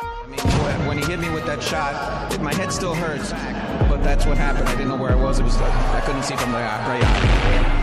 I 0.00 0.26
mean, 0.28 0.86
when 0.86 0.98
he 0.98 1.04
hit 1.04 1.20
me 1.20 1.30
with 1.30 1.46
that 1.46 1.62
shot, 1.62 2.40
my 2.40 2.54
head 2.54 2.72
still 2.72 2.94
hurts, 2.94 3.32
but 3.88 4.02
that's 4.02 4.26
what 4.26 4.36
happened. 4.36 4.68
I 4.68 4.72
didn't 4.72 4.88
know 4.88 4.96
where 4.96 5.12
I 5.12 5.16
was. 5.16 5.38
It 5.38 5.44
was 5.44 5.58
like 5.58 5.72
I 5.72 6.00
couldn't 6.00 6.22
see 6.22 6.36
from 6.36 6.52
the 6.52 6.58
right 6.58 7.02
eye. 7.04 7.77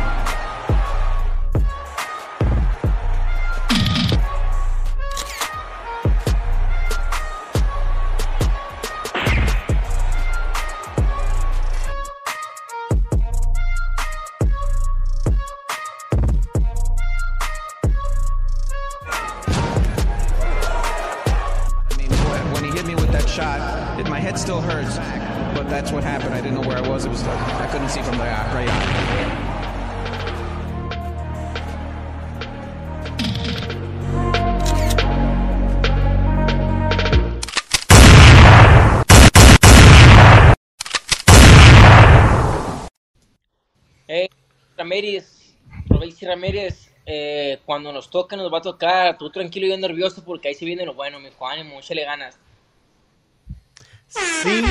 Nos 48.06 48.12
toca, 48.12 48.36
nos 48.36 48.54
va 48.54 48.60
a 48.60 48.62
tocar. 48.62 49.18
Tú 49.18 49.30
tranquilo 49.30 49.68
yo 49.68 49.78
nervioso 49.78 50.24
porque 50.24 50.50
ahí 50.50 50.54
se 50.54 50.66
viene 50.66 50.86
lo 50.86 50.94
bueno, 50.94 51.20
mi 51.20 51.30
Juan, 51.32 51.60
ánimo, 51.60 51.80
échale 51.80 52.06
ganas. 52.06 52.38
Sí, 54.08 54.64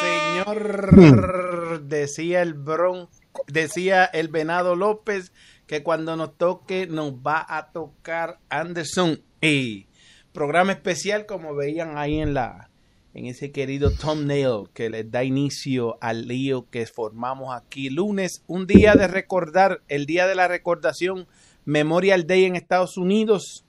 señor, 0.00 1.82
decía 1.82 2.42
el 2.42 2.54
Bron, 2.54 3.08
decía 3.48 4.04
el 4.04 4.28
Venado 4.28 4.76
López 4.76 5.32
que 5.66 5.82
cuando 5.82 6.16
nos 6.16 6.36
toque 6.38 6.86
nos 6.86 7.14
va 7.14 7.44
a 7.48 7.72
tocar 7.72 8.38
Anderson 8.48 9.22
y 9.40 9.86
programa 10.32 10.72
especial 10.72 11.26
como 11.26 11.54
veían 11.54 11.98
ahí 11.98 12.20
en 12.20 12.34
la 12.34 12.70
en 13.12 13.26
ese 13.26 13.50
querido 13.50 13.90
thumbnail 13.90 14.68
que 14.72 14.88
les 14.88 15.10
da 15.10 15.24
inicio 15.24 15.98
al 16.00 16.28
lío 16.28 16.70
que 16.70 16.86
formamos 16.86 17.54
aquí 17.54 17.90
lunes, 17.90 18.44
un 18.46 18.68
día 18.68 18.94
de 18.94 19.08
recordar, 19.08 19.82
el 19.88 20.06
día 20.06 20.28
de 20.28 20.36
la 20.36 20.46
recordación 20.46 21.26
Memorial 21.70 22.26
Day 22.26 22.46
en 22.46 22.56
Estados 22.56 22.96
Unidos, 22.96 23.64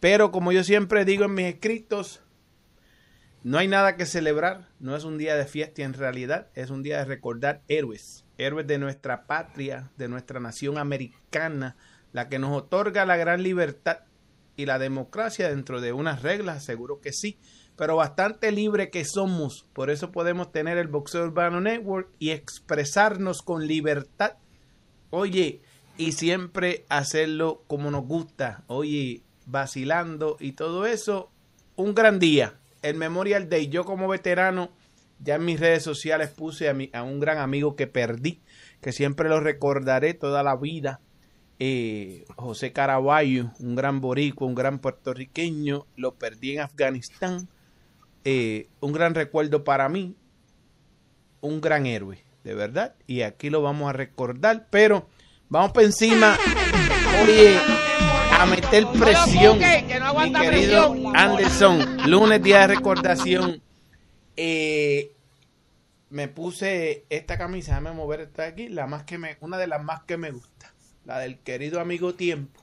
pero 0.00 0.32
como 0.32 0.50
yo 0.50 0.64
siempre 0.64 1.04
digo 1.04 1.26
en 1.26 1.34
mis 1.34 1.46
escritos, 1.46 2.20
no 3.44 3.58
hay 3.58 3.68
nada 3.68 3.96
que 3.96 4.06
celebrar, 4.06 4.70
no 4.80 4.96
es 4.96 5.04
un 5.04 5.18
día 5.18 5.36
de 5.36 5.46
fiesta 5.46 5.82
en 5.82 5.92
realidad, 5.92 6.48
es 6.56 6.70
un 6.70 6.82
día 6.82 6.98
de 6.98 7.04
recordar 7.04 7.62
héroes, 7.68 8.24
héroes 8.38 8.66
de 8.66 8.78
nuestra 8.78 9.28
patria, 9.28 9.92
de 9.96 10.08
nuestra 10.08 10.40
nación 10.40 10.78
americana, 10.78 11.76
la 12.12 12.28
que 12.28 12.40
nos 12.40 12.56
otorga 12.56 13.06
la 13.06 13.16
gran 13.16 13.44
libertad 13.44 13.98
y 14.56 14.66
la 14.66 14.80
democracia 14.80 15.48
dentro 15.48 15.80
de 15.80 15.92
unas 15.92 16.22
reglas, 16.22 16.64
seguro 16.64 17.00
que 17.00 17.12
sí, 17.12 17.38
pero 17.76 17.94
bastante 17.94 18.50
libre 18.50 18.90
que 18.90 19.04
somos, 19.04 19.64
por 19.74 19.90
eso 19.90 20.10
podemos 20.10 20.50
tener 20.50 20.76
el 20.76 20.88
Boxeo 20.88 21.22
Urbano 21.22 21.60
Network 21.60 22.08
y 22.18 22.30
expresarnos 22.30 23.42
con 23.42 23.68
libertad. 23.68 24.38
Oye, 25.10 25.62
y 25.96 26.12
siempre 26.12 26.84
hacerlo 26.88 27.62
como 27.66 27.90
nos 27.90 28.04
gusta, 28.04 28.64
oye, 28.66 29.22
vacilando 29.46 30.36
y 30.40 30.52
todo 30.52 30.86
eso, 30.86 31.30
un 31.76 31.94
gran 31.94 32.18
día 32.18 32.58
el 32.84 32.96
Memorial 32.96 33.48
Day. 33.48 33.68
Yo 33.68 33.84
como 33.84 34.08
veterano, 34.08 34.70
ya 35.18 35.36
en 35.36 35.44
mis 35.44 35.58
redes 35.58 35.82
sociales 35.82 36.30
puse 36.30 36.68
a, 36.68 36.74
mi, 36.74 36.90
a 36.92 37.02
un 37.02 37.18
gran 37.18 37.38
amigo 37.38 37.76
que 37.76 37.86
perdí, 37.86 38.42
que 38.80 38.92
siempre 38.92 39.28
lo 39.28 39.40
recordaré 39.40 40.12
toda 40.14 40.42
la 40.42 40.54
vida. 40.56 41.00
Eh, 41.58 42.24
José 42.36 42.72
Caraballo, 42.72 43.52
un 43.58 43.74
gran 43.74 44.00
boricua, 44.00 44.46
un 44.46 44.54
gran 44.54 44.80
puertorriqueño, 44.80 45.86
lo 45.96 46.14
perdí 46.14 46.52
en 46.52 46.60
Afganistán. 46.60 47.48
Eh, 48.24 48.68
un 48.80 48.92
gran 48.92 49.14
recuerdo 49.14 49.64
para 49.64 49.88
mí, 49.88 50.14
un 51.40 51.62
gran 51.62 51.86
héroe, 51.86 52.22
de 52.42 52.54
verdad. 52.54 52.96
Y 53.06 53.22
aquí 53.22 53.48
lo 53.48 53.62
vamos 53.62 53.88
a 53.88 53.94
recordar, 53.94 54.66
pero 54.70 55.08
vamos 55.48 55.72
por 55.72 55.82
encima. 55.82 56.36
Oye, 57.22 57.58
a 58.38 58.46
meter 58.46 58.86
presión, 58.98 59.58
mi 59.58 60.32
querido 60.32 60.94
Anderson. 61.14 62.08
Lunes, 62.08 62.42
día 62.42 62.60
de 62.60 62.66
recordación. 62.68 63.62
Eh, 64.36 65.12
me 66.10 66.28
puse 66.28 67.06
esta 67.10 67.38
camisa, 67.38 67.72
déjame 67.72 67.92
mover 67.92 68.20
esta 68.20 68.42
de 68.42 68.48
aquí, 68.48 68.68
la 68.68 68.86
más 68.86 69.04
que 69.04 69.18
me, 69.18 69.36
una 69.40 69.58
de 69.58 69.66
las 69.66 69.82
más 69.82 70.02
que 70.04 70.16
me 70.16 70.30
gusta, 70.30 70.72
la 71.04 71.18
del 71.18 71.38
querido 71.38 71.80
amigo 71.80 72.14
Tiempo. 72.14 72.62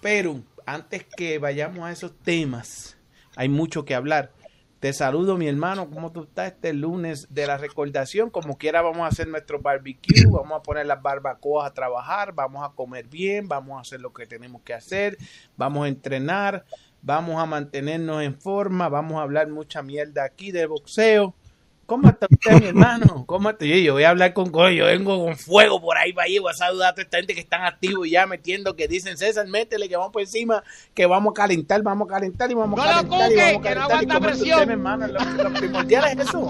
Pero 0.00 0.40
antes 0.66 1.04
que 1.04 1.38
vayamos 1.38 1.80
a 1.80 1.92
esos 1.92 2.16
temas, 2.18 2.96
hay 3.36 3.48
mucho 3.48 3.84
que 3.84 3.94
hablar. 3.94 4.32
Te 4.80 4.94
saludo, 4.94 5.36
mi 5.36 5.46
hermano. 5.46 5.90
¿Cómo 5.90 6.10
tú 6.10 6.22
estás 6.22 6.52
este 6.52 6.72
lunes 6.72 7.26
de 7.28 7.46
la 7.46 7.58
recordación? 7.58 8.30
Como 8.30 8.56
quiera, 8.56 8.80
vamos 8.80 9.02
a 9.02 9.08
hacer 9.08 9.28
nuestro 9.28 9.60
barbecue. 9.60 10.24
Vamos 10.24 10.58
a 10.58 10.62
poner 10.62 10.86
las 10.86 11.02
barbacoas 11.02 11.70
a 11.70 11.74
trabajar. 11.74 12.32
Vamos 12.32 12.66
a 12.66 12.72
comer 12.72 13.06
bien. 13.06 13.46
Vamos 13.46 13.76
a 13.76 13.82
hacer 13.82 14.00
lo 14.00 14.14
que 14.14 14.24
tenemos 14.24 14.62
que 14.62 14.72
hacer. 14.72 15.18
Vamos 15.54 15.84
a 15.84 15.88
entrenar. 15.88 16.64
Vamos 17.02 17.38
a 17.38 17.44
mantenernos 17.44 18.22
en 18.22 18.40
forma. 18.40 18.88
Vamos 18.88 19.18
a 19.18 19.22
hablar 19.22 19.48
mucha 19.50 19.82
mierda 19.82 20.24
aquí 20.24 20.50
de 20.50 20.64
boxeo. 20.64 21.34
¿Cómo 21.90 22.08
está 22.08 22.28
usted, 22.30 22.60
mi 22.60 22.68
hermano? 22.68 23.24
¿Cómo 23.26 23.50
está? 23.50 23.66
Yo, 23.66 23.74
yo 23.74 23.94
voy 23.94 24.04
a 24.04 24.10
hablar 24.10 24.32
con 24.32 24.50
Coy, 24.50 24.76
yo 24.76 24.84
vengo 24.84 25.24
con 25.24 25.36
fuego 25.36 25.80
por 25.80 25.98
ahí 25.98 26.12
para 26.12 26.26
ahí, 26.26 26.38
voy 26.38 26.52
a 26.52 26.54
saludar 26.54 26.90
a 26.90 26.92
toda 26.92 27.02
esta 27.02 27.16
gente 27.16 27.34
que 27.34 27.40
están 27.40 27.64
activos 27.64 28.06
y 28.06 28.10
ya 28.10 28.28
metiendo, 28.28 28.76
que 28.76 28.86
dicen, 28.86 29.18
César, 29.18 29.48
métele, 29.48 29.88
que 29.88 29.96
vamos 29.96 30.12
por 30.12 30.22
encima, 30.22 30.62
que 30.94 31.04
vamos 31.06 31.32
a 31.32 31.34
calentar, 31.34 31.82
vamos 31.82 32.08
a 32.08 32.12
calentar 32.12 32.48
y 32.48 32.54
vamos 32.54 32.78
a 32.78 32.84
No 32.84 33.02
lo 33.02 33.08
calentar 33.08 33.52
y 33.52 33.56
cuque, 33.56 33.74
vamos 33.74 33.92
a 33.92 33.98
que 33.98 34.06
no 34.06 34.20
calentar. 34.20 34.20
¿Y 34.20 34.20
aguanta 34.20 34.20
presión. 34.20 34.54
usted, 34.54 34.66
mi 34.68 34.72
hermano? 34.72 35.06
Lo, 35.08 35.42
lo 35.42 35.52
primordial 35.52 36.04
es 36.04 36.28
eso. 36.28 36.48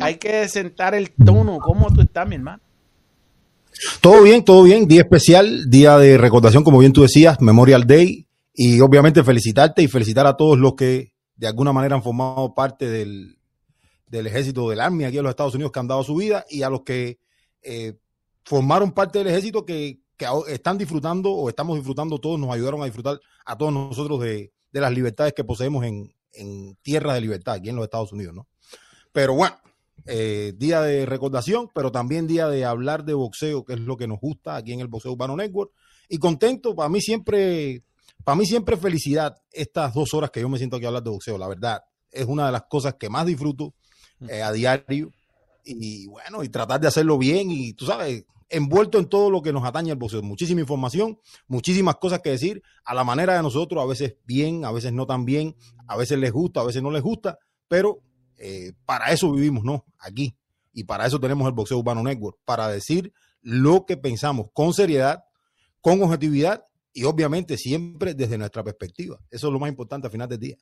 Hay 0.00 0.16
que 0.16 0.48
sentar 0.48 0.96
el 0.96 1.12
tono. 1.12 1.60
¿Cómo 1.60 1.94
tú 1.94 2.00
estás, 2.00 2.26
mi 2.26 2.34
hermano? 2.34 2.60
Todo 4.00 4.24
bien, 4.24 4.44
todo 4.44 4.64
bien. 4.64 4.88
Día 4.88 5.02
especial, 5.02 5.70
día 5.70 5.98
de 5.98 6.18
recordación, 6.18 6.64
como 6.64 6.80
bien 6.80 6.92
tú 6.92 7.02
decías, 7.02 7.40
Memorial 7.40 7.86
Day. 7.86 8.26
Y 8.52 8.80
obviamente 8.80 9.22
felicitarte 9.22 9.82
y 9.82 9.86
felicitar 9.86 10.26
a 10.26 10.36
todos 10.36 10.58
los 10.58 10.74
que 10.74 11.12
de 11.36 11.46
alguna 11.46 11.72
manera 11.72 11.94
han 11.94 12.02
formado 12.02 12.54
parte 12.54 12.90
del, 12.90 13.36
del 14.14 14.26
ejército 14.28 14.70
del 14.70 14.80
Army 14.80 15.04
aquí 15.04 15.18
en 15.18 15.24
los 15.24 15.30
Estados 15.30 15.54
Unidos 15.54 15.72
que 15.72 15.80
han 15.80 15.88
dado 15.88 16.04
su 16.04 16.14
vida 16.14 16.44
y 16.48 16.62
a 16.62 16.70
los 16.70 16.82
que 16.82 17.18
eh, 17.62 17.94
formaron 18.44 18.92
parte 18.92 19.18
del 19.18 19.28
ejército 19.28 19.64
que, 19.64 20.00
que 20.16 20.26
están 20.48 20.78
disfrutando 20.78 21.32
o 21.32 21.48
estamos 21.48 21.76
disfrutando 21.76 22.18
todos, 22.18 22.38
nos 22.38 22.50
ayudaron 22.50 22.82
a 22.82 22.84
disfrutar 22.84 23.20
a 23.44 23.58
todos 23.58 23.72
nosotros 23.72 24.20
de, 24.20 24.52
de 24.70 24.80
las 24.80 24.92
libertades 24.92 25.32
que 25.32 25.42
poseemos 25.42 25.84
en, 25.84 26.14
en 26.32 26.76
tierra 26.82 27.14
de 27.14 27.22
libertad 27.22 27.54
aquí 27.54 27.70
en 27.70 27.76
los 27.76 27.84
Estados 27.84 28.12
Unidos, 28.12 28.34
¿no? 28.34 28.46
Pero 29.12 29.34
bueno, 29.34 29.56
eh, 30.06 30.52
día 30.56 30.80
de 30.82 31.06
recordación, 31.06 31.68
pero 31.74 31.90
también 31.90 32.26
día 32.26 32.48
de 32.48 32.64
hablar 32.64 33.04
de 33.04 33.14
boxeo, 33.14 33.64
que 33.64 33.74
es 33.74 33.80
lo 33.80 33.96
que 33.96 34.06
nos 34.06 34.20
gusta 34.20 34.56
aquí 34.56 34.72
en 34.72 34.80
el 34.80 34.88
Boxeo 34.88 35.12
Urbano 35.12 35.36
Network. 35.36 35.72
Y 36.08 36.18
contento, 36.18 36.74
para 36.74 36.88
mí 36.88 37.00
siempre, 37.00 37.82
para 38.22 38.36
mí 38.36 38.44
siempre 38.46 38.76
felicidad 38.76 39.36
estas 39.50 39.94
dos 39.94 40.12
horas 40.14 40.30
que 40.30 40.40
yo 40.40 40.48
me 40.48 40.58
siento 40.58 40.76
aquí 40.76 40.84
a 40.84 40.88
hablar 40.88 41.02
de 41.02 41.10
boxeo, 41.10 41.38
la 41.38 41.48
verdad. 41.48 41.82
Es 42.10 42.26
una 42.26 42.46
de 42.46 42.52
las 42.52 42.64
cosas 42.68 42.94
que 42.94 43.08
más 43.08 43.26
disfruto 43.26 43.74
eh, 44.28 44.42
a 44.42 44.52
diario. 44.52 45.12
Y 45.64 46.06
bueno, 46.08 46.44
y 46.44 46.48
tratar 46.48 46.80
de 46.80 46.88
hacerlo 46.88 47.16
bien 47.16 47.50
y 47.50 47.72
tú 47.72 47.86
sabes, 47.86 48.24
envuelto 48.50 48.98
en 48.98 49.06
todo 49.06 49.30
lo 49.30 49.42
que 49.42 49.52
nos 49.52 49.64
atañe 49.64 49.90
al 49.90 49.96
boxeo. 49.96 50.22
Muchísima 50.22 50.60
información, 50.60 51.18
muchísimas 51.48 51.96
cosas 51.96 52.20
que 52.20 52.30
decir, 52.30 52.62
a 52.84 52.94
la 52.94 53.04
manera 53.04 53.34
de 53.34 53.42
nosotros, 53.42 53.82
a 53.82 53.86
veces 53.86 54.16
bien, 54.24 54.64
a 54.64 54.72
veces 54.72 54.92
no 54.92 55.06
tan 55.06 55.24
bien, 55.24 55.56
a 55.86 55.96
veces 55.96 56.18
les 56.18 56.32
gusta, 56.32 56.60
a 56.60 56.64
veces 56.64 56.82
no 56.82 56.90
les 56.90 57.02
gusta, 57.02 57.38
pero 57.68 58.02
eh, 58.36 58.72
para 58.84 59.10
eso 59.12 59.32
vivimos, 59.32 59.64
¿no? 59.64 59.84
Aquí. 59.98 60.36
Y 60.72 60.84
para 60.84 61.06
eso 61.06 61.20
tenemos 61.20 61.46
el 61.46 61.54
Boxeo 61.54 61.78
Urbano 61.78 62.02
Network, 62.02 62.38
para 62.44 62.68
decir 62.68 63.12
lo 63.40 63.86
que 63.86 63.96
pensamos 63.96 64.46
con 64.52 64.72
seriedad, 64.72 65.24
con 65.80 66.02
objetividad 66.02 66.64
y 66.96 67.04
obviamente 67.04 67.56
siempre 67.58 68.14
desde 68.14 68.38
nuestra 68.38 68.62
perspectiva. 68.62 69.18
Eso 69.30 69.48
es 69.48 69.52
lo 69.52 69.58
más 69.58 69.68
importante 69.68 70.06
al 70.06 70.12
final 70.12 70.28
del 70.28 70.38
día. 70.38 70.56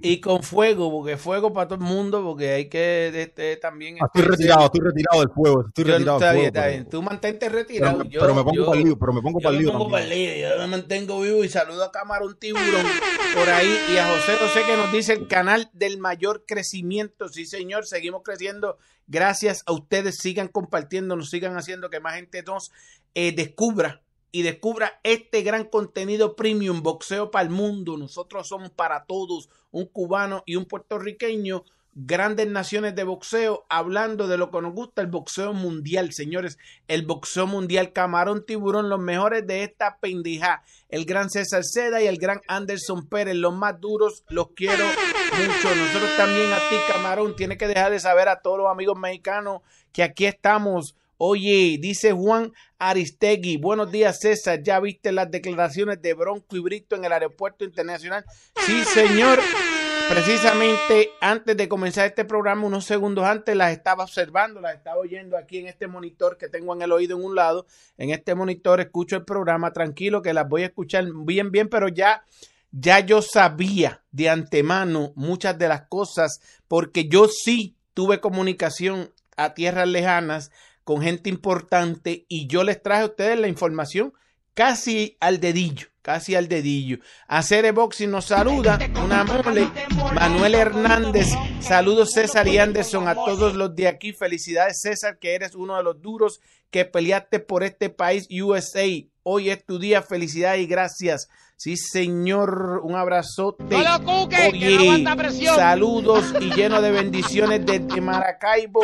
Y 0.00 0.20
con 0.20 0.42
fuego, 0.42 0.90
porque 0.90 1.16
fuego 1.16 1.50
para 1.52 1.66
todo 1.68 1.78
el 1.78 1.84
mundo, 1.84 2.22
porque 2.22 2.50
hay 2.52 2.68
que 2.68 3.10
este, 3.22 3.56
también... 3.56 3.96
Estoy 4.04 4.22
retirado, 4.30 4.66
estoy 4.66 4.80
retirado 4.82 5.20
del 5.20 5.30
fuego, 5.30 5.64
estoy 5.66 5.84
Yo- 5.86 5.92
retirado 5.94 6.18
está 6.18 6.32
del 6.32 6.40
bien, 6.40 6.52
fuego. 6.52 6.58
está 6.58 6.60
pero- 6.62 6.72
bien. 6.76 6.90
Tú 6.90 7.02
mantente 7.02 7.48
retirado. 7.48 7.98
pero, 7.98 8.10
yo, 8.10 8.20
pero 8.20 8.34
me 8.34 8.42
pongo 8.44 8.54
yo- 8.56 8.66
para 8.66 8.78
el 8.78 8.84
lío, 8.84 8.98
pero 8.98 9.12
me 9.14 9.22
pongo 9.22 9.40
para 9.40 9.50
el 9.50 9.56
me 9.56 9.62
lío 9.62 9.72
pongo 9.72 9.90
para 9.90 10.04
el 10.04 10.10
lío, 10.10 10.48
yo 10.50 10.58
me 10.58 10.66
mantengo 10.66 11.20
vivo 11.22 11.42
y 11.44 11.48
saludo 11.48 11.84
a 11.84 11.90
Camarón 11.90 12.36
Tiburón 12.38 12.86
por 13.34 13.48
ahí 13.48 13.74
y 13.92 13.96
a 13.96 14.06
José 14.08 14.36
José 14.38 14.60
que 14.66 14.76
nos 14.76 14.92
dice 14.92 15.14
el 15.14 15.26
canal 15.26 15.70
del 15.72 15.96
mayor 15.98 16.44
crecimiento. 16.46 17.28
Sí, 17.30 17.46
señor, 17.46 17.86
seguimos 17.86 18.20
creciendo. 18.22 18.76
Gracias 19.06 19.62
a 19.64 19.72
ustedes, 19.72 20.18
sigan 20.18 20.48
compartiendo, 20.48 21.16
nos 21.16 21.30
sigan 21.30 21.56
haciendo 21.56 21.88
que 21.88 21.98
más 22.00 22.14
gente 22.16 22.42
nos 22.42 22.70
eh, 23.14 23.32
descubra 23.32 24.02
y 24.30 24.42
descubra 24.42 25.00
este 25.02 25.42
gran 25.42 25.64
contenido 25.64 26.36
premium, 26.36 26.82
boxeo 26.82 27.30
para 27.30 27.44
el 27.44 27.50
mundo. 27.50 27.96
Nosotros 27.96 28.48
somos 28.48 28.70
para 28.70 29.04
todos, 29.04 29.48
un 29.70 29.86
cubano 29.86 30.42
y 30.46 30.56
un 30.56 30.66
puertorriqueño, 30.66 31.64
grandes 31.94 32.46
naciones 32.46 32.94
de 32.94 33.02
boxeo, 33.02 33.66
hablando 33.68 34.28
de 34.28 34.38
lo 34.38 34.50
que 34.50 34.60
nos 34.60 34.72
gusta, 34.72 35.02
el 35.02 35.08
boxeo 35.08 35.52
mundial, 35.52 36.12
señores, 36.12 36.58
el 36.86 37.04
boxeo 37.04 37.46
mundial, 37.46 37.92
camarón, 37.92 38.44
tiburón, 38.46 38.88
los 38.88 39.00
mejores 39.00 39.46
de 39.46 39.64
esta 39.64 39.98
pendeja, 39.98 40.62
el 40.90 41.06
gran 41.06 41.28
César 41.28 41.64
Seda 41.64 42.00
y 42.00 42.06
el 42.06 42.18
gran 42.18 42.40
Anderson 42.46 43.08
Pérez, 43.08 43.34
los 43.34 43.54
más 43.54 43.80
duros, 43.80 44.24
los 44.28 44.50
quiero 44.54 44.84
mucho. 44.84 45.74
Nosotros 45.74 46.16
también 46.16 46.52
a 46.52 46.58
ti, 46.68 46.76
camarón, 46.86 47.34
tiene 47.34 47.56
que 47.56 47.66
dejar 47.66 47.90
de 47.90 47.98
saber 47.98 48.28
a 48.28 48.42
todos 48.42 48.58
los 48.58 48.68
amigos 48.68 48.96
mexicanos 48.96 49.62
que 49.92 50.02
aquí 50.04 50.26
estamos 50.26 50.94
Oye, 51.20 51.78
dice 51.80 52.12
Juan 52.12 52.52
Aristegui, 52.78 53.56
buenos 53.56 53.90
días 53.90 54.20
César, 54.20 54.62
¿ya 54.62 54.78
viste 54.78 55.10
las 55.10 55.28
declaraciones 55.28 56.00
de 56.00 56.14
Bronco 56.14 56.54
y 56.54 56.60
Brito 56.60 56.94
en 56.94 57.04
el 57.04 57.12
aeropuerto 57.12 57.64
internacional? 57.64 58.24
Sí, 58.64 58.84
señor. 58.84 59.40
Precisamente 60.08 61.10
antes 61.20 61.56
de 61.56 61.68
comenzar 61.68 62.06
este 62.06 62.24
programa, 62.24 62.66
unos 62.66 62.84
segundos 62.84 63.24
antes, 63.24 63.56
las 63.56 63.72
estaba 63.72 64.04
observando, 64.04 64.60
las 64.60 64.76
estaba 64.76 64.98
oyendo 64.98 65.36
aquí 65.36 65.58
en 65.58 65.66
este 65.66 65.88
monitor 65.88 66.38
que 66.38 66.48
tengo 66.48 66.72
en 66.72 66.82
el 66.82 66.92
oído 66.92 67.16
en 67.18 67.24
un 67.24 67.34
lado. 67.34 67.66
En 67.96 68.10
este 68.10 68.36
monitor 68.36 68.80
escucho 68.80 69.16
el 69.16 69.24
programa, 69.24 69.72
tranquilo 69.72 70.22
que 70.22 70.32
las 70.32 70.48
voy 70.48 70.62
a 70.62 70.66
escuchar 70.66 71.04
bien, 71.24 71.50
bien, 71.50 71.68
pero 71.68 71.88
ya, 71.88 72.22
ya 72.70 73.00
yo 73.00 73.22
sabía 73.22 74.04
de 74.12 74.28
antemano 74.28 75.12
muchas 75.16 75.58
de 75.58 75.66
las 75.66 75.88
cosas, 75.88 76.40
porque 76.68 77.08
yo 77.08 77.26
sí 77.26 77.74
tuve 77.92 78.20
comunicación 78.20 79.12
a 79.36 79.54
tierras 79.54 79.88
lejanas 79.88 80.52
con 80.88 81.02
gente 81.02 81.28
importante 81.28 82.24
y 82.28 82.46
yo 82.46 82.64
les 82.64 82.82
traje 82.82 83.02
a 83.02 83.06
ustedes 83.08 83.38
la 83.38 83.46
información 83.46 84.14
casi 84.54 85.18
al 85.20 85.38
dedillo, 85.38 85.88
casi 86.00 86.34
al 86.34 86.48
dedillo. 86.48 87.00
Hacer 87.26 87.70
Boxing 87.74 88.10
nos 88.10 88.24
saluda, 88.24 88.78
una 89.04 89.22
mole, 89.22 89.68
Manuel 90.14 90.54
Hernández, 90.54 91.26
saludos 91.60 92.12
César 92.12 92.48
y 92.48 92.56
Anderson 92.56 93.06
a 93.06 93.14
todos 93.14 93.54
los 93.54 93.76
de 93.76 93.86
aquí, 93.86 94.14
felicidades 94.14 94.80
César 94.80 95.18
que 95.18 95.34
eres 95.34 95.54
uno 95.54 95.76
de 95.76 95.82
los 95.82 96.00
duros 96.00 96.40
que 96.70 96.86
peleaste 96.86 97.38
por 97.38 97.64
este 97.64 97.90
país 97.90 98.26
USA. 98.30 98.86
Hoy 99.24 99.50
es 99.50 99.66
tu 99.66 99.78
día, 99.78 100.00
felicidades 100.00 100.62
y 100.62 100.66
gracias. 100.66 101.28
Sí, 101.58 101.76
señor, 101.76 102.82
un 102.84 102.94
abrazote. 102.94 103.64
Oye, 103.74 105.04
saludos 105.56 106.32
y 106.40 106.54
lleno 106.54 106.80
de 106.80 106.92
bendiciones 106.92 107.66
desde 107.66 108.00
Maracaibo, 108.00 108.80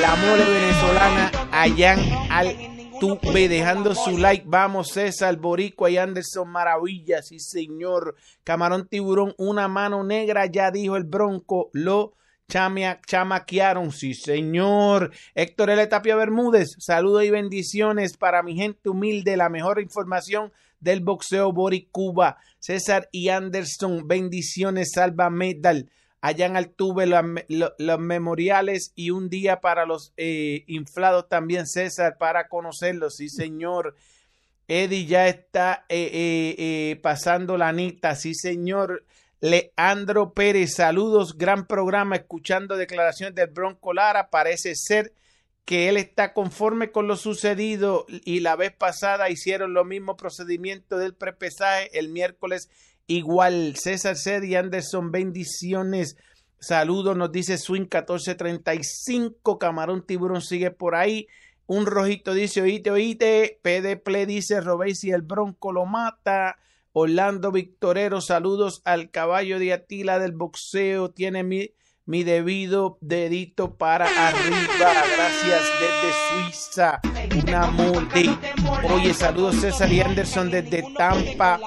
la 0.00 0.16
mole 0.16 0.44
venezolana, 0.46 1.30
allá 1.52 1.98
al 2.30 2.56
tuve 2.98 3.50
dejando 3.50 3.94
su 3.94 4.16
like. 4.16 4.44
Vamos, 4.46 4.92
César, 4.92 5.36
Boricua 5.36 5.90
y 5.90 5.98
Anderson 5.98 6.48
Maravilla, 6.48 7.20
sí, 7.20 7.38
señor. 7.38 8.16
Camarón 8.42 8.88
Tiburón, 8.88 9.34
una 9.36 9.68
mano 9.68 10.02
negra, 10.02 10.46
ya 10.46 10.70
dijo 10.70 10.96
el 10.96 11.04
Bronco, 11.04 11.68
lo 11.74 12.14
chamaquearon, 12.48 13.92
sí, 13.92 14.14
señor. 14.14 15.12
Héctor 15.34 15.68
L. 15.68 15.86
Tapia 15.88 16.16
Bermúdez, 16.16 16.68
saludos 16.78 17.24
y 17.24 17.30
bendiciones 17.30 18.16
para 18.16 18.42
mi 18.42 18.56
gente 18.56 18.88
humilde, 18.88 19.36
la 19.36 19.50
mejor 19.50 19.78
información 19.78 20.52
del 20.80 21.00
boxeo 21.00 21.52
Bori 21.52 21.88
Cuba. 21.90 22.38
César 22.58 23.08
y 23.12 23.28
Anderson, 23.28 24.06
bendiciones, 24.06 24.92
salva 24.94 25.30
medal. 25.30 25.90
Allá 26.22 26.46
en 26.46 26.56
Altuve 26.56 27.06
los, 27.06 27.98
memoriales 27.98 28.92
y 28.94 29.10
un 29.10 29.30
día 29.30 29.60
para 29.60 29.86
los 29.86 30.12
eh, 30.18 30.64
inflados 30.66 31.28
también, 31.28 31.66
César, 31.66 32.16
para 32.18 32.48
conocerlos. 32.48 33.16
Sí, 33.16 33.28
señor. 33.28 33.94
Eddie 34.68 35.06
ya 35.06 35.28
está 35.28 35.84
eh, 35.88 36.54
eh, 36.58 37.00
pasando 37.02 37.56
la 37.56 37.68
anita. 37.68 38.14
Sí, 38.14 38.34
señor. 38.34 39.04
Leandro 39.40 40.34
Pérez, 40.34 40.74
saludos, 40.74 41.38
gran 41.38 41.66
programa, 41.66 42.16
escuchando 42.16 42.76
declaraciones 42.76 43.34
del 43.34 43.48
Bronco 43.48 43.94
Lara. 43.94 44.28
Parece 44.28 44.74
ser 44.74 45.14
que 45.64 45.88
él 45.88 45.96
está 45.96 46.32
conforme 46.32 46.90
con 46.90 47.06
lo 47.06 47.16
sucedido 47.16 48.06
y 48.08 48.40
la 48.40 48.56
vez 48.56 48.72
pasada 48.72 49.30
hicieron 49.30 49.72
lo 49.72 49.84
mismo 49.84 50.16
procedimiento 50.16 50.98
del 50.98 51.14
prepesaje 51.14 51.96
el 51.98 52.08
miércoles 52.08 52.68
igual. 53.06 53.76
César 53.76 54.16
Ced 54.16 54.42
y 54.42 54.54
Anderson, 54.54 55.10
bendiciones. 55.12 56.16
Saludos, 56.58 57.16
nos 57.16 57.32
dice 57.32 57.56
Swing 57.56 57.82
1435. 57.82 59.58
Camarón 59.58 60.04
Tiburón 60.04 60.42
sigue 60.42 60.70
por 60.70 60.94
ahí. 60.94 61.26
Un 61.66 61.86
rojito 61.86 62.34
dice, 62.34 62.62
oíte, 62.62 62.90
oíte. 62.90 63.60
PDP 63.62 64.26
dice, 64.26 64.60
Robéis 64.60 65.04
el 65.04 65.22
Bronco 65.22 65.72
lo 65.72 65.86
mata. 65.86 66.58
Orlando 66.92 67.52
Victorero, 67.52 68.20
saludos 68.20 68.82
al 68.84 69.10
caballo 69.10 69.60
de 69.60 69.72
Atila 69.72 70.18
del 70.18 70.32
boxeo. 70.32 71.12
Tiene 71.12 71.44
mi 71.44 71.70
mi 72.06 72.24
debido 72.24 72.98
dedito 73.00 73.76
para 73.76 74.06
arriba. 74.06 74.92
Gracias 75.16 75.62
desde 75.80 76.12
Suiza. 76.28 77.00
Una 77.42 77.66
multi. 77.70 78.36
Oye, 78.92 79.14
saludos 79.14 79.56
César 79.56 79.92
y 79.92 80.00
Anderson 80.00 80.50
desde 80.50 80.84
Tampa, 80.96 81.60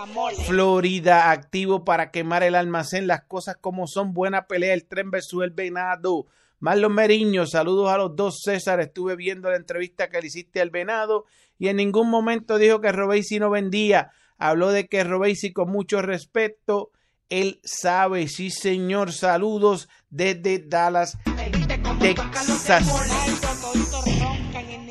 Florida. 0.46 1.32
Activo 1.32 1.86
para 1.86 2.12
quemar 2.12 2.44
el 2.44 2.56
almacén. 2.56 3.08
Las 3.08 3.24
cosas 3.24 3.58
como 3.60 3.88
son. 3.88 4.14
Buena 4.14 4.48
pelea. 4.48 4.74
El 4.74 4.86
tren 4.86 5.12
versus 5.12 5.44
el 5.44 5.52
venado. 5.52 6.26
Marlon 6.60 6.94
Meriño, 6.94 7.46
saludos 7.46 7.90
a 7.90 7.98
los 7.98 8.16
dos 8.16 8.42
César. 8.42 8.80
Estuve 8.80 9.16
viendo 9.18 9.50
la 9.50 9.58
entrevista 9.58 10.10
que 10.10 10.22
le 10.22 10.28
hiciste 10.28 10.62
al 10.62 10.70
venado 10.70 11.26
y 11.60 11.68
en 11.68 11.76
ningún 11.76 12.10
momento 12.10 12.58
dijo 12.58 12.82
que 12.82 12.92
Robesi 12.92 13.40
no 13.40 13.50
vendía. 13.50 14.12
Habló 14.38 14.72
de 14.72 14.88
que 14.88 15.04
Robesi 15.04 15.52
con 15.52 15.70
mucho 15.70 16.02
respeto 16.02 16.92
él 17.34 17.60
sabe, 17.64 18.28
sí 18.28 18.52
señor. 18.52 19.12
Saludos 19.12 19.90
desde 20.12 20.60
Dallas, 20.60 21.18
Texas. 22.00 22.88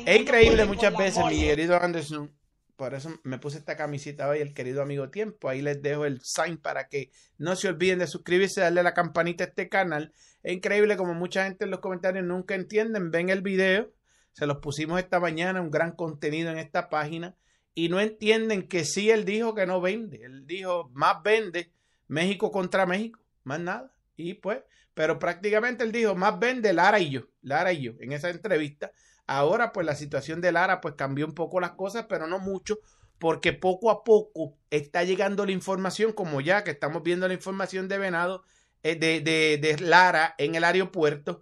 Es 0.05 0.19
increíble 0.19 0.65
muchas 0.65 0.93
veces, 0.97 1.23
mi 1.25 1.39
querido 1.39 1.81
Anderson. 1.81 2.29
Por 2.75 2.95
eso 2.95 3.17
me 3.23 3.37
puse 3.37 3.59
esta 3.59 3.77
camiseta 3.77 4.27
hoy, 4.27 4.39
el 4.39 4.53
querido 4.53 4.81
amigo 4.81 5.09
Tiempo. 5.09 5.47
Ahí 5.47 5.61
les 5.61 5.81
dejo 5.81 6.03
el 6.03 6.19
sign 6.21 6.57
para 6.57 6.89
que 6.89 7.11
no 7.37 7.55
se 7.55 7.69
olviden 7.69 7.99
de 7.99 8.07
suscribirse, 8.07 8.59
darle 8.59 8.81
a 8.81 8.83
la 8.83 8.93
campanita 8.93 9.45
a 9.45 9.47
este 9.47 9.69
canal. 9.69 10.11
Es 10.41 10.51
increíble 10.51 10.97
como 10.97 11.13
mucha 11.13 11.45
gente 11.45 11.63
en 11.63 11.71
los 11.71 11.79
comentarios 11.79 12.25
nunca 12.25 12.55
entienden, 12.55 13.09
ven 13.09 13.29
el 13.29 13.41
video. 13.41 13.93
Se 14.33 14.47
los 14.47 14.57
pusimos 14.57 14.99
esta 14.99 15.21
mañana, 15.21 15.61
un 15.61 15.71
gran 15.71 15.93
contenido 15.93 16.51
en 16.51 16.57
esta 16.57 16.89
página. 16.89 17.37
Y 17.73 17.87
no 17.87 18.01
entienden 18.01 18.67
que 18.67 18.83
sí, 18.83 19.11
él 19.11 19.23
dijo 19.23 19.55
que 19.55 19.65
no 19.65 19.79
vende. 19.79 20.25
Él 20.25 20.45
dijo, 20.45 20.89
más 20.93 21.23
vende 21.23 21.71
México 22.13 22.51
contra 22.51 22.85
México, 22.85 23.19
más 23.43 23.59
nada. 23.59 23.91
Y 24.15 24.35
pues, 24.35 24.59
pero 24.93 25.19
prácticamente 25.19 25.83
él 25.83 25.91
dijo, 25.91 26.15
más 26.15 26.39
vende 26.39 26.71
Lara 26.71 26.99
y 26.99 27.09
yo, 27.09 27.21
Lara 27.41 27.73
y 27.73 27.81
yo, 27.81 27.93
en 27.99 28.11
esa 28.11 28.29
entrevista. 28.29 28.91
Ahora, 29.25 29.73
pues 29.73 29.85
la 29.85 29.95
situación 29.95 30.39
de 30.39 30.51
Lara, 30.51 30.79
pues 30.81 30.95
cambió 30.95 31.25
un 31.25 31.33
poco 31.33 31.59
las 31.59 31.71
cosas, 31.71 32.05
pero 32.07 32.27
no 32.27 32.39
mucho, 32.39 32.79
porque 33.17 33.53
poco 33.53 33.89
a 33.89 34.03
poco 34.03 34.57
está 34.69 35.03
llegando 35.03 35.45
la 35.45 35.53
información, 35.53 36.13
como 36.13 36.41
ya 36.41 36.63
que 36.63 36.71
estamos 36.71 37.03
viendo 37.03 37.27
la 37.27 37.33
información 37.33 37.87
de 37.87 37.97
Venado, 37.97 38.43
eh, 38.83 38.95
de, 38.95 39.21
de, 39.21 39.57
de 39.57 39.79
Lara 39.79 40.35
en 40.37 40.55
el 40.55 40.63
aeropuerto, 40.63 41.41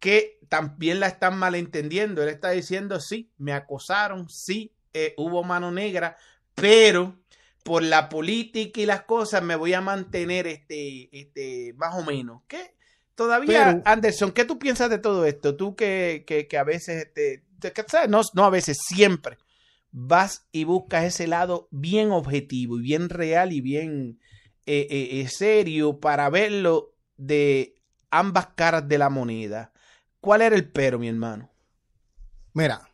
que 0.00 0.40
también 0.48 1.00
la 1.00 1.06
están 1.06 1.38
malentendiendo. 1.38 2.22
Él 2.22 2.28
está 2.30 2.50
diciendo, 2.50 2.98
sí, 2.98 3.30
me 3.36 3.52
acosaron, 3.52 4.28
sí, 4.28 4.74
eh, 4.94 5.14
hubo 5.16 5.44
mano 5.44 5.70
negra, 5.70 6.16
pero 6.54 7.20
por 7.64 7.82
la 7.82 8.08
política 8.08 8.80
y 8.80 8.86
las 8.86 9.02
cosas 9.02 9.42
me 9.42 9.56
voy 9.56 9.74
a 9.74 9.80
mantener 9.80 10.46
este, 10.46 11.08
este 11.12 11.74
más 11.76 11.94
o 11.94 12.02
menos. 12.04 12.42
¿Qué? 12.48 12.74
Todavía, 13.14 13.82
Anderson, 13.84 14.30
¿qué 14.30 14.44
tú 14.44 14.58
piensas 14.60 14.90
de 14.90 14.98
todo 14.98 15.26
esto? 15.26 15.56
Tú 15.56 15.74
que, 15.74 16.24
que, 16.26 16.56
a 16.56 16.62
veces, 16.62 17.06
este, 17.06 17.44
no, 18.08 18.20
no 18.32 18.44
a 18.44 18.50
veces, 18.50 18.78
siempre 18.86 19.38
vas 19.90 20.46
y 20.52 20.64
buscas 20.64 21.04
ese 21.04 21.26
lado 21.26 21.68
bien 21.70 22.10
objetivo 22.10 22.78
y 22.78 22.82
bien 22.82 23.08
real 23.08 23.52
y 23.52 23.60
bien 23.60 24.20
eh, 24.66 24.86
eh, 24.90 25.20
eh, 25.20 25.28
serio 25.28 25.98
para 25.98 26.28
verlo 26.30 26.94
de 27.16 27.82
ambas 28.10 28.48
caras 28.54 28.86
de 28.86 28.98
la 28.98 29.10
moneda. 29.10 29.72
¿Cuál 30.20 30.42
era 30.42 30.56
el 30.56 30.70
pero, 30.70 30.98
mi 30.98 31.08
hermano? 31.08 31.50
Mira, 32.52 32.88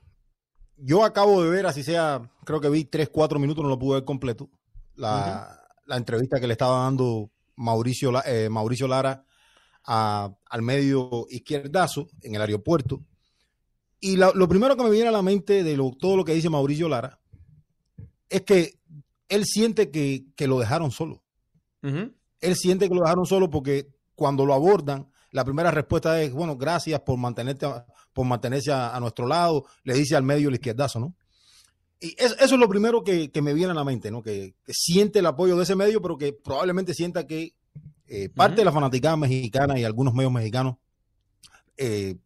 yo 0.77 1.05
acabo 1.05 1.43
de 1.43 1.51
ver, 1.51 1.67
así 1.67 1.83
sea, 1.83 2.31
creo 2.45 2.61
que 2.61 2.69
vi 2.69 2.85
tres, 2.85 3.09
cuatro 3.11 3.39
minutos, 3.39 3.63
no 3.63 3.69
lo 3.69 3.79
pude 3.79 3.97
ver 3.97 4.05
completo 4.05 4.51
la, 4.97 5.61
entrevista 5.89 6.41
que 6.41 6.47
le 6.47 6.53
estaba 6.53 6.85
dando 6.85 7.31
Mauricio, 7.57 8.13
eh, 8.25 8.49
Mauricio 8.49 8.89
Lara 8.89 9.25
al 9.87 10.63
medio 10.63 11.27
izquierdazo 11.29 12.09
en 12.23 12.35
el 12.35 12.41
aeropuerto. 12.41 13.03
Y 14.01 14.17
lo 14.17 14.49
primero 14.49 14.77
que 14.77 14.83
me 14.83 14.91
viene 14.91 15.09
a 15.09 15.13
la 15.13 15.23
mente 15.23 15.63
de 15.63 15.77
todo 15.99 16.17
lo 16.17 16.25
que 16.25 16.35
dice 16.35 16.51
Mauricio 16.51 16.89
Lara 16.89 17.21
es 18.29 18.43
que 18.43 18.79
él 19.29 19.45
siente 19.45 19.91
que, 19.91 20.47
lo 20.47 20.59
dejaron 20.59 20.91
solo. 20.91 21.23
Él 21.83 22.57
siente 22.57 22.89
que 22.89 22.95
lo 22.95 23.03
dejaron 23.03 23.27
solo 23.27 23.51
porque 23.51 23.89
cuando 24.15 24.47
lo 24.47 24.55
abordan, 24.55 25.11
la 25.31 25.45
primera 25.45 25.71
respuesta 25.71 26.21
es, 26.23 26.33
bueno, 26.33 26.57
gracias 26.57 27.01
por, 27.01 27.19
mantenerte, 27.19 27.67
por 28.13 28.25
mantenerse 28.25 28.73
a, 28.73 28.99
nuestro 29.01 29.27
lado, 29.27 29.67
le 29.83 29.95
dice 29.95 30.17
al 30.17 30.23
medio 30.23 30.49
el 30.49 30.55
izquierdazo, 30.55 31.01
¿no? 31.01 31.15
Y 32.05 32.15
eso, 32.19 32.37
es 32.39 32.53
lo 32.53 32.69
primero 32.69 33.03
que, 33.03 33.31
me 33.43 33.55
viene 33.55 33.73
a 33.73 33.75
la 33.75 33.83
mente, 33.83 34.11
¿no? 34.11 34.23
Que, 34.23 34.55
siente 34.69 35.21
el 35.21 35.27
apoyo 35.27 35.57
de 35.57 35.63
ese 35.63 35.75
medio, 35.75 36.03
pero 36.03 36.19
que 36.19 36.35
probablemente 36.35 36.93
sienta 36.93 37.27
que 37.27 37.55
eh, 38.07 38.29
parte 38.29 38.57
de 38.57 38.67
la 38.67 38.73
fanaticada 38.73 39.17
mexicana 39.17 39.79
y 39.79 39.85
algunos 39.85 40.13
medios 40.13 40.31
mexicanos, 40.31 40.77
eh, 41.79 42.17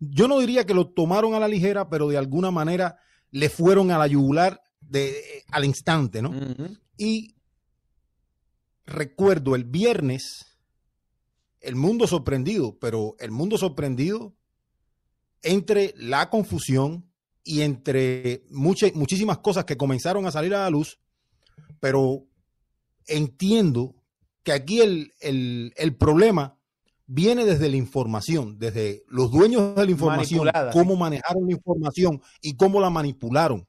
yo 0.00 0.26
no 0.26 0.40
diría 0.40 0.64
que 0.64 0.72
lo 0.72 0.88
tomaron 0.88 1.34
a 1.34 1.38
la 1.38 1.48
ligera, 1.48 1.90
pero 1.90 2.08
de 2.08 2.16
alguna 2.16 2.50
manera 2.50 2.96
le 3.30 3.50
fueron 3.50 3.90
a 3.90 3.98
la 3.98 4.06
yugular 4.06 4.62
de, 4.80 5.44
al 5.50 5.66
instante, 5.66 6.22
¿no? 6.22 6.32
Y 6.96 7.34
recuerdo 8.86 9.54
el 9.54 9.64
viernes, 9.64 10.46
el 11.60 11.76
mundo 11.76 12.06
sorprendido, 12.06 12.78
pero 12.78 13.16
el 13.18 13.32
mundo 13.32 13.58
sorprendido 13.58 14.34
entre 15.42 15.92
la 15.98 16.30
confusión 16.30 17.10
y 17.46 17.62
entre 17.62 18.42
muchas, 18.50 18.92
muchísimas 18.94 19.38
cosas 19.38 19.64
que 19.64 19.76
comenzaron 19.76 20.26
a 20.26 20.32
salir 20.32 20.52
a 20.52 20.64
la 20.64 20.70
luz, 20.70 20.98
pero 21.78 22.24
entiendo 23.06 23.94
que 24.42 24.50
aquí 24.50 24.80
el, 24.80 25.12
el, 25.20 25.96
problema 25.96 26.58
viene 27.06 27.44
desde 27.44 27.68
la 27.68 27.76
información, 27.76 28.58
desde 28.58 29.04
los 29.08 29.30
dueños 29.30 29.76
de 29.76 29.84
la 29.84 29.90
información, 29.90 30.50
cómo 30.72 30.96
manejaron 30.96 31.46
la 31.46 31.52
información 31.52 32.20
y 32.42 32.56
cómo 32.56 32.80
la 32.80 32.90
manipularon. 32.90 33.66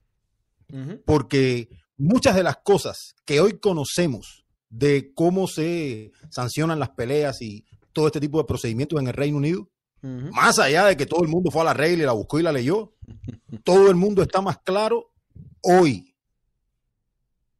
Porque 1.06 1.70
muchas 1.96 2.34
de 2.34 2.42
las 2.42 2.58
cosas 2.58 3.14
que 3.24 3.40
hoy 3.40 3.58
conocemos 3.58 4.44
de 4.68 5.12
cómo 5.14 5.46
se 5.46 6.10
sancionan 6.30 6.80
las 6.80 6.90
peleas 6.90 7.40
y 7.40 7.64
todo 7.92 8.08
este 8.08 8.20
tipo 8.20 8.38
de 8.38 8.44
procedimientos 8.44 9.00
en 9.00 9.06
el 9.06 9.14
Reino 9.14 9.38
Unido, 9.38 9.68
más 10.02 10.58
allá 10.58 10.86
de 10.86 10.96
que 10.96 11.06
todo 11.06 11.22
el 11.22 11.28
mundo 11.28 11.50
fue 11.50 11.62
a 11.62 11.66
la 11.66 11.74
regla 11.74 12.02
y 12.02 12.06
la 12.06 12.12
buscó 12.12 12.38
y 12.38 12.42
la 12.42 12.52
leyó, 12.52 12.94
todo 13.64 13.90
el 13.90 13.96
mundo 13.96 14.22
está 14.22 14.40
más 14.40 14.58
claro 14.58 15.12
hoy 15.62 16.14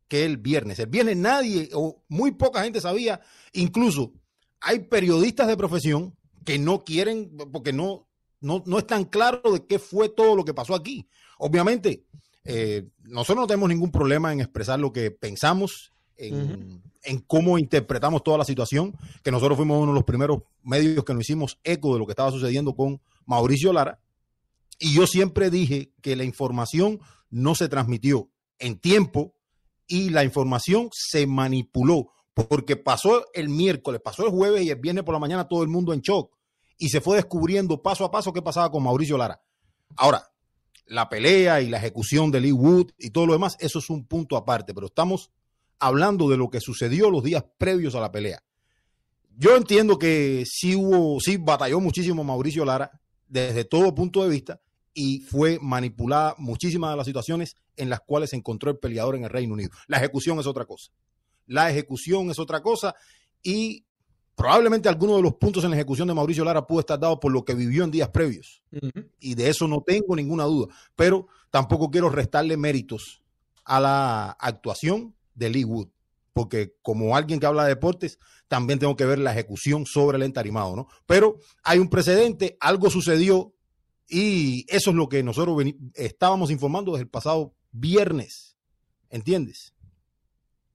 que 0.08 0.24
el 0.24 0.36
viernes. 0.38 0.78
El 0.78 0.86
viernes 0.86 1.16
nadie 1.16 1.68
o 1.74 2.02
muy 2.08 2.32
poca 2.32 2.62
gente 2.62 2.80
sabía, 2.80 3.20
incluso 3.52 4.12
hay 4.60 4.80
periodistas 4.80 5.46
de 5.46 5.56
profesión 5.56 6.16
que 6.44 6.58
no 6.58 6.84
quieren, 6.84 7.36
porque 7.52 7.72
no, 7.72 8.08
no, 8.40 8.62
no 8.66 8.78
están 8.78 9.04
claros 9.04 9.52
de 9.52 9.66
qué 9.66 9.78
fue 9.78 10.08
todo 10.08 10.34
lo 10.34 10.44
que 10.44 10.54
pasó 10.54 10.74
aquí. 10.74 11.08
Obviamente, 11.38 12.06
eh, 12.44 12.88
nosotros 13.02 13.42
no 13.42 13.46
tenemos 13.46 13.68
ningún 13.68 13.90
problema 13.90 14.32
en 14.32 14.40
expresar 14.40 14.80
lo 14.80 14.92
que 14.92 15.10
pensamos 15.10 15.92
en, 16.18 16.82
cómo 17.26 17.58
interpretamos 17.58 18.22
toda 18.22 18.38
la 18.38 18.44
situación, 18.44 18.94
que 19.22 19.30
nosotros 19.30 19.56
fuimos 19.56 19.78
uno 19.78 19.92
de 19.92 19.98
los 19.98 20.04
primeros 20.04 20.42
medios 20.62 21.04
que 21.04 21.14
nos 21.14 21.22
hicimos 21.22 21.58
eco 21.64 21.94
de 21.94 22.00
lo 22.00 22.06
que 22.06 22.12
estaba 22.12 22.30
sucediendo 22.30 22.74
con 22.74 23.00
Mauricio 23.24 23.72
Lara. 23.72 24.00
Y 24.78 24.94
yo 24.94 25.06
siempre 25.06 25.50
dije 25.50 25.92
que 26.02 26.16
la 26.16 26.24
información 26.24 27.00
no 27.30 27.54
se 27.54 27.68
transmitió 27.68 28.30
en 28.58 28.78
tiempo 28.78 29.34
y 29.86 30.10
la 30.10 30.24
información 30.24 30.90
se 30.92 31.26
manipuló, 31.26 32.12
porque 32.34 32.76
pasó 32.76 33.24
el 33.32 33.48
miércoles, 33.48 34.00
pasó 34.04 34.24
el 34.24 34.30
jueves 34.30 34.62
y 34.62 34.70
el 34.70 34.76
viernes 34.76 35.04
por 35.04 35.14
la 35.14 35.18
mañana 35.18 35.48
todo 35.48 35.62
el 35.62 35.68
mundo 35.68 35.92
en 35.92 36.00
shock 36.00 36.38
y 36.78 36.88
se 36.88 37.00
fue 37.00 37.16
descubriendo 37.16 37.82
paso 37.82 38.04
a 38.04 38.10
paso 38.10 38.32
qué 38.32 38.40
pasaba 38.40 38.70
con 38.70 38.84
Mauricio 38.84 39.18
Lara. 39.18 39.42
Ahora, 39.96 40.30
la 40.86 41.08
pelea 41.08 41.60
y 41.60 41.68
la 41.68 41.78
ejecución 41.78 42.30
de 42.30 42.40
Lee 42.40 42.52
Wood 42.52 42.92
y 42.98 43.10
todo 43.10 43.26
lo 43.26 43.32
demás, 43.32 43.56
eso 43.58 43.80
es 43.80 43.90
un 43.90 44.06
punto 44.06 44.36
aparte, 44.36 44.72
pero 44.72 44.86
estamos 44.86 45.30
hablando 45.78 46.28
de 46.28 46.36
lo 46.36 46.50
que 46.50 46.60
sucedió 46.60 47.10
los 47.10 47.22
días 47.22 47.44
previos 47.56 47.94
a 47.94 48.00
la 48.00 48.12
pelea. 48.12 48.42
Yo 49.36 49.56
entiendo 49.56 49.98
que 49.98 50.44
sí 50.46 50.74
hubo, 50.74 51.20
sí 51.20 51.36
batalló 51.36 51.80
muchísimo 51.80 52.24
Mauricio 52.24 52.64
Lara 52.64 52.90
desde 53.28 53.64
todo 53.64 53.94
punto 53.94 54.22
de 54.24 54.30
vista 54.30 54.60
y 54.92 55.20
fue 55.20 55.58
manipulada 55.62 56.34
muchísimas 56.38 56.90
de 56.90 56.96
las 56.96 57.06
situaciones 57.06 57.54
en 57.76 57.88
las 57.88 58.00
cuales 58.00 58.30
se 58.30 58.36
encontró 58.36 58.70
el 58.70 58.78
peleador 58.78 59.14
en 59.14 59.24
el 59.24 59.30
Reino 59.30 59.54
Unido. 59.54 59.70
La 59.86 59.98
ejecución 59.98 60.40
es 60.40 60.46
otra 60.46 60.64
cosa. 60.64 60.90
La 61.46 61.70
ejecución 61.70 62.30
es 62.30 62.38
otra 62.40 62.62
cosa 62.62 62.96
y 63.42 63.84
probablemente 64.34 64.88
alguno 64.88 65.16
de 65.16 65.22
los 65.22 65.34
puntos 65.36 65.62
en 65.62 65.70
la 65.70 65.76
ejecución 65.76 66.08
de 66.08 66.14
Mauricio 66.14 66.44
Lara 66.44 66.66
pudo 66.66 66.80
estar 66.80 66.98
dado 66.98 67.20
por 67.20 67.32
lo 67.32 67.44
que 67.44 67.54
vivió 67.54 67.84
en 67.84 67.92
días 67.92 68.08
previos. 68.08 68.62
Y 69.20 69.36
de 69.36 69.48
eso 69.48 69.68
no 69.68 69.82
tengo 69.86 70.16
ninguna 70.16 70.44
duda. 70.44 70.74
Pero 70.96 71.28
tampoco 71.50 71.90
quiero 71.90 72.10
restarle 72.10 72.56
méritos 72.56 73.22
a 73.64 73.78
la 73.78 74.30
actuación 74.30 75.14
de 75.38 75.50
Lee 75.50 75.64
Wood, 75.64 75.88
porque 76.32 76.74
como 76.82 77.16
alguien 77.16 77.40
que 77.40 77.46
habla 77.46 77.64
de 77.64 77.70
deportes, 77.70 78.18
también 78.48 78.78
tengo 78.78 78.96
que 78.96 79.06
ver 79.06 79.18
la 79.18 79.32
ejecución 79.32 79.86
sobre 79.86 80.16
el 80.16 80.24
entarimado, 80.24 80.76
¿no? 80.76 80.88
Pero 81.06 81.38
hay 81.62 81.78
un 81.78 81.88
precedente, 81.88 82.56
algo 82.60 82.90
sucedió 82.90 83.54
y 84.08 84.66
eso 84.68 84.90
es 84.90 84.96
lo 84.96 85.08
que 85.08 85.22
nosotros 85.22 85.62
estábamos 85.94 86.50
informando 86.50 86.92
desde 86.92 87.04
el 87.04 87.10
pasado 87.10 87.54
viernes, 87.70 88.56
¿entiendes? 89.10 89.74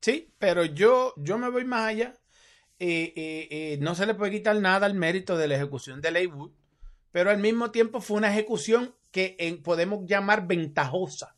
Sí, 0.02 0.34
pero 0.38 0.66
yo, 0.66 1.14
yo 1.18 1.38
me 1.38 1.50
voy 1.50 1.66
más 1.66 1.88
allá. 1.88 2.14
Eh, 2.80 3.14
eh, 3.16 3.48
eh, 3.50 3.78
no 3.80 3.96
se 3.96 4.06
le 4.06 4.16
puede 4.16 4.32
quitar 4.32 4.60
nada 4.60 4.86
al 4.86 4.96
mérito 4.96 5.38
de 5.38 5.48
la 5.48 5.56
ejecución 5.56 6.02
de 6.02 6.12
Lee 6.12 6.28
Wood, 6.28 6.52
pero 7.12 7.30
al 7.32 7.38
mismo 7.38 7.72
tiempo 7.72 8.02
fue 8.02 8.18
una 8.18 8.32
ejecución 8.32 8.96
que 9.12 9.62
podemos 9.64 10.06
llamar 10.06 10.48
ventajosa 10.48 11.33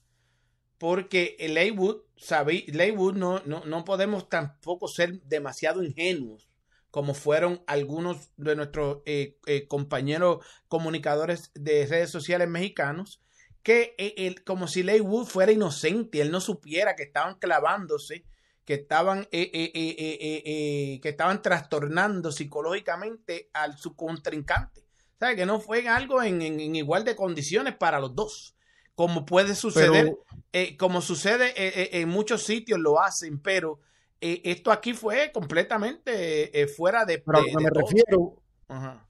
porque 0.85 1.35
Leywood, 1.39 2.03
sabe, 2.15 2.63
Leywood 2.67 3.15
no, 3.15 3.41
no, 3.47 3.65
no 3.65 3.83
podemos 3.85 4.29
tampoco 4.29 4.87
ser 4.87 5.19
demasiado 5.23 5.81
ingenuos 5.81 6.47
como 6.91 7.15
fueron 7.15 7.63
algunos 7.65 8.29
de 8.37 8.55
nuestros 8.55 8.99
eh, 9.07 9.39
eh, 9.47 9.67
compañeros 9.67 10.45
comunicadores 10.67 11.49
de 11.55 11.87
redes 11.87 12.11
sociales 12.11 12.47
mexicanos, 12.47 13.19
que 13.63 13.95
eh, 13.97 14.35
como 14.45 14.67
si 14.67 14.83
Leywood 14.83 15.25
fuera 15.25 15.51
inocente, 15.51 16.21
él 16.21 16.29
no 16.29 16.39
supiera 16.39 16.95
que 16.95 17.01
estaban 17.01 17.39
clavándose, 17.39 18.23
que 18.63 18.75
estaban, 18.75 19.25
que 19.31 20.99
estaban 21.03 21.41
trastornando 21.41 22.31
psicológicamente 22.31 23.49
al 23.53 23.75
su 23.75 23.95
contrincante. 23.95 24.85
¿Sabe? 25.19 25.35
Que 25.35 25.47
no 25.47 25.59
fue 25.59 25.87
algo 25.87 26.21
en 26.21 26.75
igual 26.75 27.03
de 27.03 27.15
condiciones 27.15 27.75
para 27.75 27.99
los 27.99 28.13
dos 28.13 28.55
como 28.95 29.25
puede 29.25 29.55
suceder, 29.55 30.15
eh, 30.53 30.77
como 30.77 31.01
sucede 31.01 31.49
eh, 31.49 31.73
eh, 31.75 31.89
en 32.01 32.09
muchos 32.09 32.43
sitios 32.43 32.79
lo 32.79 33.01
hacen, 33.01 33.39
pero 33.39 33.79
esto 34.21 34.71
aquí 34.71 34.93
fue 34.93 35.31
completamente 35.31 36.67
fuera 36.75 37.05
de... 37.05 37.19
Pero 37.19 37.37
a 37.37 37.41
lo 37.41 37.47
que 37.47 37.63
me 37.63 37.69
refiero, 37.69 38.41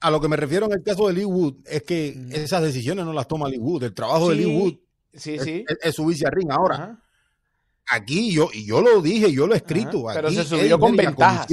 a 0.00 0.10
lo 0.10 0.20
que 0.20 0.28
me 0.28 0.36
refiero 0.36 0.66
en 0.66 0.72
el 0.72 0.82
caso 0.82 1.08
de 1.08 1.14
Lee 1.14 1.24
Wood, 1.24 1.54
es 1.64 1.84
que 1.84 2.14
esas 2.32 2.62
decisiones 2.62 3.06
no 3.06 3.14
las 3.14 3.26
toma 3.26 3.48
Lee 3.48 3.56
Wood, 3.56 3.84
el 3.84 3.94
trabajo 3.94 4.28
de 4.28 4.36
Lee 4.36 4.46
Wood 4.46 4.74
sí, 5.16 5.38
sí. 5.38 5.64
Es, 5.82 5.94
subirse 5.94 6.26
a 6.26 6.30
ring. 6.30 6.50
Ahora, 6.50 7.02
aquí 7.90 8.32
yo, 8.32 8.50
y 8.52 8.66
yo 8.66 8.82
lo 8.82 9.00
dije, 9.00 9.32
yo 9.32 9.46
lo 9.46 9.54
he 9.54 9.58
escrito, 9.58 10.04
pero 10.12 10.30
se 10.30 10.44
subió 10.44 10.78
con 10.78 10.96
ventajas. 10.96 11.46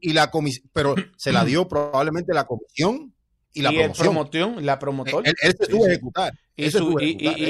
Y, 0.00 0.12
la 0.12 0.30
comisión, 0.30 0.68
pero 0.72 0.94
se 1.16 1.32
la 1.32 1.44
dio 1.46 1.66
probablemente 1.66 2.34
la 2.34 2.44
comisión 2.44 3.14
y 3.54 3.62
la 3.62 3.92
promoción. 3.92 4.64
la 4.64 4.78
promotor. 4.78 5.26
Él, 5.26 5.34
se 5.58 5.66
tuvo 5.66 5.84
a 5.84 5.88
ejecutar. 5.88 6.32
Y, 6.56 6.66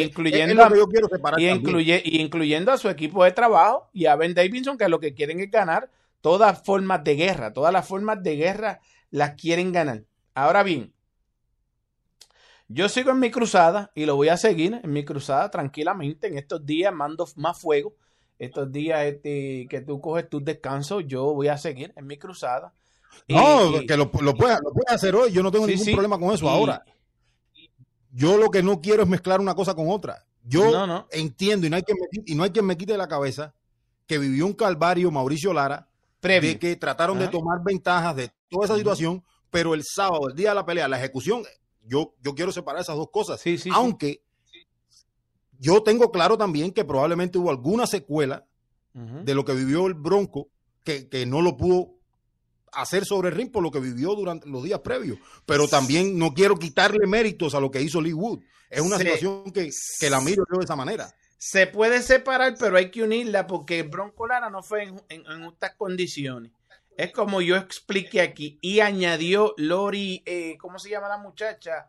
incluyendo, 0.02 0.68
incluyendo 2.04 2.72
a 2.72 2.78
su 2.78 2.88
equipo 2.88 3.24
de 3.24 3.32
trabajo 3.32 3.88
y 3.92 4.06
a 4.06 4.16
Ben 4.16 4.34
Davidson, 4.34 4.78
que 4.78 4.88
lo 4.88 5.00
que 5.00 5.14
quieren 5.14 5.40
es 5.40 5.50
ganar 5.50 5.90
todas 6.20 6.62
formas 6.62 7.04
de 7.04 7.16
guerra. 7.16 7.52
Todas 7.52 7.72
las 7.72 7.86
formas 7.86 8.22
de 8.22 8.36
guerra 8.36 8.80
las 9.10 9.34
quieren 9.34 9.72
ganar. 9.72 10.04
Ahora 10.34 10.62
bien, 10.62 10.92
yo 12.68 12.88
sigo 12.88 13.10
en 13.10 13.18
mi 13.18 13.30
cruzada 13.30 13.90
y 13.94 14.04
lo 14.04 14.16
voy 14.16 14.28
a 14.28 14.36
seguir 14.36 14.80
en 14.82 14.92
mi 14.92 15.04
cruzada 15.04 15.50
tranquilamente. 15.50 16.26
En 16.26 16.36
estos 16.36 16.64
días 16.64 16.92
mando 16.92 17.26
más 17.36 17.58
fuego. 17.58 17.94
Estos 18.38 18.70
días 18.70 19.04
este, 19.04 19.66
que 19.68 19.80
tú 19.80 20.00
coges 20.00 20.28
tus 20.28 20.44
descansos, 20.44 21.04
yo 21.06 21.34
voy 21.34 21.48
a 21.48 21.58
seguir 21.58 21.92
en 21.96 22.06
mi 22.06 22.18
cruzada. 22.18 22.72
No, 23.26 23.72
que 23.86 23.96
lo, 23.96 24.10
lo, 24.20 24.34
puedes, 24.34 24.58
hacer 24.88 25.14
hoy. 25.14 25.32
Yo 25.32 25.42
no 25.42 25.50
tengo 25.50 25.66
ningún 25.66 25.86
problema 25.86 26.18
con 26.18 26.32
eso 26.32 26.48
ahora. 26.48 26.84
Yo 28.12 28.36
lo 28.36 28.50
que 28.50 28.62
no 28.62 28.80
quiero 28.80 29.02
es 29.02 29.08
mezclar 29.08 29.40
una 29.40 29.54
cosa 29.54 29.74
con 29.74 29.90
otra. 29.90 30.24
Yo 30.42 31.06
entiendo 31.10 31.66
y 31.66 31.70
no, 31.70 31.76
hay 31.76 31.82
que 31.82 31.94
me, 31.94 32.00
y 32.24 32.34
no 32.34 32.42
hay 32.42 32.50
quien 32.50 32.64
me 32.64 32.76
quite 32.76 32.96
la 32.96 33.08
cabeza 33.08 33.54
que 34.06 34.18
vivió 34.18 34.46
un 34.46 34.54
calvario 34.54 35.10
Mauricio 35.10 35.52
Lara 35.52 35.88
de 36.22 36.58
que 36.58 36.76
trataron 36.76 37.18
de 37.18 37.28
tomar 37.28 37.62
ventajas 37.62 38.16
de 38.16 38.30
toda 38.48 38.64
esa 38.64 38.76
situación, 38.76 39.22
pero 39.50 39.74
el 39.74 39.84
sábado, 39.84 40.28
el 40.28 40.34
día 40.34 40.50
de 40.50 40.54
la 40.54 40.66
pelea, 40.66 40.88
la 40.88 40.98
ejecución, 40.98 41.44
yo, 41.84 42.14
yo 42.22 42.34
quiero 42.34 42.50
separar 42.50 42.80
esas 42.80 42.96
dos 42.96 43.10
cosas. 43.10 43.42
aunque 43.72 44.22
yo 45.58 45.82
tengo 45.82 46.10
claro 46.10 46.38
también 46.38 46.72
que 46.72 46.84
probablemente 46.84 47.38
hubo 47.38 47.50
alguna 47.50 47.86
secuela 47.86 48.46
de 48.94 49.34
lo 49.34 49.44
que 49.44 49.52
vivió 49.52 49.86
el 49.86 49.94
Bronco 49.94 50.48
que, 50.82 51.08
que 51.08 51.24
no 51.24 51.40
lo 51.40 51.56
pudo 51.56 51.97
hacer 52.72 53.04
sobre 53.04 53.28
el 53.28 53.34
ring 53.34 53.50
por 53.50 53.62
lo 53.62 53.70
que 53.70 53.80
vivió 53.80 54.14
durante 54.14 54.48
los 54.48 54.62
días 54.62 54.80
previos. 54.80 55.18
Pero 55.46 55.68
también 55.68 56.18
no 56.18 56.34
quiero 56.34 56.56
quitarle 56.56 57.06
méritos 57.06 57.54
a 57.54 57.60
lo 57.60 57.70
que 57.70 57.82
hizo 57.82 58.00
Lee 58.00 58.12
Wood. 58.12 58.40
Es 58.70 58.80
una 58.80 58.98
situación 58.98 59.50
que, 59.52 59.70
la 60.10 60.20
miro 60.20 60.44
yo 60.50 60.58
de 60.58 60.64
esa 60.64 60.76
manera. 60.76 61.14
Se 61.38 61.66
puede 61.66 62.02
separar, 62.02 62.56
pero 62.58 62.76
hay 62.76 62.90
que 62.90 63.02
unirla 63.02 63.46
porque 63.46 63.82
Bronco 63.82 64.26
Lara 64.26 64.50
no 64.50 64.62
fue 64.62 64.92
en, 65.08 65.24
estas 65.44 65.74
condiciones. 65.76 66.52
Es 66.96 67.12
como 67.12 67.40
yo 67.40 67.56
expliqué 67.56 68.20
aquí. 68.20 68.58
Y 68.60 68.80
añadió 68.80 69.54
Lori, 69.56 70.22
eh, 70.26 70.56
¿cómo 70.58 70.78
se 70.78 70.90
llama 70.90 71.08
la 71.08 71.18
muchacha? 71.18 71.88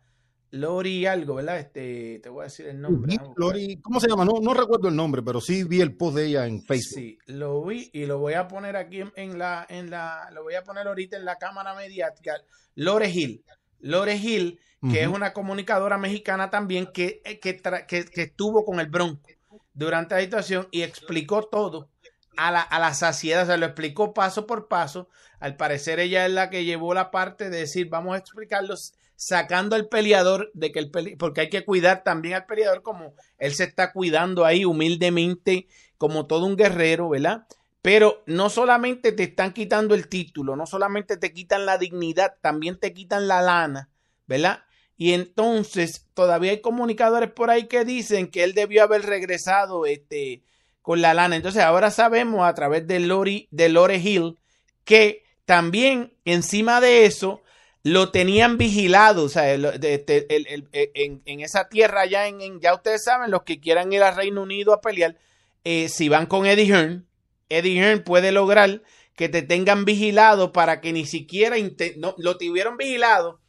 Lori 0.52 1.06
algo, 1.06 1.36
¿verdad? 1.36 1.60
Este, 1.60 2.20
te 2.24 2.30
voy 2.30 2.42
a 2.42 2.44
decir 2.46 2.68
el 2.68 2.82
nombre. 2.82 3.18
Lori, 3.36 3.80
¿cómo 3.82 4.00
se 4.00 4.08
llama? 4.08 4.26
No, 4.26 4.34
no 4.42 4.54
recuerdo 4.54 4.88
el 4.88 4.96
nombre, 4.96 5.22
pero 5.22 5.40
sí 5.42 5.64
vi 5.64 5.82
el 5.82 5.96
post 5.96 6.18
de 6.18 6.26
ella 6.26 6.48
en 6.48 6.64
Facebook. 6.64 6.96
Sí, 6.96 7.18
lo 7.28 7.64
vi 7.64 7.90
y 7.94 8.06
lo 8.06 8.18
voy 8.18 8.34
a 8.34 8.48
poner 8.48 8.76
aquí 8.76 9.02
en, 9.16 9.38
la, 9.38 9.66
en 9.70 9.92
la, 9.92 10.30
lo 10.34 10.44
voy 10.44 10.56
a 10.56 10.64
poner 10.64 10.88
ahorita 10.88 11.18
en 11.18 11.26
la 11.26 11.38
cámara 11.38 11.76
mediática. 11.76 12.36
Lore 12.76 13.10
Hill. 13.10 13.44
Lore 13.80 14.16
Hill, 14.16 14.60
que 14.92 15.04
es 15.04 15.08
una 15.08 15.34
comunicadora 15.34 15.98
mexicana 15.98 16.50
también 16.50 16.88
que, 16.92 17.22
eh, 17.24 17.40
que, 17.40 17.58
que, 17.88 18.22
estuvo 18.22 18.66
con 18.66 18.80
el 18.80 18.88
Bronco 18.88 19.30
durante 19.74 20.16
la 20.16 20.22
situación 20.22 20.68
y 20.72 20.82
explicó 20.82 21.44
todo 21.44 21.90
a 22.38 22.52
la, 22.52 22.62
a 22.62 22.80
la 22.80 22.94
saciedad, 22.94 23.46
se 23.46 23.58
lo 23.58 23.68
explicó 23.68 24.14
paso 24.14 24.48
por 24.48 24.68
paso. 24.68 25.10
Al 25.40 25.56
parecer 25.56 26.00
ella 26.00 26.26
es 26.26 26.34
la 26.34 26.50
que 26.50 26.66
llevó 26.66 26.94
la 26.94 27.12
parte 27.12 27.50
de 27.50 27.60
decir, 27.60 27.88
vamos 27.90 28.16
a 28.16 28.18
explicarlos 28.18 28.94
sacando 29.20 29.76
al 29.76 29.90
peleador 29.90 30.50
de 30.54 30.72
que 30.72 30.80
el 30.80 30.90
porque 31.18 31.42
hay 31.42 31.50
que 31.50 31.66
cuidar 31.66 32.06
también 32.06 32.36
al 32.36 32.46
peleador 32.46 32.82
como 32.84 33.16
él 33.38 33.54
se 33.54 33.66
está 33.66 33.92
cuidando 33.92 34.46
ahí 34.46 34.64
humildemente 34.64 35.68
como 35.98 36.26
todo 36.26 36.46
un 36.46 36.56
guerrero, 36.56 37.10
¿verdad? 37.10 37.46
Pero 37.82 38.24
no 38.28 38.50
solamente 38.50 39.12
te 39.12 39.24
están 39.24 39.52
quitando 39.52 39.94
el 39.94 40.08
título, 40.08 40.56
no 40.56 40.66
solamente 40.66 41.18
te 41.18 41.34
quitan 41.34 41.66
la 41.66 41.78
dignidad, 41.78 42.36
también 42.40 42.80
te 42.80 42.94
quitan 42.94 43.28
la 43.28 43.42
lana, 43.42 43.90
¿verdad? 44.26 44.64
Y 44.96 45.12
entonces 45.12 46.08
todavía 46.14 46.52
hay 46.52 46.62
comunicadores 46.62 47.30
por 47.30 47.50
ahí 47.50 47.68
que 47.68 47.84
dicen 47.84 48.32
que 48.32 48.46
él 48.46 48.54
debió 48.54 48.84
haber 48.84 49.02
regresado 49.02 49.86
este, 49.86 50.44
con 50.82 51.02
la 51.02 51.14
lana. 51.14 51.36
Entonces 51.36 51.62
ahora 51.62 51.92
sabemos 51.92 52.48
a 52.48 52.54
través 52.54 52.88
de 52.88 53.02
Lori, 53.02 53.50
de 53.52 53.68
Lore 53.68 53.98
Hill 53.98 54.40
que 54.86 55.24
también 55.44 56.14
encima 56.24 56.80
de 56.80 57.06
eso 57.06 57.42
lo 57.84 58.12
tenían 58.12 58.58
vigilado, 58.58 59.24
o 59.24 59.30
sea, 59.30 59.54
este, 59.54 60.28
en, 60.30 61.40
esa 61.40 61.70
tierra 61.70 62.02
allá, 62.02 62.28
en, 62.28 62.60
ya 62.60 62.74
ustedes 62.74 63.04
saben, 63.04 63.32
los 63.32 63.44
que 63.44 63.60
quieran 63.60 63.94
ir 63.94 64.04
al 64.04 64.16
Reino 64.16 64.42
Unido 64.42 64.74
a 64.74 64.82
pelear, 64.82 65.18
eh, 65.64 65.88
si 65.90 66.10
van 66.10 66.26
con 66.26 66.46
Eddie 66.46 66.68
Hearn, 66.68 67.08
Eddie 67.48 67.80
Hearn 67.80 68.04
puede 68.04 68.32
lograr 68.32 68.82
que 69.16 69.30
te 69.30 69.42
tengan 69.42 69.86
vigilado 69.86 70.52
para 70.52 70.82
que 70.82 70.94
ni 70.94 71.06
siquiera, 71.06 71.56
no, 71.98 72.16
lo 72.18 72.38
tuvieron 72.38 72.78
vigilado, 72.78 73.40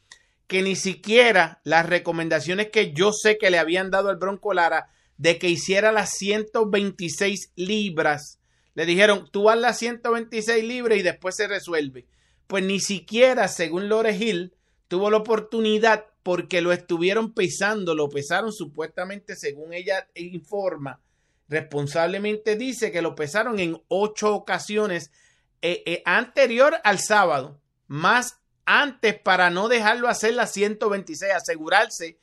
que 0.47 0.61
ni 0.61 0.75
siquiera 0.75 1.61
las 1.63 1.85
recomendaciones 1.85 2.69
que 2.71 2.93
yo 2.93 3.11
sé 3.13 3.37
que 3.37 3.51
le 3.51 3.59
habían 3.59 3.91
dado 3.91 4.09
al 4.09 4.17
Bronco 4.17 4.53
Lara 4.53 4.89
de 5.17 5.37
que 5.39 5.49
hiciera 5.49 5.91
las 5.91 6.11
126 6.17 7.51
libras, 7.55 8.39
le 8.73 8.85
dijeron, 8.85 9.29
tú 9.31 9.49
haz 9.49 9.59
las 9.59 9.77
126 9.77 10.63
libras 10.63 10.97
y 10.97 11.03
después 11.03 11.35
se 11.35 11.47
resuelve 11.47 12.05
pues 12.51 12.65
ni 12.65 12.81
siquiera, 12.81 13.47
según 13.47 13.87
Lore 13.87 14.13
Hill, 14.13 14.53
tuvo 14.89 15.09
la 15.09 15.15
oportunidad 15.15 16.07
porque 16.21 16.59
lo 16.59 16.73
estuvieron 16.73 17.33
pesando, 17.33 17.95
lo 17.95 18.09
pesaron 18.09 18.51
supuestamente, 18.51 19.37
según 19.37 19.73
ella 19.73 20.09
informa, 20.15 20.99
responsablemente 21.47 22.57
dice 22.57 22.91
que 22.91 23.01
lo 23.01 23.15
pesaron 23.15 23.57
en 23.59 23.81
ocho 23.87 24.35
ocasiones 24.35 25.11
eh, 25.61 25.81
eh, 25.85 26.03
anterior 26.03 26.75
al 26.83 26.99
sábado, 26.99 27.57
más 27.87 28.39
antes 28.65 29.17
para 29.17 29.49
no 29.49 29.69
dejarlo 29.69 30.09
hacer 30.09 30.33
las 30.33 30.51
126, 30.51 31.31
asegurarse 31.31 32.17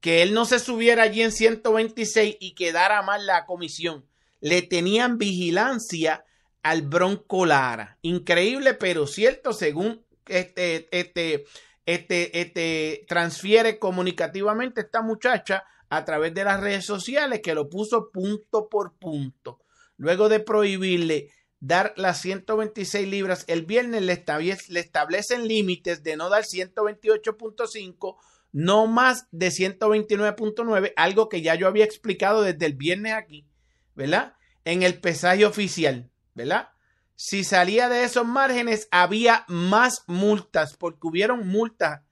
que 0.00 0.22
él 0.22 0.34
no 0.34 0.44
se 0.44 0.58
subiera 0.58 1.04
allí 1.04 1.22
en 1.22 1.30
126 1.30 2.36
y 2.40 2.56
quedara 2.56 3.00
mal 3.02 3.26
la 3.26 3.46
comisión. 3.46 4.04
Le 4.40 4.60
tenían 4.60 5.18
vigilancia 5.18 6.24
al 6.68 6.82
Bronco 6.82 7.46
Lara. 7.46 7.98
Increíble, 8.02 8.74
pero 8.74 9.06
cierto, 9.06 9.54
según 9.54 10.04
este, 10.26 10.86
este, 10.90 11.46
este, 11.86 12.40
este, 12.40 13.06
transfiere 13.08 13.78
comunicativamente 13.78 14.82
esta 14.82 15.00
muchacha 15.00 15.64
a 15.88 16.04
través 16.04 16.34
de 16.34 16.44
las 16.44 16.60
redes 16.60 16.84
sociales 16.84 17.40
que 17.42 17.54
lo 17.54 17.70
puso 17.70 18.10
punto 18.10 18.68
por 18.68 18.92
punto. 18.98 19.60
Luego 19.96 20.28
de 20.28 20.40
prohibirle 20.40 21.30
dar 21.58 21.94
las 21.96 22.20
126 22.20 23.08
libras, 23.08 23.44
el 23.48 23.64
viernes 23.64 24.02
le, 24.02 24.22
le 24.68 24.80
establecen 24.80 25.48
límites 25.48 26.02
de 26.02 26.18
no 26.18 26.28
dar 26.28 26.44
128.5, 26.44 28.16
no 28.52 28.86
más 28.86 29.26
de 29.30 29.48
129.9, 29.48 30.92
algo 30.96 31.30
que 31.30 31.40
ya 31.40 31.54
yo 31.54 31.66
había 31.66 31.86
explicado 31.86 32.42
desde 32.42 32.66
el 32.66 32.74
viernes 32.74 33.14
aquí, 33.14 33.46
¿verdad? 33.94 34.34
En 34.66 34.82
el 34.82 35.00
pesaje 35.00 35.46
oficial. 35.46 36.10
¿Verdad? 36.38 36.70
Si 37.16 37.42
salía 37.42 37.88
de 37.88 38.04
esos 38.04 38.24
márgenes, 38.24 38.88
había 38.92 39.44
más 39.48 40.04
multas, 40.06 40.76
porque 40.76 41.08
hubieron 41.08 41.46
multas, 41.48 42.02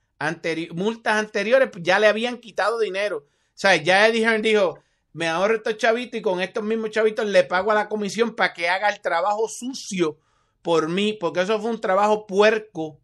multas 0.72 1.16
anteriores, 1.16 1.70
pues 1.70 1.84
ya 1.84 2.00
le 2.00 2.08
habían 2.08 2.38
quitado 2.38 2.80
dinero. 2.80 3.18
O 3.18 3.58
sea, 3.58 3.76
ya 3.76 4.08
Eddie 4.08 4.28
dijo, 4.42 4.80
me 5.12 5.28
ahorro 5.28 5.54
estos 5.54 5.76
chavitos 5.76 6.18
y 6.18 6.22
con 6.22 6.40
estos 6.40 6.64
mismos 6.64 6.90
chavitos 6.90 7.24
le 7.24 7.44
pago 7.44 7.70
a 7.70 7.76
la 7.76 7.88
comisión 7.88 8.34
para 8.34 8.52
que 8.52 8.68
haga 8.68 8.88
el 8.88 9.00
trabajo 9.00 9.48
sucio 9.48 10.18
por 10.60 10.88
mí, 10.88 11.12
porque 11.12 11.42
eso 11.42 11.60
fue 11.60 11.70
un 11.70 11.80
trabajo 11.80 12.26
puerco 12.26 13.00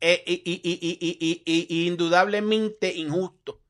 e, 0.00 0.24
indudablemente 1.68 2.92
injusto. 2.96 3.62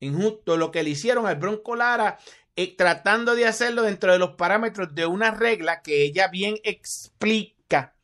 Injusto 0.00 0.56
lo 0.56 0.70
que 0.72 0.82
le 0.82 0.90
hicieron 0.90 1.26
al 1.26 1.36
Bronco 1.36 1.76
Lara 1.76 2.18
eh, 2.56 2.76
tratando 2.76 3.34
de 3.34 3.46
hacerlo 3.46 3.82
dentro 3.82 4.12
de 4.12 4.18
los 4.18 4.36
parámetros 4.36 4.94
de 4.94 5.06
una 5.06 5.30
regla 5.30 5.82
que 5.82 6.02
ella 6.02 6.28
bien 6.28 6.56
explica, 6.64 7.94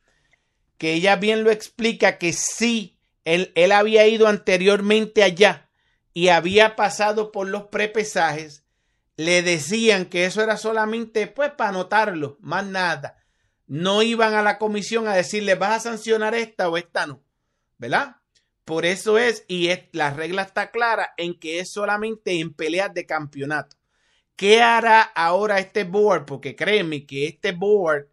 que 0.79 0.95
ella 0.95 1.17
bien 1.17 1.45
lo 1.45 1.51
explica, 1.51 2.19
que 2.19 2.33
sí, 2.33 2.99
él, 3.25 3.53
él 3.55 3.73
había 3.73 4.07
ido 4.07 4.27
anteriormente 4.27 5.23
allá 5.23 5.69
y 6.15 6.29
había 6.29 6.77
pasado 6.77 7.31
por 7.31 7.49
los 7.49 7.65
prepesajes, 7.65 8.65
le 9.17 9.43
decían 9.43 10.07
que 10.07 10.25
eso 10.25 10.43
era 10.43 10.57
solamente 10.57 11.27
pues 11.27 11.51
para 11.51 11.71
anotarlo, 11.71 12.39
más 12.41 12.65
nada. 12.65 13.17
No 13.67 14.03
iban 14.03 14.35
a 14.35 14.43
la 14.43 14.59
comisión 14.59 15.09
a 15.09 15.15
decirle 15.15 15.57
vas 15.57 15.73
a 15.73 15.91
sancionar 15.91 16.35
esta 16.35 16.69
o 16.69 16.77
esta 16.77 17.07
no, 17.07 17.23
¿verdad? 17.77 18.17
Por 18.65 18.85
eso 18.85 19.19
es, 19.19 19.45
y 19.49 19.69
es, 19.69 19.85
la 19.93 20.11
regla 20.11 20.43
está 20.43 20.71
clara 20.71 21.15
en 21.17 21.39
que 21.39 21.59
es 21.59 21.73
solamente 21.73 22.39
en 22.39 22.53
peleas 22.53 22.93
de 22.93 23.07
campeonato. 23.07 23.78
¿Qué 24.38 24.62
hará 24.62 25.03
ahora 25.03 25.59
este 25.59 25.83
board? 25.83 26.24
Porque 26.24 26.55
créeme 26.55 27.05
que 27.07 27.27
este 27.27 27.51
board 27.51 28.07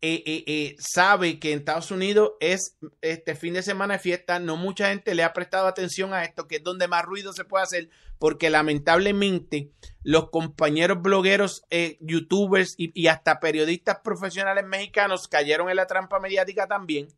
eh, 0.00 0.22
eh, 0.24 0.44
eh, 0.46 0.76
sabe 0.78 1.38
que 1.38 1.52
en 1.52 1.58
Estados 1.58 1.90
Unidos 1.90 2.32
es 2.40 2.78
este 3.02 3.34
fin 3.34 3.52
de 3.52 3.62
semana 3.62 3.92
de 3.94 4.00
fiesta. 4.00 4.38
No 4.38 4.56
mucha 4.56 4.88
gente 4.88 5.14
le 5.14 5.22
ha 5.22 5.34
prestado 5.34 5.66
atención 5.66 6.14
a 6.14 6.24
esto, 6.24 6.48
que 6.48 6.56
es 6.56 6.64
donde 6.64 6.88
más 6.88 7.04
ruido 7.04 7.34
se 7.34 7.44
puede 7.44 7.64
hacer, 7.64 7.90
porque 8.18 8.48
lamentablemente 8.48 9.70
los 10.02 10.30
compañeros 10.30 11.02
blogueros, 11.02 11.62
youtubers 12.00 12.74
y, 12.78 12.98
y 12.98 13.08
hasta 13.08 13.38
periodistas 13.38 13.98
profesionales 14.02 14.64
mexicanos 14.64 15.28
cayeron 15.28 15.68
en 15.68 15.76
la 15.76 15.86
trampa 15.86 16.18
mediática 16.20 16.66
también 16.66 17.08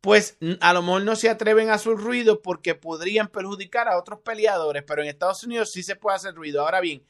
pues 0.00 0.36
a 0.60 0.74
lo 0.74 0.82
mejor 0.82 1.02
no 1.02 1.16
se 1.16 1.30
atreven 1.30 1.70
a 1.70 1.74
hacer 1.74 1.94
ruido 1.94 2.42
porque 2.42 2.74
podrían 2.74 3.28
perjudicar 3.28 3.88
a 3.88 3.96
otros 3.96 4.20
peleadores, 4.20 4.84
pero 4.86 5.00
en 5.00 5.08
Estados 5.08 5.42
Unidos 5.44 5.72
sí 5.72 5.82
se 5.82 5.96
puede 5.96 6.16
hacer 6.16 6.34
ruido. 6.34 6.60
Ahora 6.60 6.82
bien, 6.82 7.02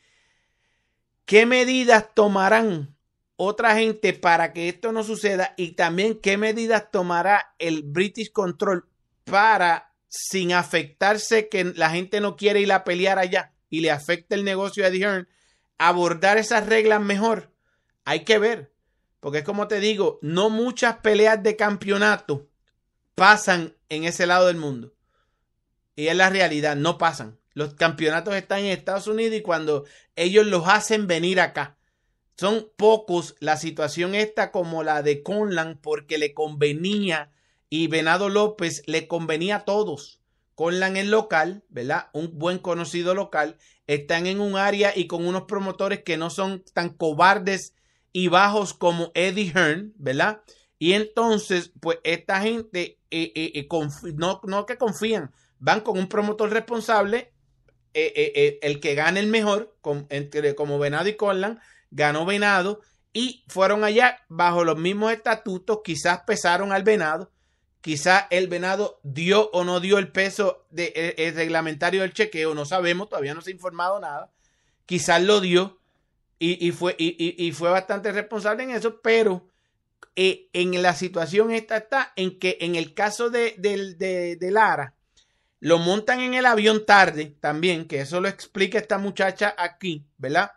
¿Qué 1.25 1.47
medidas 1.47 2.15
tomarán 2.15 2.97
otra 3.37 3.75
gente 3.77 4.13
para 4.13 4.53
que 4.53 4.69
esto 4.69 4.93
no 4.93 5.03
suceda? 5.03 5.55
Y 5.57 5.73
también 5.73 6.21
qué 6.21 6.37
medidas 6.37 6.91
tomará 6.91 7.55
el 7.59 7.83
British 7.83 8.31
Control 8.31 8.87
para, 9.25 9.93
sin 10.09 10.53
afectarse 10.53 11.49
que 11.49 11.65
la 11.65 11.91
gente 11.91 12.21
no 12.21 12.37
quiere 12.37 12.61
ir 12.61 12.73
a 12.73 12.85
pelear 12.85 13.19
allá 13.19 13.53
y 13.71 13.81
le 13.81 13.91
afecte 13.91 14.35
el 14.35 14.45
negocio 14.45 14.85
a 14.85 14.89
Eddie 14.89 15.05
Hearn, 15.05 15.29
abordar 15.79 16.37
esas 16.37 16.67
reglas 16.67 17.01
mejor. 17.01 17.51
Hay 18.05 18.21
que 18.25 18.39
ver, 18.39 18.73
porque 19.21 19.39
es 19.39 19.45
como 19.45 19.67
te 19.67 19.81
digo, 19.81 20.19
no 20.21 20.51
muchas 20.51 20.99
peleas 20.99 21.43
de 21.43 21.57
campeonato 21.57 22.49
pasan 23.15 23.75
en 23.89 24.05
ese 24.05 24.27
lado 24.27 24.49
del 24.49 24.57
mundo. 24.57 24.93
Y 25.97 26.09
es 26.09 26.17
la 26.17 26.29
realidad, 26.29 26.77
no 26.77 26.99
pasan. 26.99 27.39
Los 27.55 27.75
campeonatos 27.75 28.35
están 28.35 28.61
en 28.61 28.67
Estados 28.67 29.07
Unidos 29.07 29.37
y 29.37 29.43
cuando 29.43 29.85
ellos 30.17 30.47
los 30.47 30.69
hacen 30.69 31.07
venir 31.07 31.40
acá. 31.40 31.79
Son 32.37 32.69
pocos 32.77 33.37
la 33.38 33.57
situación 33.57 34.17
esta 34.17 34.51
como 34.51 34.83
la 34.83 35.03
de 35.03 35.23
Conlan 35.23 35.79
porque 35.81 36.19
le 36.19 36.35
convenía 36.35 37.31
y 37.71 37.87
Venado 37.87 38.29
López 38.29 38.83
le 38.87 39.07
convenía 39.07 39.57
a 39.57 39.64
todos. 39.64 40.21
Conlan 40.57 40.97
es 40.97 41.07
local, 41.07 41.64
¿verdad? 41.69 42.09
Un 42.12 42.38
buen 42.38 42.59
conocido 42.59 43.14
local. 43.14 43.57
Están 43.87 44.27
en 44.27 44.40
un 44.40 44.57
área 44.57 44.93
y 44.97 45.07
con 45.07 45.27
unos 45.27 45.45
promotores 45.45 46.03
que 46.03 46.17
no 46.17 46.31
son 46.31 46.64
tan 46.73 46.90
cobardes 46.90 47.75
y 48.12 48.29
bajos 48.29 48.75
como 48.75 49.11
Eddie 49.14 49.53
Hearn, 49.53 49.93
¿verdad? 49.97 50.43
Y 50.79 50.93
entonces, 50.93 51.73
pues 51.81 51.99
esta 52.05 52.40
gente, 52.40 52.99
eh, 53.11 53.33
eh, 53.35 53.53
eh, 53.55 53.69
no, 54.14 54.40
no 54.45 54.67
que 54.67 54.77
confían, 54.77 55.33
van 55.59 55.81
con 55.81 55.99
un 55.99 56.09
promotor 56.09 56.51
responsable 56.51 57.34
eh, 57.94 58.12
eh, 58.16 58.33
eh, 58.35 58.59
el 58.62 58.80
que 58.80 58.94
gane 58.94 59.20
el 59.20 59.28
mejor, 59.28 59.76
entre, 60.09 60.54
como 60.54 60.78
Venado 60.78 61.09
y 61.09 61.14
Conlan, 61.14 61.61
ganó 61.90 62.26
Venado 62.26 62.80
y 63.12 63.44
fueron 63.48 63.85
allá 63.85 64.24
bajo 64.28 64.64
los 64.64 64.76
mismos 64.76 65.12
estatutos, 65.12 65.80
quizás 65.85 66.22
pesaron 66.26 66.72
al 66.72 66.83
Venado, 66.83 67.30
Quizá 67.80 68.28
el 68.30 68.48
venado 68.48 68.98
dio 69.02 69.50
o 69.50 69.62
no 69.62 69.78
dio 69.78 69.98
el 69.98 70.11
peso 70.11 70.64
de, 70.70 71.14
el, 71.18 71.35
reglamentario 71.35 72.00
del 72.00 72.14
chequeo, 72.14 72.54
no 72.54 72.64
sabemos, 72.64 73.11
todavía 73.11 73.35
no 73.35 73.42
se 73.42 73.50
ha 73.50 73.52
informado 73.52 74.00
nada. 74.00 74.30
Quizás 74.87 75.22
lo 75.22 75.42
dio 75.42 75.78
y, 76.38 76.72
fue, 76.72 76.96
y, 76.96 77.46
y, 77.46 77.52
fue 77.52 77.68
bastante 77.68 78.11
responsable 78.11 78.62
en 78.62 78.70
eso, 78.70 79.02
pero 79.02 79.50
en 80.16 80.80
la 80.80 80.94
situación 80.94 81.50
esta 81.50 81.76
está 81.76 82.14
en 82.16 82.38
que 82.38 82.57
en 82.62 82.74
el 82.74 82.94
caso 82.94 83.28
de, 83.28 83.54
de, 83.59 83.94
de, 83.96 84.37
de 84.37 84.50
Lara, 84.50 84.93
lo 85.64 85.79
montan 85.79 86.20
en 86.20 86.35
el 86.35 86.44
avión 86.44 86.85
tarde 86.85 87.38
también, 87.40 87.87
que 87.87 88.03
eso 88.03 88.20
lo 88.20 88.29
explica 88.29 88.77
esta 88.77 88.98
muchacha 88.98 89.55
aquí, 89.57 90.05
¿verdad? 90.18 90.50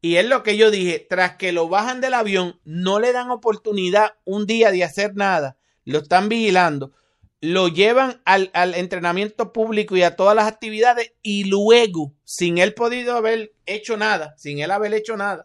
Y 0.00 0.16
es 0.16 0.24
lo 0.24 0.42
que 0.42 0.56
yo 0.56 0.70
dije, 0.70 1.06
tras 1.10 1.36
que 1.36 1.52
lo 1.52 1.68
bajan 1.68 2.00
del 2.00 2.14
avión, 2.14 2.58
no 2.64 2.98
le 2.98 3.12
dan 3.12 3.30
oportunidad 3.30 4.14
un 4.24 4.46
día 4.46 4.70
de 4.70 4.82
hacer 4.82 5.14
nada, 5.14 5.58
lo 5.84 5.98
están 5.98 6.30
vigilando, 6.30 6.94
lo 7.42 7.68
llevan 7.68 8.22
al, 8.24 8.50
al, 8.54 8.74
entrenamiento 8.74 9.52
público 9.52 9.94
y 9.94 10.04
a 10.04 10.16
todas 10.16 10.34
las 10.34 10.48
actividades 10.48 11.12
y 11.20 11.44
luego, 11.44 12.14
sin 12.24 12.56
él 12.56 12.72
podido 12.72 13.14
haber 13.14 13.52
hecho 13.66 13.98
nada, 13.98 14.32
sin 14.38 14.60
él 14.60 14.70
haber 14.70 14.94
hecho 14.94 15.18
nada, 15.18 15.44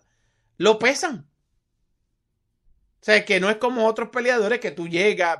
lo 0.55 0.79
pesan. 0.79 1.27
O 3.01 3.03
sea, 3.03 3.25
que 3.25 3.39
no 3.39 3.49
es 3.49 3.55
como 3.55 3.87
otros 3.87 4.09
peleadores 4.09 4.59
que 4.59 4.69
tú 4.69 4.87
llegas, 4.87 5.39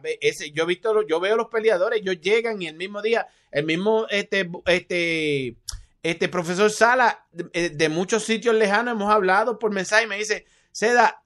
yo 0.51 0.63
he 0.63 0.65
visto, 0.65 1.05
yo 1.05 1.19
veo 1.19 1.37
los 1.37 1.47
peleadores, 1.47 2.01
ellos 2.01 2.19
llegan 2.19 2.59
y 2.59 2.65
el 2.65 2.75
mismo 2.75 3.03
día, 3.03 3.27
el 3.51 3.65
mismo, 3.65 4.07
este, 4.09 4.49
este, 4.65 5.57
este 6.01 6.27
profesor 6.27 6.71
Sala, 6.71 7.27
de, 7.31 7.69
de 7.69 7.89
muchos 7.89 8.23
sitios 8.23 8.55
lejanos 8.55 8.95
hemos 8.95 9.13
hablado 9.13 9.59
por 9.59 9.71
mensaje 9.71 10.05
y 10.05 10.07
me 10.07 10.17
dice, 10.17 10.45
Seda, 10.71 11.21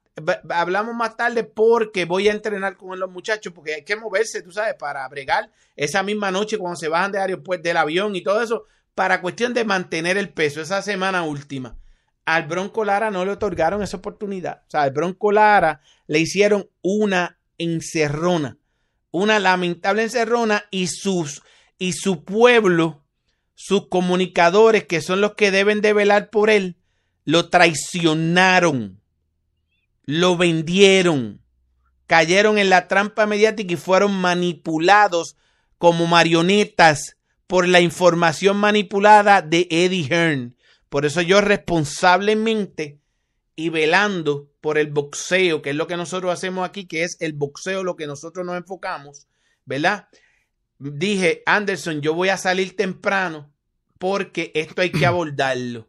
hablamos 0.50 0.94
más 0.94 1.16
tarde 1.16 1.46
porque 1.46 2.04
voy 2.04 2.28
a 2.28 2.34
entrenar 2.34 2.76
con 2.76 3.00
los 3.00 3.10
muchachos 3.10 3.54
porque 3.54 3.76
hay 3.76 3.84
que 3.84 3.96
moverse, 3.96 4.42
tú 4.42 4.52
sabes, 4.52 4.76
para 4.76 5.08
bregar 5.08 5.50
esa 5.78 6.04
misma 6.04 6.32
noche 6.32 6.58
cuando 6.58 6.76
se 6.78 6.88
bajan 6.88 7.14
del 7.14 7.22
aeropuerto, 7.22 7.64
del 7.64 7.78
avión 7.78 8.14
y 8.16 8.24
todo 8.24 8.42
eso, 8.42 8.66
para 8.94 9.22
cuestión 9.22 9.54
de 9.54 9.66
mantener 9.66 10.18
el 10.18 10.30
peso 10.30 10.62
esa 10.62 10.82
semana 10.82 11.24
última. 11.24 11.78
Al 12.26 12.48
Bronco 12.48 12.84
Lara 12.84 13.12
no 13.12 13.24
le 13.24 13.32
otorgaron 13.32 13.84
esa 13.84 13.98
oportunidad. 13.98 14.64
O 14.68 14.72
sea, 14.72 14.82
al 14.82 14.92
Bronco 14.92 15.32
Lara 15.32 15.82
le 16.08 16.20
hicieron 16.20 16.70
una 16.82 17.38
encerrona, 17.58 18.58
una 19.12 19.40
lamentable 19.40 20.04
encerrona 20.04 20.66
y 20.72 20.88
sus 20.88 21.44
y 21.78 21.94
su 21.94 22.24
pueblo, 22.24 23.04
sus 23.54 23.88
comunicadores 23.88 24.86
que 24.86 25.02
son 25.02 25.22
los 25.22 25.36
que 25.36 25.52
deben 25.52 25.82
de 25.82 25.94
velar 25.94 26.30
por 26.30 26.50
él, 26.50 26.78
lo 27.26 27.50
traicionaron 27.50 29.02
lo 30.06 30.38
vendieron, 30.38 31.42
cayeron 32.08 32.58
en 32.58 32.70
la 32.70 32.88
trampa 32.88 33.26
mediática 33.26 33.74
y 33.74 33.78
fueron 33.78 34.14
manipulados 34.14 35.36
como 35.78 36.06
marionetas 36.06 37.18
por 37.48 37.68
la 37.68 37.82
información 37.82 38.58
manipulada 38.58 39.42
de 39.42 39.68
Eddie 39.70 40.08
Hearn. 40.10 40.56
Por 40.90 41.06
eso 41.06 41.22
yo 41.22 41.42
responsablemente 41.42 43.00
y 43.56 43.70
velando 43.70 44.50
por 44.62 44.78
el 44.78 44.92
boxeo, 44.92 45.62
que 45.62 45.72
es 45.72 45.76
lo 45.76 45.88
que 45.88 45.98
nosotros 45.98 46.32
hacemos 46.32 46.68
aquí, 46.68 46.88
que 46.88 47.04
es 47.04 47.18
el 47.20 47.34
boxeo 47.34 47.84
lo 47.84 47.96
que 47.96 48.08
nosotros 48.08 48.46
nos 48.46 48.58
enfocamos, 48.58 49.28
¿verdad? 49.66 50.08
Dije, 50.78 51.42
Anderson, 51.46 52.02
yo 52.02 52.14
voy 52.14 52.30
a 52.30 52.38
salir 52.38 52.76
temprano 52.76 53.54
porque 53.98 54.52
esto 54.56 54.82
hay 54.82 54.92
que 54.92 55.06
abordarlo. 55.06 55.88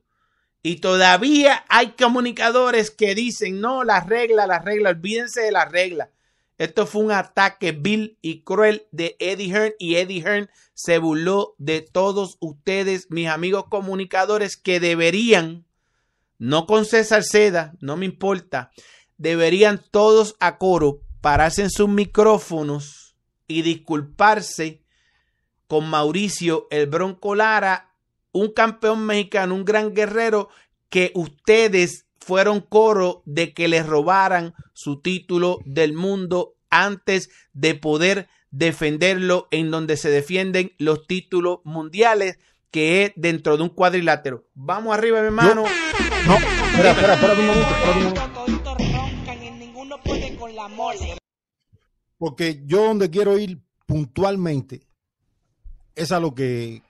Y 0.63 0.77
todavía 0.77 1.65
hay 1.69 1.93
comunicadores 1.93 2.91
que 2.91 3.15
dicen, 3.15 3.61
no, 3.61 3.85
la 3.85 4.01
regla, 4.01 4.47
la 4.47 4.59
regla, 4.59 4.91
olvídense 4.91 5.43
de 5.43 5.53
la 5.53 5.65
regla. 5.65 6.11
Esto 6.59 6.87
fue 6.87 7.03
un 7.03 7.13
ataque 7.13 7.73
vil 7.73 8.19
y 8.23 8.43
cruel 8.43 8.87
de 8.91 9.17
Eddie 9.19 9.51
Hearn 9.51 9.75
y 9.79 9.97
Eddie 9.97 10.23
Hearn 10.23 10.51
se 10.75 10.99
burló 10.99 11.55
de 11.59 11.83
todos 11.83 12.39
ustedes, 12.41 13.11
mis 13.11 13.29
amigos 13.29 13.67
comunicadores, 13.69 14.57
que 14.57 14.81
deberían, 14.81 15.67
no 16.39 16.67
con 16.67 16.85
César 16.85 17.25
Seda, 17.25 17.75
no 17.81 17.97
me 17.97 18.07
importa, 18.07 18.71
deberían 19.19 19.83
todos 19.91 20.37
a 20.41 20.59
coro 20.59 21.03
pararse 21.21 21.63
en 21.63 21.71
sus 21.71 21.89
micrófonos 21.89 23.17
y 23.47 23.63
disculparse 23.63 24.83
con 25.67 25.89
Mauricio 25.89 26.69
el 26.71 26.87
Bronco 26.87 27.35
Lara 27.35 27.87
un 28.37 28.53
campeón 28.53 29.05
mexicano, 29.07 29.55
un 29.55 29.65
gran 29.65 29.95
guerrero, 29.95 30.49
que 30.89 31.11
ustedes 31.15 32.06
fueron 32.27 32.61
coro 32.61 33.23
de 33.25 33.55
que 33.55 33.69
les 33.69 33.87
robaran 33.87 34.53
su 34.73 35.01
título 35.01 35.61
del 35.65 35.93
mundo 35.93 36.57
antes 36.71 37.31
de 37.53 37.77
poder 37.77 38.29
defenderlo 38.51 39.47
en 39.53 39.71
donde 39.71 39.97
se 39.97 40.11
defienden 40.11 40.73
los 40.77 41.07
títulos 41.07 41.61
mundiales 41.63 42.41
que 42.73 43.05
es 43.05 43.13
dentro 43.15 43.57
de 43.57 43.63
un 43.63 43.69
cuadrilátero. 43.69 44.49
Vamos 44.55 44.93
arriba, 44.93 45.21
mi 45.21 45.27
hermano. 45.27 45.55
No, 45.55 46.35
espera, 46.35 46.91
espera, 46.91 47.15
espera 47.15 47.33
un 47.35 47.47
momento, 47.47 47.71
espera 47.71 47.93
un 47.93 48.03
momento. 48.03 48.37
Porque 52.19 52.61
yo 52.65 52.87
donde 52.87 53.09
quiero 53.09 53.39
ir 53.39 53.61
puntualmente 53.87 54.85
es 55.95 56.11
a 56.11 56.19
lo 56.19 56.35
que 56.35 56.83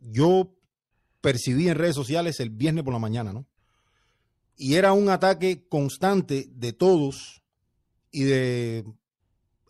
yo 0.00 0.56
percibí 1.20 1.68
en 1.68 1.76
redes 1.76 1.94
sociales 1.94 2.40
el 2.40 2.50
viernes 2.50 2.82
por 2.82 2.92
la 2.92 2.98
mañana, 2.98 3.32
¿no? 3.32 3.46
Y 4.56 4.74
era 4.74 4.92
un 4.92 5.08
ataque 5.08 5.66
constante 5.68 6.46
de 6.50 6.72
todos 6.72 7.42
y 8.10 8.22
de 8.22 8.84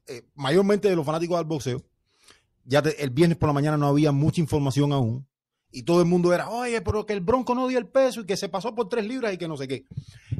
eh, 0.06 0.22
mayormente 0.34 0.88
de 0.88 0.96
los 0.96 1.06
fanáticos 1.06 1.38
del 1.38 1.46
boxeo. 1.46 1.82
Ya 2.64 2.80
el 2.98 3.10
viernes 3.10 3.38
por 3.38 3.48
la 3.48 3.54
mañana 3.54 3.76
no 3.76 3.86
había 3.86 4.12
mucha 4.12 4.40
información 4.40 4.92
aún. 4.92 5.26
Y 5.70 5.82
todo 5.82 6.00
el 6.00 6.06
mundo 6.06 6.32
era, 6.32 6.48
oye, 6.50 6.80
pero 6.82 7.04
que 7.04 7.14
el 7.14 7.20
Bronco 7.20 7.54
no 7.54 7.66
dio 7.66 7.78
el 7.78 7.88
peso 7.88 8.20
y 8.20 8.26
que 8.26 8.36
se 8.36 8.48
pasó 8.48 8.74
por 8.74 8.88
tres 8.88 9.06
libras 9.06 9.34
y 9.34 9.38
que 9.38 9.48
no 9.48 9.56
sé 9.56 9.66
qué. 9.66 9.84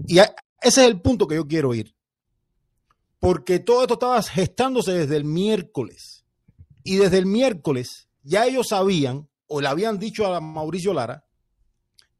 Y 0.07 0.19
ese 0.19 0.33
es 0.61 0.79
el 0.79 1.01
punto 1.01 1.27
que 1.27 1.35
yo 1.35 1.49
quiero 1.49 1.75
ir. 1.75 1.95
Porque 3.19 3.59
todo 3.59 3.83
esto 3.83 3.95
estaba 3.95 4.23
gestándose 4.23 4.93
desde 4.93 5.17
el 5.17 5.25
miércoles. 5.25 6.25
Y 6.83 6.97
desde 6.97 7.19
el 7.19 7.27
miércoles 7.27 8.09
ya 8.23 8.47
ellos 8.47 8.69
sabían 8.69 9.29
o 9.47 9.61
le 9.61 9.69
habían 9.69 9.99
dicho 9.99 10.27
a 10.27 10.41
Mauricio 10.41 10.93
Lara 10.93 11.25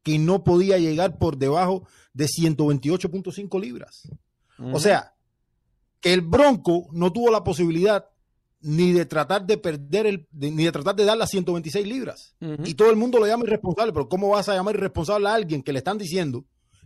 que 0.03 0.19
no 0.19 0.43
podía 0.43 0.77
llegar 0.77 1.17
por 1.17 1.37
debajo 1.37 1.87
de 2.15 2.25
128.5 2.25 3.61
libras. 3.61 4.09
Uh 4.57 4.63
-huh. 4.63 4.75
O 4.75 4.79
sea, 4.79 5.13
que 5.99 6.13
el 6.13 6.21
Bronco 6.21 6.87
no 6.91 7.13
tuvo 7.13 7.29
la 7.29 7.43
posibilidad 7.43 8.09
ni 8.61 8.93
de 8.93 9.05
tratar 9.05 9.45
de 9.45 9.59
perder 9.59 10.07
el, 10.07 10.27
de, 10.31 10.49
ni 10.49 10.63
de 10.63 10.71
tratar 10.71 10.95
de 10.95 11.05
dar 11.05 11.17
las 11.17 11.29
126 11.29 11.85
libras. 11.85 12.35
Uh 12.41 12.45
-huh. 12.45 12.67
Y 12.67 12.73
todo 12.73 12.89
el 12.89 12.95
mundo 12.95 13.19
lo 13.19 13.27
llama 13.27 13.43
irresponsable, 13.43 13.93
pero 13.93 14.09
¿cómo 14.09 14.29
vas 14.29 14.49
a 14.49 14.55
llamar 14.55 14.75
irresponsable 14.75 15.29
a 15.29 15.35
alguien 15.35 15.61
que 15.61 15.73
le 15.73 15.79
están 15.79 15.99
diciendo 15.99 16.45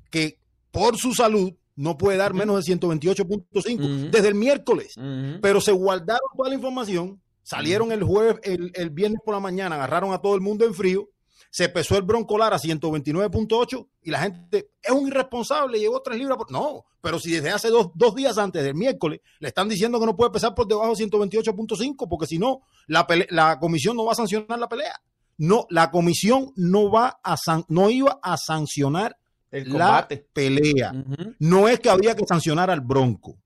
que 0.10 0.40
por 0.72 0.98
su 0.98 1.14
salud 1.14 1.54
no 1.76 1.98
puede 1.98 2.18
dar 2.18 2.34
menos 2.34 2.58
de 2.58 2.64
128.5 2.64 3.80
uh 3.80 3.88
-huh. 3.88 4.10
desde 4.10 4.28
el 4.28 4.36
miércoles? 4.36 4.96
Pero 5.42 5.62
se 5.62 5.72
guardaron 5.72 6.28
toda 6.36 6.50
la 6.50 6.56
información 6.56 7.22
Salieron 7.50 7.92
el 7.92 8.04
jueves, 8.04 8.36
el, 8.44 8.72
el, 8.76 8.92
viernes 8.92 9.22
por 9.26 9.34
la 9.34 9.40
mañana, 9.40 9.74
agarraron 9.74 10.14
a 10.14 10.20
todo 10.20 10.36
el 10.36 10.42
mundo 10.42 10.66
en 10.66 10.76
frío, 10.76 11.10
se 11.50 11.70
pesó 11.70 11.98
el 11.98 12.04
Broncolar 12.04 12.54
a 12.54 12.60
129.8 12.60 13.88
y 14.04 14.12
la 14.12 14.20
gente 14.20 14.72
es 14.82 14.92
un 14.92 15.08
irresponsable, 15.08 15.80
llegó 15.80 16.02
tres 16.02 16.18
libras. 16.18 16.38
Por... 16.38 16.52
No, 16.52 16.86
pero 17.02 17.20
si 17.20 17.32
desde 17.32 17.50
hace 17.50 17.70
dos, 17.70 17.90
dos, 17.96 18.14
días 18.16 18.38
antes 18.38 18.64
del 18.64 18.76
miércoles 18.76 19.22
le 19.40 19.48
están 19.48 19.68
diciendo 19.68 20.00
que 20.00 20.06
no 20.06 20.16
puede 20.16 20.32
pesar 20.32 20.54
por 20.54 20.68
debajo 20.68 20.94
de 20.96 21.06
128.5 21.06 22.08
porque 22.08 22.28
si 22.28 22.38
no, 22.38 22.62
la, 22.88 23.08
la 23.30 23.60
comisión 23.60 23.96
no 23.96 24.06
va 24.06 24.12
a 24.12 24.16
sancionar 24.16 24.60
la 24.60 24.70
pelea. 24.70 24.96
No, 25.38 25.66
la 25.70 25.90
comisión 25.90 26.52
no 26.56 26.92
va 26.92 27.20
a 27.24 27.38
san 27.38 27.64
no 27.70 27.90
iba 27.90 28.20
a 28.22 28.36
sancionar 28.38 29.18
el 29.52 29.72
la 29.74 30.08
pelea. 30.34 30.92
Uh 30.94 30.98
-huh. 30.98 31.36
No 31.40 31.68
es 31.68 31.80
que 31.80 31.90
había 31.90 32.16
que 32.16 32.26
sancionar 32.28 32.70
al 32.70 32.82
Bronco. 32.82 33.38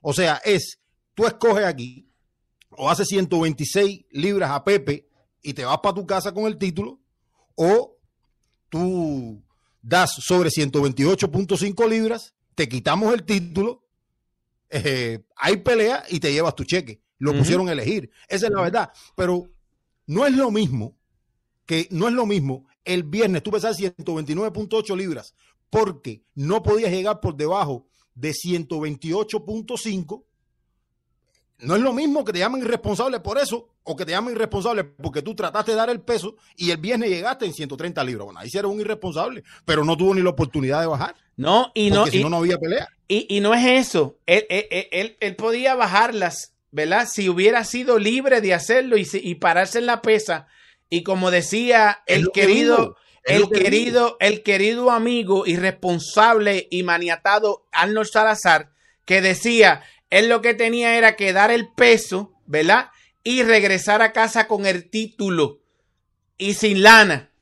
O 0.00 0.12
sea, 0.12 0.40
es, 0.44 0.78
tú 1.14 1.26
escoges 1.26 1.64
aquí, 1.64 2.08
o 2.70 2.90
hace 2.90 3.04
126 3.04 4.06
libras 4.10 4.50
a 4.50 4.62
Pepe 4.62 5.08
y 5.42 5.54
te 5.54 5.64
vas 5.64 5.78
para 5.78 5.94
tu 5.94 6.06
casa 6.06 6.32
con 6.32 6.44
el 6.44 6.58
título, 6.58 7.00
o 7.54 7.96
tú 8.68 9.42
das 9.82 10.10
sobre 10.20 10.50
128.5 10.50 11.88
libras, 11.88 12.34
te 12.54 12.68
quitamos 12.68 13.12
el 13.12 13.24
título, 13.24 13.84
eh, 14.70 15.24
hay 15.36 15.56
pelea 15.58 16.04
y 16.08 16.20
te 16.20 16.32
llevas 16.32 16.54
tu 16.54 16.64
cheque. 16.64 17.00
Lo 17.18 17.30
uh 17.30 17.34
-huh. 17.34 17.38
pusieron 17.38 17.68
a 17.68 17.72
elegir. 17.72 18.10
Esa 18.28 18.46
es 18.46 18.52
la 18.52 18.62
verdad. 18.62 18.90
Pero 19.16 19.48
no 20.06 20.26
es 20.26 20.34
lo 20.34 20.50
mismo 20.50 20.96
que 21.66 21.86
no 21.90 22.08
es 22.08 22.14
lo 22.14 22.26
mismo 22.26 22.66
el 22.84 23.04
viernes 23.04 23.42
tú 23.42 23.50
pesas 23.50 23.78
129.8 23.78 24.96
libras 24.96 25.34
porque 25.70 26.24
no 26.34 26.62
podías 26.62 26.90
llegar 26.90 27.20
por 27.20 27.36
debajo 27.36 27.86
de 28.14 28.32
128.5 28.32 30.24
no 31.62 31.76
es 31.76 31.82
lo 31.82 31.92
mismo 31.92 32.24
que 32.24 32.32
te 32.32 32.38
llamen 32.38 32.60
irresponsable 32.60 33.20
por 33.20 33.38
eso 33.38 33.68
o 33.84 33.96
que 33.96 34.04
te 34.04 34.12
llamen 34.12 34.34
irresponsable 34.34 34.84
porque 34.84 35.22
tú 35.22 35.34
trataste 35.34 35.72
de 35.72 35.76
dar 35.76 35.90
el 35.90 36.00
peso 36.00 36.36
y 36.56 36.70
el 36.70 36.76
viernes 36.76 37.10
llegaste 37.10 37.46
en 37.46 37.54
130 37.54 38.04
libras. 38.04 38.26
Bueno, 38.26 38.40
ahí 38.40 38.50
sí 38.50 38.58
eres 38.58 38.70
un 38.70 38.80
irresponsable, 38.80 39.42
pero 39.64 39.84
no 39.84 39.96
tuvo 39.96 40.14
ni 40.14 40.22
la 40.22 40.30
oportunidad 40.30 40.80
de 40.80 40.86
bajar. 40.86 41.14
No, 41.36 41.72
y 41.74 41.90
porque 41.90 42.04
no. 42.04 42.06
si 42.06 42.18
y, 42.18 42.22
no, 42.22 42.30
no 42.30 42.36
había 42.36 42.58
pelea. 42.58 42.88
Y, 43.08 43.26
y 43.36 43.40
no 43.40 43.54
es 43.54 43.88
eso. 43.88 44.18
Él, 44.26 44.46
él, 44.48 44.66
él, 44.90 45.16
él, 45.18 45.36
podía 45.36 45.74
bajarlas 45.74 46.52
¿verdad? 46.72 47.06
Si 47.06 47.28
hubiera 47.28 47.62
sido 47.64 47.98
libre 47.98 48.40
de 48.40 48.54
hacerlo 48.54 48.96
y, 48.96 49.06
y 49.12 49.34
pararse 49.36 49.78
en 49.78 49.86
la 49.86 50.02
pesa, 50.02 50.48
y 50.88 51.04
como 51.04 51.30
decía 51.30 52.02
el 52.06 52.30
querido, 52.32 52.96
el 53.24 53.48
querido, 53.50 54.16
el 54.20 54.42
querido 54.42 54.90
amigo 54.90 55.46
irresponsable 55.46 56.66
y 56.70 56.82
maniatado 56.82 57.66
Arnold 57.72 58.08
Salazar, 58.10 58.72
que 59.04 59.20
decía, 59.20 59.82
él 60.12 60.28
lo 60.28 60.42
que 60.42 60.52
tenía 60.52 60.98
era 60.98 61.16
que 61.16 61.32
dar 61.32 61.50
el 61.50 61.72
peso, 61.72 62.34
¿verdad? 62.44 62.90
Y 63.24 63.44
regresar 63.44 64.02
a 64.02 64.12
casa 64.12 64.46
con 64.46 64.66
el 64.66 64.90
título 64.90 65.60
y 66.36 66.52
sin 66.52 66.82
lana. 66.82 67.32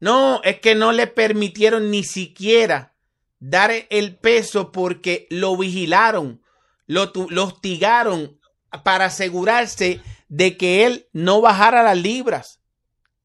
No, 0.00 0.40
es 0.42 0.58
que 0.60 0.74
no 0.74 0.92
le 0.92 1.06
permitieron 1.06 1.90
ni 1.90 2.02
siquiera 2.02 2.94
dar 3.40 3.70
el 3.90 4.16
peso 4.16 4.72
porque 4.72 5.26
lo 5.28 5.54
vigilaron, 5.58 6.40
lo, 6.86 7.12
hostigaron 7.42 8.40
para 8.84 9.04
asegurarse 9.06 10.00
de 10.28 10.56
que 10.56 10.86
él 10.86 11.08
no 11.12 11.42
bajara 11.42 11.82
las 11.82 11.98
libras. 11.98 12.62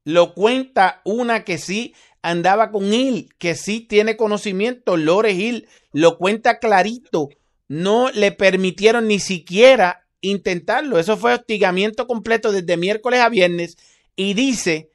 Lo 0.03 0.33
cuenta 0.33 0.99
una 1.05 1.45
que 1.45 1.57
sí 1.57 1.95
andaba 2.21 2.69
con 2.69 2.93
él, 2.93 3.29
que 3.37 3.55
sí 3.55 3.79
tiene 3.79 4.17
conocimiento, 4.17 4.97
Lore 4.97 5.31
Hill, 5.31 5.69
lo 5.93 6.17
cuenta 6.17 6.59
clarito. 6.59 7.29
No 7.69 8.11
le 8.11 8.33
permitieron 8.33 9.07
ni 9.07 9.19
siquiera 9.19 10.05
intentarlo. 10.19 10.99
Eso 10.99 11.15
fue 11.15 11.33
hostigamiento 11.33 12.07
completo 12.07 12.51
desde 12.51 12.75
miércoles 12.75 13.21
a 13.21 13.29
viernes. 13.29 13.77
Y 14.17 14.33
dice, 14.33 14.89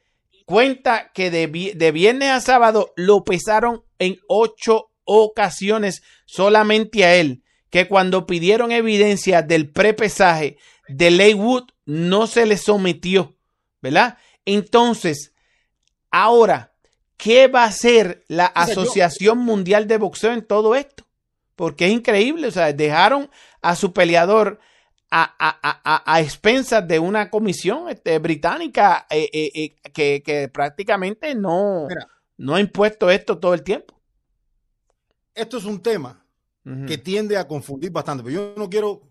cuenta 0.45 1.11
que 1.13 1.31
de, 1.31 1.73
de 1.75 1.91
viernes 1.91 2.29
a 2.29 2.41
sábado 2.41 2.93
lo 2.95 3.23
pesaron 3.23 3.83
en 3.97 4.19
ocho 4.27 4.91
ocasiones 5.05 6.03
solamente 6.25 7.05
a 7.05 7.15
él, 7.15 7.43
que 7.69 7.87
cuando 7.87 8.25
pidieron 8.25 8.71
evidencia 8.71 9.41
del 9.41 9.69
prepesaje 9.69 10.57
de 10.87 11.11
Leywood 11.11 11.63
no 11.85 12.27
se 12.27 12.45
le 12.45 12.57
sometió, 12.57 13.35
¿verdad? 13.81 14.17
Entonces, 14.45 15.33
ahora, 16.11 16.73
¿qué 17.17 17.47
va 17.47 17.63
a 17.63 17.67
hacer 17.67 18.23
la 18.27 18.45
Asociación 18.45 19.39
Mundial 19.39 19.87
de 19.87 19.97
Boxeo 19.97 20.33
en 20.33 20.45
todo 20.45 20.75
esto? 20.75 21.04
Porque 21.55 21.85
es 21.85 21.91
increíble, 21.91 22.47
o 22.47 22.51
sea, 22.51 22.73
dejaron 22.73 23.29
a 23.61 23.75
su 23.75 23.93
peleador 23.93 24.59
a, 25.09 26.19
expensas 26.19 26.87
de 26.87 26.99
una 26.99 27.29
comisión 27.29 27.89
este, 27.89 28.19
británica 28.19 29.07
eh, 29.09 29.29
eh, 29.31 29.75
eh, 29.93 30.21
que, 30.21 30.49
prácticamente 30.49 31.35
no, 31.35 31.87
no 32.37 32.55
ha 32.55 32.59
impuesto 32.59 33.09
esto 33.09 33.37
todo 33.37 33.53
el 33.53 33.63
tiempo. 33.63 33.99
Esto 35.33 35.57
es 35.57 35.65
un 35.65 35.81
tema 35.81 36.21
que 36.87 36.97
tiende 36.97 37.37
a 37.37 37.47
confundir 37.47 37.91
bastante, 37.91 38.23
pero 38.23 38.33
yo 38.33 38.53
no 38.57 38.67
quiero 38.67 39.03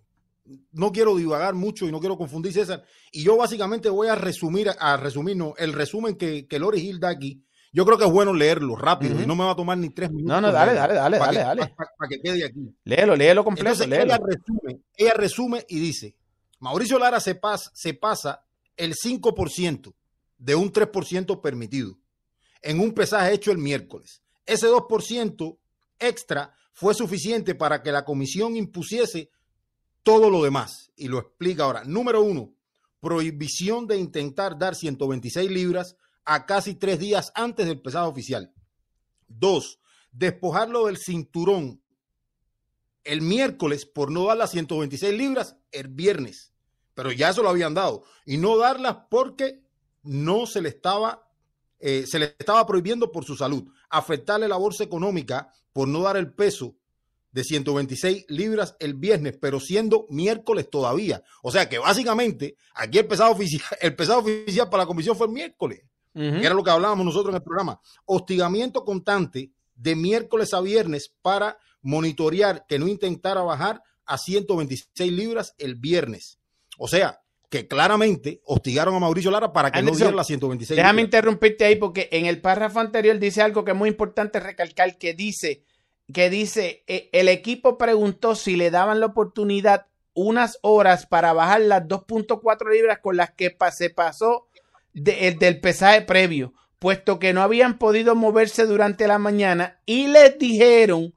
no 0.73 0.93
quiero 0.93 1.17
divagar 1.17 1.55
mucho 1.55 1.87
y 1.87 1.93
no 1.93 2.01
quiero 2.01 2.19
confundir 2.19 2.53
César. 2.53 2.85
Y 3.13 3.23
yo 3.23 3.37
básicamente 3.37 3.89
voy 3.89 4.09
a 4.09 4.15
resumir, 4.15 4.71
a 4.79 4.97
resumir 4.97 5.37
el 5.57 5.73
resumen 5.73 6.17
que, 6.17 6.47
que 6.47 6.59
Lori 6.59 6.81
Hill 6.81 7.01
da 7.01 7.11
aquí. 7.11 7.45
Yo 7.75 7.85
creo 7.85 7.99
que 7.99 8.05
es 8.05 8.11
bueno 8.11 8.33
leerlo 8.33 8.77
rápido 8.77 9.21
y 9.21 9.27
no 9.27 9.35
me 9.35 9.43
va 9.43 9.51
a 9.51 9.57
tomar 9.57 9.77
ni 9.77 9.91
tres 9.91 10.09
minutos. 10.09 10.33
No, 10.33 10.41
no, 10.41 10.53
dale, 10.53 10.75
dale, 10.75 10.95
dale, 10.95 11.19
dale, 11.19 11.41
dale. 11.41 11.75
Para, 11.77 12.09
que 12.09 12.21
quede 12.21 12.45
aquí. 12.45 12.73
Léelo, 12.85 13.17
léelo 13.17 13.43
completo. 13.43 13.83
Ella, 13.83 14.17
resume, 14.17 14.81
ella 14.97 15.15
resume 15.15 15.67
y 15.69 15.81
dice, 15.81 16.15
Mauricio 16.61 17.01
Lara 17.01 17.19
se 17.19 17.35
pasa, 17.35 17.73
se 17.75 17.95
pasa 17.95 18.45
el 18.77 18.95
5% 18.95 19.93
de 20.39 20.55
un 20.55 20.73
3% 20.73 21.41
permitido 21.41 21.99
en 22.63 22.79
un 22.79 22.93
pesaje 22.93 23.33
hecho 23.33 23.51
el 23.51 23.59
miércoles. 23.59 24.23
Ese 24.47 24.69
2% 24.69 25.59
extra 25.99 26.55
fue 26.73 26.95
suficiente 26.95 27.57
para 27.57 27.83
que 27.83 27.91
la 27.91 28.05
comisión 28.05 28.55
impusiese 28.55 29.31
todo 30.05 30.31
lo 30.31 30.45
demás. 30.45 30.93
Y 30.95 31.09
lo 31.09 31.19
explica 31.19 31.65
ahora. 31.65 31.83
Número 31.83 32.23
uno, 32.23 32.55
prohibición 33.01 33.89
de 33.89 33.97
intentar 33.97 34.57
dar 34.57 34.77
126 34.77 35.51
libras 35.51 35.97
a 36.25 36.47
casi 36.47 36.75
tres 36.75 36.99
días 36.99 37.33
antes 37.35 37.67
del 37.67 37.81
pesado 37.81 38.09
oficial. 38.09 38.53
Dos, 39.29 39.81
despojarlo 40.13 40.87
del 40.87 40.99
cinturón 40.99 41.83
el 43.05 43.21
miércoles 43.21 43.85
por 43.85 44.11
no 44.11 44.25
dar 44.27 44.39
las 44.39 44.51
126 44.51 45.17
libras 45.17 45.57
el 45.73 45.89
viernes. 45.89 46.53
Pero 46.95 47.13
ya 47.13 47.31
eso 47.31 47.43
lo 47.43 47.51
habían 47.51 47.75
dado. 47.75 48.05
Y 48.25 48.39
no 48.39 48.57
darlas 48.57 48.97
porque 49.11 49.63
no 50.03 50.47
se 50.47 50.63
le 50.63 50.71
estaba, 50.71 51.29
eh, 51.81 52.05
se 52.07 52.19
le 52.19 52.35
estaba 52.39 52.67
prohibiendo 52.67 53.13
por 53.13 53.25
su 53.25 53.37
salud. 53.37 53.65
Afectarle 53.91 54.49
la 54.49 54.57
bolsa 54.57 54.85
económica 54.85 55.53
por 55.73 55.89
no 55.89 56.01
dar 56.03 56.17
el 56.17 56.33
peso 56.33 56.77
de 57.33 57.43
126 57.43 58.27
libras 58.29 58.77
el 58.79 58.95
viernes, 58.95 59.37
pero 59.41 59.59
siendo 59.59 60.07
miércoles 60.09 60.71
todavía. 60.71 61.23
O 61.43 61.51
sea 61.51 61.69
que 61.69 61.79
básicamente 61.79 62.57
aquí 62.75 62.99
el 62.99 63.07
pesado 63.07 63.33
oficial, 63.33 63.63
el 63.81 63.97
pesado 63.97 64.21
oficial 64.21 64.71
para 64.71 64.85
la 64.85 64.87
comisión 64.87 65.17
fue 65.17 65.27
el 65.27 65.33
miércoles, 65.33 65.83
que 66.15 66.47
era 66.47 66.55
lo 66.55 66.63
que 66.63 66.71
hablábamos 66.71 67.05
nosotros 67.05 67.31
en 67.31 67.37
el 67.37 67.43
programa. 67.43 67.81
Hostigamiento 68.07 68.85
constante 68.85 69.51
de 69.75 69.97
miércoles 69.97 70.55
a 70.55 70.61
viernes 70.61 71.13
para 71.23 71.59
monitorear 71.83 72.65
que 72.67 72.79
no 72.79 72.89
intentara 72.89 73.43
bajar 73.43 73.83
a 74.07 74.17
126 74.17 75.13
libras 75.13 75.55
el 75.59 75.75
viernes. 75.75 76.39
O 76.79 76.89
sea, 76.89 77.21
que 77.51 77.69
claramente 77.69 78.41
hostigaron 78.45 78.95
a 78.95 78.99
Mauricio 78.99 79.31
Lara 79.31 79.53
para 79.53 79.71
que 79.71 79.83
no 79.83 79.93
diera 79.93 80.11
las 80.11 80.27
126 80.27 80.77
Déjame 80.77 81.03
interrumpirte 81.03 81.65
ahí 81.65 81.77
porque 81.77 82.09
en 82.11 82.27
el 82.27 82.41
párrafo 82.41 82.81
anterior 82.81 83.19
dice 83.19 83.43
algo 83.43 83.65
que 83.65 83.73
es 83.73 83.77
muy 83.77 83.89
importante 83.89 84.41
recalcar, 84.41 84.99
que 84.99 85.15
dice 85.15 85.63
que 86.13 86.29
dice, 86.31 86.85
eh, 86.87 87.09
el 87.13 87.29
equipo 87.29 87.79
preguntó 87.79 88.35
si 88.35 88.57
le 88.57 88.71
daban 88.71 89.01
la 89.01 89.07
oportunidad 89.07 89.87
unas 90.13 90.59
horas 90.63 91.07
para 91.07 91.33
bajar 91.33 91.63
las 91.63 91.85
2.4 91.85 92.73
libras 92.73 92.99
con 93.01 93.17
las 93.17 93.33
que 93.33 93.57
se 93.73 93.91
pasó 93.91 94.49
del 94.95 95.61
pesaje 95.61 96.03
previo, 96.03 96.55
puesto 96.79 97.19
que 97.19 97.33
no 97.33 97.43
habían 97.43 97.79
podido 97.79 98.15
moverse 98.15 98.65
durante 98.67 99.07
la 99.07 99.19
mañana 99.19 99.81
y 99.85 100.07
les 100.07 100.39
dijeron 100.39 101.15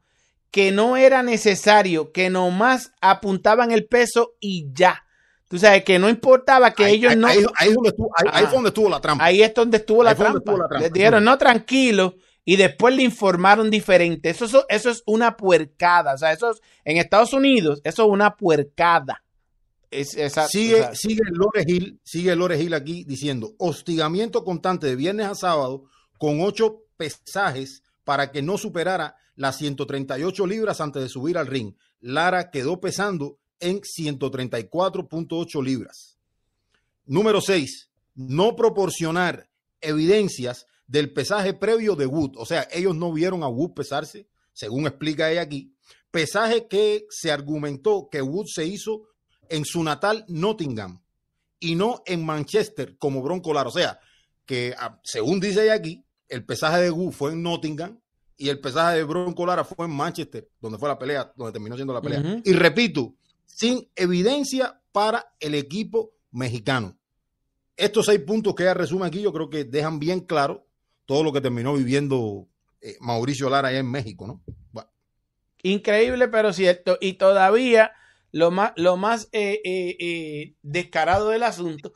que 0.51 0.71
no 0.71 0.97
era 0.97 1.23
necesario, 1.23 2.11
que 2.11 2.29
nomás 2.29 2.91
apuntaban 3.01 3.71
el 3.71 3.85
peso 3.85 4.33
y 4.39 4.67
ya. 4.73 5.03
Tú 5.47 5.57
sabes 5.57 5.83
que 5.83 5.97
no 5.97 6.09
importaba 6.09 6.71
que 6.71 6.89
ellos 6.89 7.15
no. 7.15 7.27
Ahí, 7.27 7.37
es 7.37 7.75
donde 8.51 8.69
estuvo, 8.69 8.89
la 8.89 8.99
trampa. 8.99 9.23
Ahí 9.23 9.41
es 9.41 9.53
donde 9.53 9.77
estuvo 9.77 10.03
la, 10.03 10.13
trampa. 10.13 10.79
Les 10.79 10.91
dijeron, 10.91 11.23
no, 11.23 11.37
tranquilo, 11.37 12.15
y 12.43 12.57
después 12.57 12.95
le 12.95 13.03
informaron 13.03 13.69
diferente. 13.69 14.29
Eso, 14.29 14.65
eso, 14.67 14.89
es 14.89 15.03
una 15.05 15.37
puercada. 15.37 16.15
O 16.15 16.17
sea, 16.17 16.33
eso 16.33 16.51
es, 16.51 16.61
en 16.83 16.97
Estados 16.97 17.33
Unidos, 17.33 17.81
eso 17.83 18.03
es 18.03 18.09
una 18.09 18.35
puercada. 18.35 19.23
Es, 19.89 20.17
sigue, 20.49 20.89
sigue 20.93 21.23
Lore 21.31 21.63
Gil, 21.65 21.99
sigue 22.03 22.35
Lore 22.35 22.57
Gil 22.57 22.73
aquí 22.73 23.05
diciendo 23.05 23.53
hostigamiento 23.57 24.43
constante 24.43 24.87
de 24.87 24.95
viernes 24.97 25.27
a 25.27 25.35
sábado 25.35 25.85
con 26.17 26.41
ocho 26.41 26.83
pesajes 26.97 27.83
para 28.03 28.31
que 28.31 28.41
no 28.41 28.57
superara 28.57 29.15
las 29.35 29.57
138 29.57 30.47
libras 30.47 30.81
antes 30.81 31.03
de 31.03 31.09
subir 31.09 31.37
al 31.37 31.47
ring. 31.47 31.75
Lara 32.01 32.51
quedó 32.51 32.81
pesando 32.81 33.39
en 33.59 33.81
134.8 33.81 35.63
libras. 35.63 36.17
Número 37.05 37.39
6. 37.39 37.89
No 38.15 38.55
proporcionar 38.55 39.49
evidencias 39.79 40.65
del 40.87 41.13
pesaje 41.13 41.53
previo 41.53 41.95
de 41.95 42.05
Wood. 42.05 42.33
O 42.37 42.45
sea, 42.45 42.67
ellos 42.71 42.95
no 42.95 43.13
vieron 43.13 43.43
a 43.43 43.47
Wood 43.47 43.73
pesarse, 43.73 44.27
según 44.53 44.87
explica 44.87 45.31
ella 45.31 45.41
aquí. 45.41 45.73
Pesaje 46.11 46.67
que 46.67 47.05
se 47.09 47.31
argumentó 47.31 48.09
que 48.11 48.21
Wood 48.21 48.47
se 48.47 48.65
hizo 48.65 49.03
en 49.49 49.65
su 49.65 49.83
natal 49.83 50.25
Nottingham 50.27 51.01
y 51.59 51.75
no 51.75 52.03
en 52.05 52.25
Manchester 52.25 52.97
como 52.97 53.21
Bronco 53.21 53.53
Lara. 53.53 53.69
O 53.69 53.71
sea, 53.71 53.99
que 54.45 54.73
ah, 54.77 54.99
según 55.03 55.39
dice 55.39 55.71
aquí, 55.71 56.03
el 56.29 56.45
pesaje 56.45 56.81
de 56.81 56.91
Wood 56.91 57.11
fue 57.11 57.31
en 57.31 57.43
Nottingham 57.43 57.99
y 58.37 58.49
el 58.49 58.59
pesaje 58.59 58.97
de 58.97 59.03
Bronco 59.03 59.45
Lara 59.45 59.63
fue 59.63 59.85
en 59.85 59.91
Manchester, 59.91 60.49
donde 60.61 60.77
fue 60.77 60.89
la 60.89 60.99
pelea, 60.99 61.31
donde 61.35 61.51
terminó 61.51 61.75
siendo 61.75 61.93
la 61.93 62.01
pelea. 62.01 62.41
Y 62.43 62.53
repito, 62.53 63.15
sin 63.45 63.89
evidencia 63.95 64.79
para 64.91 65.33
el 65.39 65.55
equipo 65.55 66.13
mexicano. 66.31 66.97
Estos 67.75 68.05
seis 68.05 68.19
puntos 68.21 68.55
que 68.55 68.63
ella 68.63 68.73
resume 68.73 69.07
aquí, 69.07 69.21
yo 69.21 69.33
creo 69.33 69.49
que 69.49 69.63
dejan 69.63 69.99
bien 69.99 70.21
claro 70.21 70.67
todo 71.05 71.23
lo 71.23 71.31
que 71.31 71.41
terminó 71.41 71.73
viviendo 71.73 72.47
eh, 72.81 72.97
Mauricio 72.99 73.49
Lara 73.49 73.69
allá 73.69 73.79
en 73.79 73.89
México, 73.89 74.27
¿no? 74.27 74.41
Increíble, 75.63 76.27
pero 76.27 76.53
cierto. 76.53 76.97
Y 77.01 77.13
todavía 77.13 77.91
lo 78.31 78.51
más, 78.51 78.73
más 78.97 79.29
eh, 79.31 79.61
eh, 79.63 80.55
descarado 80.61 81.29
del 81.29 81.43
asunto 81.43 81.93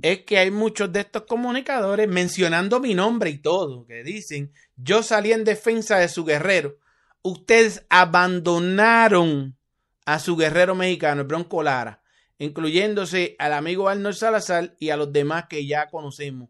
es 0.00 0.20
que 0.24 0.38
hay 0.38 0.50
muchos 0.50 0.92
de 0.92 1.00
estos 1.00 1.22
comunicadores 1.22 2.08
mencionando 2.08 2.80
mi 2.80 2.94
nombre 2.94 3.30
y 3.30 3.38
todo, 3.38 3.86
que 3.86 4.02
dicen, 4.02 4.52
yo 4.76 5.02
salí 5.02 5.32
en 5.32 5.44
defensa 5.44 5.98
de 5.98 6.08
su 6.08 6.24
guerrero. 6.24 6.76
Ustedes 7.22 7.86
abandonaron 7.88 9.56
a 10.04 10.18
su 10.18 10.36
guerrero 10.36 10.74
mexicano, 10.74 11.22
el 11.22 11.26
Bronco 11.26 11.62
Lara, 11.62 12.02
incluyéndose 12.38 13.36
al 13.38 13.52
amigo 13.52 13.88
Arnold 13.88 14.16
Salazar 14.16 14.76
y 14.80 14.90
a 14.90 14.96
los 14.96 15.12
demás 15.12 15.46
que 15.48 15.66
ya 15.66 15.88
conocemos. 15.88 16.48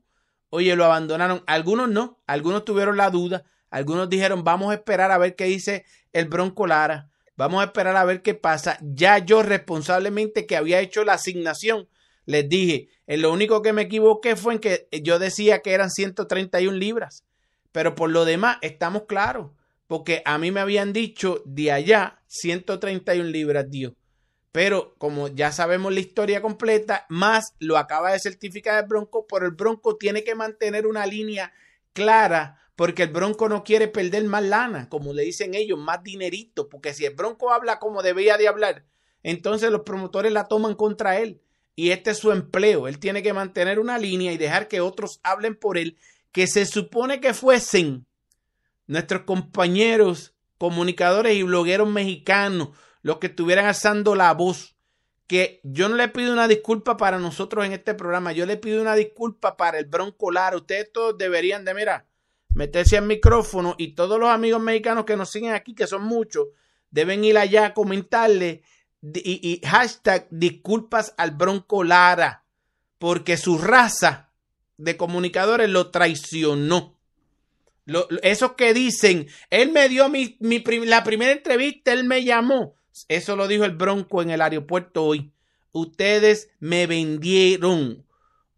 Oye, 0.49 0.75
lo 0.77 0.85
abandonaron. 0.85 1.43
Algunos 1.47 1.91
no, 1.91 2.23
algunos 2.27 2.65
tuvieron 2.65 2.97
la 2.97 3.11
duda, 3.11 3.45
algunos 3.71 4.09
dijeron, 4.09 4.45
vamos 4.45 4.71
a 4.71 4.75
esperar 4.75 5.11
a 5.11 5.19
ver 5.19 5.35
qué 5.35 5.45
dice 5.45 5.85
el 6.13 6.27
Bronco 6.27 6.67
Lara. 6.67 7.11
Vamos 7.37 7.63
a 7.63 7.67
esperar 7.67 7.97
a 7.97 8.05
ver 8.05 8.23
qué 8.23 8.35
pasa. 8.35 8.79
Ya 8.83 9.19
yo 9.19 9.43
responsablemente 9.43 10.47
que 10.47 10.57
había 10.57 10.81
hecho 10.81 11.05
la 11.05 11.15
asignación, 11.15 11.89
les 12.25 12.49
dije, 12.49 12.89
en 13.07 13.23
lo 13.23 13.33
único 13.33 13.63
que 13.63 13.73
me 13.73 13.83
equivoqué 13.83 14.37
fue 14.37 14.55
en 14.55 14.61
que 14.61 14.89
yo 15.03 15.19
decía 15.19 15.61
que 15.61 15.73
eran 15.73 15.91
131 15.91 16.77
libras. 16.77 17.25
Pero 17.73 17.95
por 17.95 18.11
lo 18.11 18.25
demás, 18.25 18.59
estamos 18.61 19.05
claros. 19.09 19.51
Porque 19.87 20.23
a 20.25 20.39
mí 20.39 20.51
me 20.51 20.61
habían 20.61 20.93
dicho 20.93 21.43
de 21.45 21.73
allá 21.73 22.23
131 22.27 23.29
libras, 23.29 23.69
Dios. 23.69 23.95
Pero 24.53 24.95
como 24.99 25.29
ya 25.29 25.51
sabemos 25.51 25.93
la 25.93 26.01
historia 26.01 26.43
completa, 26.43 27.07
más 27.09 27.55
lo 27.59 27.79
acaba 27.79 28.13
de 28.13 28.21
certificar 28.21 28.83
el 28.83 28.89
Bronco, 28.89 29.27
pero 29.27 29.47
el 29.47 29.53
Bronco 29.53 29.97
tiene 29.97 30.23
que 30.23 30.35
mantener 30.35 30.87
una 30.87 31.07
línea 31.07 31.53
clara 31.95 32.62
porque 32.77 33.05
el 33.05 33.11
Bronco 33.11 33.49
no 33.49 33.65
quiere 33.65 33.89
perder 33.89 34.25
más 34.25 34.43
lana, 34.43 34.89
como 34.89 35.13
le 35.13 35.23
dicen 35.23 35.55
ellos, 35.55 35.79
más 35.79 36.03
dinerito, 36.03 36.69
porque 36.69 36.95
si 36.95 37.05
el 37.05 37.15
Bronco 37.15 37.53
habla 37.53 37.79
como 37.79 38.03
debía 38.03 38.39
de 38.39 38.49
hablar, 38.49 38.85
entonces 39.23 39.71
los 39.71 39.83
promotores 39.83 40.33
la 40.33 40.49
toman 40.49 40.75
contra 40.75 41.19
él. 41.19 41.41
Y 41.75 41.91
este 41.91 42.11
es 42.11 42.19
su 42.19 42.33
empleo. 42.33 42.87
Él 42.87 42.99
tiene 42.99 43.23
que 43.23 43.33
mantener 43.33 43.79
una 43.79 43.99
línea 43.99 44.33
y 44.33 44.37
dejar 44.37 44.69
que 44.69 44.81
otros 44.81 45.21
hablen 45.23 45.57
por 45.57 45.79
él, 45.79 45.97
que 46.31 46.47
se 46.47 46.67
supone 46.67 47.21
que 47.21 47.35
fuesen 47.35 48.07
nuestros 48.87 49.23
compañeros 49.23 50.35
comunicadores 50.59 51.35
y 51.35 51.43
blogueros 51.43 51.89
mexicanos, 51.89 52.71
los 53.03 53.19
que 53.19 53.29
estuvieran 53.29 53.67
alzando 53.67 54.15
la 54.15 54.33
voz. 54.35 54.77
Que 55.27 55.61
yo 55.65 55.89
no 55.89 55.97
le 55.97 56.09
pido 56.09 56.33
una 56.33 56.47
disculpa 56.47 56.97
para 56.97 57.19
nosotros 57.19 57.65
en 57.65 57.73
este 57.73 57.95
programa, 57.95 58.33
yo 58.33 58.45
le 58.45 58.59
pido 58.59 58.83
una 58.83 58.95
disculpa 58.95 59.57
para 59.57 59.79
el 59.79 59.87
Bronco 59.87 60.31
Lara. 60.31 60.57
Ustedes 60.57 60.93
todos 60.93 61.17
deberían 61.17 61.65
de, 61.65 61.75
mira, 61.75 62.07
meterse 62.55 62.99
al 62.99 63.07
micrófono 63.07 63.75
y 63.79 63.95
todos 63.95 64.19
los 64.19 64.29
amigos 64.29 64.63
mexicanos 64.63 65.05
que 65.05 65.17
nos 65.17 65.31
siguen 65.31 65.55
aquí, 65.55 65.75
que 65.75 65.87
son 65.87 66.03
muchos, 66.05 66.49
deben 66.91 67.25
ir 67.25 67.39
allá 67.39 67.67
a 67.67 67.75
comentarle 67.75 68.63
y, 69.03 69.61
hashtag 69.65 70.29
disculpas 70.31 71.15
al 71.17 71.33
Bronco 71.33 71.83
Lara, 71.83 72.45
porque 72.99 73.37
su 73.37 73.59
raza 73.59 74.31
de 74.77 74.97
comunicadores 74.97 75.69
lo 75.69 75.91
traicionó. 75.91 76.99
Lo, 77.85 78.07
esos 78.23 78.53
que 78.53 78.75
dicen, 78.75 79.27
él 79.51 79.73
me 79.73 79.89
dio 79.89 80.09
mi 80.09 80.37
la 80.87 81.03
primera 81.03 81.33
entrevista, 81.33 81.93
él 81.93 82.05
me 82.05 82.23
llamó. 82.23 82.77
Eso 83.09 83.37
lo 83.37 83.49
dijo 83.49 83.65
el 83.65 83.73
Bronco 83.73 84.23
en 84.23 84.31
el 84.31 84.41
aeropuerto 84.41 85.05
hoy. 85.05 85.33
Ustedes 85.73 86.51
me 86.61 86.87
vendieron. 86.87 88.05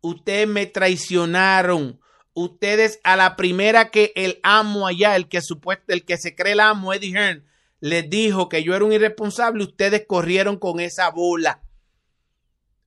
Ustedes 0.00 0.48
me 0.48 0.66
traicionaron. 0.66 2.00
Ustedes 2.34 3.00
a 3.04 3.16
la 3.16 3.36
primera 3.36 3.90
que 3.90 4.12
el 4.16 4.40
amo 4.42 4.86
allá, 4.86 5.14
el 5.14 5.28
que 5.28 5.40
supuesto, 5.40 5.92
el 5.92 6.04
que 6.04 6.18
se 6.18 6.34
cree 6.34 6.52
el 6.54 6.60
amo, 6.60 6.92
Eddie 6.92 7.12
Hearn, 7.12 7.44
les 7.80 8.10
dijo 8.10 8.48
que 8.48 8.64
yo 8.64 8.74
era 8.74 8.84
un 8.84 8.92
irresponsable, 8.92 9.62
ustedes 9.62 10.04
corrieron 10.06 10.58
con 10.58 10.80
esa 10.80 11.10
bola. 11.10 11.62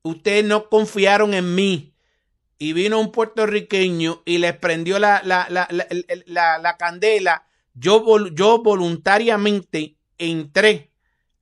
Ustedes 0.01 0.43
no 0.43 0.69
confiaron 0.69 1.33
en 1.33 1.55
mí. 1.55 1.93
Y 2.59 2.73
vino 2.73 2.99
un 2.99 3.11
puertorriqueño 3.11 4.23
y 4.25 4.39
les 4.39 4.57
prendió 4.57 4.97
la, 4.97 5.21
la, 5.23 5.47
la, 5.49 6.57
la 6.57 6.77
candela. 6.77 7.45
Yo, 7.73 8.27
yo 8.29 8.63
voluntariamente 8.63 9.97
entré 10.17 10.91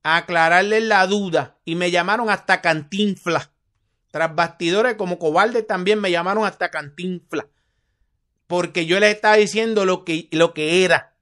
a 0.02 0.18
aclararles 0.18 0.84
la 0.84 1.06
duda 1.06 1.58
y 1.64 1.74
me 1.74 1.90
llamaron 1.90 2.28
hasta 2.28 2.60
Cantinfla. 2.60 3.50
Tras 4.10 4.34
bastidores 4.34 4.94
como 4.94 5.18
cobarde 5.18 5.62
también 5.62 6.00
me 6.00 6.10
llamaron 6.10 6.44
hasta 6.44 6.70
Cantinfla. 6.70 7.48
Porque 8.46 8.86
yo 8.86 9.00
les 9.00 9.14
estaba 9.14 9.36
diciendo 9.36 9.84
lo 9.84 10.04
que, 10.04 10.28
lo 10.32 10.54
que 10.54 10.84
era. 10.84 11.14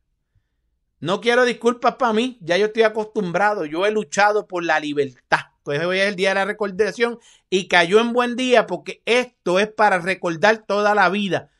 No 1.01 1.21
quiero 1.21 1.45
disculpas 1.45 1.97
para 1.97 2.13
mí, 2.13 2.39
ya 2.41 2.57
yo 2.57 2.67
estoy 2.67 2.83
acostumbrado, 2.83 3.67
yo 3.67 3.85
he 3.85 3.91
luchado 3.91 4.47
por 4.47 4.65
la 4.65 4.81
libertad. 4.81 5.41
Pues 5.63 5.83
hoy 5.85 5.99
es 5.99 6.09
el 6.09 6.17
día 6.17 6.31
de 6.31 6.35
la 6.37 6.45
recordación 6.45 7.19
y 7.49 7.69
cayó 7.69 8.01
en 8.01 8.13
buen 8.13 8.37
día 8.37 8.67
porque 8.67 9.03
esto 9.07 9.59
es 9.59 9.69
para 9.69 9.99
recordar 9.99 10.65
toda 10.67 10.95
la 10.95 11.09
vida. 11.09 11.51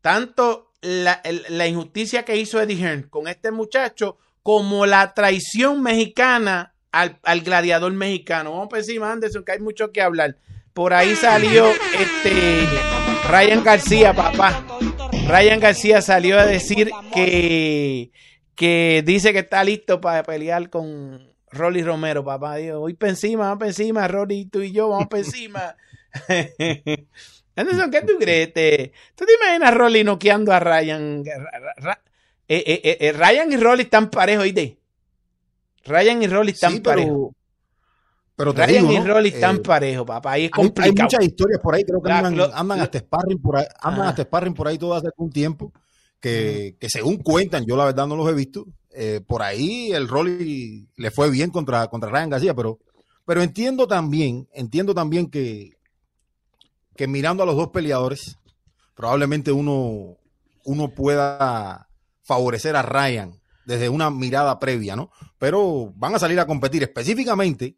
Tanto 0.00 0.72
la, 0.80 1.20
la 1.48 1.66
injusticia 1.66 2.24
que 2.24 2.36
hizo 2.36 2.60
Eddie 2.60 2.76
Hearn 2.76 3.02
con 3.04 3.26
este 3.26 3.50
muchacho 3.50 4.18
como 4.42 4.86
la 4.86 5.12
traición 5.14 5.82
mexicana 5.82 6.74
al, 6.92 7.18
al, 7.24 7.40
gladiador 7.40 7.92
mexicano. 7.92 8.52
Vamos 8.52 8.68
por 8.68 8.78
encima, 8.78 9.10
Anderson, 9.10 9.44
que 9.44 9.52
hay 9.52 9.60
mucho 9.60 9.90
que 9.90 10.02
hablar. 10.02 10.38
Por 10.72 10.94
ahí 10.94 11.16
salió 11.16 11.66
este 11.98 12.66
Ryan 13.28 13.64
García, 13.64 14.12
papá. 14.14 14.64
Ryan 15.28 15.60
García 15.60 16.00
salió 16.00 16.38
a 16.38 16.46
decir 16.46 16.90
que, 17.12 18.10
que 18.54 19.02
dice 19.04 19.32
que 19.32 19.40
está 19.40 19.64
listo 19.64 20.00
para 20.00 20.22
pelear 20.22 20.70
con 20.70 21.34
Rolly 21.50 21.82
Romero, 21.82 22.24
papá. 22.24 22.56
Dios, 22.56 22.78
hoy 22.80 22.94
para 22.94 23.10
encima, 23.10 23.44
vamos 23.44 23.58
para 23.58 23.70
encima, 23.70 24.06
Rolly, 24.08 24.46
tú 24.46 24.60
y 24.60 24.72
yo, 24.72 24.88
vamos 24.88 25.08
para 25.08 25.22
encima. 25.22 25.76
Anderson, 27.56 27.90
¿qué 27.90 28.02
tú 28.02 28.12
crees? 28.18 28.52
¿Tú 29.14 29.24
te 29.24 29.34
imaginas 29.34 29.68
a 29.68 29.74
Rolly 29.74 30.04
noqueando 30.04 30.52
a 30.52 30.60
Ryan? 30.60 31.24
Eh, 32.48 32.64
eh, 32.84 32.96
eh, 33.00 33.12
Ryan 33.12 33.52
y 33.52 33.56
Rolly 33.56 33.82
están 33.84 34.10
parejos, 34.10 34.44
¿oíste? 34.44 34.78
Ryan 35.84 36.22
y 36.22 36.26
Rolly 36.26 36.52
están 36.52 36.80
parejos. 36.80 37.32
Pero 38.36 38.52
Ryan 38.52 38.90
y 38.90 39.00
Rolly 39.00 39.28
están 39.30 39.62
parejos, 39.62 40.06
papá. 40.06 40.32
Ahí 40.32 40.44
es 40.44 40.50
complicado. 40.50 40.94
Hay, 40.94 41.02
muchas 41.02 41.24
historias 41.24 41.58
por 41.58 41.74
ahí, 41.74 41.84
creo 41.84 42.02
que 42.02 42.12
andan, 42.12 42.80
hasta 42.80 42.98
sparring 42.98 43.40
por 43.40 43.56
ahí, 43.56 43.64
andan 43.80 44.08
hasta 44.08 44.22
sparring 44.24 44.52
por 44.52 44.68
ahí 44.68 44.76
todo 44.76 44.94
hace 44.94 45.08
un 45.16 45.30
tiempo. 45.30 45.72
Que, 46.20 46.76
que, 46.78 46.90
según 46.90 47.16
cuentan, 47.18 47.64
yo 47.64 47.76
la 47.76 47.86
verdad 47.86 48.06
no 48.06 48.14
los 48.14 48.28
he 48.28 48.34
visto. 48.34 48.66
por 49.26 49.42
ahí 49.42 49.90
el 49.92 50.06
Rolly 50.06 50.86
le 50.96 51.10
fue 51.10 51.30
bien 51.30 51.50
contra, 51.50 51.86
contra 51.88 52.10
Ryan 52.10 52.30
García, 52.30 52.54
pero, 52.54 52.78
pero 53.24 53.42
entiendo 53.42 53.86
también, 53.86 54.46
entiendo 54.52 54.94
también 54.94 55.30
que, 55.30 55.72
que 56.94 57.06
mirando 57.06 57.42
a 57.42 57.46
los 57.46 57.56
dos 57.56 57.68
peleadores, 57.68 58.38
probablemente 58.94 59.50
uno, 59.50 60.18
uno 60.64 60.94
pueda 60.94 61.88
favorecer 62.22 62.76
a 62.76 62.82
Ryan 62.82 63.40
desde 63.64 63.88
una 63.88 64.10
mirada 64.10 64.58
previa, 64.58 64.94
¿no? 64.94 65.10
Pero 65.38 65.92
van 65.96 66.14
a 66.14 66.18
salir 66.18 66.38
a 66.38 66.46
competir 66.46 66.82
específicamente 66.82 67.76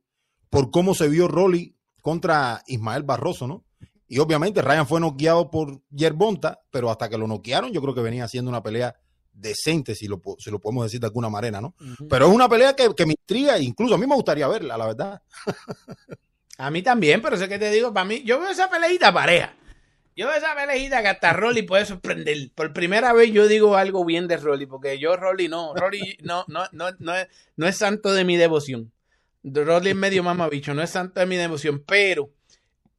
por 0.50 0.70
cómo 0.70 0.94
se 0.94 1.08
vio 1.08 1.28
Rolly 1.28 1.74
contra 2.02 2.62
Ismael 2.66 3.02
Barroso, 3.02 3.46
¿no? 3.46 3.64
Y 4.06 4.18
obviamente 4.18 4.62
Ryan 4.62 4.86
fue 4.86 5.00
noqueado 5.00 5.50
por 5.50 5.82
Yerbonta, 5.90 6.60
pero 6.70 6.90
hasta 6.90 7.08
que 7.08 7.18
lo 7.18 7.26
noquearon 7.26 7.72
yo 7.72 7.82
creo 7.82 7.94
que 7.94 8.00
venía 8.00 8.24
haciendo 8.24 8.48
una 8.48 8.62
pelea 8.62 8.96
decente, 9.32 9.94
si 9.94 10.08
lo, 10.08 10.20
si 10.38 10.50
lo 10.50 10.58
podemos 10.58 10.84
decir 10.84 11.00
de 11.00 11.06
alguna 11.06 11.28
manera, 11.28 11.60
¿no? 11.60 11.74
Pero 12.08 12.26
es 12.26 12.34
una 12.34 12.48
pelea 12.48 12.74
que, 12.74 12.94
que 12.94 13.06
me 13.06 13.12
intriga, 13.12 13.58
incluso 13.58 13.94
a 13.94 13.98
mí 13.98 14.06
me 14.06 14.14
gustaría 14.14 14.48
verla, 14.48 14.76
la 14.78 14.86
verdad. 14.86 15.22
a 16.58 16.70
mí 16.70 16.82
también, 16.82 17.20
pero 17.20 17.36
sé 17.36 17.48
que 17.48 17.58
te 17.58 17.70
digo, 17.70 17.92
para 17.92 18.06
mí, 18.06 18.22
yo 18.24 18.40
veo 18.40 18.50
esa 18.50 18.70
peleita 18.70 19.12
pareja. 19.12 19.54
Yo 20.18 20.32
esa 20.32 20.56
pelejita 20.56 21.00
que 21.00 21.06
hasta 21.06 21.32
Rolly 21.32 21.62
puede 21.62 21.86
sorprender. 21.86 22.50
Por 22.52 22.72
primera 22.72 23.12
vez 23.12 23.30
yo 23.32 23.46
digo 23.46 23.76
algo 23.76 24.04
bien 24.04 24.26
de 24.26 24.36
Rolly, 24.36 24.66
porque 24.66 24.98
yo 24.98 25.14
Rolly 25.16 25.46
no, 25.46 25.72
Rolly 25.76 26.18
no, 26.24 26.44
no, 26.48 26.64
no, 26.72 26.90
no, 26.98 27.14
es, 27.14 27.28
no 27.54 27.68
es 27.68 27.76
santo 27.76 28.12
de 28.12 28.24
mi 28.24 28.36
devoción. 28.36 28.90
Rolly 29.42 29.90
es 29.90 29.96
medio 29.96 30.22
mamabicho, 30.22 30.74
no 30.74 30.82
es 30.82 30.90
santo 30.90 31.20
de 31.20 31.26
mi 31.26 31.36
devoción, 31.36 31.84
pero 31.86 32.30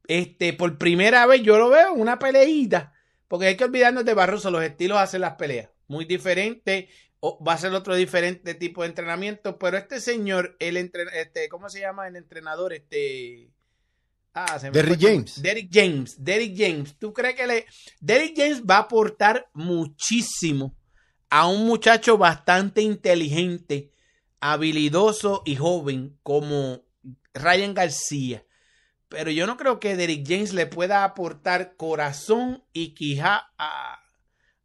este, 0.08 0.54
por 0.54 0.78
primera 0.78 1.26
vez 1.26 1.42
yo 1.44 1.58
lo 1.58 1.70
veo 1.70 1.94
una 1.94 2.20
peleita, 2.20 2.94
porque 3.28 3.48
hay 3.48 3.58
que 3.58 3.66
olvidarnos 3.66 4.06
de 4.06 4.14
Barroso, 4.14 4.52
los 4.52 4.64
estilos 4.64 4.98
hacen 4.98 5.22
las 5.22 5.36
peleas, 5.36 5.70
muy 5.88 6.06
diferente, 6.06 6.90
va 7.22 7.54
a 7.54 7.58
ser 7.58 7.74
otro 7.74 7.96
diferente 7.96 8.54
tipo 8.54 8.82
de 8.82 8.90
entrenamiento, 8.90 9.60
pero 9.60 9.78
este 9.78 10.00
señor, 10.00 10.56
el 10.60 10.78
este, 10.78 11.50
¿cómo 11.50 11.70
se 11.70 11.82
llama 11.82 12.08
el 12.08 12.16
entrenador? 12.16 12.74
Este, 12.74 13.52
Ah, 14.34 14.60
Derrick 14.72 15.00
James. 15.02 15.42
Derrick 15.42 15.70
James. 15.72 16.24
Derrick 16.24 16.56
James. 16.56 16.96
¿Tú 16.98 17.14
crees 17.14 17.36
que 17.36 17.48
le... 17.48 17.66
Derrick 18.00 18.38
James 18.38 18.64
va 18.64 18.78
a 18.78 18.82
aportar 18.82 19.50
muchísimo 19.54 20.76
a 21.30 21.48
un 21.48 21.66
muchacho 21.66 22.18
bastante 22.18 22.82
inteligente, 22.82 23.92
habilidoso 24.42 25.42
y 25.46 25.56
joven 25.56 26.18
como 26.24 26.82
Ryan 27.34 27.74
García? 27.74 28.46
Pero 29.08 29.32
yo 29.32 29.48
no 29.48 29.58
creo 29.58 29.80
que 29.80 29.96
Derrick 29.96 30.28
James 30.28 30.54
le 30.54 30.68
pueda 30.68 31.04
aportar 31.04 31.76
corazón 31.76 32.64
y 32.74 32.94
quija 32.94 33.52
a, 33.58 34.00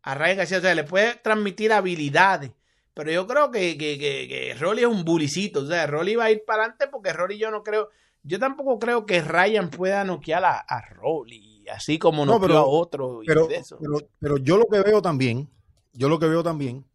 a 0.02 0.14
Ryan 0.14 0.37
García. 0.37 0.58
O 0.58 0.60
sea, 0.60 0.74
le 0.74 0.84
puede 0.84 1.14
transmitir 1.14 1.72
habilidades. 1.72 2.52
Pero 2.92 3.10
yo 3.10 3.26
creo 3.26 3.51
que, 3.51 3.76
que, 3.78 3.99
que, 3.99 4.28
que 4.28 4.55
Rolly 4.59 4.82
es 4.82 4.88
un 4.88 5.05
bulicito. 5.05 5.61
O 5.61 5.66
sea, 5.66 5.86
Rolly 5.86 6.14
va 6.14 6.24
a 6.24 6.30
ir 6.30 6.44
para 6.46 6.64
adelante 6.64 6.88
porque 6.88 7.12
Rolly 7.12 7.38
yo 7.38 7.51
no 7.51 7.62
creo 7.62 7.88
yo 8.24 8.38
tampoco 8.38 8.78
creo 8.78 9.05
que 9.05 9.20
Ryan 9.20 9.70
pueda 9.70 10.03
noquear 10.03 10.44
a, 10.44 10.59
a 10.59 10.80
Rolly, 10.94 11.66
así 11.68 11.99
como 11.99 12.24
no, 12.24 12.38
noqueó 12.38 12.57
a 12.57 12.64
otro. 12.64 13.20
Pero, 13.24 13.49
pero, 14.18 14.38
yo 14.38 14.57
lo 14.57 14.64
que 14.64 14.80
veo 14.80 15.03
también, 15.03 15.51
yo 15.92 16.09
lo 16.09 16.18
que 16.18 16.26
veo 16.26 16.42
también 16.42 16.86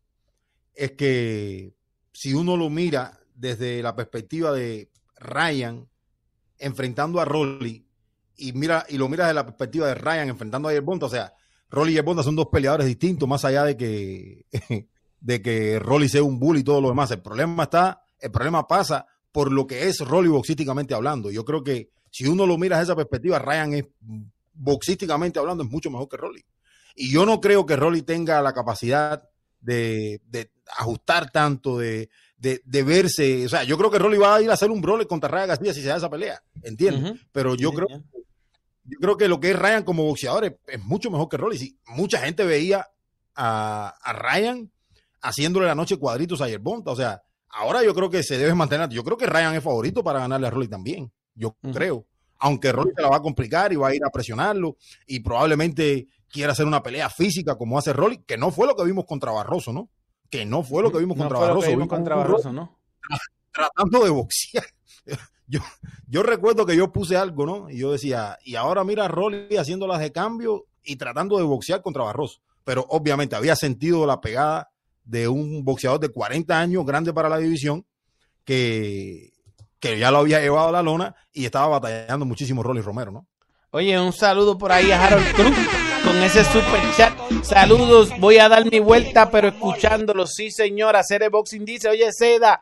es 0.74 0.94
que 0.94 1.74
si 2.20 2.34
uno 2.34 2.58
lo 2.58 2.70
mira 2.70 3.18
desde 3.34 3.82
la 3.82 3.96
perspectiva 3.96 4.52
de 4.52 4.92
Ryan 5.16 5.88
enfrentando 6.58 7.22
a 7.22 7.24
Rolly 7.24 7.88
y 8.36 8.52
mira 8.52 8.86
y 8.90 8.98
lo 8.98 9.08
mira 9.08 9.24
desde 9.24 9.36
la 9.36 9.46
perspectiva 9.46 9.88
de 9.88 9.96
Ryan 9.96 10.28
enfrentando 10.28 10.68
a 10.68 10.74
Yerbonta, 10.74 11.06
o 11.06 11.10
sea, 11.10 11.34
Rolly 11.70 11.94
y 11.94 11.96
Yerbonta 11.96 12.22
son 12.22 12.36
dos 12.36 12.48
peleadores 12.52 12.88
distintos, 12.88 13.30
más 13.30 13.46
allá 13.46 13.64
de 13.64 13.78
que 13.78 14.46
de 15.22 15.42
que 15.42 15.80
Rolly 15.80 16.10
sea 16.10 16.22
un 16.22 16.40
bull 16.40 16.58
y 16.58 16.64
todo 16.66 16.82
lo 16.82 16.90
demás. 16.90 17.10
El 17.12 17.22
problema 17.22 17.64
está 17.64 18.04
El 18.20 18.32
problema 18.32 18.68
pasa 18.68 19.06
por 19.32 19.50
lo 19.50 19.66
que 19.66 19.88
es 19.88 20.02
Rolly 20.02 20.28
boxísticamente 20.28 20.94
hablando. 20.94 21.32
Yo 21.32 21.46
creo 21.46 21.64
que 21.64 21.90
si 22.12 22.28
uno 22.28 22.46
lo 22.46 22.58
mira 22.58 22.76
desde 22.76 22.92
esa 22.92 22.98
perspectiva, 22.98 23.40
Ryan 23.40 23.76
es 23.76 23.86
boxísticamente 24.52 25.40
hablando 25.40 25.64
es 25.64 25.70
mucho 25.70 25.90
mejor 25.90 26.10
que 26.10 26.18
Rolly. 26.18 26.44
Y 26.96 27.14
yo 27.14 27.26
no 27.26 27.40
creo 27.40 27.66
que 27.66 27.78
Rolly 27.78 28.02
tenga 28.02 28.42
la 28.42 28.52
capacidad 28.52 29.29
de, 29.60 30.22
de 30.28 30.52
ajustar 30.78 31.32
tanto, 31.32 31.78
de, 31.80 32.10
de, 32.38 32.62
de, 32.66 32.84
verse. 32.84 33.46
O 33.46 33.50
sea, 33.50 33.64
yo 33.64 33.78
creo 33.78 33.92
que 33.92 34.00
Rolly 34.00 34.18
va 34.18 34.36
a 34.36 34.42
ir 34.42 34.50
a 34.50 34.54
hacer 34.54 34.72
un 34.72 34.82
brawl 34.82 35.06
contra 35.08 35.30
Ryan 35.30 35.50
García 35.50 35.74
si 35.74 35.82
se 35.82 35.88
da 35.88 35.98
esa 35.98 36.10
pelea, 36.10 36.42
¿entiendes? 36.64 37.12
Uh 37.12 37.14
-huh. 37.14 37.28
Pero 37.32 37.56
yo 37.56 37.70
sí, 37.70 37.76
creo, 37.76 37.88
yo 38.84 38.98
creo 39.00 39.18
que 39.18 39.28
lo 39.28 39.40
que 39.40 39.52
es 39.52 39.60
Ryan 39.60 39.84
como 39.84 40.04
boxeador 40.04 40.46
es, 40.46 40.54
es 40.68 40.84
mucho 40.84 41.12
mejor 41.12 41.30
que 41.30 41.38
Rolly. 41.38 41.58
Si 41.58 41.80
mucha 41.88 42.20
gente 42.20 42.46
veía 42.46 42.88
a, 43.36 43.96
a, 44.02 44.14
Ryan 44.14 44.72
haciéndole 45.22 45.68
la 45.68 45.76
noche 45.76 45.98
cuadritos 45.98 46.42
a 46.42 46.48
Yerbonta, 46.48 46.92
o 46.92 46.96
sea, 46.96 47.22
ahora 47.50 47.84
yo 47.84 47.94
creo 47.94 48.10
que 48.10 48.24
se 48.24 48.38
debe 48.38 48.56
mantener. 48.56 48.90
Yo 48.90 49.04
creo 49.04 49.18
que 49.18 49.26
Ryan 49.26 49.56
es 49.56 49.64
favorito 49.64 50.04
para 50.04 50.20
ganarle 50.20 50.48
a 50.48 50.50
Rolly 50.50 50.68
también. 50.68 51.12
Yo 51.36 51.50
uh 51.62 51.68
-huh. 51.68 51.74
creo. 51.74 52.06
Aunque 52.40 52.72
Rolly 52.72 52.92
se 52.96 53.02
la 53.02 53.10
va 53.10 53.18
a 53.18 53.22
complicar 53.22 53.74
y 53.74 53.76
va 53.76 53.90
a 53.90 53.96
ir 53.96 54.04
a 54.04 54.10
presionarlo 54.10 54.78
y 55.06 55.20
probablemente 55.20 56.08
quiera 56.30 56.54
hacer 56.54 56.66
una 56.66 56.82
pelea 56.82 57.10
física 57.10 57.58
como 57.58 57.78
hace 57.78 57.94
Rolly, 57.94 58.24
que 58.26 58.38
no 58.38 58.52
fue 58.52 58.68
lo 58.68 58.76
que 58.76 58.86
vimos 58.86 59.06
contra 59.06 59.32
Barroso, 59.32 59.74
¿no? 59.74 59.90
Que 60.30 60.46
no 60.46 60.64
fue 60.64 60.84
lo 60.84 60.92
que 60.92 61.00
vimos 61.00 61.18
no 61.18 61.24
contra 61.24 61.38
fue 61.38 61.48
Barroso. 61.48 61.66
Lo 61.66 61.70
que 61.70 61.76
vimos 61.76 61.88
contra 61.90 62.16
Barroso, 62.16 62.54
¿no? 62.54 62.80
Tratando 63.52 64.04
de 64.04 64.10
boxear. 64.10 64.66
Yo, 65.52 65.62
yo 66.08 66.22
recuerdo 66.22 66.64
que 66.64 66.78
yo 66.78 66.92
puse 66.94 67.18
algo, 67.18 67.44
¿no? 67.44 67.72
Y 67.72 67.80
yo 67.80 67.92
decía, 67.92 68.38
y 68.46 68.54
ahora 68.54 68.84
mira 68.84 69.06
a 69.06 69.08
Rolly 69.08 69.58
haciéndolas 69.58 70.00
de 70.00 70.12
cambio 70.12 70.68
y 70.84 70.96
tratando 70.96 71.40
de 71.40 71.44
boxear 71.44 71.82
contra 71.82 72.04
Barroso. 72.04 72.42
Pero 72.64 72.86
obviamente 72.90 73.36
había 73.36 73.56
sentido 73.56 74.06
la 74.06 74.22
pegada 74.22 74.70
de 75.06 75.28
un 75.28 75.66
boxeador 75.66 76.00
de 76.00 76.10
40 76.10 76.60
años, 76.60 76.86
grande 76.86 77.14
para 77.14 77.30
la 77.30 77.40
división, 77.40 77.84
que, 78.46 79.32
que 79.80 79.98
ya 79.98 80.12
lo 80.12 80.20
había 80.20 80.40
llevado 80.40 80.70
a 80.70 80.72
la 80.72 80.84
lona 80.84 81.16
y 81.32 81.46
estaba 81.46 81.68
batallando 81.80 82.26
muchísimo 82.26 82.64
Rolly 82.64 82.82
Romero, 82.82 83.12
¿no? 83.12 83.28
Oye, 83.72 84.00
un 84.00 84.14
saludo 84.14 84.58
por 84.58 84.72
ahí 84.72 84.92
a 84.92 85.06
Harold 85.06 85.32
Cruz 85.34 85.56
con 86.04 86.18
ese 86.24 86.44
super 86.44 86.82
chat. 86.98 87.14
Saludos, 87.44 88.10
voy 88.20 88.40
a 88.40 88.50
dar 88.50 88.70
mi 88.70 88.80
vuelta, 88.80 89.30
pero 89.30 89.50
escuchándolo. 89.50 90.26
Sí, 90.26 90.50
señor, 90.50 90.96
hacer 90.96 91.22
el 91.22 91.30
boxing 91.30 91.66
dice, 91.66 91.88
oye, 91.88 92.12
Seda, 92.12 92.62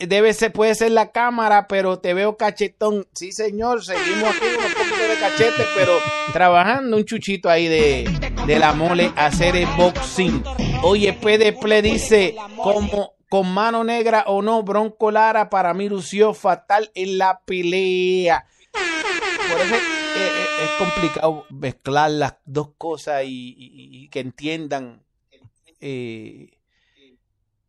debe 0.00 0.32
ser, 0.32 0.52
puede 0.52 0.74
ser 0.74 0.92
la 0.92 1.12
cámara, 1.12 1.66
pero 1.68 1.98
te 1.98 2.14
veo 2.14 2.38
cachetón. 2.38 3.06
Sí, 3.12 3.32
señor, 3.32 3.84
seguimos 3.84 4.30
aquí 4.30 4.46
un 4.46 4.72
poquito 4.72 5.08
de 5.08 5.18
cachete, 5.20 5.66
pero 5.76 5.98
trabajando 6.32 6.96
un 6.96 7.04
chuchito 7.04 7.50
ahí 7.50 7.68
de, 7.68 8.32
de 8.46 8.58
la 8.58 8.72
mole, 8.72 9.12
hacer 9.16 9.54
el 9.54 9.68
boxing. 9.76 10.42
Oye, 10.82 11.12
PDP 11.12 11.82
dice, 11.82 12.36
como 12.56 13.16
con 13.32 13.48
mano 13.48 13.82
negra 13.82 14.24
o 14.26 14.42
no, 14.42 14.62
Bronco 14.62 15.10
Lara 15.10 15.48
para 15.48 15.72
mí 15.72 15.88
lució 15.88 16.34
fatal 16.34 16.90
en 16.94 17.16
la 17.16 17.40
pelea. 17.46 18.46
Por 18.74 19.58
eso 19.58 19.74
es, 19.74 20.62
es 20.64 20.70
complicado 20.78 21.46
mezclar 21.48 22.10
las 22.10 22.34
dos 22.44 22.72
cosas 22.76 23.24
y, 23.24 23.54
y, 23.56 24.04
y 24.04 24.08
que 24.10 24.20
entiendan. 24.20 25.02
Eh, 25.80 26.58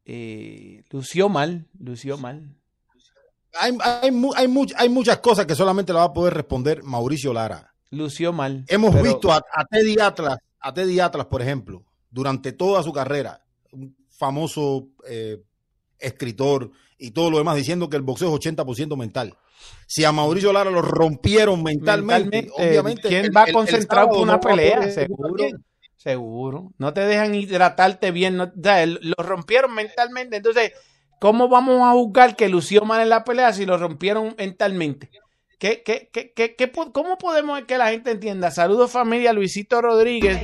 eh, 0.04 0.84
lució 0.90 1.30
mal, 1.30 1.66
lució 1.80 2.18
mal. 2.18 2.58
Hay, 3.54 3.78
hay, 3.82 4.12
hay, 4.36 4.48
much, 4.50 4.74
hay, 4.76 4.90
muchas 4.90 5.20
cosas 5.20 5.46
que 5.46 5.56
solamente 5.56 5.94
la 5.94 6.00
va 6.00 6.06
a 6.08 6.14
poder 6.14 6.34
responder 6.34 6.84
Mauricio 6.84 7.32
Lara. 7.32 7.74
Lució 7.90 8.34
mal. 8.34 8.66
Hemos 8.68 8.92
pero... 8.92 9.04
visto 9.06 9.32
a, 9.32 9.38
a, 9.38 9.64
Teddy 9.64 9.96
Atlas, 9.98 10.40
a 10.60 10.74
Teddy 10.74 11.00
Atlas, 11.00 11.28
por 11.28 11.42
ejemplo, 11.42 11.86
durante 12.12 12.52
toda 12.52 12.84
su 12.84 12.92
carrera, 12.92 13.46
un 13.72 13.96
famoso 14.10 14.90
eh, 15.08 15.42
escritor 16.04 16.72
y 16.98 17.12
todo 17.12 17.32
lo 17.32 17.38
demás, 17.38 17.56
diciendo 17.56 17.90
que 17.90 17.98
el 17.98 18.04
boxeo 18.04 18.34
es 18.34 18.42
80% 18.42 18.96
mental. 18.98 19.36
Si 19.88 20.04
a 20.04 20.12
Mauricio 20.12 20.54
Lara 20.54 20.70
lo 20.70 20.82
rompieron 20.82 21.64
mentalmente, 21.64 22.44
mentalmente 22.44 22.52
obviamente. 22.56 23.08
¿Quién 23.08 23.32
va 23.36 23.44
a 23.44 23.52
concentrar 23.52 24.10
por 24.10 24.20
una 24.20 24.40
pelea? 24.40 24.90
Seguro. 24.92 25.46
Seguro. 25.96 26.74
No 26.78 26.94
te 26.94 27.02
dejan 27.02 27.34
hidratarte 27.34 28.12
bien. 28.12 28.36
No, 28.36 28.44
o 28.44 28.62
sea, 28.62 28.86
lo 28.86 29.16
rompieron 29.18 29.74
mentalmente. 29.74 30.38
Entonces, 30.38 30.74
¿cómo 31.20 31.48
vamos 31.48 31.82
a 31.82 31.94
juzgar 31.94 32.36
que 32.36 32.50
lució 32.50 32.84
mal 32.84 33.02
en 33.02 33.10
la 33.10 33.24
pelea 33.24 33.54
si 33.54 33.66
lo 33.66 33.78
rompieron 33.78 34.36
mentalmente? 34.38 35.10
¿Qué, 35.60 35.82
qué, 35.82 36.10
qué, 36.12 36.34
qué, 36.34 36.56
qué 36.56 36.72
cómo 36.72 37.18
podemos 37.18 37.62
que 37.64 37.78
la 37.78 37.92
gente 37.92 38.12
entienda? 38.12 38.52
Saludos 38.52 38.92
familia, 38.92 39.32
Luisito 39.32 39.82
Rodríguez, 39.82 40.42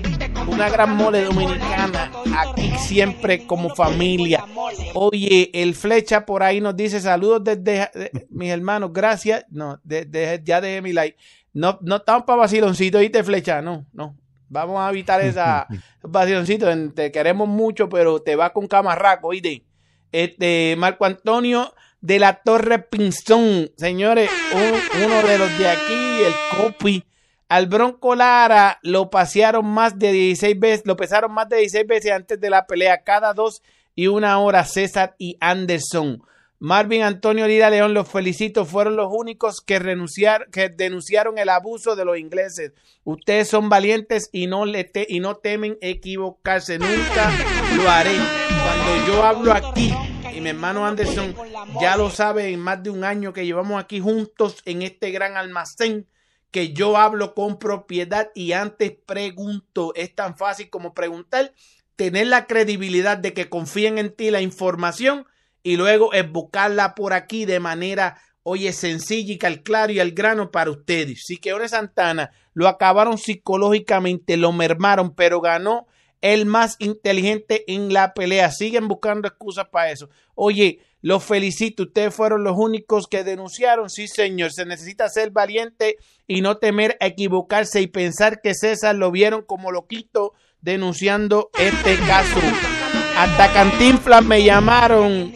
una 0.49 0.69
gran 0.69 0.95
mole 0.95 1.23
dominicana, 1.23 2.11
aquí 2.37 2.71
siempre 2.77 3.45
como 3.45 3.73
familia. 3.75 4.45
Oye, 4.93 5.49
el 5.53 5.75
flecha 5.75 6.25
por 6.25 6.43
ahí 6.43 6.61
nos 6.61 6.75
dice 6.75 6.99
saludos 6.99 7.43
desde 7.43 7.89
de, 7.93 8.27
mis 8.29 8.49
hermanos, 8.49 8.91
gracias. 8.93 9.45
No, 9.49 9.79
de, 9.83 10.05
de, 10.05 10.41
ya 10.43 10.61
dejé 10.61 10.81
mi 10.81 10.93
like. 10.93 11.17
No, 11.53 11.79
no 11.81 11.97
estamos 11.97 12.23
para 12.23 12.39
vaciloncito, 12.39 12.99
¿viste 12.99 13.23
flecha? 13.23 13.61
No, 13.61 13.85
no, 13.93 14.15
Vamos 14.49 14.79
a 14.81 14.89
evitar 14.89 15.21
esa 15.21 15.67
vaciloncito. 16.01 16.67
Te 16.93 17.11
queremos 17.11 17.47
mucho, 17.47 17.87
pero 17.87 18.21
te 18.21 18.35
va 18.35 18.51
con 18.51 18.67
camarraco, 18.67 19.27
oíste. 19.27 19.63
Este, 20.11 20.75
Marco 20.77 21.05
Antonio 21.05 21.73
de 22.01 22.19
la 22.19 22.41
Torre 22.41 22.79
Pinzón. 22.79 23.71
Señores, 23.77 24.29
un, 24.53 25.05
uno 25.05 25.27
de 25.27 25.37
los 25.37 25.57
de 25.59 25.69
aquí, 25.69 26.23
el 26.25 26.33
copy. 26.57 27.03
Al 27.49 27.65
Bronco 27.65 28.13
Lara 28.13 28.77
lo 28.83 29.09
pasearon 29.09 29.65
más 29.65 29.97
de 29.97 30.11
16 30.11 30.59
veces, 30.59 30.85
lo 30.85 30.95
pesaron 30.95 31.31
más 31.33 31.49
de 31.49 31.57
16 31.57 31.87
veces 31.87 32.11
antes 32.11 32.39
de 32.39 32.49
la 32.51 32.67
pelea, 32.67 33.03
cada 33.03 33.33
dos 33.33 33.63
y 33.95 34.05
una 34.05 34.37
hora 34.39 34.63
César 34.65 35.15
y 35.17 35.35
Anderson. 35.41 36.21
Marvin 36.59 37.01
Antonio 37.01 37.47
Lira 37.47 37.71
León, 37.71 37.95
los 37.95 38.07
felicito, 38.07 38.65
fueron 38.65 38.97
los 38.97 39.07
únicos 39.11 39.61
que 39.61 39.79
renunciaron, 39.79 40.51
que 40.51 40.69
denunciaron 40.69 41.39
el 41.39 41.49
abuso 41.49 41.95
de 41.95 42.05
los 42.05 42.19
ingleses. 42.19 42.73
Ustedes 43.03 43.47
son 43.47 43.67
valientes 43.67 44.29
y 44.31 44.45
no, 44.45 44.65
le 44.65 44.91
y 45.07 45.19
no 45.19 45.35
temen 45.37 45.77
equivocarse. 45.81 46.77
Nunca 46.77 47.31
lo 47.75 47.89
haré. 47.89 48.15
Cuando 48.15 49.07
yo 49.07 49.23
hablo 49.23 49.53
aquí, 49.53 49.91
y 50.35 50.41
mi 50.41 50.49
hermano 50.49 50.85
Anderson 50.85 51.33
ya 51.81 51.97
lo 51.97 52.11
sabe 52.11 52.49
en 52.49 52.59
más 52.59 52.83
de 52.83 52.91
un 52.91 53.03
año 53.03 53.33
que 53.33 53.45
llevamos 53.45 53.81
aquí 53.81 53.99
juntos 53.99 54.57
en 54.65 54.83
este 54.83 55.09
gran 55.09 55.35
almacén, 55.35 56.05
que 56.51 56.73
yo 56.73 56.97
hablo 56.97 57.35
con 57.35 57.59
propiedad 57.59 58.29
y 58.33 58.53
antes 58.53 58.93
pregunto. 59.05 59.93
Es 59.95 60.13
tan 60.15 60.35
fácil 60.35 60.69
como 60.69 60.93
preguntar, 60.93 61.53
tener 61.95 62.27
la 62.27 62.47
credibilidad 62.47 63.17
de 63.17 63.33
que 63.33 63.49
confíen 63.49 63.97
en 63.97 64.15
ti 64.15 64.31
la 64.31 64.41
información 64.41 65.25
y 65.63 65.77
luego 65.77 66.13
es 66.13 66.29
buscarla 66.31 66.95
por 66.95 67.13
aquí 67.13 67.45
de 67.45 67.59
manera, 67.59 68.21
oye, 68.43 68.73
sencilla 68.73 69.33
y 69.33 69.37
calclar 69.37 69.91
y 69.91 69.99
al 69.99 70.11
grano 70.11 70.51
para 70.51 70.71
ustedes. 70.71 71.25
Siqueone 71.25 71.67
Santana 71.67 72.31
lo 72.53 72.67
acabaron 72.67 73.17
psicológicamente, 73.17 74.37
lo 74.37 74.51
mermaron, 74.51 75.13
pero 75.13 75.41
ganó 75.41 75.87
el 76.21 76.45
más 76.45 76.75
inteligente 76.79 77.63
en 77.71 77.93
la 77.93 78.13
pelea. 78.13 78.51
Siguen 78.51 78.87
buscando 78.87 79.27
excusas 79.27 79.67
para 79.69 79.91
eso. 79.91 80.09
Oye, 80.35 80.79
los 81.01 81.23
felicito, 81.23 81.83
ustedes 81.83 82.13
fueron 82.13 82.43
los 82.43 82.57
únicos 82.57 83.07
que 83.07 83.23
denunciaron. 83.23 83.89
Sí, 83.89 84.07
señor, 84.07 84.51
se 84.51 84.65
necesita 84.65 85.07
ser 85.07 85.31
valiente 85.31 85.97
y 86.27 86.41
no 86.41 86.57
temer 86.57 86.97
a 86.99 87.07
equivocarse 87.07 87.81
y 87.81 87.87
pensar 87.87 88.41
que 88.41 88.53
César 88.53 88.95
lo 88.95 89.09
vieron 89.09 89.43
como 89.43 89.71
loquito 89.71 90.33
denunciando 90.61 91.51
este 91.57 91.97
caso. 91.99 92.39
Hasta 93.17 93.53
Cantinflas 93.53 94.25
me 94.25 94.43
llamaron 94.43 95.33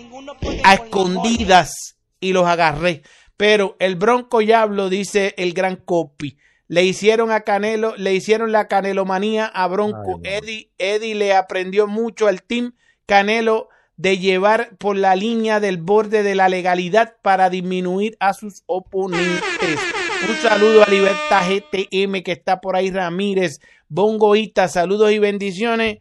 a 0.65 0.73
escondidas 0.73 1.95
y 2.19 2.33
los 2.33 2.45
agarré. 2.45 3.03
Pero 3.37 3.77
el 3.79 3.95
Bronco 3.95 4.39
Diablo, 4.39 4.89
dice 4.89 5.33
el 5.37 5.53
gran 5.53 5.77
copy. 5.77 6.37
Le 6.67 6.83
hicieron 6.83 7.31
a 7.31 7.41
Canelo, 7.41 7.95
le 7.97 8.13
hicieron 8.13 8.51
la 8.51 8.67
canelomanía 8.67 9.45
a 9.45 9.67
Bronco. 9.67 10.19
Ay. 10.23 10.33
Eddie, 10.33 10.71
Eddie 10.77 11.15
le 11.15 11.33
aprendió 11.33 11.87
mucho 11.87 12.27
al 12.27 12.43
team 12.43 12.73
Canelo 13.05 13.69
de 14.03 14.17
llevar 14.17 14.75
por 14.79 14.97
la 14.97 15.15
línea 15.15 15.61
del 15.61 15.77
borde 15.77 16.23
de 16.23 16.35
la 16.35 16.49
legalidad 16.49 17.15
para 17.21 17.49
disminuir 17.49 18.17
a 18.19 18.33
sus 18.33 18.63
oponentes. 18.65 19.79
Un 20.27 20.35
saludo 20.41 20.83
a 20.83 20.89
Libertad 20.89 21.43
GTM 21.47 22.21
que 22.21 22.33
está 22.33 22.59
por 22.59 22.75
ahí, 22.75 22.91
Ramírez, 22.91 23.61
Bongoita, 23.87 24.67
saludos 24.67 25.13
y 25.13 25.19
bendiciones 25.19 25.99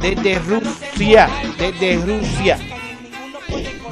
desde 0.00 0.38
Rusia, 0.38 1.30
desde 1.58 1.96
Rusia. 1.96 2.58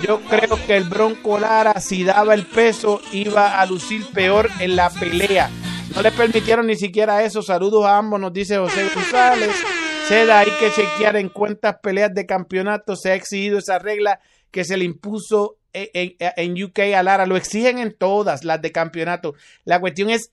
Yo 0.06 0.20
creo 0.28 0.58
que 0.66 0.76
el 0.76 0.84
Bronco 0.84 1.38
Lara, 1.38 1.80
si 1.80 2.04
daba 2.04 2.34
el 2.34 2.44
peso, 2.44 3.00
iba 3.12 3.58
a 3.58 3.64
lucir 3.64 4.04
peor 4.12 4.50
en 4.60 4.76
la 4.76 4.90
pelea. 4.90 5.48
No 5.94 6.02
le 6.02 6.12
permitieron 6.12 6.66
ni 6.66 6.76
siquiera 6.76 7.24
eso. 7.24 7.40
Saludos 7.40 7.86
a 7.86 7.96
ambos, 7.96 8.20
nos 8.20 8.34
dice 8.34 8.58
José 8.58 8.90
González. 8.94 9.56
Hay 10.10 10.50
que 10.58 10.70
chequear 10.70 11.16
en 11.16 11.28
cuántas 11.28 11.80
peleas 11.80 12.14
de 12.14 12.24
campeonato 12.24 12.96
se 12.96 13.10
ha 13.10 13.14
exigido 13.14 13.58
esa 13.58 13.78
regla 13.78 14.20
que 14.50 14.64
se 14.64 14.78
le 14.78 14.86
impuso 14.86 15.58
en, 15.74 16.16
en, 16.18 16.32
en 16.36 16.64
UK 16.64 16.78
a 16.96 17.02
Lara. 17.02 17.26
Lo 17.26 17.36
exigen 17.36 17.78
en 17.78 17.92
todas 17.92 18.42
las 18.42 18.62
de 18.62 18.72
campeonato. 18.72 19.34
La 19.64 19.80
cuestión 19.80 20.08
es 20.08 20.32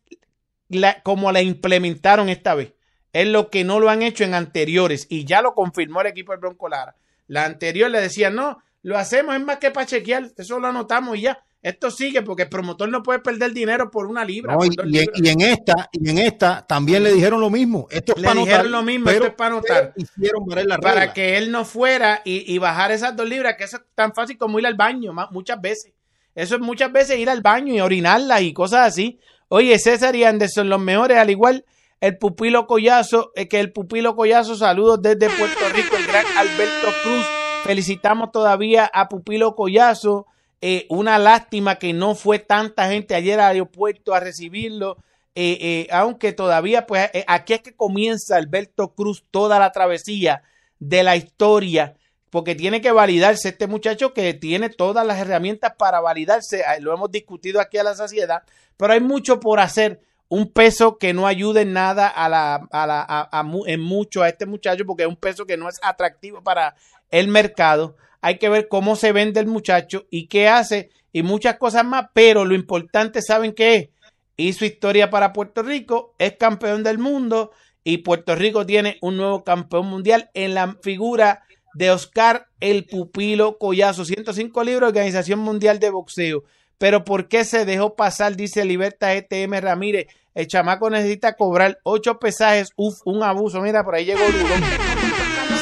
la, 0.70 1.02
cómo 1.04 1.30
la 1.34 1.42
implementaron 1.42 2.30
esta 2.30 2.56
vez. 2.56 2.72
Es 3.12 3.28
lo 3.28 3.50
que 3.50 3.66
no 3.66 3.82
lo 3.82 3.90
han 3.90 4.02
hecho 4.02 4.24
en 4.24 4.34
anteriores 4.34 5.08
y 5.10 5.26
ya 5.26 5.42
lo 5.42 5.54
confirmó 5.54 6.00
el 6.00 6.08
equipo 6.08 6.32
del 6.32 6.40
Bronco 6.40 6.70
Lara. 6.70 6.96
La 7.28 7.44
anterior 7.44 7.92
le 7.92 8.00
decían, 8.00 8.34
no, 8.34 8.64
lo 8.82 8.98
hacemos, 8.98 9.36
es 9.36 9.44
más 9.44 9.58
que 9.58 9.72
para 9.72 9.86
chequear, 9.86 10.32
eso 10.38 10.58
lo 10.58 10.68
anotamos 10.68 11.18
y 11.18 11.22
ya. 11.22 11.44
Esto 11.66 11.90
sigue 11.90 12.22
porque 12.22 12.44
el 12.44 12.50
promotor 12.50 12.88
no 12.90 13.02
puede 13.02 13.18
perder 13.18 13.52
dinero 13.52 13.90
por 13.90 14.06
una 14.06 14.24
libra. 14.24 14.54
No, 14.54 14.64
y, 14.64 14.68
en, 14.68 14.92
libras. 14.92 15.20
y 15.20 15.30
en 15.30 15.42
esta, 15.42 15.90
y 15.92 16.10
en 16.12 16.20
esta 16.20 16.64
también 16.68 17.02
le 17.02 17.12
dijeron 17.12 17.42
lo 17.42 17.50
mismo. 17.50 17.88
Esto 17.90 18.14
es 18.14 18.22
Le 18.22 18.28
para 18.28 18.40
dijeron 18.40 18.60
anotar, 18.60 18.72
lo 18.72 18.84
mismo, 18.84 19.10
esto 19.10 19.26
es 19.26 19.34
para 19.34 19.56
anotar. 19.56 19.94
Hicieron 19.96 20.44
la 20.48 20.78
para 20.78 21.00
regla. 21.00 21.14
que 21.14 21.40
él 21.40 21.52
no 21.52 21.66
fuera 21.66 22.22
y, 22.24 22.54
y 22.54 22.60
bajar 22.60 22.92
esas 22.92 23.16
dos 23.16 23.28
libras, 23.28 23.56
que 23.58 23.64
eso 23.64 23.78
es 23.78 23.84
tan 23.96 24.14
fácil 24.14 24.38
como 24.38 24.60
ir 24.60 24.68
al 24.68 24.76
baño 24.76 25.12
muchas 25.32 25.60
veces. 25.60 25.92
Eso 26.36 26.54
es 26.54 26.62
muchas 26.62 26.92
veces 26.92 27.18
ir 27.18 27.32
al 27.32 27.42
baño 27.42 27.74
y 27.74 27.80
orinarlas 27.80 28.44
y 28.44 28.54
cosas 28.54 28.88
así. 28.88 29.20
Oye, 29.48 29.80
César 29.80 30.16
y 30.16 30.24
Anderson, 30.24 30.70
los 30.70 30.80
mejores, 30.80 31.18
al 31.18 31.32
igual 31.32 31.66
el 32.00 32.20
pupilo 32.20 32.68
Collazo, 32.68 33.32
eh, 33.34 33.48
que 33.48 33.60
el 33.60 33.72
pupilo 33.72 34.16
Collazo, 34.16 34.56
saludos 34.56 35.02
desde 35.02 35.32
Puerto 35.32 35.68
Rico, 35.74 35.96
el 35.96 36.06
gran 36.06 36.26
Alberto 36.38 36.90
Cruz. 37.02 37.26
Felicitamos 37.64 38.32
todavía 38.32 38.86
a 38.94 39.10
Pupilo 39.10 39.56
Collazo. 39.56 40.28
Eh, 40.68 40.88
una 40.90 41.20
lástima 41.20 41.76
que 41.76 41.94
no 41.94 42.16
fue 42.16 42.40
tanta 42.40 42.90
gente 42.90 43.14
ayer 43.14 43.40
al 43.40 43.52
aeropuerto 43.52 44.16
a 44.16 44.20
recibirlo. 44.20 44.98
Eh, 45.36 45.58
eh, 45.62 45.88
aunque 45.92 46.34
todavía, 46.34 46.88
pues 46.88 47.08
aquí 47.28 47.54
es 47.54 47.62
que 47.62 47.76
comienza 47.76 48.36
Alberto 48.38 48.88
Cruz 48.96 49.24
toda 49.30 49.60
la 49.60 49.72
travesía 49.72 50.42
de 50.80 51.04
la 51.04 51.18
historia, 51.18 51.94
porque 52.32 52.56
tiene 52.56 52.82
que 52.82 52.92
validarse 52.92 53.50
este 53.50 53.68
muchacho 53.68 54.12
que 54.14 54.34
tiene 54.34 54.70
todas 54.70 55.06
las 55.06 55.20
herramientas 55.20 55.74
para 55.78 56.00
validarse. 56.00 56.64
Ah, 56.66 56.80
Lo 56.80 56.92
hemos 56.94 57.12
discutido 57.12 57.62
aquí 57.62 57.78
a 57.78 57.84
la 57.84 57.94
saciedad, 57.94 58.42
pero 58.76 58.94
hay 58.94 59.02
mucho 59.02 59.40
por 59.40 59.60
hacer. 59.60 60.00
Un 60.28 60.52
peso 60.52 60.98
que 60.98 61.14
no 61.14 61.28
ayude 61.28 61.62
en 61.62 61.74
nada 61.74 62.08
a 62.08 62.28
la, 62.28 62.56
a 62.72 62.88
la, 62.88 63.06
a- 63.08 63.46
en 63.68 63.80
mucho 63.82 64.24
a 64.24 64.30
este 64.30 64.48
muchacho, 64.48 64.84
porque 64.84 65.04
es 65.04 65.10
un 65.10 65.16
peso 65.16 65.46
que 65.46 65.58
no 65.58 65.70
es 65.70 65.80
atractivo 65.84 66.42
para 66.42 66.76
el 67.12 67.28
mercado. 67.28 67.96
Hay 68.26 68.40
que 68.40 68.50
ver 68.50 68.68
cómo 68.68 68.96
se 68.96 69.12
vende 69.12 69.40
el 69.40 69.46
muchacho 69.46 70.08
y 70.10 70.26
qué 70.26 70.48
hace 70.48 70.90
y 71.14 71.22
muchas 71.22 71.60
cosas 71.60 71.86
más, 71.86 72.08
pero 72.12 72.44
lo 72.44 72.56
importante, 72.56 73.22
¿saben 73.22 73.54
qué 73.54 73.76
es? 73.76 73.90
Hizo 74.36 74.66
historia 74.66 75.12
para 75.12 75.32
Puerto 75.32 75.62
Rico, 75.62 76.16
es 76.18 76.36
campeón 76.36 76.82
del 76.82 76.98
mundo 76.98 77.52
y 77.84 78.00
Puerto 78.00 78.34
Rico 78.36 78.66
tiene 78.66 78.98
un 79.02 79.18
nuevo 79.18 79.44
campeón 79.44 79.86
mundial 79.86 80.32
en 80.34 80.56
la 80.56 80.76
figura 80.82 81.44
de 81.76 81.92
Oscar 81.92 82.48
el 82.62 82.88
Pupilo 82.88 83.60
Collazo, 83.60 84.04
105 84.04 84.64
libros, 84.64 84.88
Organización 84.88 85.38
Mundial 85.42 85.80
de 85.80 85.92
Boxeo. 85.92 86.46
Pero 86.80 87.06
¿por 87.06 87.28
qué 87.28 87.46
se 87.46 87.64
dejó 87.64 87.96
pasar? 87.96 88.36
Dice 88.36 88.66
Libertad 88.66 89.16
ETM 89.16 89.62
Ramírez. 89.62 90.08
El 90.34 90.48
chamaco 90.48 90.90
necesita 90.90 91.36
cobrar 91.36 91.78
ocho 91.84 92.18
pesajes. 92.18 92.72
Uf, 92.76 93.02
un 93.06 93.22
abuso. 93.22 93.62
Mira, 93.62 93.84
por 93.84 93.94
ahí 93.94 94.06
llegó. 94.06 94.22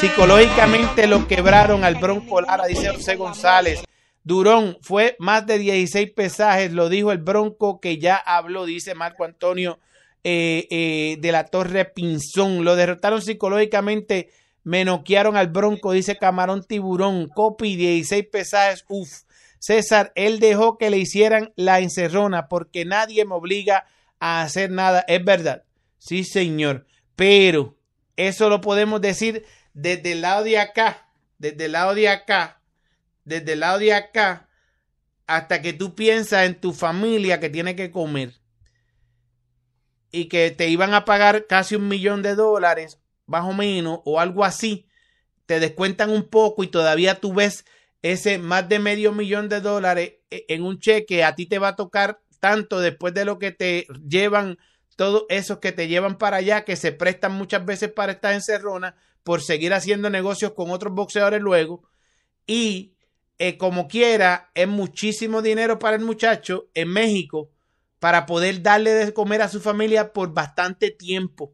Psicológicamente 0.03 1.07
lo 1.07 1.29
quebraron 1.29 1.85
al 1.85 1.95
Bronco 1.95 2.41
Lara, 2.41 2.65
dice 2.65 2.89
José 2.89 3.15
González. 3.15 3.85
Durón 4.25 4.77
fue 4.81 5.15
más 5.17 5.47
de 5.47 5.57
16 5.57 6.11
pesajes, 6.11 6.73
lo 6.73 6.89
dijo 6.89 7.13
el 7.13 7.19
Bronco 7.19 7.79
que 7.79 7.99
ya 7.99 8.17
habló, 8.17 8.65
dice 8.65 8.95
Marco 8.95 9.23
Antonio 9.23 9.79
eh, 10.25 10.67
eh, 10.69 11.15
de 11.21 11.31
la 11.31 11.45
Torre 11.45 11.85
Pinzón. 11.85 12.65
Lo 12.65 12.75
derrotaron 12.75 13.21
psicológicamente, 13.21 14.29
me 14.65 14.83
noquearon 14.83 15.37
al 15.37 15.47
Bronco, 15.47 15.93
dice 15.93 16.17
Camarón 16.17 16.65
Tiburón. 16.65 17.29
Copy, 17.29 17.77
16 17.77 18.27
pesajes, 18.29 18.83
uf. 18.89 19.21
César, 19.57 20.11
él 20.15 20.41
dejó 20.41 20.77
que 20.77 20.89
le 20.89 20.97
hicieran 20.97 21.53
la 21.55 21.79
encerrona 21.79 22.49
porque 22.49 22.83
nadie 22.83 23.23
me 23.23 23.35
obliga 23.35 23.85
a 24.19 24.41
hacer 24.41 24.69
nada. 24.69 25.05
Es 25.07 25.23
verdad, 25.23 25.63
sí 25.97 26.25
señor, 26.25 26.85
pero 27.15 27.77
eso 28.17 28.49
lo 28.49 28.59
podemos 28.59 28.99
decir 28.99 29.45
desde 29.73 30.13
el 30.13 30.21
lado 30.21 30.43
de 30.43 30.59
acá, 30.59 31.09
desde 31.37 31.65
el 31.65 31.73
lado 31.73 31.95
de 31.95 32.09
acá, 32.09 32.61
desde 33.25 33.53
el 33.53 33.59
lado 33.61 33.79
de 33.79 33.93
acá, 33.93 34.49
hasta 35.27 35.61
que 35.61 35.73
tú 35.73 35.95
piensas 35.95 36.45
en 36.45 36.59
tu 36.59 36.73
familia 36.73 37.39
que 37.39 37.49
tiene 37.49 37.75
que 37.75 37.91
comer 37.91 38.33
y 40.11 40.25
que 40.25 40.51
te 40.51 40.67
iban 40.69 40.93
a 40.93 41.05
pagar 41.05 41.47
casi 41.47 41.75
un 41.75 41.87
millón 41.87 42.21
de 42.21 42.35
dólares, 42.35 42.99
más 43.25 43.45
o 43.45 43.53
menos, 43.53 44.01
o 44.05 44.19
algo 44.19 44.43
así, 44.43 44.87
te 45.45 45.59
descuentan 45.59 46.09
un 46.09 46.29
poco 46.29 46.63
y 46.63 46.67
todavía 46.67 47.19
tú 47.19 47.33
ves 47.33 47.65
ese 48.01 48.37
más 48.37 48.67
de 48.69 48.79
medio 48.79 49.11
millón 49.13 49.49
de 49.49 49.61
dólares 49.61 50.13
e, 50.29 50.45
en 50.49 50.63
un 50.63 50.79
cheque, 50.79 51.23
a 51.23 51.35
ti 51.35 51.45
te 51.45 51.57
va 51.57 51.69
a 51.69 51.75
tocar 51.75 52.19
tanto 52.39 52.79
después 52.79 53.13
de 53.13 53.25
lo 53.25 53.39
que 53.39 53.51
te 53.51 53.87
llevan 54.07 54.59
todos 54.95 55.23
esos 55.29 55.57
que 55.57 55.71
te 55.71 55.87
llevan 55.87 56.17
para 56.17 56.37
allá, 56.37 56.65
que 56.65 56.75
se 56.75 56.91
prestan 56.91 57.31
muchas 57.31 57.65
veces 57.65 57.91
para 57.91 58.11
estar 58.11 58.33
encerrona 58.33 58.95
por 59.23 59.41
seguir 59.41 59.73
haciendo 59.73 60.09
negocios 60.09 60.53
con 60.53 60.69
otros 60.71 60.93
boxeadores 60.93 61.41
luego. 61.41 61.83
Y 62.45 62.93
eh, 63.39 63.57
como 63.57 63.87
quiera, 63.87 64.51
es 64.53 64.67
muchísimo 64.67 65.41
dinero 65.41 65.79
para 65.79 65.95
el 65.95 66.03
muchacho 66.03 66.69
en 66.73 66.89
México 66.89 67.49
para 67.99 68.25
poder 68.25 68.61
darle 68.61 68.91
de 68.91 69.13
comer 69.13 69.41
a 69.41 69.47
su 69.47 69.61
familia 69.61 70.11
por 70.11 70.33
bastante 70.33 70.91
tiempo. 70.91 71.53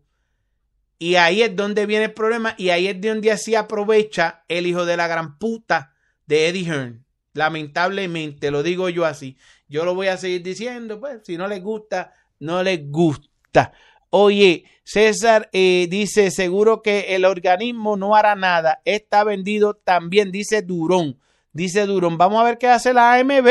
Y 0.98 1.16
ahí 1.16 1.44
es 1.44 1.56
donde 1.56 1.86
viene 1.86 2.06
el 2.06 2.14
problema 2.14 2.56
y 2.58 2.70
ahí 2.70 2.88
es 2.88 3.00
donde 3.00 3.32
así 3.32 3.56
aprovecha 3.56 4.44
el 4.48 4.68
hijo 4.68 4.86
de 4.86 4.98
la 4.98 5.08
gran 5.08 5.38
puta 5.38 5.94
de 6.26 6.48
Eddie 6.48 6.66
Hearn. 6.66 7.06
Lamentablemente, 7.34 8.52
lo 8.52 8.64
digo 8.64 8.90
yo 8.90 9.06
así. 9.06 9.38
Yo 9.68 9.86
lo 9.86 9.96
voy 9.96 10.08
a 10.08 10.18
seguir 10.18 10.44
diciendo, 10.44 11.00
pues, 11.00 11.22
si 11.24 11.38
no 11.38 11.48
les 11.48 11.62
gusta, 11.62 12.14
no 12.40 12.64
les 12.64 12.90
gusta. 12.90 13.72
Oye, 14.10 14.66
César 14.84 15.50
eh, 15.54 15.88
dice, 15.90 16.32
seguro 16.32 16.82
que 16.82 17.16
el 17.16 17.26
organismo 17.26 17.96
no 17.96 18.16
hará 18.16 18.36
nada. 18.36 18.82
Está 18.86 19.24
vendido 19.24 19.76
también, 19.76 20.32
dice 20.32 20.62
Durón. 20.62 21.20
Dice 21.54 21.86
Durón, 21.86 22.18
vamos 22.18 22.42
a 22.42 22.44
ver 22.44 22.58
qué 22.58 22.68
hace 22.68 22.94
la 22.94 23.14
AMB 23.14 23.48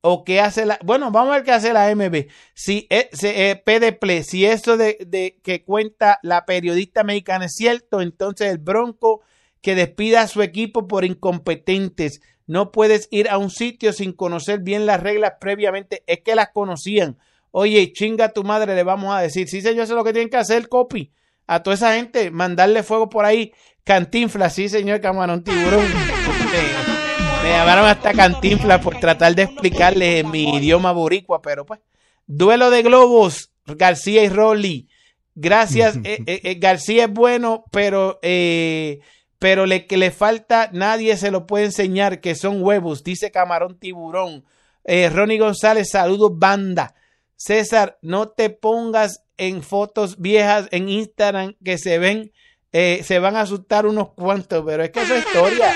o 0.00 0.24
qué 0.24 0.40
hace 0.40 0.66
la... 0.66 0.78
Bueno, 0.84 1.10
vamos 1.10 1.32
a 1.32 1.36
ver 1.36 1.44
qué 1.44 1.52
hace 1.52 1.72
la 1.72 1.88
AMB. 1.88 2.28
Si 2.54 2.86
se, 3.12 3.50
eh, 3.50 3.56
PDP, 3.56 4.22
si 4.22 4.46
eso 4.46 4.76
de, 4.76 4.98
de 5.06 5.40
que 5.42 5.64
cuenta 5.64 6.20
la 6.22 6.46
periodista 6.46 7.02
mexicana 7.02 7.46
es 7.46 7.54
cierto, 7.54 8.00
entonces 8.00 8.50
el 8.50 8.58
Bronco 8.58 9.22
que 9.60 9.74
despida 9.74 10.22
a 10.22 10.28
su 10.28 10.42
equipo 10.42 10.86
por 10.86 11.04
incompetentes. 11.04 12.20
No 12.46 12.72
puedes 12.72 13.08
ir 13.10 13.28
a 13.28 13.38
un 13.38 13.50
sitio 13.50 13.92
sin 13.92 14.12
conocer 14.12 14.60
bien 14.60 14.86
las 14.86 15.02
reglas 15.02 15.34
previamente. 15.40 16.02
Es 16.06 16.20
que 16.20 16.34
las 16.34 16.50
conocían. 16.50 17.18
Oye, 17.60 17.92
chinga 17.92 18.26
a 18.26 18.28
tu 18.28 18.44
madre, 18.44 18.76
le 18.76 18.84
vamos 18.84 19.12
a 19.12 19.20
decir. 19.20 19.48
Sí, 19.48 19.60
señor, 19.60 19.82
eso 19.82 19.94
es 19.94 19.96
lo 19.96 20.04
que 20.04 20.12
tienen 20.12 20.30
que 20.30 20.36
hacer, 20.36 20.68
copy. 20.68 21.12
A 21.48 21.60
toda 21.60 21.74
esa 21.74 21.94
gente, 21.94 22.30
mandarle 22.30 22.84
fuego 22.84 23.08
por 23.08 23.24
ahí. 23.24 23.52
Cantinfla, 23.82 24.48
sí, 24.48 24.68
señor 24.68 25.00
Camarón 25.00 25.42
Tiburón. 25.42 25.82
Me, 25.82 27.42
me 27.42 27.56
llamaron 27.56 27.86
hasta 27.86 28.12
Cantinfla 28.12 28.80
por 28.80 29.00
tratar 29.00 29.34
de 29.34 29.42
explicarles 29.42 30.20
en 30.20 30.30
mi 30.30 30.56
idioma 30.56 30.92
boricua, 30.92 31.42
pero 31.42 31.66
pues. 31.66 31.80
Duelo 32.28 32.70
de 32.70 32.84
globos, 32.84 33.50
García 33.66 34.22
y 34.22 34.28
Rolly. 34.28 34.88
Gracias, 35.34 35.96
eh, 36.04 36.22
eh, 36.26 36.40
eh, 36.44 36.54
García 36.60 37.06
es 37.06 37.12
bueno, 37.12 37.64
pero 37.72 38.20
eh, 38.22 39.00
pero 39.40 39.66
le 39.66 39.86
que 39.86 39.96
le 39.96 40.12
falta, 40.12 40.70
nadie 40.72 41.16
se 41.16 41.32
lo 41.32 41.44
puede 41.44 41.64
enseñar 41.64 42.20
que 42.20 42.36
son 42.36 42.62
huevos, 42.62 43.02
dice 43.02 43.32
Camarón 43.32 43.80
Tiburón. 43.80 44.44
Ronnie 44.84 45.38
González, 45.38 45.88
saludos, 45.90 46.30
banda. 46.38 46.94
César, 47.38 47.98
no 48.02 48.30
te 48.30 48.50
pongas 48.50 49.22
en 49.36 49.62
fotos 49.62 50.18
viejas 50.18 50.66
en 50.72 50.88
Instagram 50.88 51.54
que 51.64 51.78
se 51.78 51.98
ven, 51.98 52.32
eh, 52.72 53.02
se 53.04 53.20
van 53.20 53.36
a 53.36 53.42
asustar 53.42 53.86
unos 53.86 54.10
cuantos, 54.10 54.64
pero 54.66 54.82
es 54.82 54.90
que 54.90 55.02
eso 55.02 55.14
es 55.14 55.24
historia. 55.24 55.72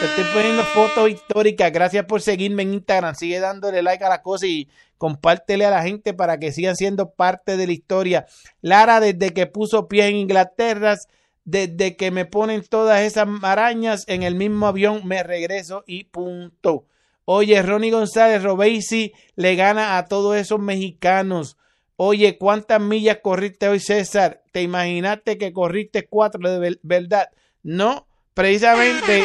Te 0.00 0.04
estoy 0.04 0.24
poniendo 0.34 0.64
fotos 0.64 1.08
históricas. 1.08 1.72
Gracias 1.72 2.04
por 2.06 2.20
seguirme 2.20 2.64
en 2.64 2.74
Instagram. 2.74 3.14
Sigue 3.14 3.38
dándole 3.38 3.82
like 3.82 4.04
a 4.04 4.08
la 4.08 4.20
cosa 4.20 4.46
y 4.46 4.68
compártele 4.98 5.64
a 5.64 5.70
la 5.70 5.82
gente 5.84 6.12
para 6.12 6.38
que 6.38 6.50
sigan 6.50 6.76
siendo 6.76 7.12
parte 7.12 7.56
de 7.56 7.66
la 7.66 7.72
historia. 7.72 8.26
Lara, 8.60 8.98
desde 8.98 9.32
que 9.32 9.46
puso 9.46 9.86
pie 9.86 10.08
en 10.08 10.16
Inglaterra, 10.16 10.98
desde 11.44 11.96
que 11.96 12.10
me 12.10 12.24
ponen 12.26 12.64
todas 12.68 13.02
esas 13.02 13.28
marañas 13.28 14.04
en 14.08 14.24
el 14.24 14.34
mismo 14.34 14.66
avión, 14.66 15.06
me 15.06 15.22
regreso 15.22 15.84
y 15.86 16.04
punto. 16.04 16.84
Oye, 17.28 17.60
Ronnie 17.60 17.90
González 17.90 18.40
Robesi 18.44 19.12
le 19.34 19.56
gana 19.56 19.98
a 19.98 20.04
todos 20.04 20.36
esos 20.36 20.60
mexicanos. 20.60 21.56
Oye, 21.96 22.38
¿cuántas 22.38 22.80
millas 22.80 23.18
corriste 23.20 23.68
hoy, 23.68 23.80
César? 23.80 24.44
¿Te 24.52 24.62
imaginaste 24.62 25.36
que 25.36 25.52
corriste 25.52 26.06
cuatro 26.06 26.48
de 26.48 26.78
verdad? 26.82 27.30
No, 27.64 28.06
precisamente 28.32 29.24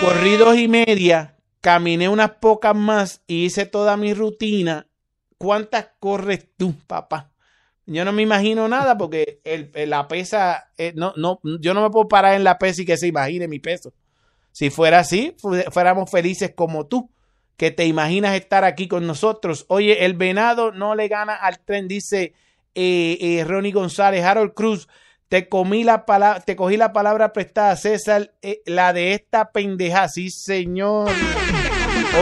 corrí 0.00 0.36
dos 0.38 0.56
y 0.56 0.66
media, 0.68 1.36
caminé 1.60 2.08
unas 2.08 2.30
pocas 2.36 2.74
más 2.74 3.22
y 3.26 3.44
hice 3.44 3.66
toda 3.66 3.98
mi 3.98 4.14
rutina. 4.14 4.86
¿Cuántas 5.36 5.90
corres 6.00 6.48
tú, 6.56 6.74
papá? 6.86 7.30
Yo 7.84 8.06
no 8.06 8.12
me 8.12 8.22
imagino 8.22 8.66
nada 8.68 8.96
porque 8.96 9.42
la 9.86 10.08
pesa, 10.08 10.70
eh, 10.78 10.94
no, 10.96 11.12
no, 11.16 11.40
yo 11.60 11.74
no 11.74 11.82
me 11.82 11.90
puedo 11.90 12.08
parar 12.08 12.36
en 12.36 12.44
la 12.44 12.56
pesa 12.58 12.80
y 12.80 12.86
que 12.86 12.96
se 12.96 13.08
imagine 13.08 13.48
mi 13.48 13.58
peso. 13.58 13.92
Si 14.54 14.70
fuera 14.70 15.00
así, 15.00 15.34
fuéramos 15.72 16.08
felices 16.08 16.52
como 16.54 16.86
tú, 16.86 17.10
que 17.56 17.72
te 17.72 17.86
imaginas 17.86 18.36
estar 18.36 18.62
aquí 18.62 18.86
con 18.86 19.04
nosotros. 19.04 19.64
Oye, 19.66 20.04
el 20.04 20.14
venado 20.14 20.70
no 20.70 20.94
le 20.94 21.08
gana 21.08 21.34
al 21.34 21.58
tren, 21.58 21.88
dice 21.88 22.34
eh, 22.76 23.18
eh, 23.20 23.44
Ronnie 23.44 23.72
González. 23.72 24.24
Harold 24.24 24.54
Cruz, 24.54 24.88
Te, 25.28 25.48
comí 25.48 25.82
la 25.82 26.06
palabra, 26.06 26.40
te 26.40 26.54
cogí 26.54 26.76
la 26.76 26.92
palabra 26.92 27.32
prestada, 27.32 27.74
César, 27.74 28.32
eh, 28.42 28.62
la 28.64 28.92
de 28.92 29.14
esta 29.14 29.50
pendeja, 29.50 30.08
sí, 30.08 30.30
señor. 30.30 31.10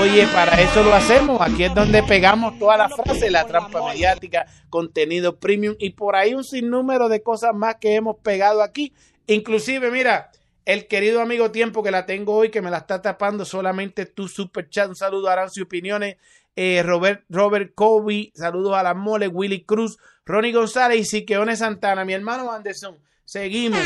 Oye, 0.01 0.27
para 0.29 0.59
eso 0.59 0.83
lo 0.83 0.95
hacemos. 0.95 1.39
Aquí 1.39 1.65
es 1.65 1.75
donde 1.75 2.03
pegamos 2.03 2.59
toda 2.59 2.79
la 2.79 2.89
frase, 2.89 3.31
la 3.31 3.45
trampa 3.45 3.87
mediática, 3.87 4.47
contenido 4.71 5.39
premium 5.39 5.75
y 5.79 5.91
por 5.91 6.17
ahí 6.17 6.33
un 6.33 6.45
sinnúmero 6.45 7.11
de 7.11 7.23
cosas 7.23 7.55
más 7.55 7.75
que 7.77 7.95
hemos 7.95 8.17
pegado 8.23 8.63
aquí. 8.63 8.95
Inclusive, 9.27 9.91
mira, 9.91 10.31
el 10.65 10.87
querido 10.87 11.21
amigo 11.21 11.51
Tiempo 11.51 11.83
que 11.83 11.91
la 11.91 12.07
tengo 12.07 12.35
hoy, 12.35 12.51
que 12.51 12.63
me 12.63 12.71
la 12.71 12.79
está 12.79 13.03
tapando 13.03 13.45
solamente 13.45 14.07
tu 14.07 14.29
super 14.29 14.69
chat. 14.69 14.89
Un 14.89 14.97
saludo 14.97 15.29
a 15.29 15.33
Arancio 15.33 15.65
Opiniones. 15.65 16.17
Eh, 16.55 16.83
Robert, 16.85 17.25
Robert 17.29 17.73
Kobe, 17.75 18.31
saludos 18.35 18.75
a 18.75 18.83
la 18.83 18.95
mole, 18.95 19.27
Willy 19.27 19.65
Cruz, 19.65 19.99
Ronnie 20.27 20.53
González 20.53 21.01
y 21.01 21.05
Siqueone 21.05 21.57
Santana. 21.57 22.05
Mi 22.05 22.13
hermano 22.13 22.53
Anderson, 22.53 22.99
seguimos. 23.25 23.81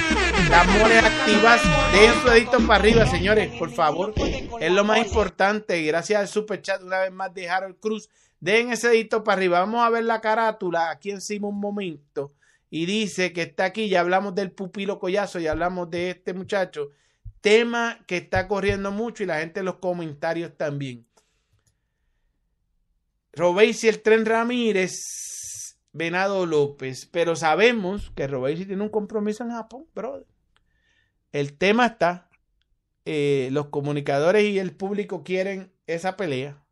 Las 0.51 0.67
moles 0.67 1.03
activas, 1.03 1.63
dejen 1.93 2.23
su 2.23 2.29
dedito 2.29 2.67
para 2.67 2.81
arriba, 2.81 3.07
señores, 3.07 3.57
por 3.59 3.71
favor. 3.71 4.13
Es 4.61 4.73
lo 4.73 4.85
más 4.85 4.99
importante. 4.99 5.81
Gracias 5.83 6.21
al 6.21 6.29
super 6.29 6.61
chat 6.61 6.83
una 6.83 7.01
vez 7.01 7.13
más 7.13 7.33
de 7.33 7.49
Harold 7.49 7.79
Cruz. 7.79 8.09
Dejen 8.41 8.73
ese 8.73 8.89
dedito 8.89 9.23
para 9.23 9.39
arriba. 9.39 9.61
Vamos 9.61 9.87
a 9.87 9.91
ver 9.91 10.05
la 10.05 10.21
carátula 10.21 10.91
aquí 10.91 11.11
encima 11.11 11.49
un 11.49 11.61
momento 11.61 12.33
y 12.71 12.87
dice 12.87 13.33
que 13.33 13.43
está 13.43 13.67
aquí, 13.67 13.89
ya 13.89 14.01
hablamos 14.01 14.35
del 14.35 14.51
pupilo 14.51 14.99
collazo, 14.99 15.39
ya 15.39 15.53
hablamos 15.53 15.91
de 15.91 16.11
este 16.11 16.35
muchacho, 16.35 16.91
tema 17.41 18.01
que 18.07 18.17
está 18.17 18.49
corriendo 18.49 18.91
mucho 18.91 19.23
y 19.23 19.27
la 19.27 19.39
gente 19.39 19.61
en 19.61 19.67
los 19.67 19.77
comentarios 19.77 20.57
también. 20.57 21.07
Robesi 23.33 23.89
el 23.89 24.03
Tren 24.03 24.25
Ramírez, 24.25 25.79
Venado 25.93 26.47
López, 26.47 27.07
pero 27.07 27.37
sabemos 27.37 28.11
que 28.17 28.27
Robesi 28.27 28.67
tiene 28.67 28.83
un 28.83 28.89
compromiso 28.89 29.45
en 29.45 29.51
Japón, 29.51 29.87
brother. 29.95 30.27
El 31.33 31.57
tema 31.57 31.87
está, 31.87 32.29
eh, 33.05 33.51
los 33.53 33.69
comunicadores 33.69 34.45
y 34.45 34.59
el 34.59 34.75
público 34.75 35.23
quieren 35.23 35.73
esa 35.87 36.17
pelea. 36.17 36.66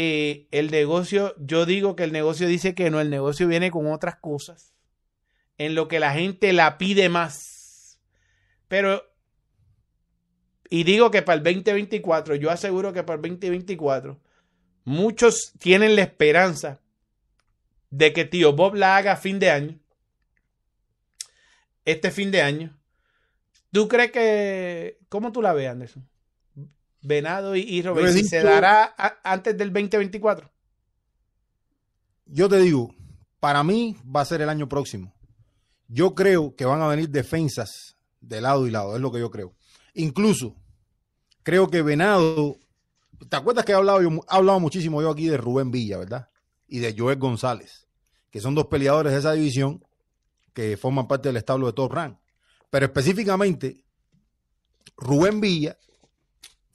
Eh, 0.00 0.46
el 0.52 0.70
negocio, 0.70 1.34
yo 1.40 1.66
digo 1.66 1.96
que 1.96 2.04
el 2.04 2.12
negocio 2.12 2.46
dice 2.46 2.72
que 2.72 2.88
no, 2.88 3.00
el 3.00 3.10
negocio 3.10 3.48
viene 3.48 3.72
con 3.72 3.90
otras 3.90 4.14
cosas, 4.14 4.72
en 5.56 5.74
lo 5.74 5.88
que 5.88 5.98
la 5.98 6.12
gente 6.12 6.52
la 6.52 6.78
pide 6.78 7.08
más. 7.08 7.98
Pero, 8.68 9.02
y 10.70 10.84
digo 10.84 11.10
que 11.10 11.22
para 11.22 11.38
el 11.38 11.42
2024, 11.42 12.36
yo 12.36 12.48
aseguro 12.48 12.92
que 12.92 13.02
para 13.02 13.16
el 13.16 13.22
2024, 13.22 14.20
muchos 14.84 15.52
tienen 15.58 15.96
la 15.96 16.02
esperanza 16.02 16.80
de 17.90 18.12
que 18.12 18.24
tío 18.24 18.52
Bob 18.52 18.76
la 18.76 18.98
haga 18.98 19.14
a 19.14 19.16
fin 19.16 19.40
de 19.40 19.50
año. 19.50 19.80
Este 21.84 22.12
fin 22.12 22.30
de 22.30 22.42
año. 22.42 22.78
¿Tú 23.72 23.88
crees 23.88 24.12
que... 24.12 25.00
¿Cómo 25.08 25.32
tú 25.32 25.42
la 25.42 25.54
ves, 25.54 25.68
Anderson? 25.68 26.08
Venado 27.00 27.54
y, 27.54 27.60
y 27.60 27.82
¿se 28.24 28.42
dará 28.42 28.94
antes 29.22 29.56
del 29.56 29.72
2024? 29.72 30.50
Yo 32.26 32.48
te 32.48 32.58
digo, 32.58 32.94
para 33.40 33.62
mí 33.62 33.96
va 34.04 34.22
a 34.22 34.26
ser 34.26 34.42
el 34.42 34.48
año 34.48 34.68
próximo. 34.68 35.14
Yo 35.86 36.14
creo 36.14 36.54
que 36.54 36.64
van 36.64 36.82
a 36.82 36.88
venir 36.88 37.08
defensas 37.08 37.96
de 38.20 38.40
lado 38.40 38.66
y 38.66 38.70
lado, 38.70 38.94
es 38.94 39.00
lo 39.00 39.10
que 39.12 39.20
yo 39.20 39.30
creo. 39.30 39.54
Incluso, 39.94 40.54
creo 41.42 41.70
que 41.70 41.82
Venado, 41.82 42.58
¿te 43.28 43.36
acuerdas 43.36 43.64
que 43.64 43.72
he 43.72 43.76
hablado, 43.76 44.02
yo, 44.02 44.10
he 44.10 44.20
hablado 44.28 44.60
muchísimo 44.60 45.00
yo 45.00 45.10
aquí 45.10 45.28
de 45.28 45.38
Rubén 45.38 45.70
Villa, 45.70 45.98
verdad? 45.98 46.28
Y 46.66 46.80
de 46.80 46.94
Joel 46.96 47.18
González, 47.18 47.88
que 48.30 48.40
son 48.40 48.54
dos 48.54 48.66
peleadores 48.66 49.12
de 49.12 49.20
esa 49.20 49.32
división 49.32 49.82
que 50.52 50.76
forman 50.76 51.08
parte 51.08 51.28
del 51.28 51.36
establo 51.36 51.66
de 51.66 51.72
Top 51.72 51.92
Rank. 51.92 52.18
Pero 52.68 52.84
específicamente, 52.84 53.84
Rubén 54.96 55.40
Villa 55.40 55.78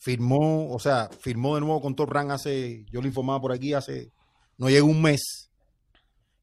firmó, 0.04 0.70
o 0.70 0.80
sea, 0.80 1.10
firmó 1.18 1.56
de 1.56 1.62
nuevo 1.62 1.82
con 1.82 1.95
Top 1.95 2.10
Rank 2.10 2.32
hace, 2.32 2.84
yo 2.91 2.99
lo 2.99 3.08
informaba 3.08 3.39
por 3.39 3.54
aquí, 3.54 3.74
hace, 3.74 4.12
no 4.58 4.70
llega 4.70 4.84
un 4.84 5.01
mes. 5.01 5.49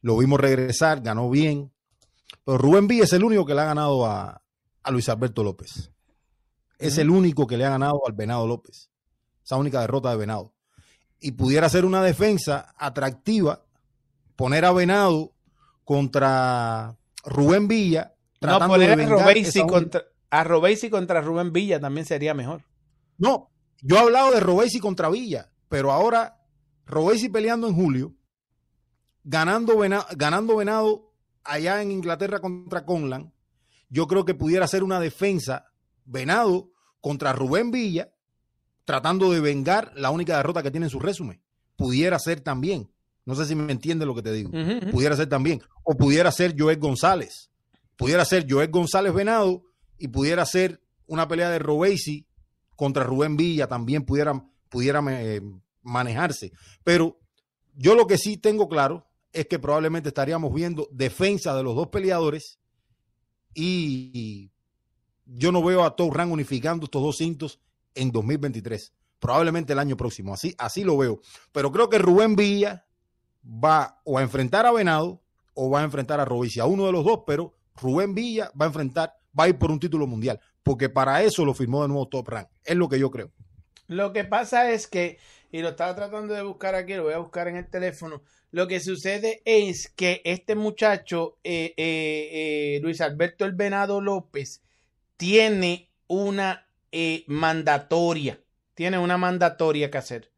Lo 0.00 0.16
vimos 0.16 0.40
regresar, 0.40 1.02
ganó 1.02 1.28
bien. 1.28 1.70
Pero 2.42 2.56
Rubén 2.56 2.88
Villa 2.88 3.04
es 3.04 3.12
el 3.12 3.22
único 3.22 3.44
que 3.44 3.54
le 3.54 3.60
ha 3.60 3.66
ganado 3.66 4.06
a, 4.06 4.42
Luis 4.90 5.10
Alberto 5.10 5.44
López. 5.44 5.92
Es 6.78 6.96
el 6.96 7.10
único 7.10 7.46
que 7.46 7.58
le 7.58 7.66
ha 7.66 7.70
ganado 7.70 8.00
al 8.06 8.14
Venado 8.14 8.46
López. 8.46 8.90
Esa 9.44 9.56
única 9.56 9.82
derrota 9.82 10.10
de 10.10 10.16
Venado. 10.16 10.54
Y 11.20 11.32
pudiera 11.32 11.68
ser 11.68 11.84
una 11.84 12.02
defensa 12.02 12.74
atractiva, 12.78 13.66
poner 14.36 14.64
a 14.64 14.72
Venado 14.72 15.34
contra 15.84 16.96
Rubén 17.26 17.68
Villa. 17.68 18.14
No, 18.40 18.58
poner 18.58 18.98
a 18.98 19.66
contra, 19.66 20.02
a 20.30 20.44
contra 20.90 21.20
Rubén 21.20 21.52
Villa 21.52 21.78
también 21.78 22.06
sería 22.06 22.32
mejor. 22.32 22.62
No, 23.20 23.50
yo 23.82 23.96
he 23.96 24.00
hablado 24.00 24.32
de 24.32 24.40
Robesi 24.40 24.80
contra 24.80 25.10
Villa, 25.10 25.52
pero 25.68 25.92
ahora 25.92 26.42
Robesi 26.86 27.28
peleando 27.28 27.68
en 27.68 27.74
julio, 27.74 28.14
ganando 29.22 29.76
venado, 29.78 30.06
ganando 30.16 30.56
venado 30.56 31.12
allá 31.44 31.82
en 31.82 31.92
Inglaterra 31.92 32.40
contra 32.40 32.84
Conlan, 32.86 33.32
yo 33.90 34.06
creo 34.06 34.24
que 34.24 34.34
pudiera 34.34 34.66
ser 34.66 34.82
una 34.82 35.00
defensa 35.00 35.66
venado 36.06 36.72
contra 37.00 37.32
Rubén 37.34 37.70
Villa, 37.70 38.10
tratando 38.84 39.30
de 39.30 39.40
vengar 39.40 39.92
la 39.96 40.10
única 40.10 40.36
derrota 40.38 40.62
que 40.62 40.70
tiene 40.70 40.86
en 40.86 40.90
su 40.90 40.98
resumen. 40.98 41.42
Pudiera 41.76 42.18
ser 42.18 42.40
también. 42.40 42.90
No 43.26 43.34
sé 43.34 43.44
si 43.44 43.54
me 43.54 43.70
entiende 43.70 44.06
lo 44.06 44.14
que 44.14 44.22
te 44.22 44.32
digo. 44.32 44.50
Pudiera 44.90 45.14
ser 45.14 45.28
también. 45.28 45.62
O 45.84 45.94
pudiera 45.94 46.32
ser 46.32 46.54
Joel 46.58 46.78
González. 46.78 47.50
Pudiera 47.96 48.24
ser 48.24 48.46
Joel 48.48 48.70
González 48.70 49.12
Venado 49.12 49.62
y 49.98 50.08
pudiera 50.08 50.46
ser 50.46 50.82
una 51.06 51.28
pelea 51.28 51.50
de 51.50 51.58
Robesi 51.58 52.26
contra 52.80 53.04
Rubén 53.04 53.36
Villa 53.36 53.66
también 53.66 54.06
pudiera, 54.06 54.32
eh, 55.10 55.42
manejarse. 55.82 56.50
Pero 56.82 57.20
yo 57.74 57.94
lo 57.94 58.06
que 58.06 58.16
sí 58.16 58.38
tengo 58.38 58.70
claro 58.70 59.06
es 59.34 59.46
que 59.48 59.58
probablemente 59.58 60.08
estaríamos 60.08 60.54
viendo 60.54 60.88
defensa 60.90 61.54
de 61.54 61.62
los 61.62 61.76
dos 61.76 61.88
peleadores 61.88 62.58
y 63.52 64.50
yo 65.26 65.52
no 65.52 65.62
veo 65.62 65.84
a 65.84 65.94
Top 65.94 66.14
Rank 66.14 66.32
unificando 66.32 66.86
estos 66.86 67.02
dos 67.02 67.18
cintos 67.18 67.60
en 67.94 68.12
2023. 68.12 68.94
Probablemente 69.18 69.74
el 69.74 69.78
año 69.78 69.98
próximo. 69.98 70.32
Así, 70.32 70.54
así 70.56 70.82
lo 70.82 70.96
veo. 70.96 71.20
Pero 71.52 71.70
creo 71.72 71.90
que 71.90 71.98
Rubén 71.98 72.34
Villa 72.34 72.86
va 73.44 74.00
o 74.06 74.16
a 74.16 74.22
enfrentar 74.22 74.64
a 74.64 74.72
Venado 74.72 75.22
o 75.52 75.68
va 75.68 75.80
a 75.80 75.84
enfrentar 75.84 76.18
a 76.18 76.24
Robesi. 76.24 76.60
A 76.60 76.64
uno 76.64 76.86
de 76.86 76.92
los 76.92 77.04
dos, 77.04 77.24
pero 77.26 77.58
Rubén 77.76 78.14
Villa 78.14 78.50
va 78.58 78.64
a 78.64 78.68
enfrentar, 78.68 79.12
va 79.38 79.44
a 79.44 79.48
ir 79.50 79.58
por 79.58 79.70
un 79.70 79.78
título 79.78 80.06
mundial 80.06 80.40
porque 80.62 80.88
para 80.88 81.22
eso 81.22 81.44
lo 81.44 81.54
firmó 81.54 81.82
de 81.82 81.88
nuevo 81.88 82.08
Top 82.08 82.28
Rank. 82.28 82.48
Es 82.64 82.76
lo 82.76 82.88
que 82.88 82.98
yo 82.98 83.10
creo. 83.10 83.30
Lo 83.86 84.12
que 84.12 84.24
pasa 84.24 84.70
es 84.70 84.86
que, 84.86 85.18
y 85.50 85.62
lo 85.62 85.70
estaba 85.70 85.96
tratando 85.96 86.34
de 86.34 86.42
buscar 86.42 86.74
aquí, 86.74 86.94
lo 86.94 87.04
voy 87.04 87.14
a 87.14 87.18
buscar 87.18 87.48
en 87.48 87.56
el 87.56 87.68
teléfono. 87.68 88.22
Lo 88.52 88.68
que 88.68 88.80
sucede 88.80 89.42
es 89.44 89.88
que 89.88 90.22
este 90.24 90.54
muchacho, 90.54 91.38
eh, 91.44 91.74
eh, 91.76 92.76
eh, 92.76 92.80
Luis 92.82 93.00
Alberto 93.00 93.44
El 93.44 93.52
Venado 93.52 94.00
López, 94.00 94.62
tiene 95.16 95.90
una 96.06 96.66
mandatoria. 97.26 98.40
Tiene 98.74 98.98
una 98.98 99.18
mandatoria 99.18 99.90
que 99.90 99.98
hacer. 99.98 100.30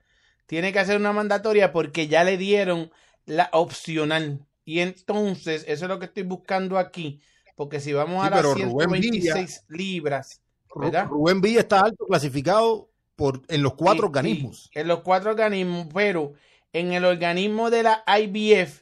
Tiene 0.47 0.73
que 0.73 0.79
hacer 0.81 0.97
una 0.97 1.13
mandatoria 1.13 1.73
porque 1.73 2.09
ya 2.09 2.25
le 2.25 2.37
dieron 2.37 2.91
la 3.25 3.49
opcional. 3.53 4.47
Y 4.65 4.81
entonces, 4.81 5.65
eso 5.67 5.85
es 5.85 5.89
lo 5.89 5.99
que 5.99 6.07
estoy 6.07 6.23
buscando 6.25 6.79
aquí. 6.79 7.21
Porque 7.63 7.79
si 7.79 7.93
vamos 7.93 8.27
a 8.27 8.29
las 8.29 8.45
126 8.55 9.67
libras, 9.69 10.41
¿verdad? 10.75 11.07
Rubén 11.07 11.41
Villa 11.41 11.61
está 11.61 11.83
alto 11.83 12.07
clasificado 12.07 12.91
por, 13.15 13.41
en 13.47 13.63
los 13.63 13.75
cuatro 13.75 14.07
organismos. 14.07 14.69
en 14.75 14.89
los 14.89 15.03
cuatro 15.03 15.31
organismos, 15.31 15.87
pero 15.95 16.33
en 16.73 16.93
el 16.93 17.05
organismo 17.05 17.71
de 17.71 17.85
la 17.85 18.03
IBF, 18.05 18.81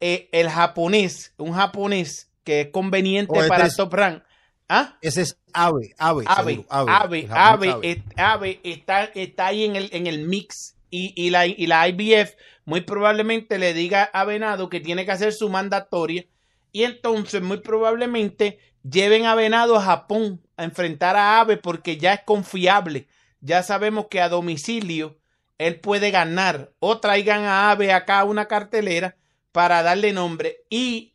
eh, 0.00 0.30
el 0.32 0.48
japonés, 0.48 1.34
un 1.36 1.52
japonés 1.52 2.30
que 2.42 2.62
es 2.62 2.68
conveniente 2.68 3.38
oh, 3.38 3.46
para 3.48 3.66
el 3.66 3.76
top 3.76 3.92
rank. 3.92 4.22
¿Ah? 4.66 4.96
Ese 5.02 5.20
es 5.20 5.36
Ave, 5.52 5.94
Ave, 5.98 6.24
Ave, 6.26 6.64
Ave, 6.70 7.28
Ave, 7.28 8.02
Ave, 8.16 8.60
está, 8.64 9.04
está 9.04 9.48
ahí 9.48 9.66
en 9.66 9.76
el, 9.76 9.90
en 9.92 10.06
el 10.06 10.26
mix 10.26 10.74
y, 10.88 11.12
y, 11.22 11.28
la, 11.28 11.46
y 11.46 11.66
la 11.66 11.86
IBF 11.86 12.34
muy 12.64 12.80
probablemente 12.80 13.58
le 13.58 13.74
diga 13.74 14.04
a 14.04 14.24
Venado 14.24 14.70
que 14.70 14.80
tiene 14.80 15.04
que 15.04 15.12
hacer 15.12 15.34
su 15.34 15.50
mandatoria 15.50 16.24
y 16.72 16.84
entonces 16.84 17.42
muy 17.42 17.58
probablemente 17.58 18.58
lleven 18.88 19.26
a 19.26 19.34
Venado 19.34 19.76
a 19.76 19.82
Japón 19.82 20.40
a 20.56 20.64
enfrentar 20.64 21.16
a 21.16 21.40
Ave 21.40 21.56
porque 21.56 21.96
ya 21.96 22.14
es 22.14 22.20
confiable. 22.24 23.08
Ya 23.40 23.62
sabemos 23.62 24.06
que 24.10 24.20
a 24.20 24.28
domicilio 24.28 25.18
él 25.58 25.80
puede 25.80 26.10
ganar. 26.10 26.72
O 26.78 26.98
traigan 26.98 27.44
a 27.44 27.70
Ave 27.70 27.92
acá 27.92 28.24
una 28.24 28.46
cartelera 28.46 29.16
para 29.52 29.82
darle 29.82 30.12
nombre. 30.12 30.64
Y 30.68 31.14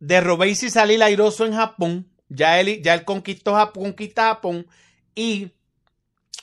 de 0.00 0.20
Robesi 0.20 0.70
salir 0.70 1.02
airoso 1.02 1.46
en 1.46 1.54
Japón. 1.54 2.08
Ya 2.28 2.60
él, 2.60 2.82
ya 2.82 2.94
él 2.94 3.04
conquistó 3.04 3.54
Japón, 3.54 3.84
conquista 3.84 4.28
Japón. 4.28 4.66
Y 5.14 5.52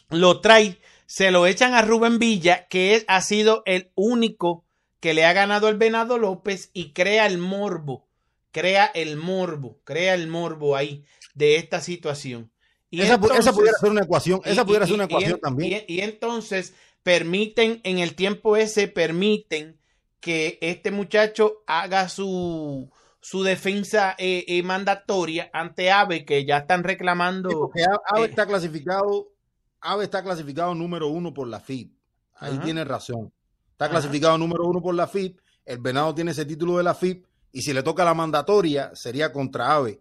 lo 0.09 0.41
trae. 0.41 0.79
Se 1.05 1.31
lo 1.31 1.45
echan 1.45 1.73
a 1.73 1.81
Rubén 1.81 2.19
Villa, 2.19 2.67
que 2.69 3.03
ha 3.07 3.21
sido 3.21 3.63
el 3.65 3.91
único 3.95 4.63
que 5.01 5.13
le 5.13 5.25
ha 5.25 5.33
ganado 5.33 5.67
el 5.67 5.75
Venado 5.75 6.17
López 6.17 6.69
y 6.73 6.93
crea 6.93 7.25
el 7.25 7.37
morbo. 7.37 8.07
crea 8.51 8.85
el 8.85 9.17
morbo, 9.17 9.79
crea 9.83 10.13
el 10.13 10.27
morbo 10.27 10.75
ahí 10.75 11.05
de 11.33 11.55
esta 11.55 11.81
situación. 11.81 12.51
Y 12.89 13.01
esa, 13.01 13.19
esa 13.37 13.53
pudiera 13.53 13.77
ser 13.77 13.89
una 13.89 14.03
ecuación, 14.03 14.41
esa 14.43 14.65
pudiera 14.65 14.85
ser 14.85 14.95
una 14.95 15.05
ecuación 15.05 15.39
también. 15.39 15.83
Y, 15.87 16.01
entonces 16.01 16.75
permiten, 17.03 17.79
en 17.83 17.99
el 17.99 18.15
tiempo 18.15 18.57
ese, 18.57 18.87
permiten 18.89 19.79
que 20.19 20.59
este 20.61 20.91
muchacho 20.91 21.63
haga 21.65 22.09
su, 22.09 22.91
su 23.21 23.43
defensa 23.43 24.15
eh, 24.19 24.43
eh, 24.47 24.61
mandatoria 24.61 25.49
ante 25.53 25.89
AVE, 25.89 26.25
que 26.25 26.45
ya 26.45 26.57
están 26.57 26.83
reclamando. 26.83 27.71
AVE 28.07 28.25
eh, 28.25 28.29
está 28.29 28.45
clasificado, 28.45 29.31
AVE 29.79 30.03
está 30.03 30.21
clasificado 30.21 30.75
número 30.75 31.07
uno 31.07 31.33
por 31.33 31.47
la 31.47 31.61
FIP. 31.61 31.93
Ahí 32.35 32.59
tiene 32.59 32.83
razón. 32.83 33.31
Está 33.81 33.89
clasificado 33.89 34.37
número 34.37 34.65
uno 34.65 34.79
por 34.79 34.93
la 34.93 35.07
FIP. 35.07 35.39
El 35.65 35.79
Venado 35.79 36.13
tiene 36.13 36.31
ese 36.31 36.45
título 36.45 36.77
de 36.77 36.83
la 36.83 36.93
FIP. 36.93 37.25
Y 37.51 37.63
si 37.63 37.73
le 37.73 37.81
toca 37.81 38.05
la 38.05 38.13
mandatoria, 38.13 38.91
sería 38.93 39.33
contra 39.33 39.73
AVE. 39.73 39.99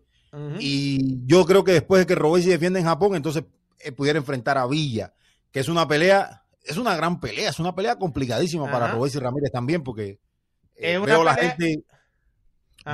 Y 0.58 1.26
yo 1.26 1.46
creo 1.46 1.64
que 1.64 1.72
después 1.72 2.00
de 2.00 2.06
que 2.06 2.14
Robesi 2.14 2.50
defiende 2.50 2.78
en 2.78 2.84
Japón, 2.84 3.16
entonces 3.16 3.44
pudiera 3.96 4.18
enfrentar 4.18 4.58
a 4.58 4.66
Villa, 4.66 5.14
que 5.50 5.60
es 5.60 5.68
una 5.68 5.88
pelea, 5.88 6.44
es 6.62 6.76
una 6.76 6.94
gran 6.94 7.18
pelea, 7.20 7.48
es 7.48 7.58
una 7.58 7.74
pelea 7.74 7.96
complicadísima 7.96 8.70
para 8.70 8.92
Robesi 8.92 9.18
Ramírez 9.18 9.50
también, 9.50 9.82
porque 9.82 10.20
veo 10.78 11.24
la 11.24 11.34
gente 11.34 11.82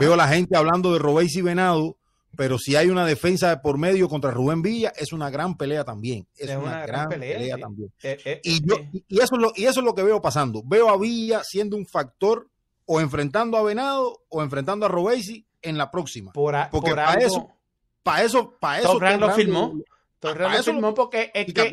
Veo 0.01 0.17
la 0.17 0.29
gente 0.29 0.57
hablando 0.57 0.93
de 0.93 0.99
Robéis 0.99 1.37
y 1.37 1.43
Venado, 1.43 1.97
pero 2.37 2.59
si 2.59 2.77
hay 2.77 2.89
una 2.89 3.07
defensa 3.07 3.49
de 3.49 3.57
por 3.59 3.79
medio 3.79 4.09
contra 4.09 4.31
Rubén 4.31 4.63
Villa, 4.63 4.93
es 4.97 5.13
una 5.13 5.31
gran 5.31 5.57
pelea 5.57 5.85
también. 5.85 6.27
Es, 6.37 6.51
una, 6.55 6.87
gran, 6.87 7.09
pelea, 7.09 7.57
también. 7.59 7.93
Eh, 8.03 8.19
eh, 8.25 8.41
y, 8.45 8.67
yo, 8.67 8.77
eh. 8.77 8.89
y, 9.09 9.21
eso 9.21 9.37
es 9.37 9.41
lo, 9.41 9.53
y 9.55 9.65
eso 9.65 9.81
es 9.81 9.85
lo 9.85 9.95
que 9.95 10.03
veo 10.03 10.21
pasando. 10.21 10.63
Veo 10.65 10.89
a 10.89 10.99
Villa 10.99 11.43
siendo 11.45 11.77
un 11.77 11.87
factor 11.87 12.49
o 12.85 13.01
enfrentando 13.01 13.57
a 13.57 13.63
Venado 13.63 14.23
o 14.29 14.43
enfrentando 14.43 14.87
a 14.87 14.89
Robesi 14.89 15.47
en 15.63 15.79
la 15.79 15.91
próxima. 15.91 16.33
porque 16.33 16.95
para 16.95 17.15
eso, 17.15 17.51
para 18.03 18.23
eso, 18.23 18.57
para 18.61 18.81
eso. 18.81 19.01
lo 19.01 19.31
firmó. 19.33 19.73
lo 20.23 20.63
firmó 20.63 20.95
porque 20.95 21.31
es 21.35 21.53
que. 21.53 21.73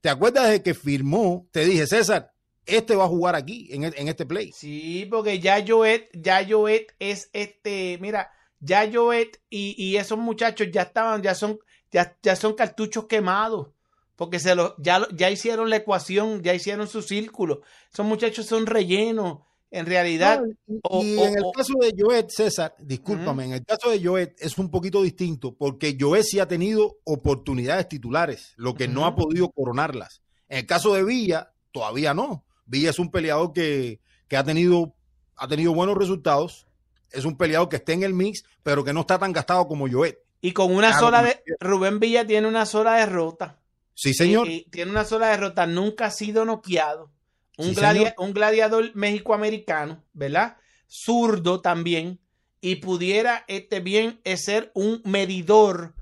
¿Te 0.00 0.10
acuerdas 0.10 0.50
de 0.50 0.62
que 0.62 0.74
firmó? 0.74 1.46
Te 1.50 1.64
dije, 1.64 1.86
César, 1.86 2.32
este 2.66 2.96
va 2.96 3.04
a 3.04 3.08
jugar 3.08 3.34
aquí, 3.34 3.68
en, 3.70 3.84
e, 3.84 3.92
este 3.96 4.26
play. 4.26 4.52
Sí, 4.52 5.06
porque 5.10 5.40
ya 5.40 5.64
Joet, 5.66 6.08
ya 6.12 6.46
Joet 6.46 6.94
es 6.98 7.30
este, 7.32 7.98
mira, 8.00 8.30
ya 8.64 8.90
Joet 8.92 9.40
y, 9.50 9.74
y 9.76 9.96
esos 9.96 10.18
muchachos 10.18 10.68
ya 10.72 10.82
estaban, 10.82 11.22
ya 11.22 11.34
son, 11.34 11.58
ya, 11.90 12.16
ya 12.22 12.36
son 12.36 12.54
cartuchos 12.54 13.06
quemados. 13.06 13.68
Porque 14.16 14.38
se 14.38 14.54
lo, 14.54 14.76
ya, 14.78 15.06
ya 15.12 15.30
hicieron 15.30 15.70
la 15.70 15.76
ecuación, 15.76 16.42
ya 16.42 16.54
hicieron 16.54 16.86
su 16.86 17.02
círculo. 17.02 17.62
Esos 17.92 18.06
muchachos 18.06 18.46
son 18.46 18.66
rellenos, 18.66 19.38
en 19.74 19.86
realidad. 19.86 20.40
y, 20.68 21.18
en 21.18 21.36
el 21.36 21.44
caso 21.52 21.72
de 21.80 21.92
Joet, 21.98 22.28
César, 22.30 22.76
discúlpame, 22.78 23.46
en 23.46 23.52
el 23.54 23.64
caso 23.64 23.90
de 23.90 24.00
Joet 24.00 24.36
es 24.38 24.56
un 24.56 24.70
poquito 24.70 25.02
distinto, 25.02 25.52
porque 25.56 25.96
Joet 25.98 26.22
sí 26.22 26.38
ha 26.38 26.46
tenido 26.46 26.98
oportunidades 27.02 27.88
titulares, 27.88 28.54
lo 28.56 28.74
que 28.74 28.86
no 28.86 29.04
ha 29.04 29.16
podido 29.16 29.50
coronarlas. 29.50 30.22
En 30.48 30.58
el 30.58 30.66
caso 30.66 30.94
de 30.94 31.02
Villa, 31.02 31.52
todavía 31.72 32.14
no. 32.14 32.44
Villa 32.66 32.90
es 32.90 33.00
un 33.00 33.10
peleador 33.10 33.52
que, 33.52 34.00
ha, 34.30 34.44
tenido, 34.44 34.94
ha 35.34 35.48
tenido 35.48 35.74
buenos 35.74 35.98
resultados. 35.98 36.68
Es 37.14 37.24
un 37.24 37.36
peleador 37.36 37.68
que 37.68 37.76
está 37.76 37.92
en 37.92 38.02
el 38.02 38.14
mix, 38.14 38.44
pero 38.62 38.84
que 38.84 38.92
no 38.92 39.00
está 39.00 39.18
tan 39.18 39.32
gastado 39.32 39.66
como 39.66 39.88
Joet. 39.90 40.18
Y 40.40 40.52
con 40.52 40.74
una 40.74 40.98
sola 40.98 41.22
de. 41.22 41.42
Rubén 41.60 42.00
Villa 42.00 42.26
tiene 42.26 42.46
una 42.46 42.66
sola 42.66 42.94
derrota. 42.96 43.58
Sí, 43.94 44.12
señor. 44.12 44.48
tiene 44.70 44.90
una 44.90 45.04
sola 45.04 45.28
derrota. 45.28 45.66
Nunca 45.66 46.06
ha 46.06 46.10
sido 46.10 46.44
noqueado. 46.44 47.10
Un, 47.56 47.74
un 48.18 48.34
gladiador 48.34 48.90
mexicoamericano, 48.94 50.02
¿verdad? 50.12 50.56
Zurdo 50.88 51.60
también. 51.60 52.20
Y 52.60 52.76
pudiera 52.76 53.44
este 53.46 53.80
bien 53.80 54.20
ser 54.36 54.70
un 54.74 55.00
medidor 55.04 55.94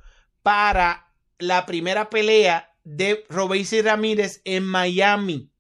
para 0.43 1.13
la 1.39 1.67
primera 1.67 2.09
pelea 2.09 2.75
de 2.85 3.25
y 3.31 3.81
Ramírez 3.83 4.41
en 4.45 4.65
Miami 4.65 5.53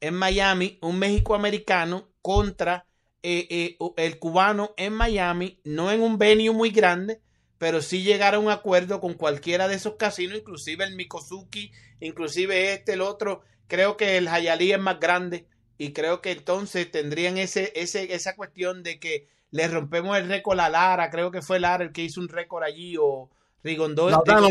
en 0.00 0.14
Miami, 0.14 0.78
un 0.82 0.98
México-americano 0.98 2.08
contra 2.22 2.86
eh, 3.22 3.46
eh, 3.50 3.78
el 3.96 4.18
cubano 4.18 4.74
en 4.76 4.92
Miami, 4.92 5.60
no 5.64 5.90
en 5.90 6.02
un 6.02 6.18
venue 6.18 6.50
muy 6.50 6.70
grande, 6.70 7.20
pero 7.58 7.80
sí 7.80 8.02
llegar 8.02 8.34
a 8.34 8.38
un 8.38 8.50
acuerdo 8.50 9.00
con 9.00 9.14
cualquiera 9.14 9.68
de 9.68 9.76
esos 9.76 9.94
casinos, 9.96 10.38
inclusive 10.38 10.84
el 10.84 10.94
Mikosuki, 10.94 11.72
inclusive 12.00 12.72
este, 12.72 12.92
el 12.92 13.00
otro. 13.00 13.42
Creo 13.66 13.96
que 13.96 14.16
el 14.16 14.28
Hayali 14.28 14.72
es 14.72 14.78
más 14.78 15.00
grande 15.00 15.46
y 15.78 15.92
creo 15.92 16.20
que 16.20 16.32
entonces 16.32 16.90
tendrían 16.90 17.38
ese, 17.38 17.72
ese, 17.74 18.14
esa 18.14 18.36
cuestión 18.36 18.82
de 18.82 19.00
que 19.00 19.28
le 19.50 19.68
rompemos 19.68 20.16
el 20.16 20.28
récord 20.28 20.60
a 20.60 20.68
Lara, 20.68 21.10
creo 21.10 21.30
que 21.30 21.42
fue 21.42 21.58
Lara 21.58 21.84
el 21.84 21.92
que 21.92 22.02
hizo 22.02 22.20
un 22.20 22.28
récord 22.28 22.62
allí 22.62 22.96
o 23.00 23.30
Rigondó. 23.64 24.08
La 24.10 24.20
verdad, 24.24 24.40
no, 24.40 24.50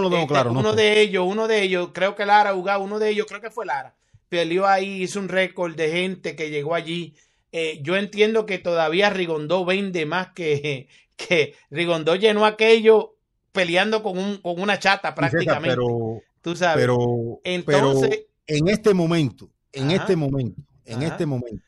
lo 0.00 0.10
tengo 0.10 0.22
este, 0.22 0.26
claro. 0.26 0.50
Uno 0.50 0.74
de 0.74 1.00
ellos, 1.00 1.24
uno 1.26 1.48
de 1.48 1.62
ellos, 1.62 1.90
creo 1.94 2.14
que 2.14 2.26
Lara 2.26 2.52
jugaba, 2.52 2.82
uno 2.82 2.98
de 2.98 3.10
ellos, 3.10 3.26
creo 3.26 3.40
que 3.40 3.50
fue 3.50 3.64
Lara 3.64 3.94
peleó 4.30 4.66
ahí, 4.66 5.02
hizo 5.02 5.18
un 5.18 5.28
récord 5.28 5.74
de 5.74 5.90
gente 5.90 6.34
que 6.34 6.48
llegó 6.48 6.74
allí. 6.74 7.14
Eh, 7.52 7.80
yo 7.82 7.96
entiendo 7.96 8.46
que 8.46 8.58
todavía 8.58 9.10
Rigondó 9.10 9.64
vende 9.64 10.06
más 10.06 10.28
que, 10.32 10.88
que 11.16 11.54
Rigondó 11.70 12.16
llenó 12.16 12.46
aquello 12.46 13.16
peleando 13.52 14.02
con, 14.02 14.18
un, 14.18 14.36
con 14.38 14.60
una 14.60 14.78
chata 14.78 15.14
prácticamente. 15.14 15.76
Pero, 15.76 16.20
tú 16.40 16.56
sabes. 16.56 16.82
Pero, 16.82 17.40
Entonces, 17.44 18.26
en 18.46 18.68
este 18.68 18.94
momento, 18.94 19.50
en 19.72 19.90
este 19.90 20.16
momento, 20.16 20.60
en 20.84 21.02
este 21.02 21.26
momento, 21.26 21.62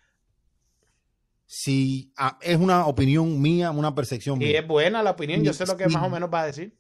si 1.47 2.13
ah, 2.17 2.39
es 2.41 2.57
una 2.57 2.87
opinión 2.87 3.41
mía, 3.41 3.71
una 3.71 3.95
percepción 3.95 4.39
mía. 4.39 4.51
Y 4.51 4.57
es 4.57 4.67
buena 4.67 5.03
la 5.03 5.11
opinión, 5.11 5.43
yo 5.43 5.53
sé 5.53 5.67
lo 5.67 5.77
que 5.77 5.87
más 5.87 6.03
o 6.03 6.09
menos 6.09 6.31
va 6.33 6.43
a 6.43 6.47
decir. 6.47 6.75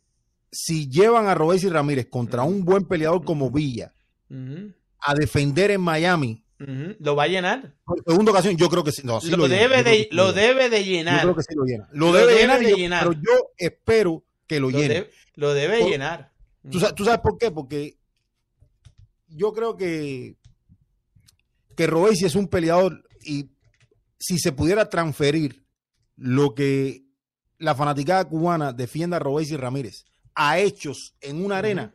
Si 0.51 0.89
llevan 0.89 1.27
a 1.27 1.35
Robés 1.35 1.63
y 1.65 1.69
Ramírez 1.69 2.09
contra 2.09 2.43
un 2.43 2.65
buen 2.65 2.87
peleador 2.87 3.25
como 3.25 3.51
Villa, 3.51 3.95
a 4.99 5.15
defender 5.15 5.71
en 5.71 5.81
Miami. 5.81 6.42
¿Lo 7.01 7.17
va 7.17 7.25
a 7.25 7.29
llenar? 7.29 7.75
Por 7.85 8.03
segunda 8.07 8.33
ocasión, 8.33 8.57
yo 8.57 8.69
creo 8.69 8.85
que 8.85 8.93
sí. 8.93 9.03
lo, 9.05 9.21
debe 9.49 9.83
de, 9.83 10.09
lo 10.13 10.33
debe 10.33 10.71
de 10.71 10.85
llenar. 10.85 11.23
Yo 11.23 11.23
creo 11.23 11.37
que 11.37 11.43
sí 11.43 11.55
lo 11.55 11.65
llena. 11.65 11.89
Lo, 11.93 12.13
debe, 12.13 12.35
de 12.59 12.77
llenar, 12.77 13.09
pero 13.09 13.21
yo 13.21 13.51
espero 13.57 14.25
que 14.47 14.61
lo, 14.61 14.71
llene. 14.71 15.09
lo 15.35 15.55
debe 15.55 15.85
llenar. 15.89 16.33
¿tú 16.71 16.79
sabes, 16.79 17.21
por 17.21 17.39
qué? 17.39 17.51
Porque 17.51 17.99
yo 19.29 19.53
creo 19.53 19.77
que, 19.77 20.37
que 21.77 21.85
es 22.23 22.35
un 22.35 22.49
peleador 22.49 23.03
y 23.25 23.51
si 24.19 24.39
se 24.39 24.53
pudiera 24.53 24.89
transferir 24.89 25.65
lo 26.17 26.55
que 26.55 27.05
la 27.59 27.75
fanaticada 27.75 28.25
cubana 28.25 28.73
defienda 28.73 29.17
a 29.17 29.21
Robesi 29.21 29.57
Ramírez 29.57 30.05
a 30.35 30.59
hechos 30.59 31.15
en 31.21 31.45
una 31.45 31.59
arena, 31.59 31.95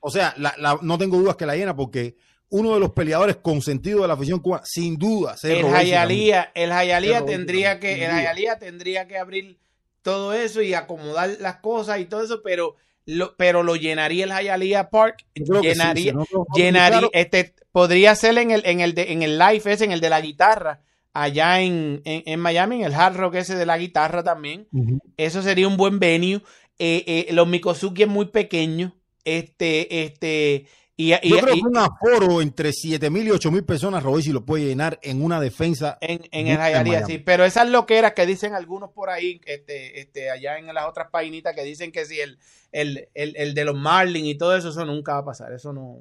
o 0.00 0.10
sea, 0.10 0.34
no 0.82 0.98
tengo 0.98 1.18
dudas 1.18 1.36
que 1.36 1.46
la 1.46 1.56
llena 1.56 1.74
porque 1.74 2.16
uno 2.50 2.74
de 2.74 2.80
los 2.80 2.92
peleadores 2.92 3.36
consentidos 3.36 4.02
de 4.02 4.08
la 4.08 4.14
afición 4.14 4.40
cubana, 4.40 4.62
sin 4.64 4.96
duda, 4.96 5.36
el 5.42 5.66
Hayalía, 5.66 6.50
el 6.54 6.72
Hayalía 6.72 7.24
tendría 7.24 7.78
que, 7.78 8.04
el 8.04 8.10
Hayalía 8.10 8.58
tendría 8.58 9.06
que 9.06 9.18
abrir 9.18 9.58
todo 10.02 10.32
eso 10.32 10.62
y 10.62 10.74
acomodar 10.74 11.36
las 11.40 11.56
cosas 11.56 12.00
y 12.00 12.06
todo 12.06 12.22
eso, 12.22 12.40
pero 12.42 12.76
lo, 13.04 13.36
pero 13.36 13.62
lo 13.62 13.76
llenaría 13.76 14.24
el 14.24 14.32
Hayalía 14.32 14.90
Park, 14.90 15.26
llenaría, 15.34 16.14
llenaría, 16.54 17.08
este, 17.12 17.54
podría 17.72 18.14
ser 18.14 18.38
en 18.38 18.50
el, 18.50 18.62
en 18.64 18.80
el 18.80 18.94
de, 18.94 19.12
en 19.12 19.22
el 19.22 19.38
live 19.38 19.62
ese, 19.66 19.84
en 19.84 19.92
el 19.92 20.00
de 20.00 20.10
la 20.10 20.20
guitarra, 20.20 20.82
allá 21.12 21.60
en, 21.60 22.02
en, 22.04 22.40
Miami, 22.40 22.76
en 22.76 22.84
el 22.84 22.94
hard 22.94 23.16
rock 23.16 23.36
ese 23.36 23.56
de 23.56 23.66
la 23.66 23.78
guitarra 23.78 24.22
también. 24.22 24.68
Eso 25.16 25.42
sería 25.42 25.66
un 25.66 25.76
buen 25.76 25.98
venue. 25.98 26.42
Eh, 26.78 27.26
eh, 27.28 27.32
los 27.32 27.48
Mikosuki 27.48 28.04
es 28.04 28.08
muy 28.08 28.26
pequeño 28.26 28.94
este, 29.24 30.04
este, 30.04 30.66
y, 31.00 31.10
Yo 31.28 31.38
creo 31.38 31.54
que 31.54 31.60
un 31.60 31.76
aforo 31.76 32.42
entre 32.42 32.72
7 32.72 33.08
mil 33.08 33.28
y 33.28 33.30
8 33.30 33.52
mil 33.52 33.64
personas, 33.64 34.02
si 34.20 34.32
lo 34.32 34.44
puede 34.44 34.64
llenar 34.64 34.98
en 35.00 35.22
una 35.22 35.40
defensa. 35.40 35.96
En, 36.00 36.22
en 36.32 36.48
el 36.48 36.56
Jayalía, 36.56 37.06
sí. 37.06 37.18
Pero 37.18 37.44
esas 37.44 37.68
loqueras 37.68 38.14
que 38.14 38.26
dicen 38.26 38.52
algunos 38.52 38.90
por 38.90 39.08
ahí, 39.08 39.40
este, 39.44 40.00
este, 40.00 40.28
allá 40.28 40.58
en 40.58 40.66
las 40.74 40.88
otras 40.88 41.08
painitas 41.12 41.54
que 41.54 41.62
dicen 41.62 41.92
que 41.92 42.04
si 42.04 42.18
el, 42.18 42.40
el, 42.72 43.08
el, 43.14 43.36
el 43.36 43.54
de 43.54 43.64
los 43.64 43.76
Marlins 43.76 44.26
y 44.26 44.34
todo 44.34 44.56
eso, 44.56 44.70
eso 44.70 44.84
nunca 44.84 45.12
va 45.12 45.18
a 45.20 45.24
pasar. 45.24 45.52
Eso 45.52 45.72
no. 45.72 46.00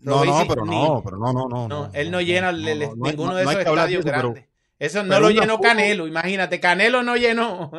No, 0.00 0.22
no, 0.26 0.44
pero 0.46 0.66
no, 0.66 1.02
pero 1.02 1.16
no, 1.16 1.32
no, 1.32 1.48
no. 1.48 1.68
no 1.68 1.90
él 1.94 2.10
no, 2.10 2.20
llena 2.20 2.52
ninguno 2.52 3.34
de 3.34 3.42
esos 3.42 3.56
estadios 3.56 4.04
grandes. 4.04 4.44
eso 4.78 5.02
no 5.02 5.18
lo 5.18 5.30
llenó 5.30 5.58
Canelo, 5.58 6.06
imagínate. 6.06 6.60
Canelo 6.60 7.02
no 7.02 7.16
llenó. 7.16 7.72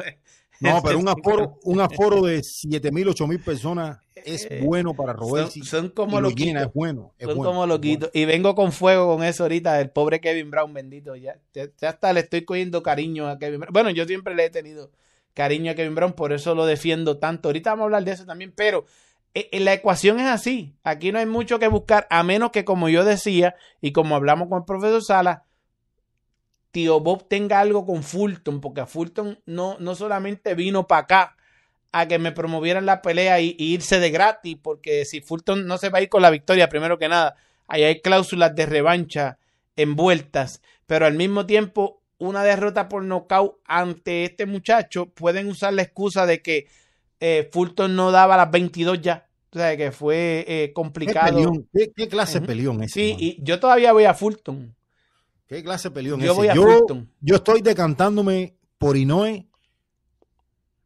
No, 0.59 0.81
pero 0.81 0.97
un 0.97 1.07
aforo, 1.07 1.59
un 1.65 1.81
aforo 1.81 2.23
de 2.23 2.41
7 2.41 2.91
mil, 2.91 3.07
8 3.09 3.27
mil 3.27 3.39
personas 3.39 3.99
es 4.25 4.47
eh, 4.49 4.61
bueno 4.63 4.93
para 4.93 5.13
Robert. 5.13 5.49
Son, 5.49 5.89
como 5.89 6.21
lo 6.21 6.29
es 6.29 6.73
bueno. 6.73 7.13
son 7.19 7.37
como 7.37 7.65
loquitos. 7.65 8.09
Y 8.13 8.25
vengo 8.25 8.55
con 8.55 8.71
fuego 8.71 9.15
con 9.15 9.23
eso 9.23 9.43
ahorita, 9.43 9.79
el 9.79 9.89
pobre 9.89 10.19
Kevin 10.19 10.51
Brown, 10.51 10.73
bendito. 10.73 11.15
Ya, 11.15 11.37
ya 11.53 11.69
hasta 11.81 12.13
le 12.13 12.21
estoy 12.21 12.45
cogiendo 12.45 12.83
cariño 12.83 13.27
a 13.27 13.37
Kevin 13.39 13.61
Brown. 13.61 13.73
Bueno, 13.73 13.89
yo 13.89 14.05
siempre 14.05 14.35
le 14.35 14.45
he 14.45 14.49
tenido 14.49 14.91
cariño 15.33 15.71
a 15.71 15.75
Kevin 15.75 15.95
Brown, 15.95 16.13
por 16.13 16.33
eso 16.33 16.55
lo 16.55 16.65
defiendo 16.65 17.17
tanto. 17.17 17.49
Ahorita 17.49 17.71
vamos 17.71 17.83
a 17.83 17.85
hablar 17.85 18.03
de 18.03 18.11
eso 18.11 18.25
también, 18.25 18.51
pero 18.55 18.85
eh, 19.33 19.49
eh, 19.51 19.59
la 19.59 19.73
ecuación 19.73 20.19
es 20.19 20.27
así. 20.27 20.75
Aquí 20.83 21.11
no 21.11 21.19
hay 21.19 21.27
mucho 21.27 21.59
que 21.59 21.67
buscar, 21.67 22.07
a 22.09 22.23
menos 22.23 22.51
que, 22.51 22.65
como 22.65 22.89
yo 22.89 23.05
decía, 23.05 23.55
y 23.81 23.91
como 23.91 24.15
hablamos 24.15 24.49
con 24.49 24.59
el 24.59 24.65
profesor 24.65 25.03
Sala, 25.03 25.43
tío 26.71 26.99
Bob 26.99 27.27
tenga 27.27 27.59
algo 27.59 27.85
con 27.85 28.03
Fulton, 28.03 28.61
porque 28.61 28.85
Fulton 28.85 29.39
no, 29.45 29.77
no 29.79 29.95
solamente 29.95 30.55
vino 30.55 30.87
para 30.87 31.01
acá 31.01 31.36
a 31.99 32.07
que 32.07 32.19
me 32.19 32.31
promovieran 32.31 32.85
la 32.85 33.01
pelea 33.01 33.39
y, 33.39 33.55
y, 33.57 33.73
irse 33.73 33.99
de 33.99 34.11
gratis, 34.11 34.57
porque 34.61 35.05
si 35.05 35.21
Fulton 35.21 35.67
no 35.67 35.77
se 35.77 35.89
va 35.89 35.99
a 35.99 36.01
ir 36.01 36.09
con 36.09 36.21
la 36.21 36.29
victoria, 36.29 36.69
primero 36.69 36.97
que 36.97 37.09
nada, 37.09 37.35
ahí 37.67 37.83
hay 37.83 38.01
cláusulas 38.01 38.55
de 38.55 38.65
revancha 38.65 39.37
envueltas, 39.75 40.61
pero 40.85 41.05
al 41.05 41.13
mismo 41.13 41.45
tiempo 41.45 42.01
una 42.19 42.43
derrota 42.43 42.89
por 42.89 43.03
nocaut 43.03 43.57
ante 43.65 44.25
este 44.25 44.45
muchacho, 44.45 45.07
pueden 45.07 45.47
usar 45.47 45.73
la 45.73 45.83
excusa 45.83 46.25
de 46.25 46.41
que 46.41 46.67
eh, 47.19 47.49
Fulton 47.51 47.95
no 47.95 48.11
daba 48.11 48.37
las 48.37 48.51
22 48.51 49.01
ya. 49.01 49.27
O 49.51 49.57
sea, 49.57 49.77
que 49.77 49.91
fue 49.91 50.45
eh, 50.47 50.73
complicado. 50.73 51.51
¿Qué, 51.73 51.91
¿Qué, 51.95 52.07
clase 52.07 52.39
de 52.39 52.47
peleón 52.47 52.83
es? 52.83 52.91
Sí, 52.91 53.15
y 53.17 53.41
yo 53.41 53.59
todavía 53.59 53.93
voy 53.93 54.03
a 54.03 54.13
Fulton. 54.13 54.75
¿Qué 55.47 55.63
clase 55.63 55.89
de 55.89 55.95
peleón 55.95 56.19
yo 56.19 56.31
ese? 56.31 56.35
Voy 56.35 56.47
a 56.49 56.53
yo, 56.53 56.63
Fulton. 56.63 57.09
yo 57.21 57.35
estoy 57.35 57.61
decantándome 57.61 58.55
por 58.77 58.97
Inoue, 58.97 59.46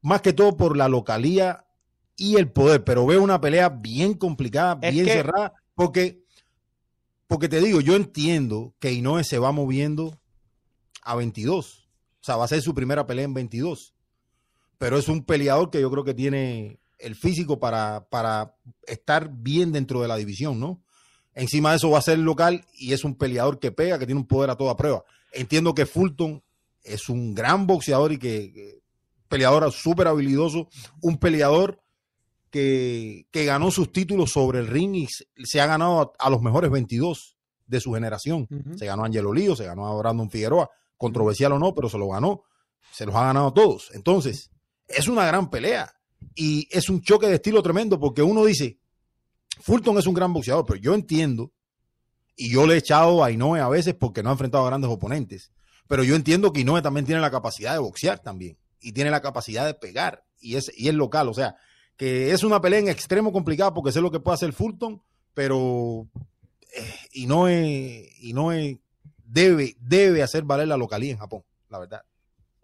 más 0.01 0.21
que 0.21 0.33
todo 0.33 0.57
por 0.57 0.75
la 0.77 0.87
localía 0.87 1.65
y 2.17 2.35
el 2.35 2.51
poder, 2.51 2.83
pero 2.83 3.05
veo 3.05 3.21
una 3.21 3.41
pelea 3.41 3.69
bien 3.69 4.13
complicada, 4.13 4.77
Es 4.81 4.93
bien 4.93 5.05
que- 5.05 5.13
cerrada, 5.13 5.53
porque, 5.75 6.23
porque 7.27 7.49
te 7.49 7.61
digo, 7.61 7.81
yo 7.81 7.95
entiendo 7.95 8.73
que 8.79 8.91
Inoue 8.93 9.23
se 9.23 9.39
va 9.39 9.51
moviendo 9.51 10.19
a 11.03 11.15
22. 11.15 11.89
O 12.21 12.23
sea, 12.23 12.35
va 12.35 12.45
a 12.45 12.49
ser 12.49 12.61
su 12.61 12.73
primera 12.75 13.07
pelea 13.07 13.25
en 13.25 13.33
22. 13.33 13.93
Pero 14.77 14.97
es 14.97 15.07
un 15.07 15.23
peleador 15.23 15.69
que 15.71 15.81
yo 15.81 15.89
creo 15.89 16.03
que 16.03 16.13
tiene 16.13 16.79
el 16.99 17.15
físico 17.15 17.59
para, 17.59 18.07
para 18.09 18.55
estar 18.85 19.29
bien 19.31 19.71
dentro 19.71 20.01
de 20.01 20.07
la 20.07 20.17
división, 20.17 20.59
¿no? 20.59 20.81
Encima 21.33 21.71
de 21.71 21.77
eso 21.77 21.89
va 21.89 21.99
a 21.99 22.03
ser 22.03 22.19
local 22.19 22.65
y 22.77 22.93
es 22.93 23.03
un 23.03 23.15
peleador 23.15 23.59
que 23.59 23.71
pega, 23.71 23.97
que 23.97 24.05
tiene 24.05 24.19
un 24.21 24.27
poder 24.27 24.49
a 24.49 24.57
toda 24.57 24.75
prueba. 24.75 25.03
Entiendo 25.33 25.73
que 25.73 25.85
Fulton 25.85 26.43
es 26.83 27.09
un 27.09 27.33
gran 27.33 27.65
boxeador 27.65 28.11
y 28.11 28.19
que, 28.19 28.51
que 28.53 28.80
peleador 29.31 29.71
súper 29.71 30.07
habilidoso, 30.07 30.67
un 31.01 31.17
peleador 31.17 31.81
que, 32.49 33.27
que 33.31 33.45
ganó 33.45 33.71
sus 33.71 33.91
títulos 33.91 34.31
sobre 34.31 34.59
el 34.59 34.67
ring 34.67 34.95
y 34.95 35.07
se- 35.43 35.61
ha 35.61 35.65
ganado 35.65 36.01
a, 36.19 36.27
a 36.27 36.29
los 36.29 36.41
mejores 36.41 36.69
22 36.69 37.37
de 37.65 37.79
su 37.79 37.93
generación. 37.93 38.47
Se 38.77 38.85
ganó 38.85 39.03
a 39.03 39.05
Angelo 39.05 39.33
Lío, 39.33 39.55
se 39.55 39.65
ganó 39.65 39.87
a 39.87 39.95
Brandon 39.97 40.29
Figueroa, 40.29 40.69
controversial 40.97 41.53
o 41.53 41.59
no, 41.59 41.73
pero 41.73 41.89
se 41.89 41.97
lo 41.97 42.09
ganó. 42.09 42.43
Se 42.91 43.05
los 43.05 43.15
ha 43.15 43.25
ganado 43.25 43.47
a 43.47 43.53
todos. 43.53 43.89
Entonces, 43.93 44.51
es 44.87 45.07
una 45.07 45.25
gran 45.25 45.49
pelea 45.49 45.93
y 46.35 46.67
es 46.69 46.89
un 46.89 47.01
choque 47.01 47.27
de 47.27 47.35
estilo 47.35 47.63
tremendo 47.63 47.97
porque 47.99 48.21
uno 48.21 48.43
dice, 48.43 48.77
Fulton 49.61 49.97
es 49.97 50.05
un 50.07 50.13
gran 50.13 50.33
boxeador, 50.33 50.65
pero 50.65 50.79
yo 50.79 50.93
entiendo, 50.93 51.53
y 52.35 52.49
yo 52.51 52.67
le 52.67 52.73
he 52.73 52.77
echado 52.77 53.23
a 53.23 53.31
Inoue 53.31 53.59
a 53.61 53.69
veces 53.69 53.95
porque 53.95 54.21
no 54.23 54.29
ha 54.29 54.33
enfrentado 54.33 54.65
a 54.65 54.67
grandes 54.67 54.89
oponentes, 54.91 55.51
pero 55.87 56.03
yo 56.03 56.15
entiendo 56.15 56.51
que 56.51 56.61
Inoue 56.61 56.81
también 56.81 57.05
tiene 57.05 57.21
la 57.21 57.31
capacidad 57.31 57.71
de 57.73 57.79
boxear 57.79 58.19
también 58.19 58.57
y 58.81 58.93
tiene 58.93 59.11
la 59.11 59.21
capacidad 59.21 59.65
de 59.65 59.73
pegar 59.73 60.23
y 60.39 60.55
es, 60.55 60.71
y 60.75 60.89
es 60.89 60.95
local, 60.95 61.29
o 61.29 61.33
sea, 61.33 61.55
que 61.97 62.31
es 62.31 62.43
una 62.43 62.61
pelea 62.61 62.79
en 62.79 62.87
extremo 62.89 63.31
complicada 63.31 63.73
porque 63.73 63.91
sé 63.91 64.01
lo 64.01 64.11
que 64.11 64.19
puede 64.19 64.35
hacer 64.35 64.53
Fulton, 64.53 65.01
pero 65.33 66.07
eh, 66.75 66.95
Inoue, 67.13 68.09
Inoue 68.21 68.79
debe, 69.23 69.75
debe 69.79 70.23
hacer 70.23 70.43
valer 70.43 70.67
la 70.67 70.77
localía 70.77 71.11
en 71.11 71.17
Japón, 71.17 71.43
la 71.69 71.79
verdad. 71.79 72.03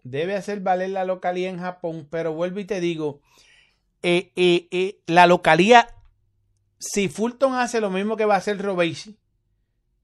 Debe 0.02 0.34
hacer 0.34 0.60
valer 0.60 0.90
la 0.90 1.04
localía 1.04 1.50
en 1.50 1.58
Japón, 1.58 2.08
pero 2.10 2.32
vuelvo 2.32 2.60
y 2.60 2.64
te 2.64 2.80
digo, 2.80 3.20
eh, 4.02 4.32
eh, 4.36 5.00
la 5.06 5.26
localía, 5.26 5.94
si 6.78 7.08
Fulton 7.08 7.54
hace 7.54 7.80
lo 7.80 7.90
mismo 7.90 8.16
que 8.16 8.24
va 8.24 8.34
a 8.34 8.38
hacer 8.38 8.60
Robesi, 8.60 9.18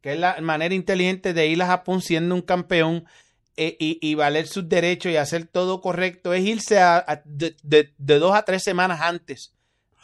que 0.01 0.13
es 0.13 0.19
la 0.19 0.41
manera 0.43 0.75
inteligente 0.75 1.33
de 1.33 1.47
ir 1.47 1.63
a 1.63 1.67
Japón 1.67 2.03
siendo 2.03 2.35
un 2.35 2.43
campeón 2.43 3.07
eh, 3.57 3.77
y, 3.79 3.99
y 4.01 4.15
valer 4.15 4.47
sus 4.49 4.69
derechos 4.69 5.13
y 5.13 5.17
hacer 5.17 5.47
todo 5.47 5.81
correcto, 5.81 6.33
es 6.35 6.45
irse 6.45 6.79
a, 6.81 6.97
a- 6.99 7.23
de, 7.25 7.57
de- 7.63 7.93
de 7.99 8.19
dos 8.19 8.35
a 8.35 8.43
tres 8.45 8.63
semanas 8.63 9.01
antes 9.01 9.53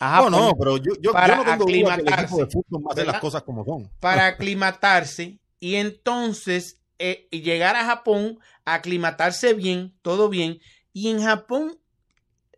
No, 0.00 0.30
no, 0.30 0.52
pero 0.58 0.76
yo, 0.78 0.92
yo, 1.00 1.12
para 1.12 1.28
yo 1.28 1.36
no 1.36 1.44
tengo 1.44 1.64
duda 1.64 1.96
que 1.96 2.02
el 2.02 2.08
aclimatarse, 2.08 2.34
equipo 2.34 2.38
de 2.38 2.44
va 2.84 2.90
a 2.90 2.92
hacer 2.92 3.06
las 3.06 3.20
cosas 3.20 3.42
como 3.42 3.64
son. 3.64 3.90
para 4.00 4.26
aclimatarse 4.28 5.38
y 5.58 5.74
entonces 5.76 6.78
eh, 6.98 7.28
llegar 7.30 7.76
a 7.76 7.84
Japón, 7.84 8.38
aclimatarse 8.64 9.54
bien, 9.54 9.94
todo 10.02 10.28
bien. 10.28 10.58
Y 10.92 11.08
en 11.08 11.22
Japón, 11.22 11.78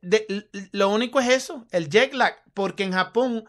de- 0.03 0.47
lo 0.73 0.89
único 0.89 1.21
es 1.21 1.29
eso, 1.29 1.67
el 1.71 1.89
jet 1.89 2.13
lag, 2.15 2.35
porque 2.55 2.85
en 2.85 2.93
Japón 2.93 3.45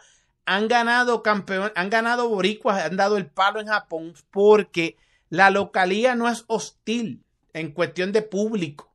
han 0.46 0.68
ganado 0.68 1.24
campeón, 1.24 1.72
han 1.76 1.90
ganado 1.90 2.30
boricuas, 2.30 2.84
han 2.84 2.98
dado 2.98 3.18
el 3.18 3.28
palo 3.28 3.60
en 3.60 3.68
Japón 3.68 4.14
porque 4.32 4.98
la 5.30 5.50
localía 5.50 6.16
no 6.16 6.30
es 6.30 6.44
hostil 6.48 7.23
en 7.54 7.72
cuestión 7.72 8.12
de 8.12 8.22
público. 8.22 8.94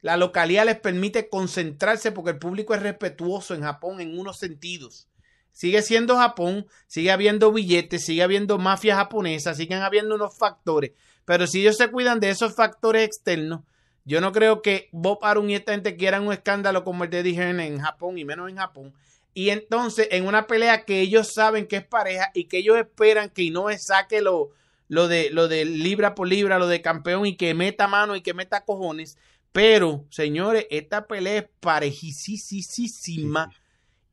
La 0.00 0.16
localía 0.16 0.64
les 0.64 0.78
permite 0.78 1.28
concentrarse 1.28 2.12
porque 2.12 2.30
el 2.30 2.38
público 2.38 2.74
es 2.74 2.82
respetuoso 2.82 3.54
en 3.54 3.62
Japón 3.62 4.00
en 4.00 4.18
unos 4.18 4.38
sentidos. 4.38 5.08
Sigue 5.52 5.82
siendo 5.82 6.16
Japón, 6.16 6.66
sigue 6.86 7.10
habiendo 7.10 7.52
billetes, 7.52 8.04
sigue 8.04 8.22
habiendo 8.22 8.58
mafia 8.58 8.94
japonesa, 8.94 9.54
siguen 9.54 9.82
habiendo 9.82 10.14
unos 10.14 10.38
factores. 10.38 10.92
Pero 11.24 11.48
si 11.48 11.60
ellos 11.60 11.76
se 11.76 11.90
cuidan 11.90 12.20
de 12.20 12.30
esos 12.30 12.54
factores 12.54 13.04
externos, 13.04 13.62
yo 14.04 14.20
no 14.20 14.30
creo 14.32 14.62
que 14.62 14.88
Bob 14.92 15.18
Arum 15.22 15.50
y 15.50 15.56
esta 15.56 15.72
gente 15.72 15.96
quieran 15.96 16.26
un 16.26 16.32
escándalo 16.32 16.84
como 16.84 17.04
el 17.04 17.10
de 17.10 17.24
Dijen 17.24 17.58
en 17.58 17.80
Japón 17.80 18.18
y 18.18 18.24
menos 18.24 18.48
en 18.48 18.56
Japón. 18.56 18.94
Y 19.34 19.50
entonces, 19.50 20.08
en 20.10 20.26
una 20.26 20.46
pelea 20.46 20.84
que 20.84 21.00
ellos 21.00 21.32
saben 21.34 21.66
que 21.66 21.76
es 21.76 21.84
pareja 21.84 22.30
y 22.34 22.44
que 22.44 22.58
ellos 22.58 22.78
esperan 22.78 23.28
que 23.28 23.42
Inoue 23.42 23.78
saque 23.78 24.20
lo, 24.20 24.50
lo, 24.88 25.08
de, 25.08 25.30
lo 25.30 25.48
de 25.48 25.64
libra 25.64 26.14
por 26.14 26.28
libra, 26.28 26.58
lo 26.58 26.66
de 26.66 26.82
campeón 26.82 27.26
y 27.26 27.36
que 27.36 27.54
meta 27.54 27.86
mano 27.86 28.16
y 28.16 28.22
que 28.22 28.34
meta 28.34 28.64
cojones. 28.64 29.18
Pero, 29.52 30.06
señores, 30.10 30.66
esta 30.70 31.06
pelea 31.06 31.38
es 31.38 31.48
parejísima 31.60 33.50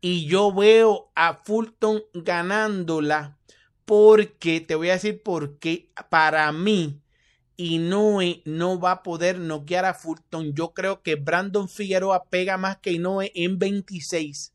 y 0.01 0.28
yo 0.28 0.53
veo 0.53 1.11
a 1.15 1.41
Fulton 1.43 2.03
ganándola 2.13 3.38
porque, 3.86 4.61
te 4.61 4.76
voy 4.76 4.89
a 4.89 4.93
decir 4.93 5.21
por 5.21 5.59
qué, 5.59 5.91
para 6.09 6.51
mí, 6.51 7.01
Inoue 7.57 8.41
no 8.45 8.80
va 8.80 8.91
a 8.91 9.03
poder 9.03 9.39
noquear 9.39 9.86
a 9.86 9.93
Fulton. 9.93 10.53
Yo 10.53 10.73
creo 10.73 11.01
que 11.01 11.15
Brandon 11.15 11.69
Figueroa 11.69 12.26
pega 12.26 12.57
más 12.57 12.78
que 12.78 12.91
Inoue 12.91 13.32
en 13.36 13.59
26 13.59 14.53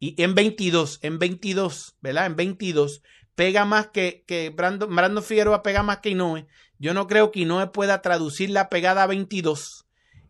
y 0.00 0.20
en 0.22 0.34
22, 0.34 0.98
en 1.02 1.18
22, 1.18 1.96
¿verdad? 2.00 2.26
En 2.26 2.36
22 2.36 3.02
pega 3.34 3.64
más 3.64 3.88
que, 3.88 4.24
que 4.26 4.50
Brandon, 4.50 4.94
Brandon 4.94 5.22
Figueroa 5.22 5.62
pega 5.62 5.82
más 5.82 5.98
que 5.98 6.10
Inoue. 6.10 6.46
Yo 6.78 6.94
no 6.94 7.06
creo 7.06 7.30
que 7.30 7.40
Inoue 7.40 7.72
pueda 7.72 8.02
traducir 8.02 8.50
la 8.50 8.68
pegada 8.68 9.02
a 9.02 9.06
22 9.06 9.86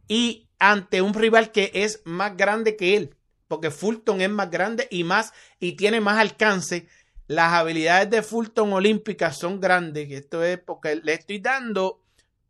y 0.08 0.48
ante 0.58 1.02
un 1.02 1.14
rival 1.14 1.52
que 1.52 1.70
es 1.74 2.02
más 2.04 2.36
grande 2.36 2.76
que 2.76 2.96
él, 2.96 3.16
porque 3.48 3.70
Fulton 3.70 4.20
es 4.20 4.30
más 4.30 4.50
grande 4.50 4.88
y 4.90 5.04
más 5.04 5.32
y 5.60 5.72
tiene 5.72 6.00
más 6.00 6.18
alcance. 6.18 6.88
Las 7.26 7.52
habilidades 7.52 8.10
de 8.10 8.22
Fulton 8.22 8.72
olímpicas 8.72 9.38
son 9.38 9.60
grandes. 9.60 10.10
Esto 10.10 10.44
es 10.44 10.58
porque 10.58 10.96
le 10.96 11.14
estoy 11.14 11.38
dando 11.38 12.02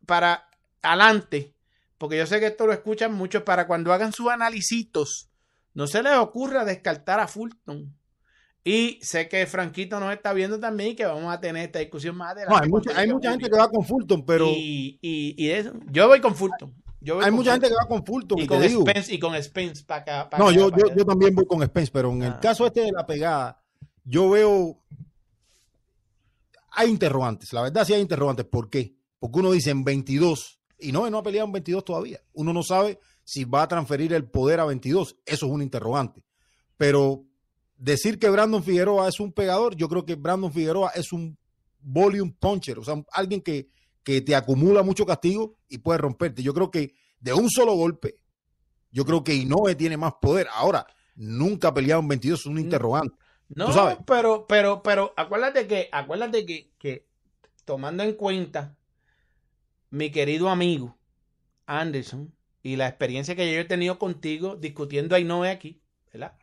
para 0.07 0.49
adelante, 0.83 1.55
porque 1.99 2.19
yo 2.19 2.27
sé 2.27 2.41
que 2.41 2.47
esto 2.47 2.67
lo 2.67 2.73
escuchan 2.73 3.13
mucho 3.13 3.45
para 3.45 3.67
cuando 3.67 3.93
hagan 3.93 4.13
sus 4.13 4.29
análisis, 4.29 4.89
no 5.75 5.87
se 5.89 6.03
les 6.03 6.15
ocurra 6.15 6.65
descartar 6.65 7.19
a 7.21 7.27
Fulton. 7.27 7.93
Y 8.67 8.99
sé 9.03 9.29
que 9.29 9.45
Franquito 9.47 10.01
nos 10.01 10.11
está 10.13 10.33
viendo 10.33 10.59
también 10.59 10.91
y 10.93 10.95
que 10.97 11.05
vamos 11.05 11.33
a 11.33 11.39
tener 11.39 11.67
esta 11.67 11.81
discusión 11.81 12.17
más 12.17 12.33
adelante. 12.33 12.55
No, 12.57 12.63
hay 12.63 12.69
mucha, 12.71 12.99
hay 12.99 13.09
mucha 13.13 13.31
gente 13.31 13.51
que 13.51 13.57
va 13.59 13.69
con 13.69 13.85
Fulton, 13.85 14.25
pero 14.25 14.47
y, 14.49 14.99
y, 15.03 15.35
y 15.37 15.51
eso. 15.51 15.73
Yo 15.91 16.09
voy 16.09 16.21
con 16.23 16.35
Fulton. 16.35 16.75
Yo 17.01 17.17
voy 17.17 17.25
hay 17.25 17.31
con 17.31 17.37
mucha 17.37 17.53
gente 17.53 17.69
que 17.69 17.75
va 17.75 17.87
con 17.87 18.07
Fulton. 18.07 18.39
y 18.39 18.47
con 18.47 18.61
te 18.61 18.69
digo, 18.69 18.81
Spence 18.81 19.15
y 19.15 19.19
con 19.19 19.43
Spence 19.43 19.85
para 19.85 20.01
acá. 20.01 20.31
pa' 20.31 20.39
no, 20.39 20.47
acá, 20.49 20.57
yo, 20.57 20.71
pa' 20.71 20.79
yo, 20.79 20.95
yo 20.97 21.05
también 21.05 21.35
voy 21.35 21.45
con 21.47 21.63
Spence, 21.63 21.91
pero 21.93 22.11
en 22.13 22.23
el 22.23 22.33
Ah. 22.33 22.41
caso 22.41 22.65
este 22.67 22.81
de 22.81 22.93
la 22.93 23.07
pegada, 23.07 23.63
yo 24.03 24.31
veo. 24.31 24.79
Hay 26.77 26.89
interrogantes, 26.91 27.53
la 27.53 27.63
verdad 27.63 27.85
sí 27.85 27.93
hay 27.93 28.01
interrogantes. 28.01 28.47
¿Por 28.47 28.69
qué? 28.71 28.97
Porque 29.19 29.39
uno 29.39 29.53
dice 29.53 29.71
en 29.71 29.85
22 29.85 30.59
y 30.79 30.91
no, 30.91 31.09
no 31.11 31.19
ha 31.19 31.23
peleado 31.23 31.47
en 31.47 31.53
22 31.53 31.85
todavía. 31.85 32.21
Uno 32.33 32.53
no 32.55 32.63
sabe 32.63 32.99
si 33.23 33.45
va 33.45 33.63
a 33.63 33.69
transferir 33.69 34.13
el 34.15 34.25
poder 34.25 34.61
a 34.61 34.65
22. 34.65 35.17
Eso 35.25 35.47
es 35.47 35.53
un 35.53 35.63
interrogante. 35.63 36.25
Pero 36.77 37.25
decir 37.77 38.19
que 38.19 38.31
Brandon 38.31 38.63
Figueroa 38.63 39.09
es 39.09 39.21
un 39.21 39.33
pegador, 39.33 39.77
yo 39.77 39.89
creo 39.89 40.05
que 40.05 40.15
Brandon 40.15 40.53
Figueroa 40.53 40.91
es 40.95 41.13
un 41.13 41.37
volume 41.81 42.35
puncher, 42.39 42.79
o 42.79 42.85
sea, 42.85 43.03
alguien 43.13 43.41
que, 43.41 43.69
que 44.03 44.21
te 44.21 44.35
acumula 44.35 44.83
mucho 44.83 45.07
castigo 45.07 45.57
y 45.69 45.79
puede 45.79 45.99
romperte. 45.99 46.43
Yo 46.43 46.55
creo 46.55 46.71
que 46.71 46.95
de 47.21 47.33
un 47.33 47.51
solo 47.51 47.75
golpe, 47.75 48.19
yo 48.91 49.05
creo 49.05 49.25
que 49.25 49.35
Inoue 49.35 49.75
tiene 49.75 49.97
más 49.97 50.15
poder. 50.21 50.47
Ahora, 50.53 50.87
nunca 51.17 51.73
en 51.75 52.09
22, 52.09 52.41
es 52.41 52.47
un 52.47 52.59
interrogante. 52.59 53.17
No, 53.49 53.73
sabes. 53.73 53.99
pero, 54.07 54.47
pero, 54.47 54.83
pero, 54.83 55.13
acuérdate 55.17 55.67
que, 55.67 55.89
acuérdate 55.93 56.47
que, 56.47 56.71
que, 56.79 57.07
tomando 57.65 58.03
en 58.03 58.15
cuenta 58.15 58.77
mi 59.91 60.11
querido 60.11 60.49
amigo 60.49 60.97
Anderson 61.67 62.35
y 62.63 62.77
la 62.77 62.89
experiencia 62.89 63.37
que 63.37 63.53
yo 63.53 63.61
he 63.61 63.65
tenido 63.65 63.99
contigo 63.99 64.57
discutiendo 64.57 65.15
a 65.15 65.21
Inoue 65.21 65.51
aquí, 65.51 65.83
¿verdad? 66.13 66.37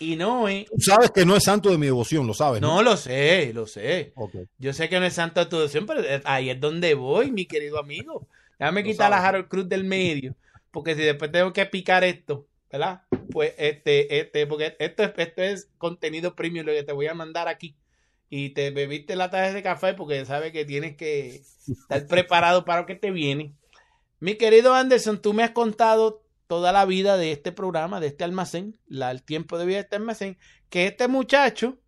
Inoue, 0.00 0.66
Tú 0.68 0.80
sabes 0.80 1.10
que 1.10 1.24
no 1.24 1.36
es 1.36 1.44
santo 1.44 1.70
de 1.70 1.78
mi 1.78 1.86
devoción, 1.86 2.26
lo 2.26 2.34
sabes. 2.34 2.60
no 2.60 2.82
lo 2.82 2.96
sé, 2.96 3.52
lo 3.54 3.66
sé. 3.66 4.12
Yo 4.58 4.72
sé 4.72 4.88
que 4.88 4.98
no 4.98 5.06
es 5.06 5.14
santo 5.14 5.40
de 5.40 5.46
tu 5.46 5.56
devoción, 5.56 5.86
pero 5.86 6.02
ahí 6.24 6.50
es 6.50 6.60
donde 6.60 6.94
voy, 6.94 7.30
mi 7.30 7.46
querido 7.46 7.78
amigo. 7.78 8.26
Déjame 8.58 8.82
Lo 8.82 8.88
quitar 8.88 9.12
a 9.12 9.16
sabes. 9.16 9.28
Harold 9.28 9.48
Cruz 9.48 9.68
del 9.68 9.84
medio, 9.84 10.34
porque 10.70 10.94
si 10.94 11.02
después 11.02 11.30
tengo 11.30 11.52
que 11.52 11.66
picar 11.66 12.02
esto, 12.04 12.46
¿verdad? 12.70 13.02
Pues 13.30 13.54
este, 13.56 14.18
este, 14.20 14.46
porque 14.46 14.76
esto 14.78 15.04
es, 15.04 15.12
esto 15.16 15.42
es 15.42 15.68
contenido 15.78 16.34
premium 16.34 16.66
lo 16.66 16.72
que 16.72 16.82
te 16.82 16.92
voy 16.92 17.06
a 17.06 17.14
mandar 17.14 17.46
aquí. 17.48 17.76
Y 18.30 18.50
te 18.50 18.70
bebiste 18.70 19.14
la 19.14 19.30
taza 19.30 19.52
de 19.52 19.62
café 19.62 19.94
porque 19.94 20.24
sabes 20.24 20.50
que 20.50 20.64
tienes 20.64 20.96
que 20.96 21.42
estar 21.68 22.06
preparado 22.08 22.64
para 22.64 22.80
lo 22.80 22.86
que 22.86 22.96
te 22.96 23.12
viene. 23.12 23.52
Mi 24.18 24.34
querido 24.34 24.74
Anderson, 24.74 25.20
tú 25.22 25.34
me 25.34 25.44
has 25.44 25.50
contado 25.52 26.23
toda 26.54 26.72
la 26.72 26.84
vida 26.84 27.16
de 27.16 27.32
este 27.32 27.50
programa, 27.50 27.98
de 28.00 28.06
este 28.08 28.22
almacén, 28.24 28.78
la, 28.86 29.10
el 29.10 29.22
tiempo 29.22 29.58
de 29.58 29.66
vida 29.66 29.76
de 29.78 29.82
este 29.82 29.96
almacén, 29.96 30.38
que 30.68 30.86
este 30.86 31.08
muchacho, 31.08 31.78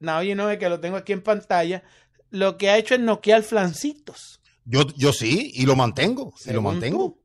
no, 0.00 0.18
oye, 0.18 0.34
no, 0.34 0.48
que 0.58 0.68
lo 0.68 0.80
tengo 0.80 0.96
aquí 0.96 1.12
en 1.12 1.22
pantalla, 1.22 1.84
lo 2.30 2.58
que 2.58 2.68
ha 2.68 2.76
hecho 2.78 2.94
es 2.94 3.00
noquear 3.00 3.42
flancitos. 3.44 4.40
Yo, 4.64 4.82
yo 4.96 5.12
sí, 5.12 5.52
y 5.54 5.66
lo 5.66 5.76
mantengo. 5.76 6.34
Y 6.44 6.52
lo 6.52 6.62
mantengo. 6.62 7.18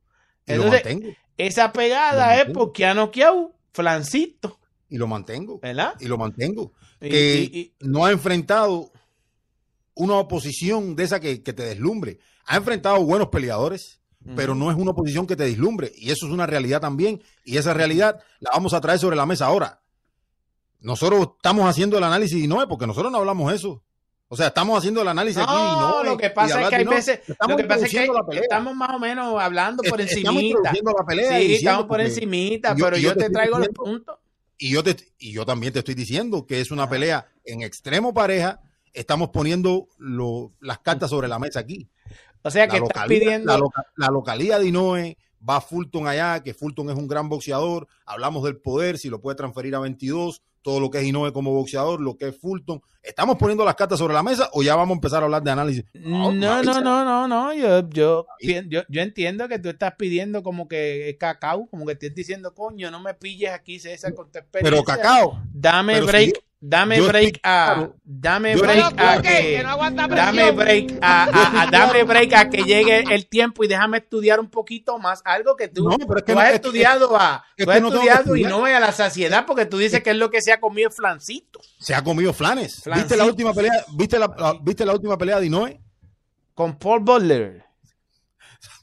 Y 0.46 0.52
lo 0.54 0.64
Entonces, 0.64 0.84
mantengo. 0.84 1.14
Esa 1.36 1.66
Lo 1.66 1.72
pegada 1.72 2.40
es 2.40 2.50
porque 2.52 2.86
ha 2.86 2.94
noqueado 2.94 3.56
flancito, 3.72 4.60
Y 4.88 4.98
lo 4.98 5.06
mantengo. 5.08 5.58
¿verdad? 5.58 5.94
Y 6.00 6.06
lo 6.06 6.16
mantengo. 6.16 6.72
Y- 7.00 7.08
que 7.10 7.34
y- 7.52 7.58
y- 7.58 7.74
no 7.80 8.04
ha 8.06 8.12
enfrentado 8.12 8.92
una 9.94 10.14
oposición 10.14 10.94
de 10.96 11.04
esa 11.04 11.18
que, 11.20 11.42
que 11.42 11.52
te 11.52 11.64
deslumbre. 11.64 12.18
Ha 12.46 12.56
enfrentado 12.56 13.02
buenos 13.04 13.28
peleadores, 13.28 14.00
pero 14.36 14.54
no 14.54 14.70
es 14.70 14.76
una 14.76 14.92
oposición 14.92 15.26
que 15.26 15.36
te 15.36 15.44
deslumbre. 15.44 15.92
Y 15.96 16.10
eso 16.10 16.26
es 16.26 16.32
una 16.32 16.46
realidad 16.46 16.80
también. 16.80 17.22
Y 17.44 17.56
esa 17.58 17.74
realidad 17.74 18.20
la 18.40 18.50
vamos 18.52 18.72
a 18.74 18.80
traer 18.80 18.98
sobre 18.98 19.16
la 19.16 19.26
mesa 19.26 19.46
ahora. 19.46 19.80
Nosotros 20.80 21.28
estamos 21.36 21.68
haciendo 21.68 21.96
el 21.98 22.04
análisis 22.04 22.36
de 22.38 22.44
Inoue 22.44 22.66
porque 22.68 22.86
nosotros 22.86 23.10
no 23.10 23.18
hablamos 23.18 23.52
eso. 23.52 23.82
O 24.28 24.36
sea, 24.36 24.48
estamos 24.48 24.76
haciendo 24.78 25.02
el 25.02 25.08
análisis 25.08 25.40
aquí 25.42 25.52
de 25.52 25.58
No, 25.58 26.02
lo 26.02 26.16
que 26.16 26.26
y 26.26 26.30
pasa 26.30 26.62
es 26.62 26.68
que 26.68 26.76
hay 26.76 26.84
veces, 26.84 27.20
Estamos 27.28 27.50
lo 27.52 27.56
que 27.56 27.64
pasa 27.64 27.86
es 27.86 27.92
que 27.92 28.08
estamos 28.40 28.74
más 28.74 28.90
o 28.90 28.98
menos 28.98 29.40
hablando 29.40 29.82
por 29.82 30.00
Estamos 30.00 30.10
encimita. 30.32 30.42
introduciendo 30.58 30.92
la 30.98 31.04
pelea. 31.06 31.40
y 31.42 31.46
Sí, 31.48 31.54
estamos 31.56 31.84
por 31.86 32.00
encimita, 32.00 32.74
y 32.74 32.78
yo- 32.78 32.84
pero 32.84 32.96
y 32.98 33.02
yo, 33.02 33.08
yo 33.10 33.16
te 33.16 33.30
traigo 33.30 33.58
los 33.58 33.68
puntos. 33.68 34.16
Y 34.58 34.70
yo, 34.70 34.82
te, 34.82 34.96
y 35.18 35.32
yo 35.32 35.44
también 35.46 35.72
te 35.72 35.80
estoy 35.80 35.94
diciendo 35.94 36.46
que 36.46 36.60
es 36.60 36.70
una 36.70 36.88
pelea 36.88 37.28
en 37.44 37.62
extremo 37.62 38.12
pareja. 38.14 38.60
Estamos 38.92 39.30
poniendo 39.30 39.88
lo- 39.98 40.52
las 40.60 40.78
cartas 40.80 41.10
sobre 41.10 41.28
la 41.28 41.38
mesa 41.38 41.60
aquí. 41.60 41.88
O 42.44 42.50
sea 42.50 42.68
que 42.68 42.78
la, 42.78 42.86
estás 42.86 43.02
localía, 43.02 43.18
pidiendo... 43.20 43.52
la, 43.52 43.58
loca- 43.58 43.86
la 43.96 44.08
localía 44.08 44.58
de 44.58 44.68
Inoue 44.68 45.16
va 45.46 45.60
Fulton 45.60 46.06
allá, 46.06 46.42
que 46.42 46.54
Fulton 46.54 46.90
es 46.90 46.96
un 46.96 47.08
gran 47.08 47.28
boxeador. 47.28 47.86
Hablamos 48.06 48.44
del 48.44 48.56
poder, 48.58 48.98
si 48.98 49.08
lo 49.10 49.20
puede 49.20 49.36
transferir 49.36 49.74
a 49.74 49.80
22, 49.80 50.42
todo 50.62 50.80
lo 50.80 50.88
que 50.90 50.98
es 50.98 51.04
Inoue 51.04 51.32
como 51.34 51.52
boxeador, 51.52 52.00
lo 52.00 52.16
que 52.16 52.28
es 52.28 52.38
Fulton. 52.38 52.80
¿Estamos 53.02 53.36
poniendo 53.36 53.64
las 53.66 53.74
cartas 53.74 53.98
sobre 53.98 54.14
la 54.14 54.22
mesa 54.22 54.48
o 54.54 54.62
ya 54.62 54.74
vamos 54.76 54.94
a 54.94 54.96
empezar 54.96 55.22
a 55.22 55.26
hablar 55.26 55.42
de 55.42 55.50
análisis? 55.50 55.84
No, 55.92 56.32
no, 56.32 56.62
no, 56.62 56.80
no, 57.04 57.28
no. 57.28 57.52
Yo, 57.52 57.86
yo, 57.90 58.26
yo, 58.40 58.80
yo 58.88 59.02
entiendo 59.02 59.46
que 59.48 59.58
tú 59.58 59.68
estás 59.68 59.92
pidiendo 59.98 60.42
como 60.42 60.66
que 60.66 61.10
es 61.10 61.16
cacao, 61.18 61.66
como 61.66 61.84
que 61.84 61.92
estás 61.92 62.14
diciendo, 62.14 62.54
coño, 62.54 62.90
no 62.90 63.00
me 63.00 63.12
pilles 63.12 63.50
aquí, 63.50 63.78
César, 63.78 64.14
con 64.14 64.30
tu 64.32 64.38
experiencia. 64.38 64.70
Pero 64.70 64.84
Cacao, 64.84 65.42
Dame 65.52 65.94
pero 65.94 66.06
break, 66.06 66.42
dame 66.66 66.96
yo 66.96 67.08
break 67.08 67.40
a, 67.42 67.90
dame 68.02 68.56
break 68.56 68.94
a 68.98 69.20
que, 69.20 69.62
dame 70.08 70.50
break 70.52 70.98
a, 71.02 71.24
a- 71.24 71.62
a- 71.62 71.66
dame 71.70 72.04
break 72.04 72.32
a 72.32 72.48
que 72.48 72.62
llegue 72.62 73.04
el 73.14 73.26
tiempo 73.26 73.64
y 73.64 73.68
déjame 73.68 73.98
estudiar 73.98 74.40
un 74.40 74.48
poquito 74.48 74.98
más, 74.98 75.20
algo 75.26 75.56
que 75.56 75.68
tú, 75.68 75.88
No, 75.88 75.98
pero 75.98 76.18
es 76.20 76.24
que 76.24 76.32
tú 76.32 76.38
no- 76.38 76.40
has 76.40 76.48
es 76.50 76.54
estudiado 76.54 77.16
a, 77.16 77.44
es 77.56 77.66
tú 77.66 77.70
que 77.70 77.76
has 77.76 77.82
no 77.82 77.88
estudiado 77.88 78.36
y 78.36 78.42
no 78.44 78.64
a 78.64 78.80
la 78.80 78.92
saciedad 78.92 79.44
porque 79.46 79.66
tú 79.66 79.76
dices 79.76 80.02
que 80.02 80.10
es 80.10 80.16
lo 80.16 80.30
que 80.30 80.40
se 80.40 80.52
ha 80.52 80.60
comido 80.60 80.90
flancito 80.90 81.60
se 81.78 81.94
ha 81.94 82.02
comido 82.02 82.32
flanes. 82.32 82.82
¿Viste 82.94 83.14
la 83.16 83.24
última 83.26 83.52
pelea? 83.52 83.84
¿Viste 83.94 84.18
la, 84.18 84.26
la- 84.38 84.58
¿Viste 84.62 84.86
la 84.86 84.92
última 84.94 85.18
pelea 85.18 85.38
de 85.40 85.46
Inoue? 85.46 85.80
con 86.54 86.78
Paul 86.78 87.00
Butler. 87.00 87.64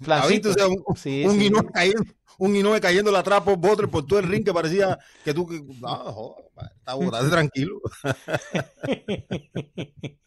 ¿La 0.05 0.27
viste? 0.27 0.49
O 0.49 0.53
sea, 0.53 0.67
un, 0.67 0.83
Sí, 0.95 1.23
un 1.25 1.39
sí. 1.39 1.45
Inoue 1.47 1.65
cayendo, 1.73 2.03
un 2.37 2.55
Inoue 2.55 2.79
cayendo 2.81 3.11
la 3.11 3.23
trapa 3.23 3.55
por 3.59 3.89
por 3.89 4.05
todo 4.05 4.19
el 4.19 4.27
ring 4.27 4.43
que 4.43 4.53
parecía 4.53 4.99
que 5.23 5.33
tú, 5.33 5.47
que, 5.47 5.61
ah, 5.83 6.03
joder, 6.13 6.45
está 6.77 6.93
botado 6.95 7.29
tranquilo. 7.29 7.79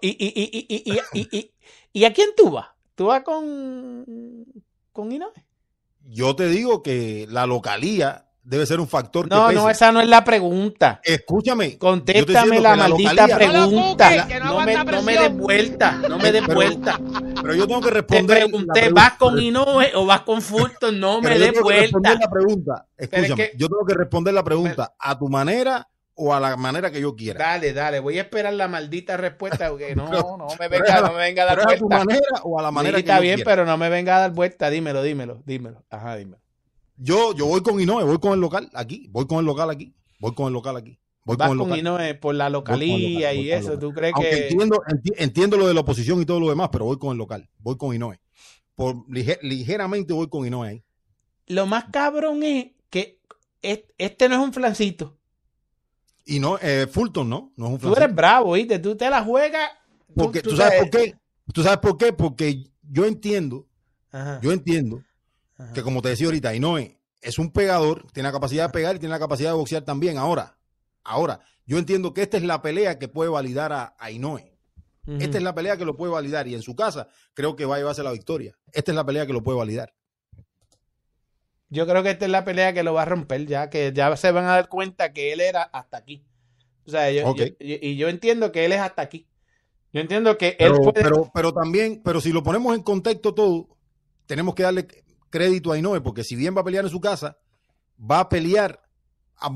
Y, 0.00 0.08
y, 0.10 0.32
y, 0.34 0.66
y, 0.68 0.92
y, 0.92 1.00
y, 1.20 1.38
y- 1.38 1.54
¿y 1.92 2.04
a 2.04 2.12
quién 2.12 2.30
tú 2.36 2.50
vas? 2.50 2.68
¿Tú 2.94 3.06
vas 3.06 3.22
con, 3.22 4.04
con? 4.92 5.08
Yo 6.04 6.34
te 6.34 6.48
digo 6.48 6.82
que 6.82 7.26
la 7.28 7.46
localía 7.46 8.27
debe 8.48 8.64
ser 8.64 8.80
un 8.80 8.88
factor 8.88 9.28
No, 9.28 9.48
que 9.48 9.54
no, 9.54 9.68
esa 9.68 9.92
no 9.92 10.00
es 10.00 10.08
la 10.08 10.24
pregunta. 10.24 11.00
Escúchame. 11.04 11.68
te 11.70 11.78
Contéstame 11.78 12.60
la 12.60 12.76
maldita 12.76 13.26
pregunta. 13.26 14.26
No 14.42 14.60
me, 14.60 14.74
no 14.74 15.02
me 15.02 15.18
des 15.18 15.32
vuelta, 15.36 15.92
no 16.08 16.18
me 16.18 16.32
des 16.32 16.42
Pero- 16.42 16.54
vuelta. 16.54 16.98
Pero 17.42 17.54
yo 17.54 17.66
tengo 17.66 17.80
que 17.80 17.88
Te 17.88 17.94
responder. 17.94 18.38
la 18.38 18.44
pregunté. 18.46 18.88
¿vas 18.92 19.12
con 19.14 19.38
Inoue 19.38 19.92
o 19.94 20.06
vas 20.06 20.22
con 20.22 20.40
Fulton? 20.40 20.98
No 20.98 21.20
me 21.20 21.38
des 21.38 21.60
vuelta. 21.60 22.14
la 22.18 22.30
pregunta. 22.30 22.86
es 22.96 23.08
Escúchame, 23.12 23.36
que- 23.50 23.56
yo 23.56 23.68
tengo 23.68 23.84
que 23.84 23.94
responder 23.94 24.32
la 24.34 24.42
pregunta 24.42 24.94
a 24.98 25.18
tu 25.18 25.28
manera 25.28 25.86
o 26.14 26.34
a 26.34 26.40
la 26.40 26.56
manera 26.56 26.90
que 26.90 27.00
yo 27.00 27.14
quiera. 27.14 27.38
Dale, 27.38 27.72
dale, 27.72 28.00
voy 28.00 28.18
a 28.18 28.22
esperar 28.22 28.52
la 28.54 28.66
maldita 28.66 29.16
respuesta 29.16 29.68
porque 29.68 29.94
no, 29.96 30.08
Pero- 30.10 30.36
no 30.38 30.46
me 30.58 30.68
venga, 30.68 31.00
la- 31.02 31.08
no 31.08 31.12
me 31.14 31.18
venga 31.20 31.42
a 31.42 31.46
dar 31.46 31.58
¿Pero 31.58 31.70
es 31.70 31.76
a 31.76 31.78
tu 31.78 31.86
vuelta. 31.86 32.04
manera 32.06 32.26
o 32.42 32.58
a 32.58 32.62
la 32.62 32.70
manera 32.70 32.96
Sí, 32.98 33.04
que 33.04 33.10
está 33.10 33.16
yo 33.18 33.22
bien, 33.22 33.34
quiera? 33.36 33.50
pero 33.50 33.66
no 33.66 33.76
me 33.76 33.88
venga 33.90 34.16
a 34.16 34.20
dar 34.20 34.30
vuelta. 34.32 34.70
Dímelo, 34.70 35.02
dímelo, 35.02 35.42
dímelo. 35.44 35.84
Ajá, 35.90 36.16
dímelo. 36.16 36.40
Yo, 36.98 37.32
yo 37.34 37.46
voy 37.46 37.62
con 37.62 37.80
Inoue, 37.80 38.02
voy 38.04 38.18
con 38.18 38.32
el 38.32 38.40
local 38.40 38.68
aquí, 38.74 39.06
voy 39.10 39.26
con 39.26 39.38
el 39.38 39.44
local 39.46 39.70
aquí, 39.70 39.94
voy 40.18 40.34
con 40.34 40.48
el 40.48 40.52
local 40.52 40.76
aquí, 40.76 40.98
voy 41.24 41.36
Vas 41.36 41.48
con 41.48 41.58
con. 41.58 41.78
Inoue 41.78 42.14
por 42.14 42.34
la 42.34 42.50
localía 42.50 43.28
local, 43.30 43.36
y 43.44 43.52
eso. 43.52 43.68
local. 43.74 43.78
¿Tú 43.78 43.92
crees 43.92 44.14
Aunque 44.14 44.30
que...? 44.30 44.48
entiendo, 44.48 44.76
enti- 44.88 45.14
entiendo 45.16 45.56
lo 45.56 45.68
de 45.68 45.74
la 45.74 45.80
oposición 45.80 46.20
y 46.20 46.26
todo 46.26 46.40
lo 46.40 46.48
demás, 46.48 46.70
pero 46.72 46.84
voy 46.86 46.98
con 46.98 47.12
el 47.12 47.18
local, 47.18 47.48
voy 47.58 47.76
con 47.76 47.94
Inoue. 47.94 48.18
Por 48.74 48.96
lige- 49.08 49.38
ligeramente 49.42 50.12
voy 50.12 50.28
con 50.28 50.44
Inoue 50.46 50.66
ahí. 50.68 50.84
Lo 51.46 51.66
más 51.66 51.84
cabrón 51.92 52.42
es 52.42 52.72
que 52.90 53.20
es- 53.62 53.84
este 53.96 54.28
no 54.28 54.34
es 54.34 54.40
un 54.40 54.52
flancito. 54.52 55.16
Y 56.24 56.40
no, 56.40 56.58
eh, 56.60 56.86
Fulton 56.90 57.28
no, 57.28 57.52
no 57.56 57.66
es 57.66 57.72
un 57.74 57.78
Tú 57.78 57.94
eres 57.94 58.14
bravo, 58.14 58.52
¿viste? 58.52 58.78
Tú 58.80 58.96
te 58.96 59.08
la 59.08 59.22
juegas. 59.24 59.70
Porque 60.14 60.42
tú 60.42 60.56
sabes 60.56 60.80
por 60.80 60.90
qué, 60.90 61.14
tú 61.54 61.62
sabes 61.62 61.78
por 61.78 61.96
qué, 61.96 62.12
porque 62.12 62.64
yo 62.82 63.04
entiendo, 63.06 63.66
Ajá, 64.10 64.40
yo 64.42 64.52
entiendo 64.52 65.02
ajá. 65.58 65.72
que 65.72 65.82
como 65.82 66.00
te 66.02 66.08
decía 66.10 66.26
ahorita, 66.26 66.54
Inoue 66.54 66.98
es 67.20 67.38
un 67.38 67.50
pegador, 67.50 68.06
tiene 68.12 68.28
la 68.28 68.32
capacidad 68.32 68.66
de 68.66 68.72
pegar 68.72 68.96
y 68.96 68.98
tiene 69.00 69.12
la 69.12 69.18
capacidad 69.18 69.50
de 69.50 69.56
boxear 69.56 69.82
también. 69.84 70.16
Ahora, 70.18 70.56
ahora, 71.04 71.40
yo 71.66 71.78
entiendo 71.78 72.14
que 72.14 72.22
esta 72.22 72.36
es 72.36 72.44
la 72.44 72.62
pelea 72.62 72.98
que 72.98 73.08
puede 73.08 73.28
validar 73.30 73.72
a, 73.72 73.94
a 73.98 74.10
Inoue. 74.10 74.54
Esta 75.06 75.38
es 75.38 75.42
la 75.42 75.54
pelea 75.54 75.78
que 75.78 75.86
lo 75.86 75.96
puede 75.96 76.12
validar 76.12 76.46
y 76.48 76.54
en 76.54 76.60
su 76.60 76.76
casa 76.76 77.08
creo 77.32 77.56
que 77.56 77.64
va 77.64 77.76
a 77.76 77.78
llevarse 77.78 78.02
la 78.02 78.12
victoria. 78.12 78.58
Esta 78.72 78.92
es 78.92 78.94
la 78.96 79.06
pelea 79.06 79.26
que 79.26 79.32
lo 79.32 79.42
puede 79.42 79.56
validar. 79.56 79.94
Yo 81.70 81.86
creo 81.86 82.02
que 82.02 82.10
esta 82.10 82.24
es 82.24 82.30
la 82.30 82.44
pelea 82.44 82.72
que 82.72 82.82
lo 82.82 82.94
va 82.94 83.02
a 83.02 83.06
romper 83.06 83.46
ya, 83.46 83.68
que 83.70 83.92
ya 83.94 84.14
se 84.16 84.30
van 84.32 84.44
a 84.44 84.48
dar 84.52 84.68
cuenta 84.68 85.12
que 85.12 85.32
él 85.32 85.40
era 85.40 85.62
hasta 85.62 85.98
aquí. 85.98 86.24
O 86.86 86.90
sea, 86.90 87.10
yo, 87.10 87.26
Ok. 87.26 87.38
yo- 87.38 87.44
y 87.60 87.88
y 87.88 87.96
yo 87.96 88.08
entiendo 88.08 88.52
que 88.52 88.64
él 88.64 88.72
es 88.72 88.80
hasta 88.80 89.02
aquí. 89.02 89.26
Yo 89.92 90.00
entiendo 90.00 90.36
que 90.38 90.56
él 90.58 90.72
puede... 90.72 90.92
pero, 91.02 91.30
pero 91.32 91.52
también, 91.52 92.02
pero 92.02 92.20
si 92.20 92.30
lo 92.32 92.42
ponemos 92.42 92.74
en 92.74 92.82
contexto 92.82 93.34
todo, 93.34 93.68
tenemos 94.26 94.54
que 94.54 94.62
darle 94.62 94.86
crédito 95.30 95.72
a 95.72 95.78
Inoue, 95.78 96.00
porque 96.00 96.24
si 96.24 96.36
bien 96.36 96.56
va 96.56 96.60
a 96.60 96.64
pelear 96.64 96.84
en 96.84 96.90
su 96.90 97.00
casa, 97.00 97.38
va 97.98 98.20
a 98.20 98.28
pelear, 98.28 98.82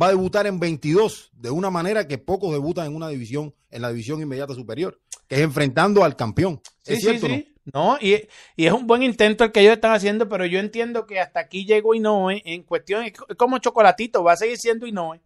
va 0.01 0.07
a 0.07 0.11
debutar 0.11 0.47
en 0.47 0.59
22 0.59 1.31
de 1.33 1.51
una 1.51 1.70
manera 1.70 2.07
que 2.07 2.18
pocos 2.18 2.53
debutan 2.53 2.87
en 2.87 2.97
una 2.97 3.09
división, 3.09 3.55
en 3.70 3.83
la 3.83 3.91
división 3.91 4.20
inmediata 4.20 4.55
superior, 4.55 5.01
que 5.29 5.37
es 5.37 5.41
enfrentando 5.43 6.05
al 6.05 6.16
campeón. 6.16 6.61
Sí, 6.83 6.95
¿Es 6.95 6.99
sí, 7.01 7.05
cierto 7.07 7.29
no? 7.29 7.35
sí. 7.35 7.49
No, 7.73 7.97
y, 8.01 8.27
y 8.57 8.66
es 8.66 8.73
un 8.73 8.89
buen 8.89 9.05
intento 9.05 9.45
el 9.45 9.53
que 9.53 9.61
ellos 9.61 9.75
están 9.75 9.93
haciendo, 9.93 10.29
pero 10.29 10.45
yo 10.47 10.59
entiendo 10.59 11.07
que 11.07 11.20
hasta 11.20 11.41
aquí 11.41 11.64
llegó 11.64 11.95
Inoue 11.95 12.43
en 12.45 12.64
cuestión, 12.64 13.05
es 13.05 13.12
como 13.37 13.59
Chocolatito, 13.59 14.25
va 14.25 14.33
a 14.33 14.37
seguir 14.37 14.59
siendo 14.59 14.87
Inoue. 14.87 15.20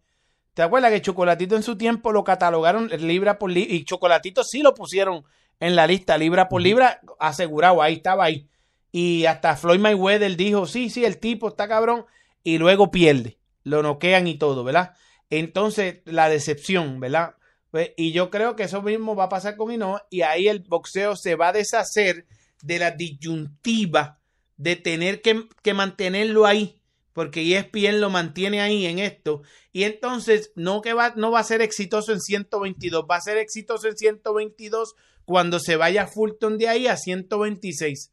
¿Te 0.53 0.61
acuerdas 0.61 0.91
que 0.91 1.01
Chocolatito 1.01 1.55
en 1.55 1.63
su 1.63 1.77
tiempo 1.77 2.11
lo 2.11 2.23
catalogaron 2.23 2.89
libra 2.99 3.39
por 3.39 3.51
libra? 3.51 3.73
Y 3.73 3.85
Chocolatito 3.85 4.43
sí 4.43 4.61
lo 4.61 4.73
pusieron 4.73 5.23
en 5.59 5.75
la 5.75 5.87
lista, 5.87 6.17
libra 6.17 6.47
por 6.47 6.61
libra, 6.61 6.99
asegurado, 7.19 7.81
ahí 7.81 7.95
estaba 7.95 8.25
ahí. 8.25 8.47
Y 8.91 9.25
hasta 9.25 9.55
Floyd 9.55 9.79
Mayweather 9.79 10.35
dijo, 10.35 10.65
sí, 10.65 10.89
sí, 10.89 11.05
el 11.05 11.17
tipo 11.17 11.49
está 11.49 11.67
cabrón, 11.67 12.05
y 12.43 12.57
luego 12.57 12.91
pierde, 12.91 13.37
lo 13.63 13.83
noquean 13.83 14.27
y 14.27 14.37
todo, 14.37 14.63
¿verdad? 14.63 14.93
Entonces, 15.29 16.01
la 16.05 16.29
decepción, 16.29 16.99
¿verdad? 16.99 17.35
Pues, 17.71 17.91
Y 17.97 18.11
yo 18.11 18.29
creo 18.29 18.55
que 18.55 18.63
eso 18.63 18.81
mismo 18.81 19.15
va 19.15 19.25
a 19.25 19.29
pasar 19.29 19.57
con 19.57 19.71
Inoue, 19.71 20.01
y 20.09 20.21
ahí 20.21 20.47
el 20.47 20.59
boxeo 20.59 21.15
se 21.15 21.35
va 21.35 21.49
a 21.49 21.53
deshacer 21.53 22.25
de 22.61 22.79
la 22.79 22.91
disyuntiva 22.91 24.19
de 24.55 24.75
tener 24.75 25.21
que, 25.21 25.47
que 25.61 25.73
mantenerlo 25.73 26.45
ahí, 26.45 26.81
porque 27.13 27.57
ESPN 27.57 27.99
lo 27.99 28.09
mantiene 28.09 28.61
ahí 28.61 28.85
en 28.85 28.99
esto, 28.99 29.41
y 29.71 29.83
entonces 29.83 30.51
no 30.55 30.81
que 30.81 30.93
va, 30.93 31.13
no 31.15 31.31
va 31.31 31.39
a 31.39 31.43
ser 31.43 31.61
exitoso 31.61 32.13
en 32.13 32.21
122, 32.21 33.05
va 33.09 33.17
a 33.17 33.21
ser 33.21 33.37
exitoso 33.37 33.87
en 33.87 33.97
122 33.97 34.95
cuando 35.25 35.59
se 35.59 35.75
vaya 35.75 36.07
Fulton 36.07 36.57
de 36.57 36.69
ahí 36.69 36.87
a 36.87 36.95
126, 36.95 38.11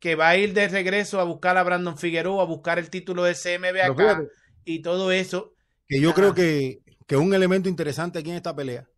que 0.00 0.14
va 0.14 0.28
a 0.28 0.36
ir 0.36 0.54
de 0.54 0.68
regreso 0.68 1.20
a 1.20 1.24
buscar 1.24 1.56
a 1.56 1.62
Brandon 1.62 1.98
Figueroa, 1.98 2.42
a 2.42 2.46
buscar 2.46 2.78
el 2.78 2.90
título 2.90 3.24
de 3.24 3.34
CMB 3.34 3.80
acá 3.82 3.94
fíjate 3.94 4.28
y 4.64 4.80
todo 4.82 5.10
eso. 5.12 5.52
que 5.88 6.00
yo 6.00 6.10
Ah. 6.10 6.14
creo 6.14 6.34
que, 6.34 6.80
que 7.06 7.16
un 7.16 7.34
elemento 7.34 7.68
interesante 7.68 8.18
aquí 8.18 8.30
en 8.30 8.36
esta 8.36 8.54
pelea, 8.54 8.88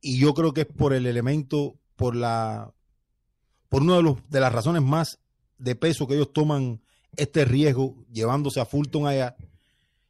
y 0.00 0.18
yo 0.18 0.34
creo 0.34 0.52
que 0.52 0.62
es 0.62 0.66
por 0.66 0.92
el 0.92 1.06
elemento, 1.06 1.78
por 1.96 2.16
la 2.16 2.72
por 3.68 3.82
una 3.82 3.96
de, 3.96 4.02
los, 4.02 4.28
de 4.28 4.40
las 4.40 4.52
razones 4.52 4.82
más 4.82 5.18
de 5.58 5.74
peso 5.76 6.06
que 6.06 6.14
ellos 6.14 6.32
toman 6.32 6.82
este 7.16 7.44
riesgo 7.46 8.04
llevándose 8.12 8.60
a 8.60 8.66
Fulton 8.66 9.06
allá, 9.06 9.34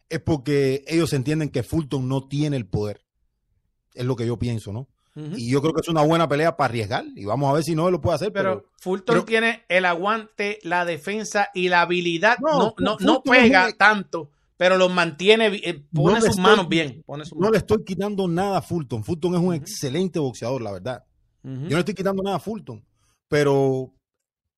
es 0.08 0.20
porque 0.20 0.82
ellos 0.88 1.12
entienden 1.12 1.48
que 1.48 1.62
Fulton 1.62 2.08
no 2.08 2.26
tiene 2.26 2.56
el 2.56 2.66
poder. 2.66 3.02
Es 3.94 4.04
lo 4.04 4.16
que 4.16 4.26
yo 4.26 4.38
pienso, 4.38 4.72
¿no? 4.72 4.88
Y 5.14 5.50
yo 5.50 5.60
creo 5.60 5.74
que 5.74 5.80
es 5.82 5.88
una 5.88 6.02
buena 6.02 6.28
pelea 6.28 6.56
para 6.56 6.70
arriesgar. 6.70 7.04
Y 7.14 7.24
vamos 7.24 7.50
a 7.50 7.52
ver 7.52 7.64
si 7.64 7.74
no 7.74 7.90
lo 7.90 8.00
puede 8.00 8.16
hacer. 8.16 8.32
Pero, 8.32 8.66
Fulton 8.78 9.26
tiene 9.26 9.64
el 9.68 9.84
aguante, 9.84 10.58
la 10.62 10.84
defensa 10.84 11.48
y 11.54 11.68
la 11.68 11.82
habilidad. 11.82 12.38
No, 12.40 12.74
no, 12.78 12.96
no, 13.00 13.22
pega 13.22 13.70
tanto, 13.72 14.30
pero 14.56 14.78
lo 14.78 14.88
mantiene, 14.88 15.60
eh, 15.64 15.84
pone 15.92 16.20
sus 16.20 16.38
manos 16.38 16.68
bien. 16.68 17.04
no 17.36 17.50
le 17.50 17.58
estoy 17.58 17.84
quitando 17.84 18.26
nada 18.26 18.58
a 18.58 18.62
Fulton. 18.62 19.04
Fulton 19.04 19.34
es 19.34 19.40
un 19.40 19.54
excelente 19.54 20.18
boxeador, 20.18 20.62
la 20.62 20.72
verdad. 20.72 21.04
Yo 21.42 21.70
no 21.70 21.78
estoy 21.78 21.94
quitando 21.94 22.22
nada 22.22 22.36
a 22.36 22.40
Fulton. 22.40 22.84
Pero 23.28 23.92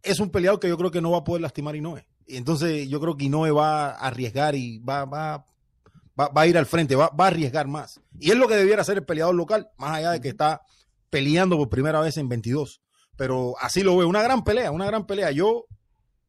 es 0.03 0.21
un 0.21 0.31
peleador 0.31 0.61
que 0.61 0.69
yo 0.69 0.77
creo 0.77 0.91
que 0.91 1.01
no 1.01 1.13
va 1.13 1.19
a 1.19 1.25
poder 1.25 1.43
lastimar 1.43 1.75
a 1.75 1.79
Inoue. 1.79 2.07
Y 2.27 2.37
entonces 2.37 2.89
yo 2.89 3.01
creo 3.01 3.17
que 3.17 3.25
Inoue 3.25 3.51
va 3.51 3.91
a 3.91 4.07
arriesgar 4.07 4.55
y 4.55 4.79
va, 4.79 5.05
va, 5.05 5.47
va, 6.19 6.31
a 6.35 6.47
ir 6.47 6.57
al 6.57 6.67
frente, 6.67 6.97
va, 6.97 7.11
a 7.17 7.27
arriesgar 7.27 7.67
más. 7.67 8.01
Y 8.19 8.31
es 8.31 8.37
lo 8.37 8.49
que 8.49 8.57
debiera 8.57 8.83
hacer 8.83 8.99
el 8.99 9.05
peleador 9.05 9.35
local, 9.35 9.71
más 9.77 9.97
allá 9.97 10.13
de 10.13 10.21
que 10.21 10.29
está 10.29 10.63
peleando 11.11 11.57
por 11.57 11.69
primera 11.69 12.01
vez 12.01 12.17
en 12.17 12.29
22. 12.29 12.81
Pero 13.17 13.55
así 13.61 13.83
lo 13.83 13.97
veo, 13.97 14.09
una 14.09 14.23
gran 14.23 14.45
pelea, 14.45 14.71
una 14.71 14.87
gran 14.87 15.07
pelea. 15.07 15.31
Yo 15.31 15.67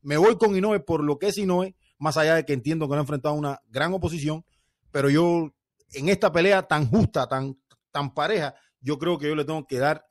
me 0.02 0.18
voy 0.18 0.38
con 0.38 0.56
Inoue 0.56 0.80
por 0.80 1.04
lo 1.04 1.18
que 1.18 1.28
es 1.28 1.38
Inoue, 1.38 1.76
más 1.98 2.18
allá 2.18 2.36
de 2.36 2.46
que 2.46 2.54
entiendo 2.54 2.88
que 2.88 2.92
no 2.92 2.98
ha 2.98 3.02
enfrentado 3.02 3.36
una 3.36 3.62
gran 3.70 3.94
oposición, 3.94 4.46
pero 4.92 5.10
yo 5.10 5.52
en 5.94 6.10
esta 6.10 6.32
pelea 6.32 6.64
tan 6.64 6.88
justa, 6.88 7.28
tan, 7.28 7.58
tan 7.92 8.14
pareja, 8.14 8.56
yo 8.82 9.00
creo 9.00 9.18
que 9.18 9.28
yo 9.28 9.36
le 9.36 9.46
tengo 9.46 9.66
que 9.66 9.80
dar 9.80 10.06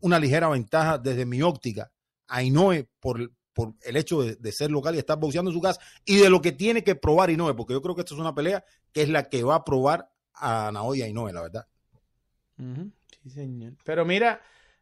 una 0.00 0.18
ligera 0.18 0.48
ventaja 0.48 0.98
desde 0.98 1.26
mi 1.26 1.42
óptica 1.42 1.92
a 2.26 2.42
Inoue 2.42 2.88
por, 3.00 3.30
por 3.60 3.74
el 3.82 3.96
hecho 3.98 4.22
de, 4.22 4.52
ser 4.52 4.70
local 4.70 4.94
y 4.94 4.98
estar 4.98 5.18
boxeando 5.18 5.50
en 5.50 5.54
su 5.54 5.60
casa 5.60 5.78
y 6.06 6.16
de 6.16 6.30
lo 6.30 6.40
que 6.40 6.52
tiene 6.52 6.82
que 6.82 6.94
probar 6.94 7.28
Inoue, 7.28 7.54
porque 7.54 7.74
yo 7.74 7.82
creo 7.82 7.94
que 7.94 8.00
esta 8.00 8.14
es 8.14 8.20
una 8.20 8.34
pelea 8.34 8.64
que 8.90 9.02
es 9.02 9.10
la 9.10 9.28
que 9.28 9.42
va 9.42 9.56
a 9.56 9.64
probar 9.64 10.10
a 10.32 10.70
Naoya 10.72 11.06
Inoue, 11.06 11.30
la 11.30 11.42
verdad. 11.42 11.66
Sí, 13.22 13.30
señor. 13.30 13.74
Pero 13.84 14.06
mira, 14.06 14.40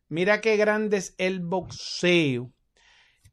mira 0.09 0.41
qué 0.41 0.57
grande 0.57 0.99
es 0.99 1.15
el 1.19 1.41
boxeo. 1.41 2.53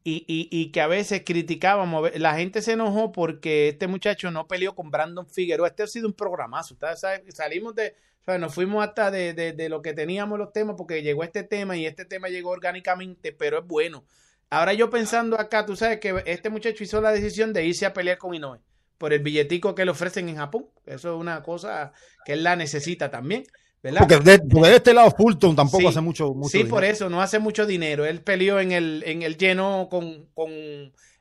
Y, 0.04 0.24
y, 0.28 0.50
y, 0.52 0.72
que 0.72 0.82
a 0.82 0.88
veces 0.88 1.24
criticábamos, 1.26 2.16
la 2.18 2.36
gente 2.36 2.62
se 2.62 2.74
enojó 2.74 3.12
porque 3.12 3.70
este 3.70 3.88
muchacho 3.88 4.30
no 4.30 4.48
peleó 4.48 4.76
con 4.76 4.92
Brandon 4.92 5.28
Figueroa. 5.28 5.68
Este 5.68 5.84
ha 5.84 5.88
sido 5.88 6.08
un 6.08 6.14
programazo. 6.14 6.76
Ustedes 6.76 7.02
salimos 7.36 7.74
de, 7.74 7.96
o 8.22 8.24
sea, 8.26 8.38
nos 8.38 8.54
fuimos 8.54 8.84
hasta 8.84 9.10
de, 9.10 9.34
de, 9.34 9.54
de, 9.54 9.70
lo 9.70 9.82
que 9.82 9.94
teníamos 9.94 10.38
los 10.38 10.54
temas 10.54 10.76
porque 10.78 11.02
llegó 11.02 11.24
este 11.24 11.44
tema 11.44 11.76
y 11.76 11.88
este 11.88 12.06
tema 12.06 12.30
llegó 12.30 12.52
orgánicamente, 12.52 13.32
pero 13.32 13.60
es 13.60 13.66
bueno. 13.66 14.06
Ahora 14.50 14.74
yo 14.74 14.90
pensando 14.90 15.40
acá, 15.40 15.66
tú 15.66 15.76
sabes 15.76 16.00
que 16.00 16.24
este 16.26 16.50
muchacho 16.50 16.84
hizo 16.84 17.02
la 17.02 17.12
decisión 17.12 17.54
de 17.54 17.66
irse 17.66 17.86
a 17.86 17.94
pelear 17.94 18.18
con 18.18 18.34
Inoue 18.34 18.60
por 18.98 19.14
el 19.14 19.20
billetico 19.20 19.76
que 19.76 19.86
le 19.86 19.92
ofrecen 19.92 20.30
en 20.30 20.38
Japón. 20.38 20.68
Eso 20.86 21.14
es 21.14 21.20
una 21.20 21.44
cosa 21.44 21.94
que 22.26 22.34
él 22.34 22.44
la 22.44 22.56
necesita 22.56 23.12
también. 23.12 23.44
¿verdad? 23.82 24.00
Porque 24.00 24.20
de, 24.20 24.76
este 24.76 24.94
lado 24.94 25.12
Fulton 25.12 25.56
tampoco 25.56 25.90
hace 25.90 26.02
mucho, 26.02 26.34
mucho 26.34 26.50
Sí, 26.50 26.64
por 26.64 26.84
eso, 26.84 27.10
no 27.10 27.22
hace 27.22 27.40
mucho 27.40 27.66
dinero. 27.66 28.06
Él 28.06 28.22
peleó 28.22 28.60
en 28.60 28.72
el, 28.72 29.04
en 29.06 29.22
el 29.22 29.38
lleno 29.38 29.88
con, 29.90 30.28
con, 30.34 30.50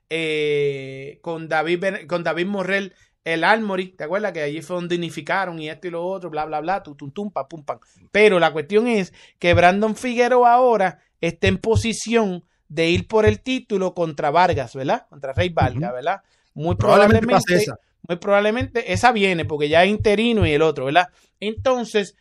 eh, 0.08 1.18
con, 1.20 1.48
David, 1.48 2.06
con 2.06 2.24
David 2.24 2.46
Morrell, 2.46 2.94
el 3.24 3.44
Armory, 3.44 3.88
¿te 3.88 4.04
acuerdas? 4.04 4.32
Que 4.32 4.42
allí 4.42 4.62
fue 4.62 4.76
donde 4.76 4.96
unificaron 4.96 5.58
y 5.58 5.68
esto 5.68 5.88
y 5.88 5.90
lo 5.90 6.06
otro, 6.06 6.30
bla, 6.30 6.44
bla, 6.46 6.60
bla, 6.60 6.82
tu, 6.82 6.94
tum, 6.94 7.10
tum, 7.10 7.30
pa, 7.30 7.48
pum, 7.48 7.64
pam. 7.64 7.80
Pero 8.12 8.38
la 8.38 8.52
cuestión 8.52 8.86
es 8.86 9.12
que 9.38 9.52
Brandon 9.54 9.96
Figueroa 9.96 10.52
ahora 10.52 11.00
está 11.20 11.48
en 11.48 11.58
posición 11.58 12.44
de 12.74 12.90
ir 12.90 13.06
por 13.06 13.24
el 13.24 13.40
título 13.40 13.94
contra 13.94 14.32
Vargas, 14.32 14.74
¿verdad? 14.74 15.06
Contra 15.08 15.32
Rey 15.32 15.48
Vargas, 15.48 15.92
¿verdad? 15.92 16.22
Muy 16.54 16.74
probablemente, 16.74 17.54
esa. 17.54 17.78
muy 18.08 18.16
probablemente 18.16 18.92
esa 18.92 19.12
viene 19.12 19.44
porque 19.44 19.68
ya 19.68 19.84
es 19.84 19.90
interino 19.90 20.44
y 20.44 20.50
el 20.50 20.62
otro, 20.62 20.86
¿verdad? 20.86 21.08
Entonces, 21.38 22.16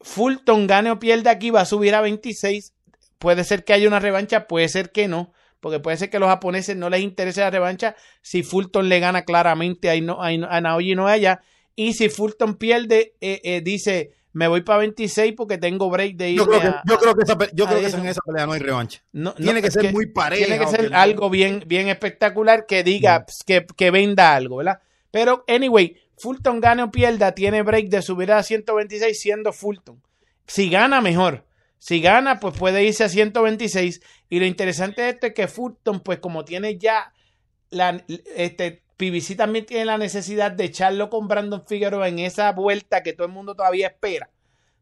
Fulton 0.00 0.66
gane 0.66 0.90
o 0.90 0.98
pierda 0.98 1.30
aquí, 1.30 1.50
va 1.50 1.60
a 1.60 1.66
subir 1.66 1.94
a 1.94 2.00
26. 2.00 2.72
Puede 3.18 3.44
ser 3.44 3.64
que 3.64 3.74
haya 3.74 3.86
una 3.86 4.00
revancha, 4.00 4.46
puede 4.46 4.70
ser 4.70 4.92
que 4.92 5.08
no, 5.08 5.34
porque 5.60 5.78
puede 5.78 5.98
ser 5.98 6.08
que 6.08 6.16
a 6.16 6.20
los 6.20 6.30
japoneses 6.30 6.74
no 6.74 6.88
les 6.88 7.02
interese 7.02 7.42
la 7.42 7.50
revancha 7.50 7.94
si 8.22 8.42
Fulton 8.42 8.88
le 8.88 9.00
gana 9.00 9.26
claramente 9.26 9.90
a, 9.90 9.92
a, 9.92 10.60
Naoyi 10.62 10.94
no 10.94 11.06
allá. 11.06 11.42
Y 11.76 11.92
si 11.92 12.08
Fulton 12.08 12.56
pierde, 12.56 13.14
eh, 13.20 13.42
eh, 13.44 13.60
dice, 13.60 14.14
me 14.32 14.48
voy 14.48 14.62
para 14.62 14.80
26 14.80 15.34
porque 15.36 15.58
tengo 15.58 15.90
break 15.90 16.16
de 16.16 16.30
ir. 16.30 16.38
Yo 16.38 16.46
creo 16.46 16.60
que, 16.60 16.74
yo 16.84 16.98
creo 16.98 17.14
que, 17.14 17.22
esa, 17.22 17.36
yo 17.52 17.66
creo 17.66 17.80
que 17.80 17.86
en 17.86 18.06
esa 18.06 18.20
pelea 18.20 18.46
no 18.46 18.52
hay 18.52 18.60
revancha. 18.60 19.02
tiene 19.36 19.62
que 19.62 19.70
ser 19.70 19.92
muy 19.92 20.06
pareja. 20.06 20.46
Tiene 20.46 20.64
que 20.64 20.70
ser 20.70 20.94
algo 20.94 21.30
bien, 21.30 21.64
bien 21.66 21.88
espectacular 21.88 22.66
que 22.66 22.84
diga 22.84 23.24
pues, 23.24 23.42
que, 23.44 23.66
que, 23.76 23.90
venda 23.90 24.34
algo, 24.34 24.56
¿verdad? 24.56 24.80
Pero, 25.10 25.44
anyway, 25.48 25.96
Fulton 26.18 26.60
gane 26.60 26.82
o 26.82 26.90
pierda, 26.90 27.32
tiene 27.32 27.62
break 27.62 27.88
de 27.88 28.02
subir 28.02 28.32
a 28.32 28.42
126 28.42 29.18
siendo 29.18 29.52
Fulton. 29.52 30.02
Si 30.46 30.68
gana, 30.68 31.00
mejor. 31.00 31.44
Si 31.78 32.00
gana, 32.00 32.40
pues 32.40 32.56
puede 32.58 32.84
irse 32.84 33.04
a 33.04 33.08
126. 33.08 34.02
Y 34.28 34.40
lo 34.40 34.46
interesante 34.46 35.02
de 35.02 35.10
esto 35.10 35.26
es 35.28 35.34
que 35.34 35.48
Fulton, 35.48 36.00
pues 36.00 36.18
como 36.18 36.44
tiene 36.44 36.76
ya 36.76 37.12
la, 37.70 38.04
este, 38.36 38.82
PBC 38.98 39.36
también 39.36 39.64
tiene 39.64 39.84
la 39.84 39.96
necesidad 39.96 40.50
de 40.50 40.64
echarlo 40.64 41.08
con 41.08 41.28
Brandon 41.28 41.64
Figueroa 41.64 42.08
en 42.08 42.18
esa 42.18 42.50
vuelta 42.52 43.04
que 43.04 43.12
todo 43.12 43.28
el 43.28 43.32
mundo 43.32 43.54
todavía 43.54 43.86
espera, 43.86 44.28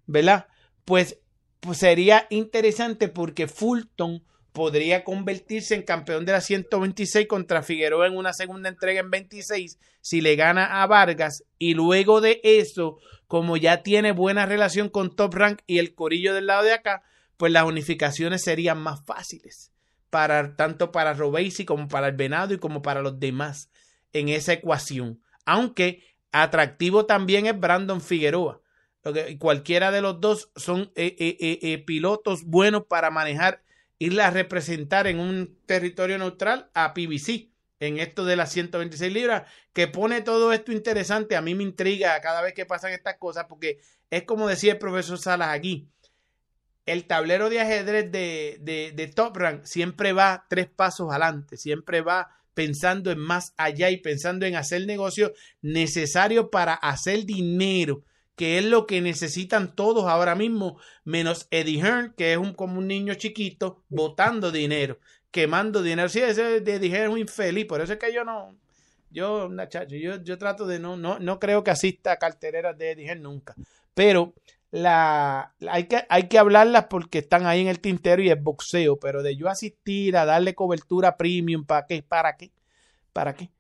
¿verdad? 0.07 0.49
Pues, 0.87 1.21
pues 1.61 1.79
sería 1.79 2.27
interesante 2.31 3.09
porque 3.09 3.47
Fulton 3.47 4.25
podría 4.53 5.05
convertirse 5.05 5.75
en 5.75 5.83
campeón 5.83 6.25
de 6.25 6.33
la 6.33 6.41
126 6.41 7.27
contra 7.29 7.63
Figueroa 7.63 8.07
en 8.07 8.17
una 8.17 8.33
segunda 8.33 8.71
entrega 8.71 9.01
en 9.01 9.11
26 9.11 9.79
si 10.01 10.23
le 10.23 10.35
gana 10.35 10.83
a 10.83 10.87
Vargas 10.87 11.45
y 11.59 11.75
luego 11.75 12.23
de 12.23 12.41
eso, 12.43 12.97
como 13.27 13.59
ya 13.59 13.83
tiene 13.83 14.13
buena 14.13 14.47
relación 14.47 14.89
con 14.89 15.15
Top 15.15 15.35
Rank 15.35 15.61
y 15.67 15.79
el 15.79 15.95
corillo 15.95 16.33
del 16.33 16.47
lado 16.47 16.65
de 16.65 16.73
acá, 16.73 17.03
pues 17.37 17.53
las 17.53 17.65
unificaciones 17.65 18.43
serían 18.43 18.79
más 18.79 19.05
fáciles 19.05 19.73
para 20.09 20.57
tanto 20.57 20.91
para 20.91 21.13
Robesi 21.13 21.67
como 21.67 21.89
para 21.89 22.09
el 22.09 22.17
Venado 22.17 22.55
y 22.55 22.59
como 22.59 22.81
para 22.81 23.03
los 23.03 23.21
demás 23.21 23.69
en 24.19 24.29
esa 24.29 24.53
ecuación. 24.53 25.21
Aunque 25.45 26.03
atractivo 26.33 27.07
también 27.07 27.47
es 27.47 27.59
Brandon 27.59 28.01
Figueroa. 28.01 28.61
Cualquiera 29.39 29.93
de 29.93 30.01
los 30.01 30.21
dos 30.21 30.51
son 30.57 30.91
eh, 30.97 31.15
eh, 31.19 31.59
eh, 31.63 31.79
pilotos 31.79 32.45
buenos 32.45 32.87
para 32.87 33.11
manejar, 33.11 33.63
irla 33.99 34.27
a 34.27 34.31
representar 34.31 35.07
en 35.07 35.21
un 35.21 35.57
territorio 35.67 36.19
neutral 36.19 36.71
a 36.75 36.93
PBC 36.93 37.51
en 37.79 37.99
esto 37.99 38.25
de 38.25 38.37
las 38.37 38.51
126 38.53 39.13
libras, 39.13 39.49
que 39.73 39.87
pone 39.87 40.23
todo 40.23 40.53
esto 40.53 40.73
interesante. 40.73 41.37
A 41.37 41.43
mí 41.43 41.55
me 41.55 41.63
intriga 41.63 42.21
cada 42.21 42.43
vez 42.43 42.53
que 42.55 42.67
pasan 42.67 42.93
estas 42.93 43.17
cosas, 43.19 43.47
porque 43.49 43.81
es 44.11 44.25
como 44.25 44.49
decía 44.49 44.73
el 44.73 44.79
profesor 44.79 45.19
Salas 45.19 45.51
aquí. 45.51 45.89
El 46.85 47.07
tablero 47.07 47.49
de 47.49 47.61
ajedrez 47.61 48.11
de, 48.11 48.59
de, 48.61 48.93
de 48.93 49.07
Top 49.09 49.37
Rank 49.37 49.65
siempre 49.65 50.13
va 50.13 50.47
tres 50.49 50.69
pasos 50.69 51.11
adelante, 51.11 51.57
siempre 51.57 52.01
va 52.01 52.37
pensando 52.57 53.11
en 53.11 53.19
más 53.19 53.53
allá 53.59 53.91
y 53.91 53.99
pensando 53.99 54.47
en 54.47 54.57
hacer 54.57 54.87
negocio 54.87 55.35
necesario 55.61 56.51
para 56.51 56.73
hacer 56.73 57.27
dinero, 57.27 58.03
que 58.35 58.57
es 58.57 58.65
lo 58.65 58.87
que 58.87 59.03
necesitan 59.03 59.77
todos 59.77 60.07
ahora 60.07 60.35
mismo, 60.35 60.81
menos 61.05 61.49
Eddie 61.51 61.83
Hearn, 61.83 62.15
que 62.17 62.33
es 62.33 62.39
un, 62.39 62.55
como 62.55 62.79
un 62.79 62.89
niño 62.89 63.13
chiquito, 63.13 63.83
botando 63.91 64.51
dinero, 64.51 64.99
quemando 65.31 65.83
dinero. 65.83 66.09
Sí, 66.09 66.21
ese 66.21 66.57
Eddie 66.57 66.89
Hearn 66.89 67.05
es 67.05 67.13
un 67.13 67.19
infeliz, 67.19 67.67
por 67.67 67.83
eso 67.83 67.93
es 67.93 67.99
que 67.99 68.11
yo 68.11 68.25
no, 68.25 68.57
yo, 69.11 69.51
yo, 69.89 70.23
yo 70.23 70.39
trato 70.39 70.67
de 70.67 70.79
no, 70.79 70.97
no, 70.97 71.19
no 71.19 71.39
creo 71.39 71.63
que 71.63 71.73
asista 71.73 72.13
a 72.13 72.17
cartereras 72.17 72.79
de 72.79 72.93
Eddie 72.93 73.07
Hearn 73.07 73.23
nunca, 73.23 73.55
pero 73.93 74.33
la, 74.77 75.55
hay, 75.71 75.85
que, 75.85 76.05
hay 76.11 76.29
que 76.29 76.39
hablarlas 76.39 76.85
porque 76.91 77.19
están 77.19 77.47
ahí 77.47 77.63
en 77.63 77.69
el 77.69 77.81
tintero 77.81 78.23
y 78.23 78.29
es 78.29 78.43
boxeo, 78.43 78.99
pero 78.99 79.23
de 79.23 79.35
yo 79.35 79.49
asistir 79.49 80.19
a 80.19 80.27
darle 80.27 80.55
cobertura 80.55 81.17
premium, 81.17 81.65
¿para 81.65 81.87
qué? 81.87 82.03
¿Para 82.03 82.37
qué? 82.37 82.53
¿Para 83.15 83.35
qué? 83.35 83.51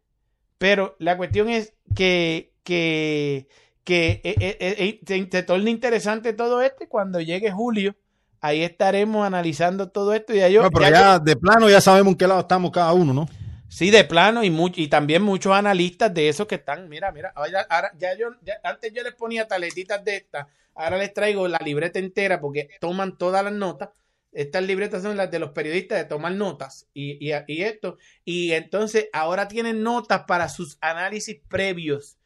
Pero 0.58 0.94
la 0.98 1.16
cuestión 1.16 1.48
es 1.48 1.72
que, 1.94 2.52
que, 2.62 3.48
que 3.82 4.20
eh, 4.24 4.34
eh, 4.40 5.00
eh, 5.08 5.28
se, 5.30 5.42
torna 5.42 5.70
interesante 5.70 6.34
todo 6.34 6.60
esto 6.60 6.84
y 6.84 6.86
cuando 6.86 7.18
llegue 7.18 7.50
julio, 7.50 7.96
ahí 8.42 8.62
estaremos 8.62 9.26
analizando 9.26 9.88
todo 9.88 10.12
esto. 10.12 10.34
Y 10.34 10.52
yo, 10.52 10.70
pero 10.70 10.90
ya, 10.90 11.18
de 11.18 11.34
plano 11.36 11.70
ya 11.70 11.80
sabemos 11.80 12.12
en 12.12 12.18
qué 12.18 12.26
lado 12.26 12.40
estamos 12.40 12.70
cada 12.70 12.92
uno, 12.92 13.14
¿no? 13.14 13.28
Sí, 13.68 13.90
de 13.90 14.04
plano 14.04 14.44
y, 14.44 14.54
y 14.76 14.88
también 14.88 15.22
muchos 15.22 15.52
analistas 15.52 16.14
de 16.14 16.28
esos 16.28 16.46
que 16.46 16.54
están, 16.54 16.88
mira, 16.88 17.10
mira, 17.12 17.32
ahora, 17.34 17.92
ya 17.98 18.16
yo, 18.16 18.28
antes 18.62 18.92
yo 18.92 19.02
les 19.02 19.14
ponía 19.14 19.48
taletitas 19.48 20.04
de 20.04 20.16
estas 20.16 20.46
Ahora 20.76 20.98
les 20.98 21.12
traigo 21.14 21.48
la 21.48 21.58
libreta 21.64 21.98
entera 21.98 22.40
porque 22.40 22.68
toman 22.80 23.16
todas 23.16 23.42
las 23.42 23.52
notas. 23.52 23.90
Estas 24.30 24.62
libretas 24.64 25.02
son 25.02 25.16
las 25.16 25.30
de 25.30 25.38
los 25.38 25.50
periodistas 25.52 25.98
de 25.98 26.04
tomar 26.04 26.32
notas 26.32 26.86
y, 26.92 27.18
y, 27.26 27.62
esto. 27.62 27.96
Y 28.24 28.52
entonces 28.52 29.08
ahora 29.14 29.48
tienen 29.48 29.82
notas 29.82 30.24
para 30.28 30.50
sus 30.50 30.76
análisis 30.82 31.40
previos 31.48 32.18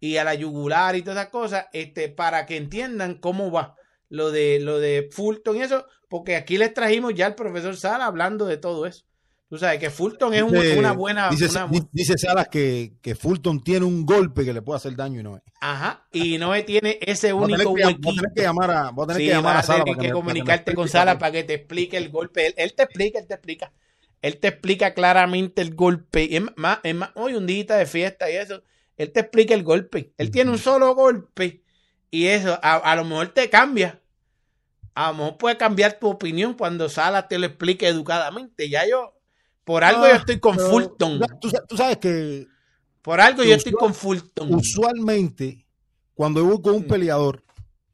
y 0.00 0.16
a 0.16 0.24
la 0.24 0.34
yugular 0.34 0.96
y 0.96 1.02
todas 1.02 1.18
esas 1.18 1.30
cosas, 1.30 1.66
este, 1.74 2.08
para 2.08 2.46
que 2.46 2.56
entiendan 2.56 3.16
cómo 3.16 3.50
va 3.50 3.76
lo 4.08 4.30
de, 4.30 4.58
lo 4.60 4.78
de 4.78 5.10
Fulton 5.12 5.56
y 5.56 5.62
eso, 5.62 5.86
porque 6.08 6.36
aquí 6.36 6.56
les 6.56 6.72
trajimos 6.72 7.12
ya 7.14 7.26
al 7.26 7.34
profesor 7.34 7.76
Sala 7.76 8.06
hablando 8.06 8.46
de 8.46 8.56
todo 8.56 8.86
eso. 8.86 9.04
Tú 9.48 9.56
sabes 9.58 9.78
que 9.80 9.88
Fulton 9.90 10.34
es 10.34 10.42
un- 10.42 10.54
una 10.78 10.92
buena... 10.92 11.30
Dice, 11.30 11.48
una- 11.48 11.68
dice 11.92 12.18
Salas 12.18 12.48
que, 12.48 12.98
que 13.00 13.14
Fulton 13.14 13.62
tiene 13.64 13.86
un 13.86 14.04
golpe 14.04 14.44
que 14.44 14.52
le 14.52 14.60
puede 14.62 14.76
hacer 14.76 14.94
daño 14.94 15.20
y 15.20 15.22
no 15.22 15.36
es. 15.36 15.42
ajá, 15.60 16.06
y 16.12 16.36
no 16.38 16.52
tiene 16.64 16.98
ese 17.00 17.32
Voy 17.32 17.44
a 17.44 17.48
tener 17.48 17.66
único 17.66 17.74
que, 17.74 17.84
voy 18.00 18.10
a 18.10 18.12
huequito. 18.12 18.14
tener 18.14 18.32
que 18.34 18.42
llamar 18.42 18.70
a, 18.70 18.90
voy 18.90 19.04
a 19.04 19.06
tener 19.08 19.22
Sí, 19.22 19.24
que, 19.24 19.30
llamar 19.30 19.56
a 19.56 19.60
a 19.60 19.62
Sala 19.62 19.84
tener 19.84 19.86
para 19.86 19.98
que 19.98 20.08
me- 20.08 20.14
para 20.14 20.14
comunicarte 20.14 20.74
con 20.74 20.86
explique 20.86 20.88
Sala 20.88 21.12
también. 21.12 21.18
para 21.18 21.32
que 21.32 21.44
te 21.44 21.54
explique 21.54 21.96
el 21.96 22.10
golpe. 22.10 22.46
Él, 22.48 22.54
él 22.58 22.74
te 22.74 22.82
explica, 22.84 23.18
él 23.18 23.26
te 23.26 23.34
explica. 23.34 23.72
Él 24.20 24.38
te 24.38 24.48
explica 24.48 24.94
claramente 24.94 25.62
el 25.62 25.74
golpe. 25.74 26.24
Y 26.24 26.36
Es 26.36 26.42
más, 26.56 26.80
es 26.82 26.94
más, 26.94 27.10
hoy 27.14 27.34
un 27.34 27.46
día 27.46 27.64
de 27.64 27.86
fiesta 27.86 28.30
y 28.30 28.36
eso. 28.36 28.62
Él 28.96 29.12
te 29.12 29.20
explica 29.20 29.54
el 29.54 29.62
golpe. 29.62 30.12
Él 30.18 30.30
tiene 30.30 30.50
un 30.50 30.58
solo 30.58 30.94
golpe 30.94 31.62
y 32.10 32.26
eso 32.26 32.58
a, 32.62 32.76
a 32.76 32.96
lo 32.96 33.04
mejor 33.04 33.28
te 33.28 33.48
cambia. 33.50 34.02
A 34.94 35.08
lo 35.12 35.14
mejor 35.18 35.38
puede 35.38 35.56
cambiar 35.56 35.98
tu 36.00 36.08
opinión 36.08 36.54
cuando 36.54 36.88
Sala 36.88 37.28
te 37.28 37.38
lo 37.38 37.46
explique 37.46 37.86
educadamente. 37.86 38.68
Ya 38.68 38.86
yo, 38.88 39.14
por 39.68 39.84
algo 39.84 40.04
Ah, 40.04 40.08
yo 40.08 40.14
estoy 40.16 40.40
con 40.40 40.56
pero 40.56 40.70
Fulton. 40.70 41.20
Tú, 41.42 41.50
sa- 41.50 41.62
tú 41.66 41.76
sabes 41.76 41.98
que 41.98 42.46
Por 43.02 43.20
algo 43.20 43.42
que 43.42 43.50
yo 43.50 43.54
estoy 43.54 43.72
con 43.72 43.92
Fulton. 43.92 44.54
usualmente 44.54 45.66
cuando 46.14 46.40
yo 46.40 46.46
voy 46.46 46.62
con 46.62 46.74
un 46.74 46.82
Mm. 46.84 46.88
peleador, 46.88 47.44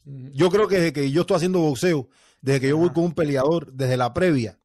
Ujú. 0.07 0.31
yo 0.33 0.51
creo 0.51 0.69
que 0.69 0.77
desde 0.77 0.93
que 0.93 1.11
yo 1.11 1.23
estoy 1.23 1.37
haciendo 1.37 1.59
boxeo, 1.59 2.09
desde 2.41 2.61
que 2.61 2.69
yo 2.69 2.77
voy 2.79 2.91
con 2.91 3.05
un 3.05 3.13
peleador, 3.13 3.73
desde 3.73 3.97
la 3.97 4.15
previa, 4.15 4.57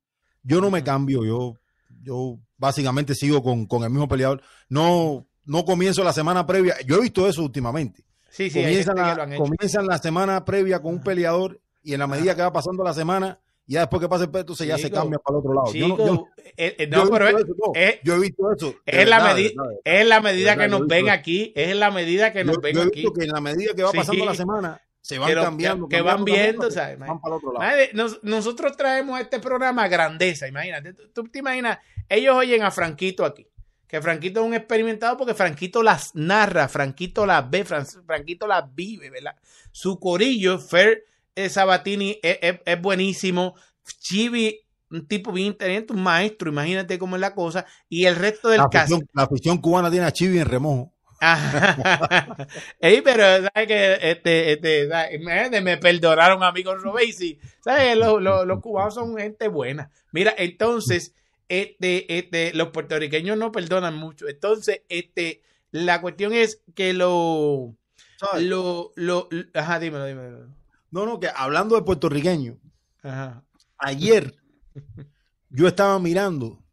yo 0.44 0.62
no 0.62 0.70
me 0.70 0.84
cambio, 0.84 1.26
yo, 1.26 1.56
yo 2.04 2.38
básicamente 2.58 3.16
sigo 3.16 3.42
con, 3.42 3.66
con 3.66 3.84
el 3.84 3.90
mismo 3.90 4.08
peleador. 4.08 4.42
No, 4.70 5.28
no 5.46 5.66
comienzo 5.66 6.04
la 6.04 6.14
semana 6.14 6.46
previa. 6.46 6.76
Yo 6.86 6.98
he 6.98 7.02
visto 7.02 7.28
eso 7.28 7.42
últimamente. 7.44 8.06
Sí, 8.30 8.50
sí, 8.52 8.62
comienzan, 8.62 8.96
la, 8.98 9.36
comienzan 9.38 9.88
la 9.88 9.98
semana 9.98 10.46
previa 10.46 10.80
con 10.80 10.94
un 10.94 11.02
peleador 11.04 11.60
y 11.82 11.94
en 11.94 12.00
la 12.00 12.06
medida 12.08 12.36
que 12.36 12.44
va 12.44 12.54
pasando 12.54 12.84
la 12.84 12.94
semana, 12.94 13.40
ya 13.70 13.82
después 13.82 14.02
que 14.02 14.10
pase 14.10 14.24
el 14.26 14.32
peto, 14.32 14.54
ya 14.56 14.78
se 14.78 14.90
cambia 14.92 15.20
para 15.20 15.36
el 15.38 15.40
otro 15.40 15.54
lado. 15.54 15.74
Yo 15.74 15.88
no- 15.90 15.98
yo- 15.98 16.28
eh, 16.58 16.76
eh, 16.78 16.90
yo 16.92 16.98
no, 16.98 17.08
he 17.08 17.12
pero 17.12 17.26
visto 17.26 17.40
es- 17.40 17.46
eso, 17.46 17.56
no, 17.66 17.72
es- 17.80 18.00
yo 18.04 18.14
he 18.16 18.20
visto 18.20 18.52
eso. 18.52 18.76
Es 18.86 19.08
la, 19.08 19.18
verdad, 19.18 19.36
de 19.36 19.42
medida, 19.44 19.62
verdad. 19.64 19.80
es 19.86 20.08
la 20.08 20.22
medida 20.22 20.50
verdad, 20.56 20.64
que 20.66 20.72
yo 20.72 20.80
nos 20.80 20.88
ven 20.88 21.10
aquí, 21.10 21.54
es 21.56 21.76
la 21.76 21.92
medida 21.92 22.34
que 22.34 22.44
nos 22.44 22.56
Yo, 22.56 22.62
ven 22.62 22.76
yo 22.76 22.84
he 22.84 22.88
aquí. 22.88 23.06
que 23.18 23.24
en 23.26 23.30
la 23.32 23.42
medida 23.42 23.74
que 23.76 23.84
va 23.84 23.92
Sí. 23.92 23.98
pasando 23.98 24.26
la 24.26 24.36
semana, 24.36 24.82
se 25.02 25.18
van 25.18 25.34
cambiando. 25.34 25.88
que- 25.88 26.02
van 26.02 26.26
viendo, 26.26 26.62
cambiando, 26.64 26.72
¿sabes? 26.72 27.00
Van 27.00 27.22
para 27.22 27.36
el 27.36 27.38
otro 27.38 27.54
lado. 27.54 27.66
Madre, 27.66 27.90
nos- 27.94 28.24
nosotros 28.24 28.76
traemos 28.76 29.18
a 29.18 29.22
este 29.22 29.40
programa 29.40 29.88
grandeza, 29.88 30.48
imagínate. 30.48 30.94
Tú, 30.94 31.04
tú 31.14 31.24
te 31.30 31.40
imaginas, 31.40 31.78
ellos 32.10 32.36
oyen 32.36 32.64
a 32.64 32.72
Franquito 32.72 33.24
aquí, 33.24 33.48
que 33.88 34.02
Franquito 34.02 34.42
es 34.42 34.46
un 34.48 34.54
experimentado 34.54 35.16
porque 35.18 35.34
Franquito 35.34 35.82
las 35.84 36.14
narra, 36.16 36.68
Franquito 36.68 37.26
las 37.26 37.50
ve, 37.50 37.64
Fran- 37.66 37.86
Franquito 38.06 38.46
las 38.48 38.64
vive, 38.76 39.10
¿verdad? 39.10 39.36
Su 39.72 40.00
corillo, 40.00 40.60
Fer 40.60 41.06
eh, 41.36 41.50
Sabatini, 41.50 42.20
es, 42.24 42.38
es- 42.42 42.60
es 42.66 42.82
buenísimo. 42.82 43.56
Chibi, 44.00 44.60
un 44.92 45.08
tipo 45.08 45.32
bien 45.32 45.48
inteligente, 45.48 45.94
un 45.94 46.02
maestro, 46.04 46.50
imagínate 46.50 46.98
cómo 47.00 47.16
es 47.16 47.20
la 47.22 47.34
cosa. 47.36 47.66
Y 47.90 48.06
el 48.06 48.16
resto 48.16 48.50
del 48.50 48.60
La 48.60 48.70
caso. 48.70 48.96
afición, 48.96 49.10
la 49.14 49.24
afición 49.24 49.58
cubana 49.60 49.90
tiene 49.92 50.06
a 50.06 50.12
Chivi 50.12 50.40
en 50.40 50.46
remojo. 50.46 50.94
Ajá. 51.22 52.48
Ey, 52.80 53.02
pero 53.02 53.24
¿sabes 53.24 53.68
que 53.68 53.98
este, 54.02 54.54
este, 54.54 54.88
¿sabes? 54.88 55.16
Imagínate, 55.20 55.62
me 55.62 55.78
perdonaron 55.78 56.44
amigos 56.44 56.82
Robesi. 56.82 57.40
¿Sabes? 57.64 57.98
Los, 57.98 58.22
los, 58.22 58.46
los 58.48 58.62
cubanos 58.62 58.94
son 58.94 59.18
gente 59.18 59.48
buena. 59.50 59.92
Mira, 60.12 60.34
entonces, 60.38 61.14
este, 61.50 62.18
este, 62.18 62.54
los 62.54 62.70
puertorriqueños 62.70 63.38
no 63.38 63.52
perdonan 63.52 63.96
mucho. 63.96 64.28
Entonces, 64.30 64.84
este, 64.90 65.42
la 65.72 66.00
cuestión 66.02 66.32
es 66.34 66.62
que 66.74 66.94
lo, 66.94 67.76
¿sabes? 68.18 68.46
lo, 68.46 68.92
lo, 68.96 69.28
ajá, 69.54 69.80
dímelo, 69.80 70.06
dímelo. 70.06 70.48
No, 70.92 71.06
no, 71.06 71.20
que 71.20 71.30
hablando 71.36 71.76
de 71.76 71.84
puertorriqueño, 71.84 72.58
Ajá. 73.04 73.44
ayer 73.78 74.36
yo 75.50 75.68
estaba 75.68 76.00
mirando 76.00 76.64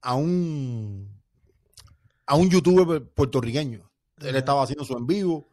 a 0.00 0.14
un 0.14 1.20
a 2.26 2.36
un 2.36 2.48
youtuber 2.48 3.04
puertorriqueño. 3.08 3.90
Él 4.18 4.36
estaba 4.36 4.62
haciendo 4.62 4.84
su 4.84 4.96
en 4.96 5.06
vivo. 5.06 5.48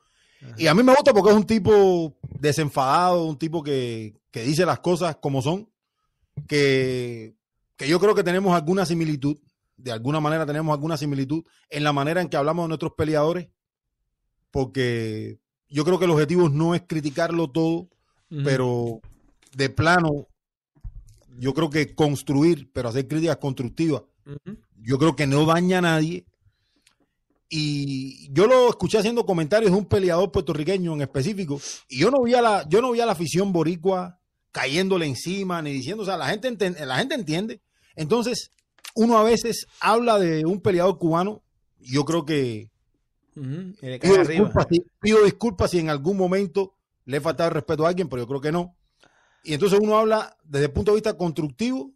Y 0.58 0.68
a 0.68 0.76
mí 0.76 0.84
me 0.84 0.94
gusta 0.94 1.12
porque 1.12 1.32
es 1.32 1.36
un 1.36 1.46
tipo 1.46 2.16
desenfadado, 2.40 3.26
un 3.26 3.38
tipo 3.38 3.64
que, 3.64 4.22
que 4.30 4.44
dice 4.44 4.64
las 4.66 4.80
cosas 4.80 5.16
como 5.16 5.42
son, 5.42 5.68
que, 6.48 7.36
que 7.76 7.88
yo 7.88 8.00
creo 8.00 8.14
que 8.14 8.24
tenemos 8.24 8.56
alguna 8.56 8.86
similitud, 8.86 9.38
de 9.76 9.92
alguna 9.92 10.20
manera 10.20 10.46
tenemos 10.46 10.72
alguna 10.72 10.98
similitud 10.98 11.44
en 11.70 11.84
la 11.84 11.94
manera 11.94 12.22
en 12.22 12.30
que 12.30 12.38
hablamos 12.38 12.66
de 12.66 12.68
nuestros 12.68 12.94
peleadores, 12.94 13.50
porque 14.52 15.40
yo 15.70 15.84
creo 15.86 16.00
que 16.00 16.06
el 16.06 16.12
objetivo 16.12 16.50
no 16.50 16.76
es 16.76 16.84
criticarlo 16.88 17.50
todo, 17.50 17.90
pero 18.44 19.02
de 19.56 19.70
plano, 19.70 20.28
yo 21.40 21.54
creo 21.54 21.70
que 21.70 21.94
construir, 21.96 22.70
pero 22.74 22.90
hacer 22.90 23.08
críticas 23.08 23.38
constructivas, 23.38 24.02
yo 24.82 24.98
creo 24.98 25.16
que 25.16 25.28
no 25.28 25.46
daña 25.46 25.78
a 25.78 25.82
nadie. 25.82 26.26
Y 27.50 28.30
yo 28.34 28.46
lo 28.46 28.70
escuché 28.70 28.98
haciendo 28.98 29.26
comentarios 29.26 29.72
de 29.72 29.78
un 29.78 29.86
peleador 29.86 30.32
puertorriqueño 30.32 30.94
en 30.94 31.02
específico, 31.02 31.62
y 31.88 32.00
yo 32.00 32.12
no 32.12 32.22
vi 32.24 32.34
a 32.34 32.42
la, 32.42 32.68
yo 32.68 32.82
no 32.82 32.92
vi 32.92 33.00
a 33.00 33.06
la 33.06 33.14
afición 33.14 33.54
boricua 33.54 34.20
cayéndole 34.52 35.06
encima 35.06 35.62
ni 35.62 35.72
diciendo, 35.72 36.04
o 36.04 36.06
sea, 36.06 36.18
la 36.18 36.28
gente, 36.28 36.50
enten- 36.52 36.78
la 36.86 36.98
gente 36.98 37.16
entiende. 37.16 37.62
Entonces, 37.96 38.52
uno 38.96 39.18
a 39.18 39.24
veces 39.24 39.68
habla 39.80 40.20
de 40.20 40.46
un 40.46 40.60
peleador 40.60 40.98
cubano, 40.98 41.44
yo 41.80 42.04
creo 42.04 42.26
que 42.26 42.70
Ujú. 43.38 43.76
Y 43.82 43.86
le 43.86 44.00
cae 44.00 44.10
pido 44.12 44.22
arriba. 44.22 44.28
disculpas, 44.46 44.68
si, 44.70 44.86
pido 45.00 45.24
disculpas 45.24 45.72
si 45.72 45.80
en 45.80 45.90
algún 45.90 46.18
momento 46.18 46.74
le 47.06 47.18
he 47.18 47.22
faltado 47.22 47.50
el 47.50 47.56
respeto 47.56 47.86
a 47.86 47.90
alguien, 47.90 48.10
pero 48.10 48.24
yo 48.24 48.28
creo 48.28 48.42
que 48.42 48.52
no. 48.52 48.76
Y 49.44 49.54
entonces 49.54 49.80
uno 49.82 49.98
habla 49.98 50.36
desde 50.44 50.66
el 50.66 50.72
punto 50.72 50.92
de 50.92 50.96
vista 50.96 51.16
constructivo 51.18 51.92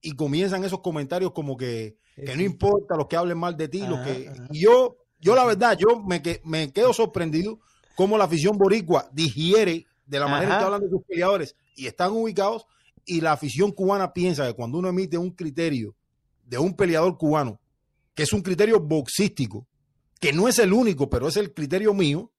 y 0.00 0.12
comienzan 0.12 0.64
esos 0.64 0.80
comentarios 0.80 1.32
como 1.32 1.56
que, 1.56 1.98
que 2.16 2.34
no 2.36 2.42
importa 2.42 2.96
los 2.96 3.06
que 3.08 3.16
hablen 3.16 3.36
mal 3.38 3.56
de 3.56 3.68
ti, 3.68 3.80
los 3.80 3.98
Ajá, 3.98 4.04
que 4.04 4.28
ajá. 4.28 4.46
y 4.50 4.60
yo 4.60 4.96
yo 5.20 5.34
la 5.34 5.44
verdad 5.44 5.76
yo 5.76 6.00
me, 6.00 6.22
que- 6.22 6.40
me 6.44 6.72
quedo 6.72 6.92
sorprendido 6.92 7.58
cómo 7.96 8.16
la 8.16 8.24
afición 8.24 8.56
boricua 8.56 9.08
digiere 9.12 9.86
de 10.06 10.18
la 10.20 10.28
manera 10.28 10.54
en 10.54 10.58
que 10.60 10.64
hablan 10.64 10.80
de 10.82 10.88
sus 10.88 11.02
peleadores 11.04 11.56
y 11.74 11.86
están 11.86 12.12
ubicados 12.12 12.64
y 13.04 13.20
la 13.20 13.32
afición 13.32 13.72
cubana 13.72 14.12
piensa 14.12 14.46
que 14.46 14.54
cuando 14.54 14.78
uno 14.78 14.88
emite 14.88 15.18
un 15.18 15.30
criterio 15.32 15.94
de 16.46 16.56
un 16.58 16.74
peleador 16.74 17.18
cubano, 17.18 17.60
que 18.14 18.22
es 18.22 18.32
un 18.32 18.40
criterio 18.42 18.80
boxístico, 18.80 19.66
que 20.20 20.32
no 20.32 20.48
es 20.48 20.58
el 20.58 20.72
único, 20.72 21.08
pero 21.10 21.28
es 21.28 21.36
el 21.36 21.52
criterio 21.54 21.94
mío, 21.94 22.32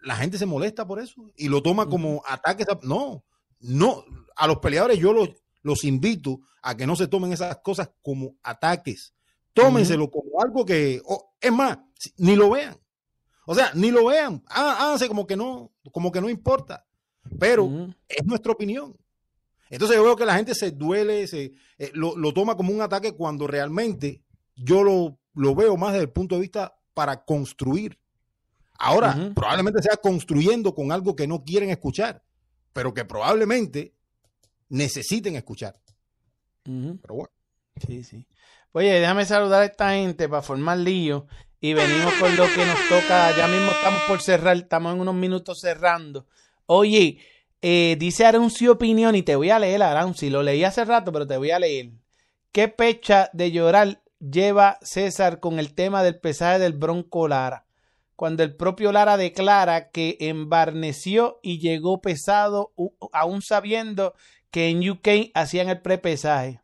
la 0.00 0.16
gente 0.16 0.38
se 0.38 0.46
molesta 0.46 0.86
por 0.86 1.00
eso 1.00 1.30
y 1.36 1.48
lo 1.48 1.62
toma 1.62 1.86
como 1.88 2.22
ataques. 2.26 2.68
a- 2.68 2.78
no, 2.82 3.24
no, 3.60 4.04
a 4.36 4.46
los 4.46 4.58
peleadores 4.58 4.98
yo 4.98 5.12
los, 5.12 5.30
los 5.62 5.84
invito 5.84 6.40
a 6.62 6.76
que 6.76 6.86
no 6.86 6.94
se 6.96 7.08
tomen 7.08 7.32
esas 7.32 7.58
cosas 7.58 7.90
como 8.02 8.36
ataques. 8.42 9.14
Tómenselo 9.52 10.10
como 10.10 10.40
algo 10.42 10.64
que, 10.64 11.00
es 11.40 11.52
más, 11.52 11.78
ni 12.18 12.36
lo 12.36 12.50
vean. 12.50 12.76
O 13.46 13.54
sea, 13.54 13.72
ni 13.74 13.90
lo 13.90 14.06
vean. 14.06 14.42
Há- 14.48 14.84
Háganse 14.84 15.08
como 15.08 15.26
que 15.26 15.36
no, 15.36 15.72
como 15.92 16.12
que 16.12 16.20
no 16.20 16.28
importa. 16.28 16.84
Pero 17.40 17.64
es 18.08 18.24
nuestra 18.24 18.52
opinión. 18.52 18.96
Entonces 19.70 19.96
yo 19.96 20.04
veo 20.04 20.14
que 20.14 20.26
la 20.26 20.36
gente 20.36 20.54
se 20.54 20.70
duele, 20.70 21.26
se, 21.26 21.52
eh, 21.78 21.90
lo, 21.94 22.16
lo 22.16 22.32
toma 22.32 22.56
como 22.56 22.72
un 22.72 22.82
ataque 22.82 23.12
cuando 23.16 23.46
realmente 23.48 24.22
yo 24.54 24.84
lo, 24.84 25.18
lo 25.34 25.54
veo 25.56 25.76
más 25.76 25.92
desde 25.92 26.04
el 26.04 26.12
punto 26.12 26.36
de 26.36 26.42
vista 26.42 26.75
para 26.96 27.22
construir. 27.26 27.98
Ahora, 28.78 29.32
probablemente 29.34 29.82
sea 29.82 29.98
construyendo 29.98 30.74
con 30.74 30.92
algo 30.92 31.14
que 31.14 31.26
no 31.26 31.44
quieren 31.44 31.68
escuchar, 31.68 32.22
pero 32.72 32.94
que 32.94 33.04
probablemente 33.04 33.92
necesiten 34.70 35.36
escuchar. 35.36 35.78
Pero 36.62 37.14
bueno. 37.14 37.30
Sí, 37.86 38.02
sí. 38.02 38.26
Oye, 38.72 38.98
déjame 38.98 39.26
saludar 39.26 39.60
a 39.60 39.66
esta 39.66 39.90
gente 39.90 40.26
para 40.26 40.40
formar 40.40 40.78
lío 40.78 41.26
y 41.60 41.74
venimos 41.74 42.14
con 42.14 42.34
lo 42.34 42.44
que 42.46 42.64
nos 42.64 42.78
toca. 42.88 43.36
Ya 43.36 43.46
mismo 43.46 43.72
estamos 43.72 44.00
por 44.08 44.22
cerrar, 44.22 44.56
estamos 44.56 44.94
en 44.94 45.00
unos 45.00 45.14
minutos 45.14 45.60
cerrando. 45.60 46.26
Oye, 46.64 47.18
eh, 47.60 47.96
dice 47.98 48.24
Aranzi 48.24 48.68
Opinión 48.68 49.14
y 49.16 49.22
te 49.22 49.36
voy 49.36 49.50
a 49.50 49.58
leer, 49.58 49.82
Aranzi. 49.82 50.30
Lo 50.30 50.42
leí 50.42 50.64
hace 50.64 50.86
rato, 50.86 51.12
pero 51.12 51.26
te 51.26 51.36
voy 51.36 51.50
a 51.50 51.58
leer. 51.58 51.90
¿Qué 52.52 52.68
pecha 52.68 53.28
de 53.34 53.52
llorar 53.52 54.02
lleva 54.18 54.78
César 54.82 55.40
con 55.40 55.58
el 55.58 55.74
tema 55.74 56.02
del 56.02 56.18
pesaje 56.18 56.58
del 56.58 56.72
Bronco 56.72 57.28
Lara? 57.28 57.66
Cuando 58.14 58.42
el 58.42 58.56
propio 58.56 58.92
Lara 58.92 59.16
declara 59.16 59.90
que 59.90 60.16
embarneció 60.20 61.38
y 61.42 61.58
llegó 61.58 62.00
pesado, 62.00 62.72
aún 63.12 63.42
sabiendo 63.42 64.14
que 64.50 64.68
en 64.68 64.88
UK 64.88 65.32
hacían 65.34 65.68
el 65.68 65.82
prepesaje. 65.82 66.60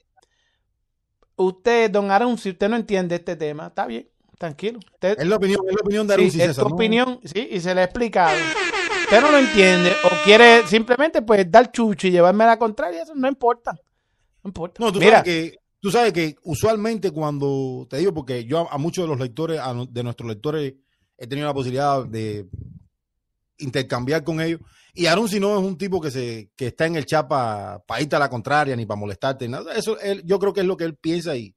Usted, 1.36 1.90
don 1.90 2.10
Aaron, 2.10 2.38
si 2.38 2.50
usted 2.50 2.68
no 2.68 2.76
entiende 2.76 3.16
este 3.16 3.36
tema, 3.36 3.66
está 3.66 3.86
bien, 3.86 4.08
tranquilo. 4.38 4.78
Usted, 4.78 5.20
Es 5.20 5.26
la 5.26 5.36
opinión, 5.36 5.60
es 5.68 5.74
la 5.74 5.80
opinión 5.82 6.06
de 6.06 6.14
sí, 6.14 6.20
Arunzi, 6.20 6.40
es 6.40 6.46
César, 6.48 6.64
tu 6.64 6.68
¿no? 6.70 6.74
opinión, 6.76 7.20
sí, 7.24 7.48
y 7.50 7.60
se 7.60 7.74
le 7.74 7.80
ha 7.82 7.84
explicado. 7.84 8.36
Usted 9.04 9.20
no 9.20 9.30
lo 9.30 9.38
entiende 9.38 9.92
o 10.04 10.24
quiere 10.24 10.66
simplemente 10.66 11.20
pues 11.20 11.50
dar 11.50 11.70
chucho 11.70 12.06
y 12.06 12.12
llevarme 12.12 12.44
a 12.44 12.48
la 12.48 12.58
contraria, 12.58 13.02
eso 13.02 13.14
no 13.14 13.28
importa. 13.28 13.72
No 14.42 14.48
importa. 14.48 14.82
No, 14.82 14.90
tú 14.92 15.00
Mira, 15.00 15.18
sabes 15.18 15.24
que 15.24 15.58
tú 15.82 15.90
sabes 15.90 16.12
que 16.12 16.36
usualmente 16.44 17.10
cuando 17.10 17.88
te 17.90 17.98
digo 17.98 18.14
porque 18.14 18.44
yo 18.44 18.60
a, 18.60 18.74
a 18.74 18.78
muchos 18.78 19.04
de 19.04 19.08
los 19.08 19.18
lectores 19.18 19.58
a 19.60 19.74
de 19.74 20.02
nuestros 20.04 20.28
lectores 20.28 20.74
he 21.18 21.26
tenido 21.26 21.48
la 21.48 21.54
posibilidad 21.54 22.06
de 22.06 22.48
intercambiar 23.58 24.22
con 24.22 24.40
ellos 24.40 24.60
Y 24.94 25.06
Arunzi 25.06 25.40
no 25.40 25.58
es 25.58 25.64
un 25.64 25.76
tipo 25.76 26.00
que 26.00 26.12
se 26.12 26.50
que 26.54 26.68
está 26.68 26.86
en 26.86 26.96
el 26.96 27.04
chat 27.04 27.26
para 27.26 27.82
irte 28.00 28.14
a 28.14 28.20
la 28.20 28.30
contraria 28.30 28.76
ni 28.76 28.86
para 28.86 29.00
molestarte. 29.00 29.48
Nada. 29.48 29.74
Eso 29.74 29.98
él, 29.98 30.22
yo 30.24 30.38
creo 30.38 30.52
que 30.52 30.60
es 30.60 30.66
lo 30.66 30.76
que 30.76 30.84
él 30.84 30.94
piensa 30.94 31.34
y 31.34 31.54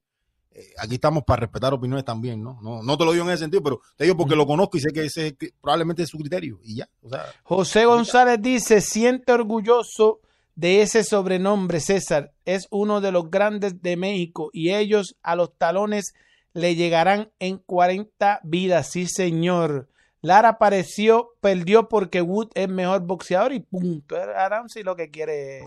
eh, 0.51 0.73
aquí 0.79 0.95
estamos 0.95 1.23
para 1.23 1.41
respetar 1.41 1.73
opiniones 1.73 2.05
también, 2.05 2.41
¿no? 2.41 2.59
¿no? 2.63 2.81
No 2.81 2.97
te 2.97 3.05
lo 3.05 3.11
digo 3.11 3.25
en 3.25 3.31
ese 3.31 3.43
sentido, 3.43 3.61
pero 3.61 3.81
te 3.95 4.05
digo 4.05 4.17
porque 4.17 4.35
lo 4.35 4.47
conozco 4.47 4.77
y 4.77 4.79
sé 4.79 4.91
que 4.91 5.05
ese 5.05 5.27
es, 5.27 5.35
probablemente 5.61 6.01
es 6.01 6.09
su 6.09 6.17
criterio 6.17 6.59
y 6.63 6.77
ya. 6.77 6.89
O 7.01 7.09
sea, 7.09 7.25
José 7.43 7.85
González 7.85 8.41
dice, 8.41 8.81
siente 8.81 9.33
orgulloso 9.33 10.21
de 10.55 10.81
ese 10.81 11.03
sobrenombre, 11.03 11.79
César. 11.79 12.31
Es 12.45 12.67
uno 12.71 13.01
de 13.01 13.11
los 13.11 13.29
grandes 13.29 13.81
de 13.81 13.97
México 13.97 14.49
y 14.53 14.73
ellos 14.73 15.15
a 15.21 15.35
los 15.35 15.55
talones 15.57 16.13
le 16.53 16.75
llegarán 16.75 17.31
en 17.39 17.57
40 17.57 18.39
vidas. 18.43 18.89
Sí, 18.91 19.07
señor. 19.07 19.89
Lara 20.25 20.49
apareció, 20.49 21.29
perdió 21.39 21.87
porque 21.87 22.19
Wood 22.19 22.49
es 22.55 22.67
mejor 22.67 23.01
boxeador 23.01 23.53
y 23.53 23.59
punto. 23.59 24.15
Aranzi 24.15 24.81
lo 24.81 24.95
que 24.95 25.11
quiere. 25.11 25.63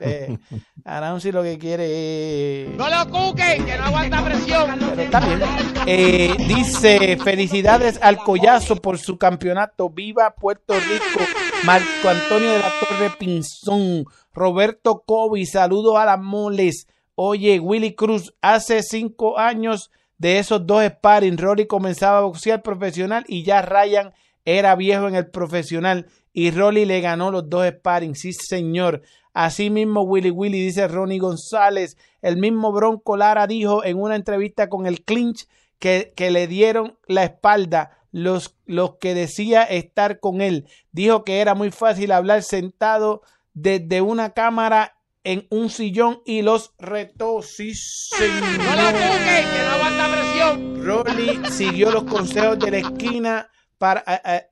Eh, 0.00 0.38
lo 1.32 1.42
que 1.44 1.58
quiere. 1.58 2.74
no 2.76 2.88
lo 2.90 3.08
cuque, 3.08 3.62
que 3.64 3.78
no 3.78 3.84
aguanta 3.84 4.24
presión. 4.24 4.76
Pero 4.80 5.02
está 5.02 5.20
bien. 5.20 5.40
Eh, 5.86 6.34
dice: 6.48 7.16
Felicidades 7.22 8.00
al 8.02 8.16
Collazo 8.16 8.74
por 8.74 8.98
su 8.98 9.18
campeonato. 9.18 9.88
Viva 9.88 10.34
Puerto 10.34 10.74
Rico. 10.74 11.24
Marco 11.64 12.08
Antonio 12.08 12.50
de 12.50 12.58
la 12.58 12.72
Torre 12.80 13.10
Pinzón. 13.16 14.04
Roberto 14.34 15.04
Kobe. 15.06 15.46
Saludos 15.46 15.96
a 15.96 16.06
las 16.06 16.18
moles. 16.18 16.88
Oye, 17.14 17.60
Willy 17.60 17.94
Cruz, 17.94 18.34
hace 18.42 18.82
cinco 18.82 19.38
años 19.38 19.92
de 20.22 20.38
esos 20.38 20.64
dos 20.64 20.84
sparring, 20.84 21.36
Rory 21.36 21.66
comenzaba 21.66 22.18
a 22.18 22.20
boxear 22.20 22.62
profesional 22.62 23.24
y 23.26 23.42
ya 23.42 23.60
Ryan 23.60 24.12
era 24.44 24.76
viejo 24.76 25.08
en 25.08 25.16
el 25.16 25.26
profesional 25.26 26.06
y 26.32 26.52
Rolly 26.52 26.84
le 26.84 27.00
ganó 27.00 27.32
los 27.32 27.50
dos 27.50 27.66
sparring. 27.66 28.14
Sí, 28.14 28.32
señor. 28.32 29.02
Así 29.34 29.68
mismo 29.68 30.02
Willy 30.02 30.30
Willy 30.30 30.64
dice 30.64 30.86
Ronnie 30.86 31.18
González. 31.18 31.96
El 32.20 32.36
mismo 32.36 32.70
Bronco 32.70 33.16
Lara 33.16 33.48
dijo 33.48 33.84
en 33.84 34.00
una 34.00 34.14
entrevista 34.14 34.68
con 34.68 34.86
el 34.86 35.02
clinch 35.02 35.48
que, 35.80 36.12
que 36.14 36.30
le 36.30 36.46
dieron 36.46 36.96
la 37.08 37.24
espalda 37.24 37.98
los, 38.12 38.54
los 38.64 38.98
que 38.98 39.14
decía 39.14 39.64
estar 39.64 40.20
con 40.20 40.40
él. 40.40 40.68
Dijo 40.92 41.24
que 41.24 41.40
era 41.40 41.56
muy 41.56 41.72
fácil 41.72 42.12
hablar 42.12 42.44
sentado 42.44 43.22
desde 43.54 44.00
una 44.02 44.30
cámara 44.34 45.01
en 45.24 45.46
un 45.50 45.70
sillón 45.70 46.20
y 46.26 46.42
los 46.42 46.74
retó. 46.78 47.42
Sí, 47.42 47.74
señor. 47.74 48.42
No 48.42 48.58
que 48.58 49.64
no 49.64 49.70
aguanta 49.70 50.10
presión. 50.12 50.84
Rolly 50.84 51.40
siguió 51.50 51.90
los 51.90 52.04
consejos 52.04 52.58
de 52.58 52.70
la 52.70 52.78
esquina 52.78 53.50
para, 53.78 54.04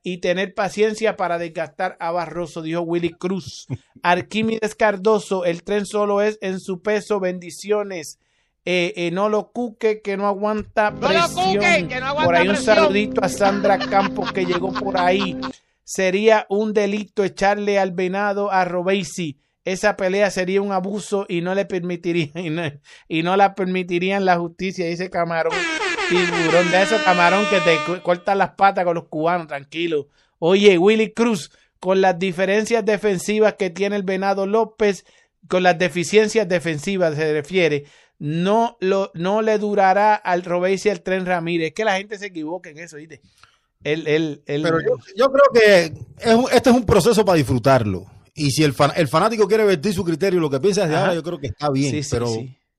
y 0.03 0.17
tener 0.17 0.53
paciencia 0.53 1.15
para 1.15 1.37
desgastar 1.37 1.97
a 1.99 2.11
Barroso, 2.11 2.61
dijo 2.61 2.81
Willy 2.81 3.11
Cruz. 3.11 3.67
Arquímedes 4.03 4.75
Cardoso, 4.75 5.45
el 5.45 5.63
tren 5.63 5.85
solo 5.85 6.21
es 6.21 6.37
en 6.41 6.59
su 6.59 6.81
peso, 6.81 7.19
bendiciones. 7.19 8.19
Eh, 8.63 8.93
eh, 8.95 9.11
no 9.11 9.27
lo 9.27 9.51
cuque, 9.51 10.01
que 10.01 10.17
no 10.17 10.27
aguanta 10.27 10.93
presión. 10.93 11.89
por 12.23 12.35
ahí 12.35 12.47
un 12.47 12.57
saludito 12.57 13.23
a 13.23 13.29
Sandra 13.29 13.79
Campos 13.79 14.31
que 14.31 14.45
llegó 14.45 14.71
por 14.71 14.99
ahí. 14.99 15.37
Sería 15.83 16.45
un 16.47 16.71
delito 16.71 17.23
echarle 17.23 17.79
al 17.79 17.91
venado 17.91 18.51
a 18.51 18.63
Robesi 18.65 19.39
esa 19.65 19.95
pelea 19.95 20.31
sería 20.31 20.61
un 20.61 20.71
abuso 20.71 21.25
y 21.29 21.41
no 21.41 21.53
le 21.55 21.65
permitirían 21.65 22.81
y 23.07 23.23
no, 23.23 23.37
la 23.37 23.55
permitirían 23.55 24.25
la 24.25 24.37
justicia, 24.37 24.85
dice 24.85 25.09
Camarón. 25.09 25.53
Tiburón 26.09 26.69
de 26.71 26.81
esos 26.81 27.01
camarón 27.03 27.45
que 27.49 27.61
te 27.61 28.01
cortan 28.01 28.37
las 28.37 28.51
patas 28.51 28.83
con 28.83 28.95
los 28.95 29.07
cubanos, 29.07 29.47
tranquilo. 29.47 30.07
Oye, 30.39 30.77
Willy 30.77 31.13
Cruz, 31.13 31.51
con 31.79 32.01
las 32.01 32.19
diferencias 32.19 32.83
defensivas 32.83 33.53
que 33.53 33.69
tiene 33.69 33.95
el 33.95 34.03
Venado 34.03 34.45
López, 34.45 35.05
con 35.47 35.63
las 35.63 35.79
deficiencias 35.79 36.49
defensivas 36.49 37.15
se 37.15 37.31
refiere, 37.31 37.85
no, 38.19 38.77
lo, 38.81 39.11
no 39.13 39.41
le 39.41 39.57
durará 39.57 40.15
al 40.15 40.43
Robesi 40.43 40.89
al 40.89 41.01
Tren 41.01 41.25
Ramírez. 41.25 41.69
Es 41.69 41.73
que 41.73 41.85
la 41.85 41.95
gente 41.95 42.17
se 42.17 42.27
equivoca 42.27 42.69
en 42.69 42.79
eso, 42.79 42.97
¿viste? 42.97 43.21
El, 43.83 44.07
el, 44.07 44.41
Pero 44.45 44.77
yo, 45.15 45.31
creo 45.31 45.45
que 45.53 45.93
este 46.51 46.69
es 46.69 46.75
un 46.75 46.85
proceso 46.85 47.25
para 47.25 47.37
disfrutarlo. 47.37 48.05
Y 48.33 48.51
si 48.51 48.63
el, 48.63 48.73
el 48.95 49.07
fanático 49.07 49.47
quiere 49.47 49.65
vertir 49.65 49.93
su 49.93 50.03
criterio 50.03 50.39
lo 50.39 50.49
que 50.49 50.59
piensa 50.59 50.87
de 50.87 50.95
ahora, 50.95 51.13
yo 51.13 51.23
creo 51.23 51.39
que 51.39 51.47
está 51.47 51.69
bien. 51.69 52.01
pero 52.09 52.27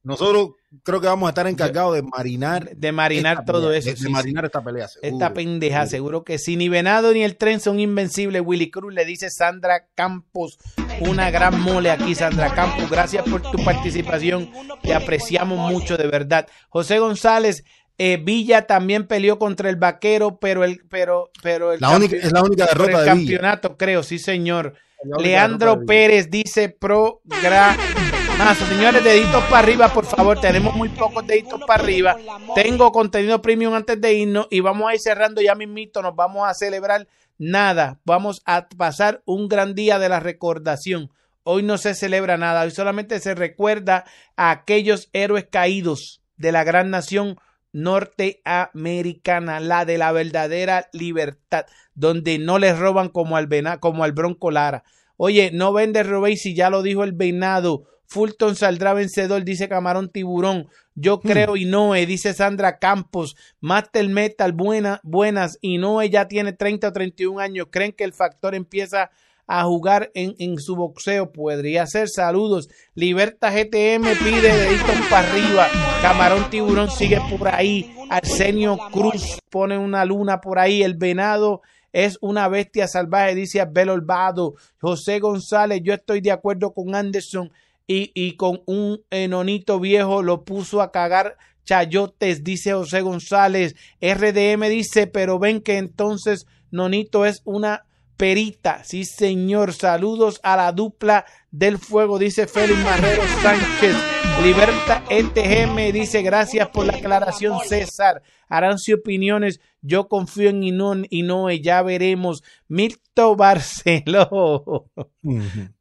nosotros 0.05 0.51
creo 0.83 1.01
que 1.01 1.07
vamos 1.07 1.29
a 1.29 1.31
estar 1.31 1.47
encargados 1.47 1.95
de 1.95 2.03
marinar. 2.03 2.75
De 2.75 2.91
marinar 2.91 3.45
todo 3.45 3.73
eso. 3.73 3.93
De, 3.95 4.09
marinar 4.09 4.45
esta 4.45 4.63
pelea. 4.63 4.89
esta 5.01 5.33
pendeja, 5.33 5.87
seguro. 5.87 6.25
que 6.25 6.39
sí. 6.39 6.57
Ni 6.57 6.69
Venado 6.69 7.13
ni 7.13 7.23
el 7.23 7.37
tren 7.37 7.61
son 7.61 7.79
invencibles. 7.79 8.43
Willy 8.45 8.71
Cruz 8.71 8.93
le 8.93 9.05
dice 9.05 9.31
Sandra 9.31 9.87
Campos. 9.95 10.59
Una 11.01 11.31
gran 11.31 11.61
mole 11.61 11.91
aquí, 11.91 12.15
Sandra 12.15 12.55
Campos. 12.55 12.91
Gracias 12.91 13.25
por 13.29 13.43
tu 13.43 13.63
participación. 13.65 14.51
Te 14.83 14.95
apreciamos 14.95 15.71
mucho, 15.71 15.97
de 15.97 16.09
verdad. 16.09 16.49
José 16.69 16.99
González. 16.99 17.65
Eh, 17.99 18.17
Villa 18.17 18.67
también 18.67 19.07
peleó 19.07 19.39
contra 19.39 19.69
el 19.69 19.77
vaquero, 19.77 20.39
pero 20.41 20.65
el, 20.65 20.81
pero, 20.89 21.31
pero 21.43 21.73
el 21.73 21.81
la 21.81 21.91
única, 21.91 22.17
es 22.17 22.33
la 22.33 22.43
única 22.43 22.65
derrota 22.67 23.01
de 23.03 23.07
campeonato, 23.07 23.77
creo, 23.77 24.03
sí, 24.03 24.19
señor. 24.19 24.75
Leandro 25.19 25.85
Pérez 25.85 26.31
dice 26.31 26.69
programazo. 26.69 28.67
Señores, 28.69 29.03
deditos 29.03 29.43
para 29.45 29.59
arriba, 29.59 29.89
por 29.89 30.05
favor. 30.05 30.41
Tenemos 30.41 30.75
muy 30.75 30.89
pocos 30.89 31.27
deditos 31.27 31.61
para 31.67 31.83
arriba. 31.83 32.17
Tengo 32.55 32.93
contenido 32.93 33.43
premium 33.43 33.75
antes 33.75 34.01
de 34.01 34.13
irnos 34.15 34.47
y 34.51 34.61
vamos 34.61 34.91
a 34.91 34.95
ir 34.95 35.01
cerrando 35.01 35.41
ya 35.41 35.55
mismito. 35.55 36.03
Nos 36.03 36.15
vamos 36.15 36.49
a 36.49 36.55
celebrar 36.55 37.09
nada. 37.39 37.99
Vamos 38.05 38.43
a 38.45 38.69
pasar 38.69 39.23
un 39.25 39.49
gran 39.49 39.75
día 39.75 39.99
de 39.99 40.09
la 40.09 40.21
recordación. 40.21 41.11
Hoy 41.45 41.63
no 41.63 41.79
se 41.79 41.95
celebra 41.95 42.37
nada. 42.37 42.63
Hoy 42.63 42.71
solamente 42.71 43.19
se 43.21 43.35
recuerda 43.35 44.05
a 44.37 44.51
aquellos 44.51 45.09
héroes 45.13 45.47
caídos 45.51 46.23
de 46.37 46.53
la 46.53 46.65
gran 46.65 46.91
nación 46.91 47.39
norteamericana, 47.73 49.61
la 49.61 49.85
de 49.85 49.99
la 49.99 50.13
verdadera 50.13 50.89
libertad, 50.93 51.67
donde 51.95 52.39
no 52.39 52.59
les 52.59 52.79
roban 52.79 53.09
como 53.09 53.37
al, 53.37 53.49
como 53.81 54.05
al 54.05 54.13
Bronco 54.13 54.51
Lara. 54.51 54.85
Oye, 55.17 55.51
no 55.53 55.73
vende 55.73 56.03
robéis 56.03 56.43
si 56.43 56.55
ya 56.55 56.71
lo 56.71 56.83
dijo 56.83 57.05
el 57.05 57.13
venado. 57.13 57.85
Fulton 58.07 58.57
saldrá 58.57 58.93
vencedor, 58.93 59.45
dice 59.45 59.69
Camarón 59.69 60.11
Tiburón. 60.11 60.69
Yo 60.95 61.17
hmm. 61.19 61.29
creo 61.29 61.57
y 61.57 61.65
Noé, 61.65 62.05
dice 62.07 62.35
Sandra 62.35 62.79
Campos. 62.79 63.37
Master 63.61 64.07
Metal, 64.09 64.53
buena, 64.53 65.01
buenas. 65.03 65.59
Y 65.63 65.79
Noé 65.79 66.11
ya 66.11 66.29
tiene 66.29 66.53
30 66.53 66.89
o 66.89 66.93
31 66.93 67.41
años. 67.41 67.69
¿Creen 67.71 67.93
que 67.93 68.05
el 68.05 68.13
factor 68.13 68.55
empieza 68.55 69.11
a 69.47 69.65
jugar 69.65 70.11
en, 70.15 70.35
en, 70.39 70.59
su 70.59 70.77
boxeo. 70.77 71.33
Podría 71.33 71.87
ser. 71.87 72.09
Saludos. 72.09 72.69
Liberta 72.95 73.51
GTM 73.51 74.05
pide 74.23 74.57
deditos 74.57 74.97
para 75.11 75.29
arriba. 75.29 75.69
Camarón 76.01 76.49
Tiburón 76.51 76.91
sigue 76.91 77.21
por 77.31 77.49
ahí. 77.49 77.95
Arsenio 78.11 78.79
Cruz 78.93 79.39
pone 79.51 79.79
una 79.79 80.05
luna 80.05 80.41
por 80.41 80.59
ahí. 80.59 80.83
El 80.83 80.95
venado 80.95 81.63
es 81.93 82.19
una 82.21 82.49
bestia 82.49 82.89
salvaje, 82.89 83.35
dice 83.35 83.61
Abel 83.61 83.91
Olvado. 83.91 84.55
José 84.81 85.19
González, 85.19 85.81
yo 85.83 85.95
estoy 85.95 86.21
de 86.21 86.31
acuerdo 86.31 86.73
con 86.73 86.95
Anderson 86.95 87.53
y, 87.87 88.11
y 88.15 88.37
con 88.37 88.63
un 88.67 89.03
enonito 89.11 89.79
viejo 89.81 90.23
lo 90.23 90.45
puso 90.45 90.81
a 90.81 90.91
cagar 90.91 91.37
chayotes, 91.65 92.45
dice 92.45 92.73
José 92.73 93.03
González. 93.03 93.77
RDM 94.01 94.69
dice, 94.69 95.07
pero 95.07 95.39
ven 95.39 95.61
que 95.61 95.79
entonces 95.79 96.47
Nonito 96.71 97.27
es 97.27 97.43
una 97.45 97.85
Perita. 98.23 98.85
Sí, 98.85 99.05
señor. 99.05 99.73
Saludos 99.73 100.39
a 100.45 100.57
la 100.57 100.71
dupla 100.71 101.27
del 101.51 101.77
fuego, 101.77 102.21
dice 102.21 102.47
Félix 102.47 102.79
Marrero 102.85 103.21
Sánchez. 103.43 103.97
Liberta 104.45 105.03
NTGM 105.11 105.93
dice 105.93 106.23
gracias 106.23 106.69
por 106.69 106.87
la 106.87 106.93
aclaración, 106.93 107.59
César. 107.67 108.23
Arancio 108.49 108.99
Opiniones, 108.99 109.59
yo 109.81 110.07
confío 110.07 110.51
en 110.51 110.63
Inón 110.63 111.05
y 111.11 111.23
Noé, 111.25 111.61
ya 111.63 111.83
veremos. 111.83 112.45
Milto 112.69 113.35
Barceló. 113.35 114.89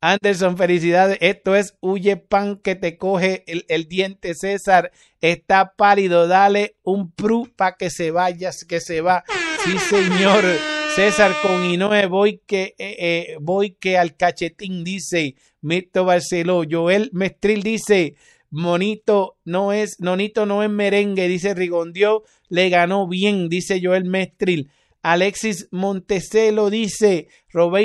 Anderson, 0.02 0.58
felicidades. 0.58 1.20
Esto 1.22 1.56
es 1.56 1.78
Huye 1.80 2.18
Pan 2.18 2.58
que 2.58 2.74
te 2.74 2.98
coge 2.98 3.44
el, 3.46 3.66
el 3.70 3.88
diente, 3.88 4.34
César. 4.34 4.92
Está 5.20 5.74
pálido, 5.78 6.28
dale 6.28 6.76
un 6.82 7.12
pru 7.12 7.48
para 7.56 7.76
que 7.76 7.92
se 7.92 8.10
vaya, 8.10 8.50
que 8.68 8.82
se 8.82 9.02
va. 9.02 9.26
Sí, 9.64 9.78
señor. 9.78 10.44
César 10.96 11.32
con 11.42 11.64
Inoue 11.64 12.06
voy 12.08 12.42
que, 12.46 12.76
eh, 12.78 12.96
eh, 13.00 13.38
voy 13.40 13.72
que 13.72 13.98
al 13.98 14.18
cachetín, 14.18 14.84
dice 14.84 15.36
Mito 15.62 16.04
Barceló. 16.04 16.64
Joel 16.70 17.10
Mestril 17.14 17.64
dice, 17.64 18.16
Monito 18.50 19.38
no 19.46 19.72
es, 19.72 20.02
Nonito 20.02 20.46
no 20.46 20.64
es 20.64 20.70
merengue, 20.70 21.30
dice 21.30 21.54
Rigondio, 21.54 22.24
le 22.50 22.70
ganó 22.70 23.08
bien, 23.08 23.48
dice 23.48 23.80
Joel 23.82 24.04
Mestril. 24.04 24.70
Alexis 25.02 25.70
Montecelo 25.72 26.70
dice, 26.70 27.30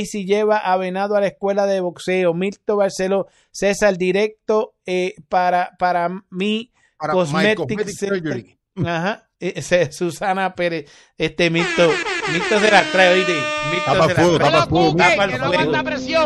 si 0.05 0.25
lleva 0.25 0.59
a 0.59 0.77
Venado 0.77 1.15
a 1.15 1.21
la 1.21 1.29
escuela 1.29 1.67
de 1.67 1.81
boxeo. 1.81 2.35
Milto 2.35 2.77
Barceló, 2.77 3.29
César 3.53 3.97
directo 3.97 4.75
eh, 4.85 5.15
para, 5.29 5.77
para 5.79 6.09
mí, 6.31 6.73
para 6.99 7.13
Cosmetic, 7.13 7.89
Surgery. 7.89 8.59
Ajá. 8.85 9.26
Se- 9.63 9.93
Susana 9.93 10.55
Pérez, 10.55 10.91
este 11.19 11.51
Mito, 11.51 11.91
Mito 12.33 12.61
se 12.61 12.71
la 12.71 12.83
trae, 12.91 13.15
oíste, 13.15 13.35
Tapa 13.85 14.05
el 14.05 14.11
fuego, 14.23 14.39
el 14.55 14.69
fuego. 14.69 14.93
No. 15.67 15.73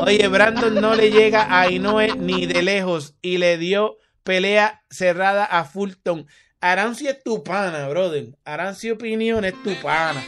Oye, 0.05 0.29
Brandon 0.29 0.75
no 0.75 0.95
le 0.95 1.11
llega 1.11 1.47
a 1.59 1.71
Inoue 1.71 2.17
ni 2.17 2.47
de 2.47 2.63
lejos 2.63 3.15
y 3.23 3.39
le 3.39 3.59
dio 3.59 3.97
pelea 4.23 4.83
cerrada 4.91 5.45
a 5.45 5.65
Fulton. 5.65 6.27
Aranci 6.61 7.09
es 7.09 7.23
tu 7.23 7.43
pana, 7.43 7.89
brother. 7.89 8.37
Aranci 8.45 8.91
Opinión 8.91 9.45
es 9.45 9.55
tu 9.63 9.75
pana. 9.83 10.23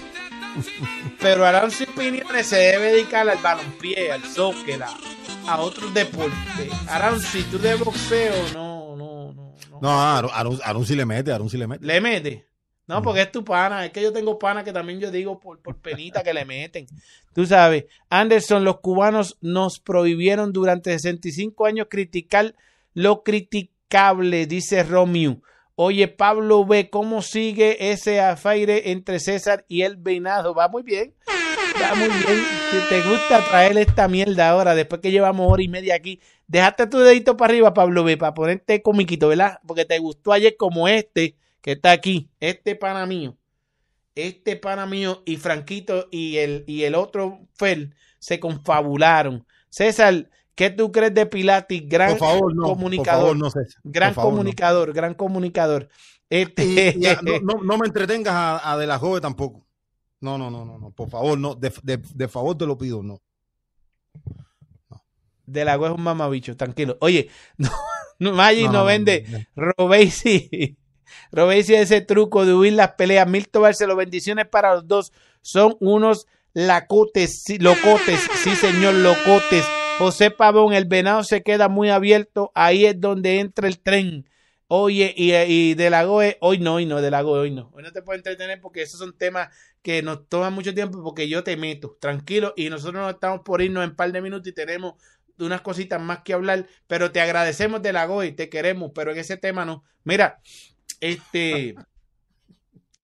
Pero 1.21 1.47
Aranci 1.47 1.85
Opiniones 1.85 2.47
se 2.47 2.57
debe 2.57 2.93
dedicar 2.93 3.29
al 3.29 3.39
balompié, 3.39 4.13
al 4.13 4.23
soccer, 4.25 4.83
a, 4.83 4.91
a 5.47 5.61
otros 5.61 5.93
deportes. 5.95 6.71
Aranci, 6.89 7.43
tú 7.45 7.59
de 7.59 7.75
boxeo, 7.77 8.35
no, 8.55 8.97
no, 8.97 9.33
no. 9.33 9.55
no. 9.81 9.81
No, 10.75 10.85
sí 10.85 10.95
le 10.97 11.05
mete, 11.07 11.33
sí 11.49 11.57
le 11.57 11.67
mete. 11.67 11.85
Le 11.85 12.01
mete. 12.01 12.52
No, 12.93 13.01
porque 13.01 13.23
es 13.23 13.33
tu 13.33 13.43
pana. 13.43 13.87
Es 13.87 13.91
que 13.91 14.03
yo 14.03 14.13
tengo 14.13 14.39
pana 14.39 14.63
que 14.63 14.71
también 14.71 15.01
yo 15.01 15.11
digo 15.11 15.41
por, 15.41 15.59
por 15.61 15.79
penita 15.79 16.23
que 16.23 16.35
le 16.35 16.45
meten. 16.45 16.87
Tú 17.35 17.47
sabes, 17.47 17.87
Anderson, 18.11 18.65
los 18.65 18.81
cubanos 18.81 19.39
nos 19.41 19.81
prohibieron 19.81 20.53
durante 20.53 20.91
65 20.91 21.65
años 21.65 21.87
criticar 21.89 22.55
lo 22.93 23.23
criticable, 23.23 24.45
dice 24.45 24.83
Romeo. 24.83 25.41
Oye, 25.75 26.07
Pablo 26.07 26.67
ve 26.67 26.91
cómo 26.91 27.23
sigue 27.23 27.93
ese 27.93 28.21
afaire 28.21 28.91
entre 28.91 29.21
César 29.21 29.65
y 29.69 29.83
el 29.83 29.97
Venado. 29.97 30.55
Va 30.55 30.69
muy 30.69 30.83
bien. 30.83 31.15
Va 31.83 31.95
muy 31.95 32.09
bien. 32.09 32.45
Si 32.71 32.89
te 32.91 33.01
gusta 33.09 33.43
traer 33.43 33.79
esta 33.79 34.07
mierda 34.07 34.51
ahora, 34.51 34.75
después 34.75 35.01
que 35.01 35.11
llevamos 35.11 35.51
hora 35.51 35.63
y 35.63 35.69
media 35.69 35.95
aquí, 35.95 36.21
dejaste 36.47 36.89
tu 36.89 36.99
dedito 36.99 37.39
para 37.39 37.53
arriba, 37.55 37.73
Pablo 37.73 38.05
B, 38.05 38.19
para 38.19 38.35
ponerte 38.35 38.83
comiquito, 38.83 39.29
¿verdad? 39.29 39.61
Porque 39.67 39.87
te 39.87 39.99
gustó 39.99 40.35
ayer 40.35 40.59
como 40.59 40.89
este, 40.89 41.37
que 41.63 41.73
está 41.73 41.93
aquí, 41.93 42.29
este 42.41 42.77
pana 42.77 43.07
mío, 43.07 43.39
este 44.15 44.57
pana 44.57 44.85
mío 44.85 45.23
y 45.25 45.37
Franquito 45.39 46.09
y 46.11 46.37
el, 46.37 46.65
y 46.67 46.83
el 46.83 46.95
otro 46.95 47.41
Fel 47.55 47.95
se 48.19 48.39
confabularon. 48.39 49.47
César, 49.71 50.29
¿qué 50.55 50.69
tú 50.69 50.93
crees 50.93 51.15
de 51.15 51.25
Pilatis? 51.25 51.89
Gran 51.89 52.19
favor, 52.19 52.55
no. 52.55 52.65
comunicador. 52.65 53.39
Por 53.39 53.51
favor, 53.51 53.57
no, 53.57 53.91
gran 53.91 54.15
no. 54.15 54.23
comunicador, 54.23 54.93
gran 54.93 55.15
comunicador. 55.15 55.89
Este, 56.29 56.65
Y- 56.65 56.99
y 56.99 57.01
ya, 57.01 57.21
no, 57.43 57.79
me 57.79 57.87
entretengas 57.87 58.35
a, 58.35 58.73
a 58.73 58.77
De 58.77 58.87
La 58.87 58.99
Jove 58.99 59.21
tampoco. 59.21 59.67
No, 60.21 60.37
no, 60.39 60.51
no, 60.51 60.65
no, 60.65 60.79
no. 60.79 60.91
Por 60.91 61.09
favor, 61.09 61.39
no. 61.39 61.55
De, 61.55 61.73
de- 61.83 61.97
de 62.15 62.29
favor 62.29 62.57
te 62.57 62.67
lo 62.67 62.77
pido, 62.79 63.03
no. 63.03 63.21
de 65.47 65.65
la 65.65 65.77
web 65.77 65.93
es 65.93 65.99
un 65.99 66.05
mamabicho, 66.05 66.57
tranquilo. 66.57 66.97
Oye, 67.01 67.29
no, 67.57 67.71
no, 68.19 68.33
Maggi 68.33 68.65
no, 68.67 68.73
No, 68.73 68.85
vende. 68.85 69.47
Robesi. 69.57 70.77
Robesi 71.31 71.75
ese 71.75 72.01
truco 72.01 72.47
de 72.47 72.55
huir 72.55 72.75
las 72.75 72.93
peleas. 72.93 73.29
Milton 73.29 73.63
Barceló, 73.63 73.97
bendiciones 73.97 74.47
para 74.47 74.75
los 74.75 74.87
dos. 74.87 75.13
Son 75.41 75.77
unos 75.81 76.27
lacotes, 76.55 77.45
locotes, 77.59 78.21
sí 78.43 78.55
señor, 78.57 78.95
locotes. 78.95 79.65
José 79.99 80.31
Pavón, 80.31 80.73
el 80.73 80.87
venado 80.87 81.25
se 81.25 81.43
queda 81.43 81.69
muy 81.69 81.91
abierto. 81.91 82.51
Ahí 82.55 82.87
es 82.87 83.01
donde 83.01 83.41
entra 83.41 83.69
el 83.69 83.79
tren. 83.79 84.29
Oye, 84.75 85.13
y, 85.15 85.35
y 85.35 85.75
de 85.75 85.91
la 85.91 86.05
GOE, 86.05 86.39
hoy 86.41 86.59
no, 86.59 86.77
hoy 86.77 86.87
no, 86.87 87.03
de 87.03 87.11
la 87.11 87.21
GOE, 87.21 87.41
hoy 87.41 87.51
no. 87.51 87.71
Hoy 87.75 87.83
no 87.83 87.93
te 87.93 88.01
puedo 88.01 88.17
entretener 88.17 88.59
porque 88.59 88.81
esos 88.81 88.99
son 88.99 89.17
temas 89.17 89.49
que 89.83 90.01
nos 90.03 90.27
toman 90.31 90.55
mucho 90.55 90.73
tiempo 90.73 91.03
porque 91.03 91.29
yo 91.29 91.45
te 91.45 91.59
meto, 91.59 91.99
tranquilo, 92.01 92.55
y 92.57 92.71
nosotros 92.71 93.03
no 93.03 93.11
estamos 93.11 93.41
por 93.45 93.61
irnos 93.61 93.85
en 93.85 93.95
par 93.95 94.11
de 94.13 94.23
minutos 94.23 94.49
y 94.49 94.53
tenemos 94.53 94.95
unas 95.39 95.61
cositas 95.61 96.01
más 96.01 96.21
que 96.21 96.33
hablar, 96.33 96.67
pero 96.87 97.13
te 97.13 97.21
agradecemos 97.21 97.83
de 97.83 97.93
la 97.93 98.07
GOE, 98.07 98.33
te 98.33 98.49
queremos, 98.49 98.93
pero 98.95 99.13
en 99.13 99.19
ese 99.19 99.37
tema 99.37 99.67
no. 99.67 99.85
Mira, 100.05 100.41
este, 101.03 101.75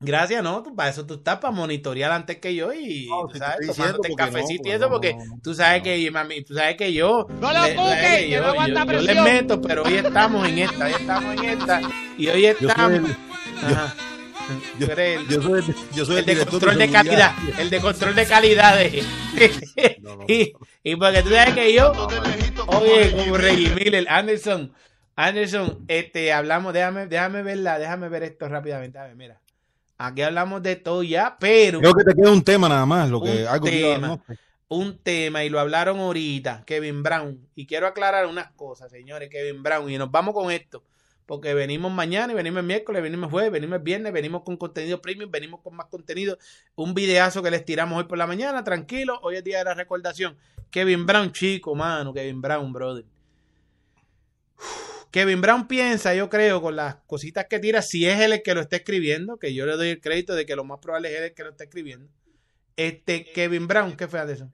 gracias, 0.00 0.42
¿no? 0.42 0.62
Para 0.76 0.90
eso 0.90 1.04
tú 1.04 1.14
estás 1.14 1.38
para 1.38 1.50
monitorear 1.52 2.12
antes 2.12 2.36
que 2.38 2.54
yo 2.54 2.72
y, 2.72 3.08
No, 3.08 3.26
si 3.26 3.32
te 3.34 3.38
¿sabes? 3.40 3.66
Tomándote 3.76 4.08
porque 4.10 4.14
cafecito 4.24 4.62
no, 4.64 4.68
y 4.68 4.72
eso, 4.72 4.88
porque 4.88 5.14
no, 5.14 5.24
no, 5.24 5.40
tú 5.42 5.54
sabes 5.54 5.80
no. 5.80 5.84
que, 5.84 6.10
mami, 6.10 6.44
tú 6.44 6.54
sabes 6.54 6.76
que 6.76 6.92
yo, 6.92 7.26
No 7.28 7.52
lo 7.52 7.62
le- 7.64 7.74
sabes 7.74 8.16
que 8.20 8.30
yo, 8.30 8.40
no 8.40 8.46
aguanta 8.48 8.84
yo- 8.84 8.92
yo 8.92 8.92
les 8.98 9.04
presión. 9.06 9.24
meto, 9.24 9.60
pero 9.60 9.82
hoy 9.82 9.94
estamos 9.94 10.48
en 10.48 10.58
esta, 10.58 10.86
hoy 10.86 10.92
estamos 10.92 11.34
en 11.36 11.44
esta, 11.44 11.80
y 12.16 12.28
hoy 12.28 12.46
estamos, 12.46 12.92
yo- 14.78 14.86
el- 14.86 15.28
yo 15.28 15.42
soy 15.42 15.58
el, 15.60 15.74
yo 15.94 16.04
soy 16.06 16.16
el 16.18 16.24
de 16.26 16.46
control 16.46 16.78
de 16.78 16.90
calidad, 16.90 17.34
el 17.58 17.68
de 17.70 17.80
control 17.80 18.14
de 18.14 18.26
calidad 18.26 18.76
de, 18.78 19.02
No, 20.00 20.10
no, 20.10 20.16
no. 20.18 20.24
y, 20.28 20.52
y 20.84 20.96
porque 20.96 21.22
tú 21.22 21.30
sabes 21.30 21.54
que 21.54 21.72
yo, 21.74 21.92
oye, 22.68 23.10
como 23.16 23.36
Reggie 23.36 23.70
Miller, 23.74 24.06
Anderson, 24.08 24.72
Anderson, 25.20 25.84
este, 25.88 26.32
hablamos, 26.32 26.72
déjame, 26.72 27.08
déjame 27.08 27.42
verla, 27.42 27.76
déjame 27.80 28.08
ver 28.08 28.22
esto 28.22 28.48
rápidamente, 28.48 28.98
a 29.00 29.02
ver, 29.02 29.16
mira, 29.16 29.40
aquí 29.96 30.22
hablamos 30.22 30.62
de 30.62 30.76
todo 30.76 31.02
ya, 31.02 31.36
pero 31.40 31.80
Creo 31.80 31.92
que 31.92 32.04
te 32.04 32.14
queda 32.14 32.30
un 32.30 32.44
tema 32.44 32.68
nada 32.68 32.86
más, 32.86 33.10
lo 33.10 33.20
que 33.20 33.42
Un 33.42 33.48
algo 33.48 33.66
tema. 33.66 34.06
no. 34.06 34.22
un 34.68 34.96
tema 34.98 35.42
y 35.42 35.48
lo 35.48 35.58
hablaron 35.58 35.98
ahorita, 35.98 36.62
Kevin 36.64 37.02
Brown, 37.02 37.48
y 37.56 37.66
quiero 37.66 37.88
aclarar 37.88 38.26
unas 38.26 38.52
cosas, 38.52 38.92
señores, 38.92 39.28
Kevin 39.28 39.60
Brown, 39.60 39.90
y 39.90 39.98
nos 39.98 40.08
vamos 40.08 40.34
con 40.34 40.52
esto, 40.52 40.84
porque 41.26 41.52
venimos 41.52 41.90
mañana 41.90 42.32
y 42.32 42.36
venimos 42.36 42.60
el 42.60 42.66
miércoles, 42.66 43.02
venimos 43.02 43.26
el 43.26 43.30
jueves, 43.32 43.50
venimos 43.50 43.78
el 43.78 43.82
viernes, 43.82 44.12
venimos 44.12 44.42
con 44.44 44.56
contenido 44.56 45.02
premium, 45.02 45.32
venimos 45.32 45.62
con 45.62 45.74
más 45.74 45.86
contenido, 45.86 46.38
un 46.76 46.94
videazo 46.94 47.42
que 47.42 47.50
les 47.50 47.64
tiramos 47.64 47.98
hoy 47.98 48.04
por 48.04 48.18
la 48.18 48.28
mañana, 48.28 48.62
tranquilo, 48.62 49.18
hoy 49.22 49.34
es 49.34 49.42
día 49.42 49.58
de 49.58 49.64
la 49.64 49.74
recordación. 49.74 50.36
Kevin 50.70 51.06
Brown, 51.06 51.32
chico, 51.32 51.74
mano, 51.74 52.14
Kevin 52.14 52.40
Brown, 52.40 52.72
brother. 52.72 53.04
Kevin 55.10 55.40
Brown 55.40 55.66
piensa, 55.68 56.14
yo 56.14 56.28
creo, 56.28 56.60
con 56.60 56.76
las 56.76 56.96
cositas 57.06 57.46
que 57.48 57.58
tira, 57.58 57.80
si 57.82 58.06
es 58.06 58.20
él 58.20 58.32
el 58.32 58.42
que 58.42 58.54
lo 58.54 58.60
está 58.60 58.76
escribiendo, 58.76 59.38
que 59.38 59.54
yo 59.54 59.64
le 59.66 59.76
doy 59.76 59.88
el 59.88 60.00
crédito 60.00 60.34
de 60.34 60.44
que 60.46 60.54
lo 60.56 60.64
más 60.64 60.78
probable 60.80 61.10
es 61.10 61.18
él 61.18 61.24
el 61.24 61.34
que 61.34 61.44
lo 61.44 61.50
está 61.50 61.64
escribiendo. 61.64 62.08
Este, 62.76 63.24
Kevin 63.32 63.66
Brown, 63.66 63.96
¿qué 63.96 64.06
fue 64.06 64.24
de 64.26 64.34
eso? 64.34 64.50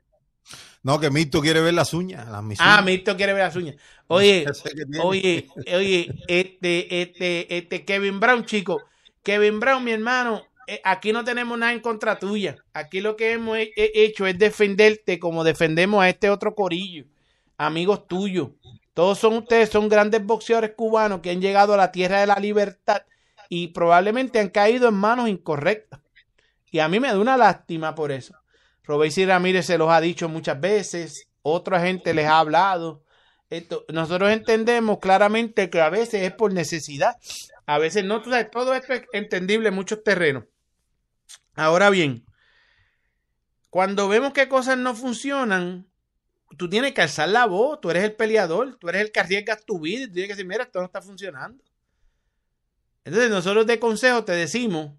No, 0.83 1.01
que 1.01 1.11
Mito 1.11 1.41
quiere 1.41 1.61
ver 1.61 1.75
las 1.75 1.93
uñas. 1.95 2.29
Las 2.29 2.43
mis 2.43 2.61
Ah, 2.61 2.75
uñas. 2.75 2.85
Mirto 2.85 3.17
quiere 3.17 3.33
ver 3.33 3.43
las 3.45 3.57
uñas. 3.57 3.77
Oye, 4.07 4.45
oye, 5.03 5.49
oye, 5.75 6.15
este, 6.29 7.03
este, 7.03 7.57
este 7.57 7.85
Kevin 7.85 8.21
Brown, 8.21 8.45
chico. 8.45 8.83
Kevin 9.23 9.59
Brown, 9.59 9.83
mi 9.83 9.93
hermano, 9.93 10.43
eh, 10.67 10.81
aquí 10.85 11.13
no 11.13 11.25
tenemos 11.25 11.59
nada 11.59 11.73
en 11.73 11.81
contra 11.81 12.19
tuya. 12.19 12.57
Aquí 12.75 13.01
lo 13.01 13.17
que 13.17 13.33
hemos 13.33 13.57
he- 13.59 13.73
he- 13.77 14.05
hecho 14.05 14.27
es 14.27 14.39
defenderte 14.39 15.19
como 15.19 15.43
defendemos 15.45 16.03
a 16.03 16.09
este 16.11 16.29
otro 16.29 16.55
corillo. 16.55 17.07
Amigos 17.57 18.07
tuyos. 18.07 18.51
Todos 18.95 19.19
son 19.19 19.35
ustedes, 19.35 19.71
son 19.71 19.89
grandes 19.89 20.25
boxeadores 20.25 20.73
cubanos 20.77 21.21
que 21.21 21.31
han 21.31 21.41
llegado 21.41 21.75
a 21.75 21.77
la 21.77 21.93
tierra 21.93 22.21
de 22.21 22.29
la 22.29 22.37
libertad 22.37 23.03
y 23.49 23.69
probablemente 23.69 24.39
han 24.39 24.49
caído 24.49 24.89
en 24.89 24.95
manos 24.95 25.29
incorrectas. 25.29 26.01
Y 26.71 26.79
a 26.79 26.89
mí 26.89 27.01
me 27.01 27.09
da 27.09 27.19
una 27.19 27.37
lástima 27.37 27.95
por 27.95 28.13
eso. 28.13 28.35
Robesi 28.85 29.27
Ramírez 29.27 29.67
se 29.67 29.79
los 29.79 29.91
ha 29.91 30.01
dicho 30.01 30.29
muchas 30.29 30.61
veces, 30.61 31.29
otra 31.43 31.81
gente 31.81 32.15
les 32.15 32.27
ha 32.27 32.39
hablado. 32.39 33.03
Esto, 33.51 33.85
nosotros 33.93 34.31
entendemos 34.31 34.99
claramente 34.99 35.71
que 35.71 35.81
a 35.81 35.91
veces 35.91 36.23
es 36.23 36.33
por 36.33 36.53
necesidad, 36.53 37.17
a 37.67 37.79
veces 37.79 38.05
no. 38.05 38.23
Tú 38.23 38.31
sabes, 38.31 38.51
todo 38.51 38.75
esto 38.75 38.93
es 38.93 39.03
entendible 39.13 39.69
en 39.69 39.75
muchos 39.75 40.03
terrenos. 40.03 40.45
Ahora 41.55 41.91
bien, 41.91 42.25
cuando 43.71 44.09
vemos 44.09 44.33
que 44.33 44.49
cosas 44.49 44.79
no 44.79 44.95
funcionan, 44.95 45.87
tú 46.57 46.69
tienes 46.69 46.93
que 46.93 47.03
alzar 47.03 47.29
la 47.29 47.47
voz, 47.47 47.81
tú 47.81 47.91
eres 47.91 48.05
el 48.05 48.13
peleador, 48.13 48.77
tú 48.77 48.89
eres 48.89 49.03
el 49.03 49.13
que 49.13 49.21
arriesgas 49.21 49.65
tu 49.65 49.81
vida 49.81 50.05
y 50.05 50.07
tú 50.07 50.15
tienes 50.15 50.29
que 50.29 50.35
decir, 50.35 50.47
mira, 50.47 50.65
esto 50.65 50.81
no 50.81 50.87
está 50.87 51.01
funcionando. 51.03 51.63
Entonces 53.05 53.31
nosotros 53.31 53.67
de 53.67 53.79
consejo 53.79 54.25
te 54.25 54.33
decimos, 54.33 54.93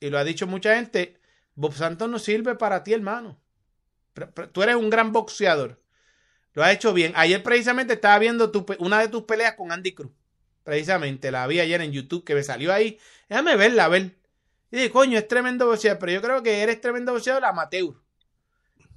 y 0.00 0.10
lo 0.10 0.18
ha 0.18 0.24
dicho 0.24 0.46
mucha 0.46 0.74
gente, 0.74 1.20
Bob 1.54 1.74
Santos 1.74 2.08
no 2.08 2.18
sirve 2.18 2.54
para 2.54 2.82
ti, 2.82 2.92
hermano. 2.92 3.40
Tú 4.52 4.62
eres 4.62 4.76
un 4.76 4.90
gran 4.90 5.12
boxeador. 5.12 5.80
Lo 6.52 6.64
has 6.64 6.72
hecho 6.72 6.92
bien. 6.92 7.12
Ayer 7.16 7.42
precisamente 7.42 7.94
estaba 7.94 8.18
viendo 8.18 8.50
tu 8.50 8.66
una 8.78 9.00
de 9.00 9.08
tus 9.08 9.22
peleas 9.22 9.54
con 9.54 9.70
Andy 9.70 9.92
Cruz. 9.92 10.12
Precisamente, 10.64 11.30
la 11.30 11.46
vi 11.46 11.60
ayer 11.60 11.80
en 11.80 11.92
YouTube 11.92 12.24
que 12.24 12.34
me 12.34 12.42
salió 12.42 12.72
ahí. 12.72 12.98
Déjame 13.28 13.56
verla, 13.56 13.84
a 13.84 13.88
ver. 13.88 14.16
Y 14.70 14.76
dije, 14.76 14.90
coño, 14.90 15.18
es 15.18 15.26
tremendo 15.28 15.66
boxeador, 15.66 15.98
pero 15.98 16.12
yo 16.12 16.22
creo 16.22 16.42
que 16.42 16.62
eres 16.62 16.80
tremendo 16.80 17.12
boxeador 17.12 17.44
amateur. 17.44 17.94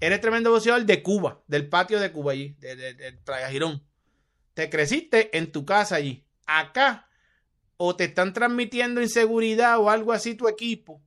Eres 0.04 0.20
tremendo 0.20 0.52
boxeador 0.52 0.84
de 0.86 1.02
Cuba, 1.02 1.42
del 1.48 1.70
patio 1.70 1.98
de 2.00 2.12
Cuba 2.12 2.34
allí, 2.34 2.56
de, 2.60 2.76
de- 2.76 3.14
Playa 3.24 3.50
Girón. 3.50 3.82
Te 4.54 4.70
creciste 4.70 5.38
en 5.38 5.50
tu 5.52 5.66
casa 5.66 5.96
allí. 5.96 6.26
Acá, 6.46 7.08
o 7.78 7.96
te 7.96 8.04
están 8.04 8.34
transmitiendo 8.34 9.02
inseguridad 9.02 9.80
o 9.80 9.90
algo 9.90 10.12
así 10.12 10.36
tu 10.36 10.50
equipo, 10.50 11.02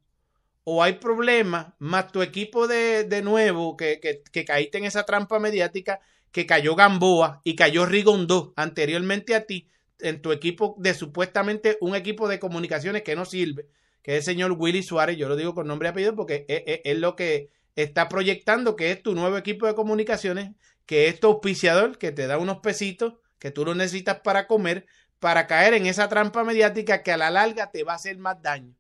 o 0.65 0.83
hay 0.83 0.95
problemas, 0.95 1.75
más 1.79 2.11
tu 2.11 2.23
equipo 2.23 2.67
de, 2.67 3.05
de 3.05 3.21
nuevo, 3.21 3.77
que, 3.77 4.01
que, 4.01 4.23
que 4.33 4.45
caíste 4.47 4.79
en 4.79 4.87
esa 4.87 5.05
trampa 5.05 5.39
mediática, 5.39 6.01
que 6.33 6.47
cayó 6.47 6.75
Gamboa 6.75 7.43
y 7.45 7.55
cayó 7.55 7.85
Rigondo 7.85 8.55
anteriormente 8.57 9.35
a 9.35 9.45
ti, 9.45 9.69
en 10.01 10.23
tu 10.23 10.33
equipo 10.33 10.75
de 10.79 10.95
supuestamente 10.95 11.77
un 11.83 11.95
equipo 11.95 12.29
de 12.29 12.39
comunicaciones 12.41 13.03
que 13.03 13.15
no 13.15 13.27
sirve, 13.27 13.69
que 14.03 14.13
es 14.13 14.19
el 14.21 14.23
señor 14.35 14.53
Willy 14.59 14.83
Suárez, 14.83 15.19
yo 15.19 15.29
lo 15.29 15.37
digo 15.37 15.55
con 15.55 15.67
nombre 15.67 15.89
y 15.89 15.91
apellido 15.91 16.17
porque 16.17 16.47
es- 16.49 16.81
es 16.85 16.99
lo 16.99 17.15
que 17.15 17.51
está 17.77 18.09
proyectando 18.09 18.75
que 18.75 18.91
es 18.91 19.03
tu 19.03 19.15
nuevo 19.15 19.37
equipo 19.37 19.67
de 19.67 19.75
comunicaciones, 19.75 20.53
que 20.87 21.09
es 21.09 21.21
tu 21.21 21.29
auspiciador, 21.29 21.99
que 21.99 22.11
te 22.11 22.27
da 22.27 22.39
unos 22.39 22.59
pesitos 22.59 23.15
que 23.39 23.51
tú 23.51 23.65
lo 23.65 23.75
necesitas 23.75 24.21
para 24.21 24.47
comer, 24.47 24.87
para 25.19 25.47
caer 25.47 25.75
en 25.75 25.87
esa 25.87 26.09
trampa 26.09 26.43
mediática 26.43 27.03
que 27.03 27.13
a 27.13 27.17
la 27.17 27.31
larga 27.31 27.71
te 27.71 27.85
va 27.85 27.93
a 27.93 27.97
hacer 27.97 28.19
más 28.19 28.41
daño. 28.43 28.75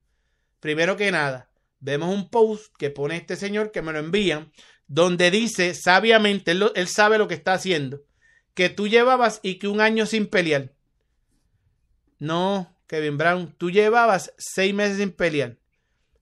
primero 0.60 0.97
que 0.97 1.12
nada, 1.12 1.48
vemos 1.78 2.12
un 2.12 2.28
post 2.28 2.74
que 2.78 2.90
pone 2.90 3.16
este 3.16 3.36
señor 3.36 3.70
que 3.70 3.82
me 3.82 3.93
lo 3.93 3.98
envían, 3.98 4.51
donde 4.89 5.31
dice 5.31 5.74
sabiamente, 5.74 6.52
él, 6.52 6.73
él 6.74 6.89
sabe 6.89 7.18
lo 7.18 7.28
que 7.28 7.35
está 7.35 7.52
haciendo, 7.52 8.02
que 8.55 8.70
tú 8.70 8.89
llevabas 8.89 9.40
y 9.43 9.59
que 9.59 9.68
un 9.68 9.81
año 9.81 10.06
sin 10.06 10.27
pelear. 10.27 10.73
No, 12.18 12.74
Kevin 12.86 13.18
Brown, 13.18 13.55
tú 13.59 13.70
llevabas 13.70 14.32
seis 14.39 14.74
meses 14.74 14.97
sin 14.97 15.12
pelear. 15.12 15.59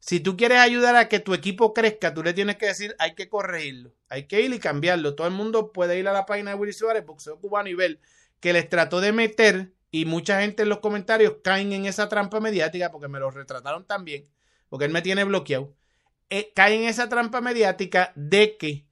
Si 0.05 0.21
tú 0.21 0.37
quieres 0.37 0.59
ayudar 0.59 0.97
a 0.97 1.09
que 1.09 1.19
tu 1.19 1.33
equipo 1.33 1.73
crezca, 1.73 2.13
tú 2.13 2.23
le 2.23 2.35
tienes 2.35 2.57
que 2.57 2.67
decir, 2.67 2.95
hay 2.99 3.15
que 3.15 3.31
corregirlo, 3.31 3.95
hay 4.11 4.27
que 4.27 4.43
ir 4.43 4.53
y 4.53 4.59
cambiarlo. 4.59 5.15
Todo 5.15 5.27
el 5.27 5.33
mundo 5.33 5.73
puede 5.73 5.99
ir 5.99 6.07
a 6.07 6.13
la 6.13 6.27
página 6.27 6.51
de 6.51 6.59
Willy 6.59 6.75
Suárez, 6.75 7.07
boxeo 7.07 7.41
cubano 7.41 7.71
y 7.71 7.75
ver 7.75 8.01
que 8.39 8.53
les 8.53 8.69
trató 8.69 9.01
de 9.01 9.13
meter 9.13 9.73
y 9.91 10.05
mucha 10.05 10.43
gente 10.43 10.65
en 10.65 10.69
los 10.69 10.81
comentarios 10.81 11.37
caen 11.43 11.73
en 11.73 11.87
esa 11.87 12.11
trampa 12.11 12.39
mediática 12.39 12.91
porque 12.91 13.09
me 13.09 13.19
lo 13.19 13.31
retrataron 13.31 13.87
también, 13.87 14.29
porque 14.69 14.85
él 14.85 14.93
me 14.93 15.01
tiene 15.01 15.25
bloqueado. 15.25 15.73
Eh, 16.29 16.53
caen 16.55 16.83
en 16.83 16.89
esa 16.91 17.09
trampa 17.09 17.41
mediática 17.41 18.13
de 18.15 18.59
que 18.59 18.85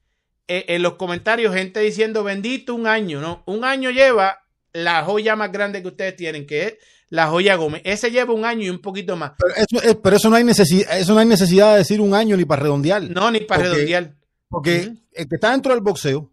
eh, 0.47 0.65
en 0.69 0.81
los 0.81 0.95
comentarios 0.95 1.53
gente 1.53 1.79
diciendo 1.81 2.23
bendito 2.23 2.73
un 2.73 2.87
año, 2.87 3.21
¿no? 3.21 3.43
Un 3.45 3.65
año 3.65 3.91
lleva 3.91 4.42
la 4.73 5.03
joya 5.03 5.35
más 5.35 5.51
grande 5.51 5.81
que 5.81 5.87
ustedes 5.87 6.15
tienen, 6.15 6.45
que 6.47 6.63
es 6.65 6.73
la 7.09 7.27
joya 7.27 7.55
Gómez. 7.55 7.81
Ese 7.85 8.09
lleva 8.11 8.33
un 8.33 8.43
año 8.45 8.63
y 8.63 8.69
un 8.69 8.79
poquito 8.81 9.15
más. 9.15 9.33
Pero 9.37 9.53
eso, 9.55 9.87
eh, 9.89 9.95
pero 9.95 10.15
eso 10.15 10.29
no 10.29 10.35
hay 10.35 10.43
necesidad, 10.43 10.97
eso 10.99 11.13
no 11.13 11.19
hay 11.19 11.27
necesidad 11.27 11.73
de 11.73 11.77
decir 11.79 12.01
un 12.01 12.13
año 12.13 12.35
ni 12.35 12.45
para 12.45 12.63
redondear. 12.63 13.03
No, 13.03 13.29
ni 13.31 13.41
para 13.41 13.61
Porque- 13.63 13.75
redondear. 13.75 14.15
Porque 14.49 14.93
el 15.13 15.27
que 15.27 15.35
está 15.35 15.51
dentro 15.51 15.73
del 15.73 15.81
boxeo 15.81 16.29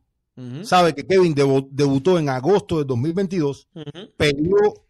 sabe 0.62 0.94
que 0.94 1.06
Kevin 1.06 1.34
debu- 1.34 1.68
debutó 1.70 2.18
en 2.18 2.30
agosto 2.30 2.78
de 2.78 2.84
2022, 2.86 3.68
ujú, 3.74 3.84
peleó 4.16 4.86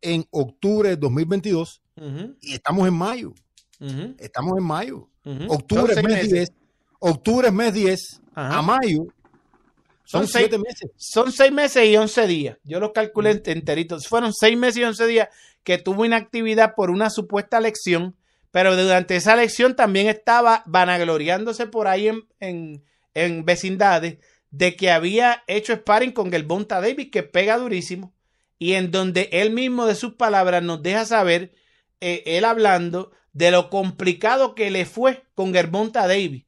en 0.00 0.24
octubre 0.30 0.88
de 0.90 0.96
2022 0.96 1.82
ujú, 1.96 2.36
y 2.40 2.54
estamos 2.54 2.88
en 2.88 2.94
mayo. 2.94 3.34
Estamos 4.18 4.56
en 4.58 4.64
mayo. 4.64 5.08
Octubre 5.48 5.92
es 5.92 6.02
mes 6.02 6.14
meses. 6.14 6.30
10. 6.32 6.52
Octubre 7.00 7.48
es 7.48 7.52
mes 7.54 7.74
10. 7.74 8.20
Ajá. 8.34 8.58
A 8.58 8.62
mayo 8.62 9.06
son, 10.10 10.26
Son 10.26 10.28
seis- 10.28 10.58
meses. 10.58 10.90
Son 10.96 11.30
seis 11.32 11.52
meses 11.52 11.86
y 11.86 11.96
once 11.96 12.26
días. 12.26 12.56
Yo 12.64 12.80
los 12.80 12.92
calculé 12.92 13.30
ent- 13.42 13.48
enteritos. 13.52 14.06
Fueron 14.08 14.32
seis 14.32 14.56
meses 14.56 14.78
y 14.78 14.84
once 14.84 15.06
días 15.06 15.28
que 15.64 15.76
tuvo 15.76 16.06
inactividad 16.06 16.74
por 16.74 16.90
una 16.90 17.10
supuesta 17.10 17.60
lección, 17.60 18.16
pero 18.50 18.74
durante 18.74 19.16
esa 19.16 19.36
lección 19.36 19.76
también 19.76 20.06
estaba 20.08 20.62
vanagloriándose 20.66 21.66
por 21.66 21.88
ahí 21.88 22.08
en, 22.08 22.26
en, 22.40 22.84
en 23.14 23.44
vecindades 23.44 24.16
de 24.50 24.76
que 24.76 24.90
había 24.90 25.44
hecho 25.46 25.74
sparring 25.74 26.12
con 26.12 26.32
el 26.32 26.44
Bonta 26.44 26.80
Davis, 26.80 27.10
que 27.10 27.22
pega 27.22 27.58
durísimo, 27.58 28.14
y 28.58 28.72
en 28.72 28.90
donde 28.90 29.28
él 29.32 29.50
mismo 29.50 29.84
de 29.84 29.94
sus 29.94 30.14
palabras 30.14 30.62
nos 30.62 30.82
deja 30.82 31.04
saber, 31.04 31.52
eh, 32.00 32.22
él 32.24 32.46
hablando 32.46 33.10
de 33.34 33.50
lo 33.50 33.68
complicado 33.68 34.54
que 34.54 34.70
le 34.70 34.86
fue 34.86 35.24
con 35.34 35.52
Gervonta 35.52 36.06
Davis, 36.08 36.44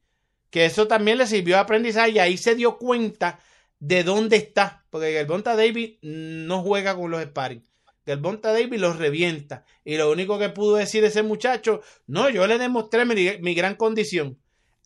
que 0.49 0.65
eso 0.65 0.89
también 0.89 1.19
le 1.19 1.27
sirvió 1.27 1.57
de 1.57 1.61
aprendizaje 1.61 2.13
y 2.13 2.19
ahí 2.19 2.37
se 2.39 2.55
dio 2.55 2.79
cuenta 2.79 3.39
de 3.81 4.05
dónde 4.05 4.37
está, 4.37 4.85
porque 4.91 5.13
Gervonta 5.13 5.57
Davis 5.57 5.99
no 6.03 6.63
juega 6.63 6.95
con 6.95 7.11
los 7.11 7.23
sparring. 7.23 7.65
Gervonta 8.07 8.53
Davis 8.53 8.81
los 8.81 8.97
revienta 8.99 9.65
y 9.85 9.97
lo 9.97 10.11
único 10.11 10.39
que 10.39 10.49
pudo 10.49 10.77
decir 10.77 11.05
ese 11.05 11.23
muchacho, 11.23 11.81
no, 12.07 12.29
yo 12.31 12.47
le 12.47 12.59
demostré 12.59 13.05
mi, 13.05 13.15
mi 13.41 13.55
gran 13.55 13.75
condición. 13.75 14.39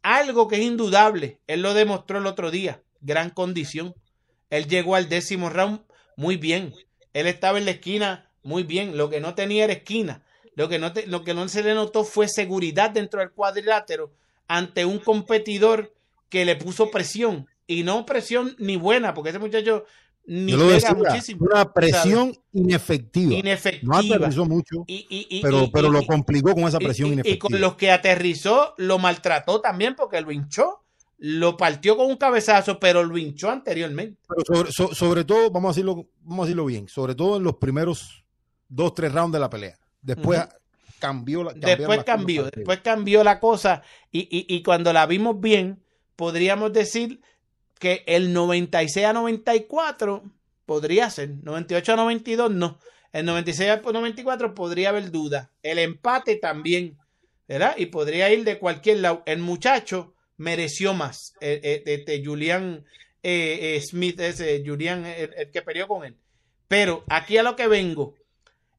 Algo 0.03 0.49
que 0.49 0.57
es 0.57 0.63
indudable, 0.63 1.41
él 1.47 1.63
lo 1.63 1.75
demostró 1.75 2.19
el 2.19 2.27
otro 2.27 2.51
día, 2.51 2.83
gran 3.01 3.31
condición. 3.31 3.95
Él 4.51 4.67
llegó 4.69 4.95
al 4.95 5.09
décimo 5.09 5.49
round 5.51 5.81
muy 6.17 6.37
bien. 6.37 6.75
Él 7.13 7.27
estaba 7.27 7.59
en 7.59 7.65
la 7.65 7.73
esquina 7.73 8.31
muy 8.43 8.63
bien. 8.63 8.97
Lo 8.97 9.09
que 9.11 9.21
no 9.21 9.35
tenía 9.35 9.65
era 9.65 9.73
esquina. 9.73 10.23
Lo 10.55 10.69
que 10.69 10.79
no, 10.79 10.93
te- 10.93 11.07
lo 11.07 11.25
que 11.25 11.35
no 11.35 11.49
se 11.49 11.63
le 11.63 11.75
notó 11.75 12.05
fue 12.05 12.29
seguridad 12.29 12.91
dentro 12.91 13.21
del 13.21 13.33
cuadrilátero 13.33 14.13
ante 14.47 14.85
un 14.85 14.99
competidor 14.99 15.95
que 16.29 16.45
le 16.45 16.55
puso 16.57 16.91
presión. 16.91 17.49
Y 17.67 17.83
no 17.83 18.05
presión 18.05 18.55
ni 18.59 18.77
buena, 18.77 19.15
porque 19.15 19.31
ese 19.31 19.39
muchacho 19.39 19.85
ni 20.27 20.53
Yo 20.53 20.57
lo 20.59 20.65
pega 20.65 20.75
decía, 20.77 20.95
muchísimo. 20.95 21.47
una 21.51 21.73
presión 21.73 22.35
inefectiva. 22.53 23.35
Inefectiva. 23.35 24.01
No 24.03 24.15
aterrizó 24.15 24.45
mucho, 24.47 24.85
Y- 24.87 25.07
y- 25.11 25.27
y- 25.39 25.43
pero, 25.43 25.69
pero 25.73 25.91
lo 25.91 26.05
complicó 26.07 26.55
con 26.55 26.65
esa 26.65 26.79
presión 26.79 27.09
y- 27.09 27.11
y, 27.11 27.15
inefectiva. 27.15 27.49
con 27.51 27.61
los 27.61 27.75
que 27.77 27.91
aterrizó 27.91 28.75
lo 28.79 28.99
maltrató 28.99 29.61
también 29.61 29.95
porque 29.95 30.21
lo 30.21 30.33
hinchó. 30.33 30.81
Lo 31.19 31.57
partió 31.57 31.97
con 31.97 32.07
un 32.07 32.17
cabezazo, 32.17 32.79
pero 32.81 33.03
lo 33.05 33.17
hinchó 33.17 33.49
anteriormente. 33.51 34.19
Pero 34.29 34.43
sobre, 34.45 34.73
so- 34.73 34.95
sobre 34.95 35.25
todo, 35.25 35.51
vamos 35.51 35.69
a, 35.69 35.73
decirlo, 35.73 36.07
vamos 36.23 36.45
a 36.45 36.47
decirlo 36.47 36.65
bien, 36.67 36.89
sobre 36.89 37.15
todo 37.15 37.37
en 37.37 37.45
los 37.45 37.57
primeros 37.57 38.25
dos, 38.69 38.95
tres 38.95 39.13
rounds 39.13 39.33
de 39.33 39.39
la 39.41 39.49
pelea. 39.49 39.79
Después 40.03 40.43
cambió 40.99 41.45
la 41.45 41.53
Después 41.53 42.03
cambió, 42.05 42.45
después 42.45 42.81
cambió 42.81 43.23
la 43.23 43.39
cosa 43.41 43.83
y, 44.11 44.21
y, 44.21 44.55
y 44.55 44.63
cuando 44.63 44.93
la 44.93 45.07
vimos 45.07 45.39
bien, 45.41 45.83
podríamos 46.17 46.73
decir 46.73 47.21
que 47.85 48.03
el 48.07 48.33
96 48.33 49.05
a 49.05 49.13
94 49.13 50.23
podría 50.65 51.11
ser, 51.11 51.29
98 51.43 51.93
a 51.93 51.97
92 51.97 52.51
no, 52.51 52.79
el 53.13 53.27
96 53.27 53.71
a 53.71 53.77
94 53.77 54.55
podría 54.55 54.89
haber 54.89 55.11
duda, 55.11 55.51
el 55.63 55.79
empate 55.79 56.37
también, 56.37 56.97
¿verdad? 57.47 57.75
Y 57.77 57.87
podría 57.87 58.33
ir 58.33 58.43
de 58.45 58.59
cualquier 58.59 59.01
lado. 59.01 59.23
El 59.27 59.41
muchacho 59.41 60.15
mereció 60.39 60.95
más, 60.95 61.35
eh, 61.43 61.61
eh, 61.63 61.83
este 61.85 62.25
Julian 62.25 62.87
eh, 63.23 63.77
eh, 63.77 63.81
Smith, 63.83 64.19
ese 64.19 64.63
Julian, 64.65 65.05
el, 65.05 65.35
el 65.37 65.51
que 65.51 65.61
peleó 65.61 65.87
con 65.87 66.07
él. 66.07 66.17
Pero 66.67 67.05
aquí 67.11 67.37
a 67.37 67.43
lo 67.43 67.55
que 67.55 67.69
vengo, 67.69 68.15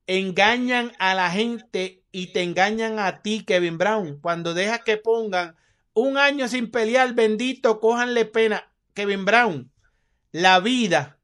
engañan 0.08 0.94
a 0.98 1.14
la 1.14 1.30
gente 1.30 2.02
y 2.12 2.34
te 2.34 2.42
engañan 2.42 2.98
a 2.98 3.22
ti, 3.22 3.44
Kevin 3.46 3.78
Brown, 3.78 4.18
cuando 4.20 4.56
dejas 4.56 4.82
que 4.84 4.98
pongan 4.98 5.56
un 5.94 6.18
año 6.18 6.48
sin 6.48 6.72
pelear, 6.72 7.14
bendito, 7.14 7.80
cójanle 7.80 8.26
pena. 8.26 8.68
Kevin 8.96 9.26
Brown, 9.26 9.72
la 10.32 10.60
vida 10.60 11.20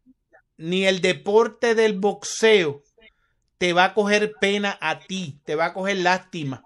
ni 0.58 0.86
el 0.86 1.02
deporte 1.02 1.74
del 1.74 1.98
boxeo 1.98 2.84
te 3.58 3.74
va 3.74 3.86
a 3.86 3.94
coger 3.96 4.34
pena 4.40 4.78
a 4.80 5.00
ti, 5.00 5.40
te 5.44 5.56
va 5.56 5.66
a 5.66 5.74
coger 5.74 5.98
lástima, 5.98 6.64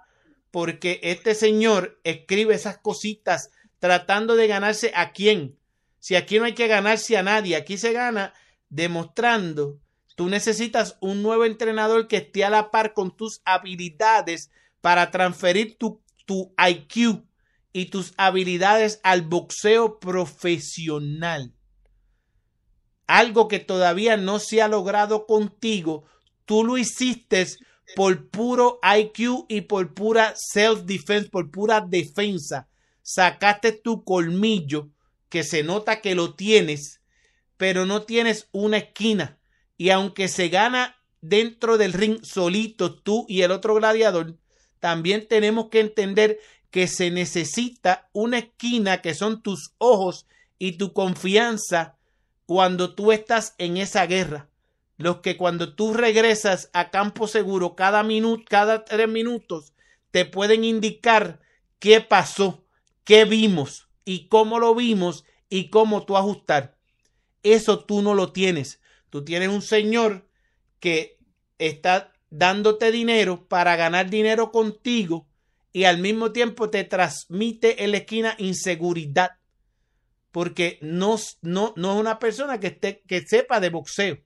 porque 0.52 1.00
este 1.04 1.36
señor 1.36 1.98
escribe 2.04 2.56
esas 2.56 2.78
cositas 2.78 3.52
tratando 3.80 4.36
de 4.36 4.48
ganarse 4.48 4.92
a 4.94 5.14
quién. 5.14 5.58
Si 6.00 6.16
aquí 6.16 6.40
no 6.40 6.46
hay 6.46 6.54
que 6.54 6.68
ganarse 6.68 7.16
a 7.16 7.24
nadie, 7.24 7.56
aquí 7.56 7.78
se 7.78 7.94
gana 7.94 8.34
demostrando 8.70 9.80
Tú 10.16 10.30
necesitas 10.30 10.98
un 11.02 11.22
nuevo 11.22 11.44
entrenador 11.44 12.08
que 12.08 12.18
esté 12.18 12.46
a 12.46 12.50
la 12.50 12.72
par 12.72 12.94
con 12.94 13.16
tus 13.16 13.42
habilidades 13.44 14.50
para 14.80 15.12
transferir 15.12 15.78
tu, 15.78 16.02
tu 16.26 16.54
IQ 16.58 17.24
y 17.76 17.88
tus 17.88 18.14
habilidades 18.16 19.02
al 19.04 19.24
boxeo 19.24 20.00
profesional. 20.00 21.54
Algo 23.06 23.50
que 23.50 23.60
todavía 23.60 24.16
no 24.16 24.40
se 24.40 24.62
ha 24.62 24.70
logrado 24.70 25.26
contigo, 25.26 26.06
tú 26.46 26.64
lo 26.64 26.78
hiciste 26.78 27.46
por 27.94 28.30
puro 28.30 28.80
IQ 28.82 29.44
y 29.50 29.60
por 29.60 29.94
pura 29.94 30.36
self-defense, 30.38 31.30
por 31.30 31.52
pura 31.52 31.82
defensa. 31.82 32.70
Sacaste 33.02 33.74
tu 33.74 34.06
colmillo, 34.06 34.90
que 35.28 35.44
se 35.44 35.62
nota 35.62 36.00
que 36.00 36.16
lo 36.16 36.34
tienes, 36.34 37.02
pero 37.58 37.86
no 37.86 38.04
tienes 38.04 38.48
una 38.54 38.78
esquina 38.78 39.38
y 39.76 39.90
aunque 39.90 40.30
se 40.30 40.48
gana 40.48 40.96
dentro 41.20 41.78
del 41.78 41.92
ring 41.92 42.24
solito 42.24 42.96
tú 42.98 43.26
y 43.28 43.42
el 43.42 43.52
otro 43.52 43.76
gladiador, 43.76 44.38
también 44.80 45.28
tenemos 45.28 45.70
que 45.70 45.82
entender 45.82 46.40
que 46.76 46.90
se 46.90 47.10
necesita 47.10 48.10
una 48.12 48.40
esquina 48.40 49.02
que 49.02 49.14
son 49.14 49.42
tus 49.42 49.74
ojos 49.78 50.28
y 50.60 50.74
tu 50.74 50.92
confianza 50.92 51.96
cuando 52.46 52.96
tú 52.96 53.14
estás 53.14 53.56
en 53.60 53.78
esa 53.78 54.06
guerra. 54.08 54.50
Los 54.98 55.22
que 55.22 55.38
cuando 55.38 55.74
tú 55.74 55.94
regresas 55.94 56.70
a 56.74 56.92
campo 56.92 57.28
seguro 57.28 57.78
cada 57.78 58.04
minuto, 58.04 58.44
cada 58.50 58.84
tres 58.84 59.08
minutos, 59.08 59.72
te 60.12 60.26
pueden 60.26 60.66
indicar 60.66 61.40
qué 61.80 62.02
pasó, 62.02 62.66
qué 63.06 63.24
vimos 63.24 63.88
y 64.04 64.28
cómo 64.28 64.60
lo 64.60 64.76
vimos 64.76 65.24
y 65.50 65.70
cómo 65.70 66.06
tú 66.06 66.18
ajustar. 66.18 66.76
Eso 67.42 67.86
tú 67.86 68.02
no 68.02 68.16
lo 68.16 68.34
tienes. 68.34 68.82
Tú 69.10 69.24
tienes 69.24 69.48
un 69.48 69.62
señor 69.62 70.28
que 70.82 71.20
está 71.58 72.12
dándote 72.30 72.92
dinero 72.92 73.48
para 73.48 73.78
ganar 73.78 74.10
dinero 74.10 74.52
contigo 74.52 75.26
y 75.76 75.84
al 75.84 75.98
mismo 75.98 76.32
tiempo 76.32 76.70
te 76.70 76.86
transmite 76.86 77.84
en 77.84 77.92
la 77.92 77.98
esquina 77.98 78.36
inseguridad 78.38 79.32
porque 80.32 80.80
no, 80.82 81.18
no, 81.42 81.74
no 81.76 81.94
es 81.94 82.00
una 82.00 82.18
persona 82.18 82.62
que, 82.62 82.68
esté, 82.68 83.04
que 83.06 83.28
sepa 83.28 83.60
de 83.60 83.72
boxeo, 83.72 84.20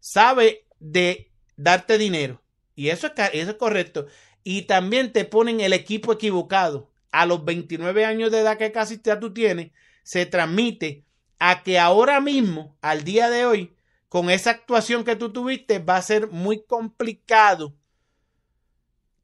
sabe 0.00 0.66
de 0.78 1.30
darte 1.58 1.98
dinero 1.98 2.42
y 2.74 2.88
eso 2.88 3.08
es, 3.08 3.12
eso 3.34 3.50
es 3.50 3.56
correcto 3.58 4.06
y 4.44 4.62
también 4.62 5.12
te 5.12 5.26
ponen 5.26 5.60
el 5.60 5.74
equipo 5.74 6.10
equivocado 6.10 6.90
a 7.12 7.26
los 7.26 7.44
29 7.44 8.06
años 8.06 8.30
de 8.30 8.40
edad 8.40 8.56
que 8.56 8.72
casi 8.72 8.98
ya 9.04 9.20
tú 9.20 9.34
tienes 9.34 9.72
se 10.04 10.24
transmite 10.24 11.04
a 11.38 11.62
que 11.62 11.78
ahora 11.78 12.22
mismo 12.22 12.78
al 12.80 13.04
día 13.04 13.28
de 13.28 13.44
hoy 13.44 13.76
con 14.08 14.30
esa 14.30 14.52
actuación 14.52 15.04
que 15.04 15.16
tú 15.16 15.30
tuviste 15.34 15.80
va 15.80 15.98
a 15.98 16.02
ser 16.02 16.28
muy 16.28 16.64
complicado 16.64 17.74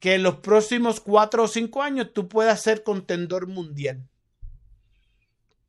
que 0.01 0.15
en 0.15 0.23
los 0.23 0.37
próximos 0.37 0.99
cuatro 0.99 1.43
o 1.43 1.47
cinco 1.47 1.83
años 1.83 2.11
tú 2.11 2.27
puedas 2.27 2.59
ser 2.59 2.83
contendor 2.83 3.45
mundial. 3.47 4.03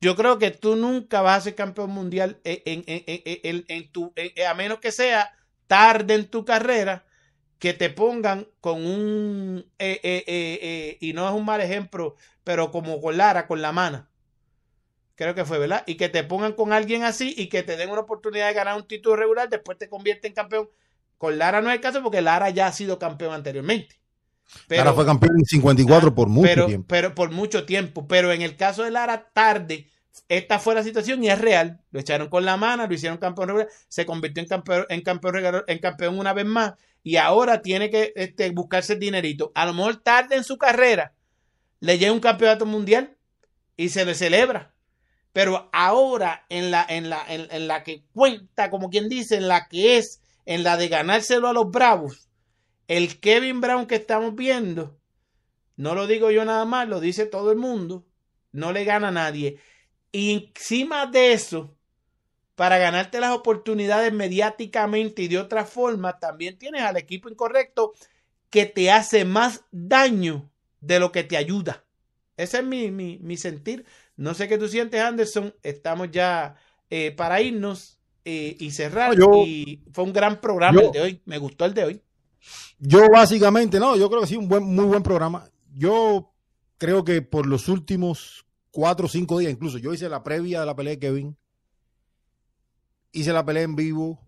Yo 0.01 0.17
creo 0.17 0.39
que 0.39 0.51
tú 0.51 0.75
nunca 0.75 1.21
vas 1.21 1.37
a 1.39 1.41
ser 1.43 1.55
campeón 1.55 1.91
mundial 1.91 2.41
en, 2.43 2.83
en, 2.87 3.93
tu, 3.93 4.13
a 4.49 4.55
menos 4.55 4.79
que 4.79 4.91
sea 4.91 5.37
tarde 5.67 6.15
en 6.15 6.27
tu 6.29 6.47
carrera, 6.47 7.05
que 7.59 7.75
te 7.75 7.91
pongan 7.91 8.49
con 8.61 8.85
un, 8.85 9.67
eh, 9.79 10.01
eh, 10.03 10.25
eh, 10.27 10.97
y 11.01 11.13
no 11.13 11.29
es 11.29 11.35
un 11.35 11.45
mal 11.45 11.61
ejemplo, 11.61 12.17
pero 12.43 12.73
como 12.73 13.03
con 13.03 13.19
Lara, 13.19 13.47
con 13.47 13.61
la 13.61 13.71
mano. 13.71 14.09
Creo 15.15 15.35
que 15.35 15.45
fue, 15.45 15.59
¿verdad? 15.59 15.85
Y 15.87 15.97
que 15.97 16.09
te 16.09 16.25
pongan 16.25 16.55
con 16.55 16.73
alguien 16.73 17.05
así 17.05 17.35
y 17.37 17.49
que 17.49 17.63
te 17.63 17.77
den 17.77 17.91
una 17.91 18.01
oportunidad 18.01 18.49
de 18.49 18.55
ganar 18.55 18.77
un 18.77 18.89
título 18.89 19.15
regular, 19.15 19.51
después 19.51 19.77
te 19.77 19.91
convierte 19.91 20.27
en 20.27 20.35
campeón. 20.35 20.71
Con 21.19 21.39
Lara 21.39 21.61
no 21.61 21.69
es 21.69 21.77
el 21.77 21.83
caso 21.83 22.03
porque 22.03 22.23
Lara 22.23 22.49
ya 22.49 22.67
ha 22.67 22.73
sido 22.73 22.99
campeón 22.99 23.35
anteriormente. 23.35 24.02
Pero, 24.66 24.85
Lara 24.85 24.95
fue 24.95 25.07
campeón 25.07 25.39
en 25.39 25.45
54 25.45 26.15
por 26.15 26.29
mucho 26.29 26.66
tiempo. 26.66 26.87
Pero 26.89 27.15
por 27.15 27.31
mucho 27.31 27.65
tiempo. 27.65 28.07
Pero 28.07 28.33
en 28.33 28.43
el 28.43 28.57
caso 28.57 28.83
de 28.85 28.91
Lara, 28.91 29.31
tarde, 29.33 29.89
esta 30.29 30.59
fue 30.59 30.74
la 30.74 30.83
situación 30.83 31.23
y 31.24 31.31
es 31.31 31.41
real. 31.41 31.81
Lo 31.91 32.01
echaron 32.01 32.29
con 32.29 32.45
la 32.45 32.57
mano, 32.57 32.87
lo 32.87 32.95
hicieron 32.95 33.19
campeón 33.19 33.49
regular, 33.49 33.69
se 33.89 34.07
convirtió 34.07 34.43
en 34.43 34.49
campeón, 34.49 34.87
en 34.89 35.03
campeón, 35.03 35.65
en 35.66 35.79
campeón 35.79 36.19
una 36.19 36.33
vez 36.33 36.47
más 36.47 36.74
y 37.03 37.16
ahora 37.16 37.62
tiene 37.62 37.91
que 37.91 38.12
este, 38.16 38.51
buscarse 38.51 38.95
el 38.95 39.01
dinerito. 39.01 39.53
A 39.55 39.66
lo 39.66 39.74
mejor 39.74 39.97
tarde 39.97 40.37
en 40.37 40.45
su 40.45 40.59
carrera 40.59 41.12
le 41.81 41.99
llega 41.99 42.12
un 42.12 42.20
campeonato 42.20 42.66
mundial 42.66 43.16
y 43.77 43.89
se 43.89 44.05
le 44.05 44.15
celebra. 44.15 44.74
Pero 45.33 45.70
ahora 45.73 46.45
en 46.49 46.70
la, 46.70 46.85
en 46.89 47.09
la, 47.09 47.24
en 47.29 47.66
la 47.66 47.83
que 47.83 48.05
cuenta, 48.12 48.70
como 48.70 48.91
quien 48.91 49.09
dice, 49.09 49.37
en 49.37 49.49
la 49.49 49.66
que 49.66 49.97
es, 49.97 50.20
en 50.45 50.62
la 50.62 50.77
de 50.77 50.89
ganárselo 50.89 51.49
a 51.49 51.55
los 51.55 51.70
Bravos, 51.70 52.29
el 52.89 53.21
Kevin 53.21 53.61
Brown 53.61 53.87
que 53.87 53.95
estamos 53.95 54.35
viendo, 54.35 54.99
no 55.77 55.95
lo 55.95 56.07
digo 56.07 56.31
yo 56.31 56.45
nada 56.45 56.65
más, 56.65 56.89
lo 56.89 57.01
dice 57.01 57.27
todo 57.27 57.51
el 57.53 57.59
mundo, 57.59 58.05
no 58.53 58.73
le 58.73 58.85
gana 58.85 59.09
a 59.09 59.13
nadie. 59.13 59.59
Y 60.13 60.51
encima 60.55 61.07
de 61.07 61.33
eso, 61.33 61.75
para 62.55 62.79
ganarte 62.79 63.19
las 63.21 63.33
oportunidades 63.33 64.13
mediáticamente 64.13 65.23
y 65.23 65.29
de 65.29 65.39
otra 65.39 65.65
forma, 65.65 66.19
también 66.19 66.59
tienes 66.59 66.83
al 66.83 66.97
equipo 66.97 67.29
incorrecto 67.29 67.93
que 68.51 68.67
te 68.67 68.91
hace 68.91 69.25
más 69.25 69.65
daño 69.71 70.51
de 70.81 71.01
lo 71.01 71.11
que 71.11 71.25
te 71.25 71.39
ayuda. 71.39 71.85
Ese 72.37 72.59
es 72.59 72.65
mi, 72.65 73.37
sentir. 73.37 73.87
No 74.17 74.35
sé 74.35 74.49
qué 74.49 74.59
tú 74.59 74.69
sientes, 74.69 75.01
Anderson. 75.01 75.55
Estamos 75.63 76.11
ya 76.11 76.57
eh, 76.91 77.13
para 77.13 77.41
irnos 77.41 77.99
eh, 78.25 78.57
y 78.59 78.71
cerrar. 78.73 79.15
y 79.47 79.83
fue 79.93 80.05
un 80.05 80.13
gran 80.13 80.41
programa 80.41 80.83
el 80.83 80.93
de 80.93 81.01
hoy. 81.01 81.23
Me 81.25 81.39
gustó 81.39 81.65
el 81.65 81.75
de 81.75 81.85
hoy. 81.85 82.03
Yo 82.78 83.09
básicamente, 83.12 83.78
no, 83.78 83.97
yo 83.97 84.09
creo 84.09 84.23
que 84.23 84.27
sí, 84.27 84.36
un 84.36 84.48
buen, 84.48 84.64
muy 84.64 84.85
buen 84.85 85.02
programa. 85.02 85.48
Yo 85.73 86.32
creo 86.78 87.05
que 87.05 87.23
por 87.23 87.47
los 87.47 87.69
últimos 87.69 88.44
cuatro 88.70 89.06
o 89.06 89.09
cinco 89.09 89.39
días, 89.39 89.52
incluso 89.52 89.78
yo 89.78 89.94
hice 89.94 90.09
la 90.09 90.23
previa 90.23 90.60
de 90.60 90.66
la 90.66 90.74
pelea 90.74 90.94
de 90.94 90.98
Kevin, 90.98 91.36
hice 93.12 93.32
la 93.32 93.44
pelea 93.44 93.62
en 93.62 93.77
vivo, 93.77 94.27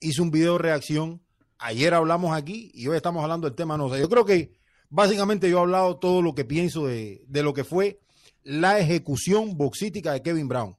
hice 0.00 0.20
un 0.20 0.30
video 0.30 0.54
de 0.54 0.58
reacción, 0.58 1.22
ayer 1.58 1.94
hablamos 1.94 2.36
aquí 2.36 2.70
y 2.74 2.86
hoy 2.88 2.96
estamos 2.96 3.22
hablando 3.22 3.46
del 3.46 3.56
tema 3.56 3.78
no 3.78 3.88
sé. 3.88 4.00
Yo 4.00 4.08
creo 4.08 4.24
que 4.24 4.52
básicamente 4.90 5.48
yo 5.48 5.58
he 5.58 5.60
hablado 5.60 5.96
todo 5.96 6.20
lo 6.20 6.34
que 6.34 6.44
pienso 6.44 6.86
de, 6.86 7.24
lo 7.30 7.54
que 7.54 7.64
fue 7.64 8.00
la 8.42 8.78
ejecución 8.78 9.56
boxística 9.56 10.12
de 10.12 10.22
Kevin 10.22 10.48
Brown. 10.48 10.76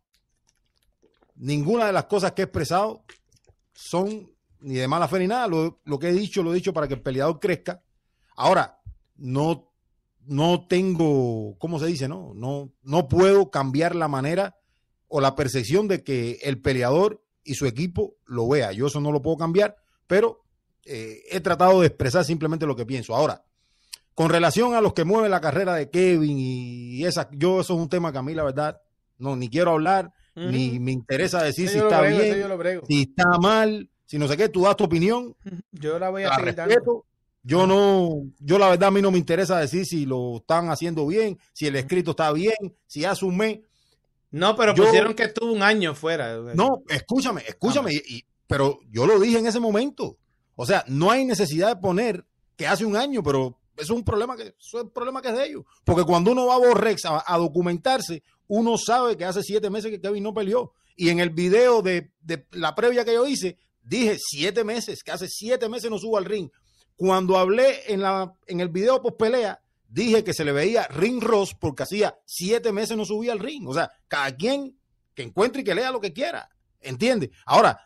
Ninguna 1.36 1.88
de 1.88 1.94
las 1.94 2.06
cosas 2.06 2.34
que 2.34 2.44
he 2.44 2.46
expresado 2.46 3.04
son 3.74 4.32
ni 4.66 4.76
de 4.76 4.88
mala 4.88 5.08
fe 5.08 5.20
ni 5.20 5.28
nada. 5.28 5.48
Lo, 5.48 5.80
lo 5.86 6.00
que 6.00 6.10
he 6.10 6.14
dicho, 6.14 6.44
lo 6.44 6.52
he 6.52 6.56
dicho 6.56 6.74
para 6.74 6.88
que 6.88 6.96
el 6.96 7.02
peleador 7.02 7.40
crezca. 7.40 7.82
Ahora, 8.36 8.80
no 9.16 9.72
no 10.28 10.66
tengo, 10.68 11.56
¿cómo 11.60 11.80
se 11.80 11.86
dice? 11.86 12.08
No, 12.08 12.34
no, 12.34 12.72
no 12.84 13.08
puedo 13.08 13.52
cambiar 13.52 13.96
la 13.96 14.08
manera 14.08 14.58
o 15.08 15.22
la 15.22 15.36
percepción 15.36 15.88
de 15.88 16.04
que 16.04 16.40
el 16.42 16.60
peleador 16.62 17.24
y 17.44 17.54
su 17.54 17.68
equipo 17.68 18.18
lo 18.26 18.48
vea. 18.48 18.72
Yo 18.72 18.88
eso 18.88 19.00
no 19.00 19.12
lo 19.12 19.22
puedo 19.22 19.38
cambiar, 19.38 19.78
pero 20.08 20.44
eh, 20.84 21.22
he 21.30 21.40
tratado 21.42 21.82
de 21.82 21.88
expresar 21.88 22.26
simplemente 22.26 22.66
lo 22.66 22.76
que 22.76 22.86
pienso. 22.86 23.16
Ahora, 23.16 23.46
con 24.16 24.30
relación 24.30 24.74
a 24.74 24.82
los 24.82 24.94
que 24.94 25.04
mueven 25.04 25.32
la 25.32 25.42
carrera 25.42 25.76
de 25.76 25.90
Kevin 25.90 26.38
y 26.40 27.06
esa, 27.06 27.30
yo 27.32 27.62
eso 27.62 27.76
es 27.76 27.80
un 27.80 27.90
tema 27.90 28.12
que 28.12 28.18
a 28.18 28.24
mí 28.24 28.34
la 28.34 28.44
verdad 28.44 28.82
no 29.18 29.36
ni 29.36 29.50
quiero 29.50 29.72
hablar, 29.72 30.12
ni 30.36 30.80
me 30.80 30.92
interesa 30.92 31.42
decir 31.42 31.70
si 31.70 31.78
está 31.78 32.02
bien, 32.02 32.46
si 32.88 33.04
está 33.04 33.38
mal, 33.40 33.90
si 34.06 34.18
no 34.18 34.28
sé 34.28 34.38
qué, 34.38 34.50
tú 34.50 34.64
das 34.64 34.78
tu 34.78 34.84
opinión. 34.84 35.36
Yo 35.72 36.00
la 36.00 36.10
voy 36.10 36.24
a 36.24 36.36
seguir 36.36 36.82
yo 37.48 37.68
no, 37.68 38.24
yo 38.40 38.58
la 38.58 38.70
verdad 38.70 38.88
a 38.88 38.92
mí 38.92 39.04
no 39.04 39.12
me 39.12 39.20
interesa 39.20 39.60
decir 39.60 39.86
si 39.86 40.08
lo 40.08 40.38
están 40.38 40.70
haciendo 40.70 41.06
bien, 41.06 41.38
si 41.54 41.68
el 41.68 41.76
escrito 41.76 42.12
está 42.12 42.34
bien, 42.34 42.56
si 42.88 43.06
hace 43.06 43.24
un 43.24 43.38
mes. 43.38 43.60
No, 44.32 44.56
pero 44.56 44.74
pusieron 44.74 45.14
que 45.14 45.26
estuvo 45.26 45.52
un 45.54 45.62
año 45.62 45.94
fuera. 45.94 46.38
No, 46.56 46.82
escúchame, 46.90 47.44
escúchame, 47.48 47.94
y, 47.94 48.26
pero 48.48 48.80
yo 48.90 49.06
lo 49.06 49.20
dije 49.20 49.38
en 49.38 49.46
ese 49.46 49.60
momento. 49.60 50.18
O 50.56 50.66
sea, 50.66 50.84
no 50.88 51.12
hay 51.12 51.24
necesidad 51.24 51.68
de 51.68 51.76
poner 51.76 52.26
que 52.58 52.66
hace 52.66 52.84
un 52.84 52.98
año, 52.98 53.22
pero 53.22 53.60
es 53.78 53.92
un 53.92 54.04
problema 54.04 54.36
que, 54.36 54.56
es 54.60 54.74
un 54.74 54.90
problema 54.90 55.22
que 55.22 55.28
es 55.28 55.38
de 55.38 55.46
ellos. 55.46 55.66
Porque 55.84 56.04
cuando 56.04 56.32
uno 56.32 56.48
va 56.48 56.56
a 56.56 56.60
Borrex 56.60 57.06
a, 57.06 57.24
a, 57.28 57.38
documentarse, 57.38 58.24
uno 58.48 58.76
sabe 58.80 59.18
que 59.18 59.26
hace 59.26 59.44
siete 59.44 59.70
meses 59.70 59.92
que 59.92 60.02
Kevin 60.02 60.24
no 60.24 60.34
peleó. 60.34 60.74
Y 60.96 61.10
en 61.10 61.20
el 61.20 61.30
video 61.30 61.84
de, 61.84 62.12
de 62.22 62.48
la 62.52 62.74
previa 62.74 63.06
que 63.06 63.14
yo 63.14 63.28
hice, 63.28 63.60
dije 63.86 64.18
siete 64.20 64.64
meses, 64.64 65.04
que 65.04 65.12
hace 65.12 65.28
siete 65.28 65.70
meses 65.70 65.90
no 65.90 65.98
subo 65.98 66.18
al 66.18 66.26
ring. 66.26 66.50
Cuando 66.96 67.38
hablé 67.38 67.92
en, 67.92 68.02
la, 68.02 68.34
en 68.48 68.60
el 68.60 68.70
video 68.70 69.02
post 69.02 69.18
pelea, 69.18 69.62
dije 69.88 70.24
que 70.24 70.34
se 70.34 70.46
le 70.46 70.52
veía 70.52 70.88
ring 70.88 71.22
Ross 71.22 71.54
porque 71.54 71.84
hacía 71.84 72.18
siete 72.26 72.72
meses 72.72 72.98
no 72.98 73.06
subía 73.06 73.34
al 73.34 73.40
ring. 73.40 73.68
O 73.68 73.74
sea, 73.74 73.92
cada 74.08 74.36
quien 74.36 74.78
que 75.14 75.24
encuentre 75.24 75.62
y 75.62 75.66
que 75.66 75.76
lea 75.76 75.92
lo 75.92 76.02
que 76.02 76.14
quiera. 76.14 76.50
¿Entiende? 76.82 77.32
Ahora, 77.46 77.80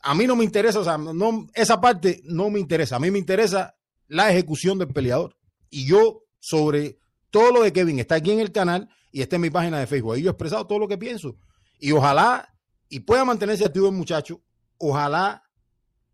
a 0.00 0.14
mí 0.14 0.26
no 0.26 0.36
me 0.36 0.44
interesa, 0.44 0.78
o 0.78 0.84
sea, 0.84 0.96
no, 0.96 1.46
esa 1.54 1.80
parte 1.80 2.22
no 2.24 2.48
me 2.50 2.60
interesa. 2.60 2.96
A 2.96 3.00
mí 3.00 3.10
me 3.10 3.18
interesa 3.18 3.76
la 4.08 4.30
ejecución 4.30 4.78
del 4.78 4.88
peleador. 4.88 5.36
Y 5.68 5.86
yo, 5.86 6.22
sobre 6.38 6.98
todo 7.30 7.52
lo 7.52 7.62
de 7.62 7.72
Kevin, 7.72 7.98
está 7.98 8.14
aquí 8.16 8.30
en 8.30 8.40
el 8.40 8.52
canal 8.52 8.88
y 9.10 9.22
está 9.22 9.36
en 9.36 9.42
mi 9.42 9.50
página 9.50 9.78
de 9.78 9.86
Facebook. 9.86 10.14
Ahí 10.14 10.22
yo 10.22 10.30
he 10.30 10.32
expresado 10.32 10.66
todo 10.66 10.78
lo 10.78 10.88
que 10.88 10.96
pienso. 10.96 11.36
Y 11.78 11.92
ojalá, 11.92 12.54
y 12.88 13.00
pueda 13.00 13.24
mantenerse 13.24 13.64
activo 13.64 13.88
el 13.88 13.94
muchacho, 13.94 14.40
ojalá 14.78 15.42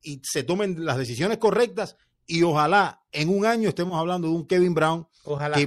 y 0.02 0.20
se 0.24 0.42
tomen 0.42 0.84
las 0.84 0.98
decisiones 0.98 1.38
correctas 1.38 1.96
y 2.26 2.42
ojalá 2.42 3.00
en 3.12 3.28
un 3.28 3.46
año 3.46 3.68
estemos 3.68 3.98
hablando 3.98 4.28
de 4.28 4.34
un 4.34 4.46
Kevin 4.46 4.74
Brown 4.74 5.06
ojalá. 5.24 5.58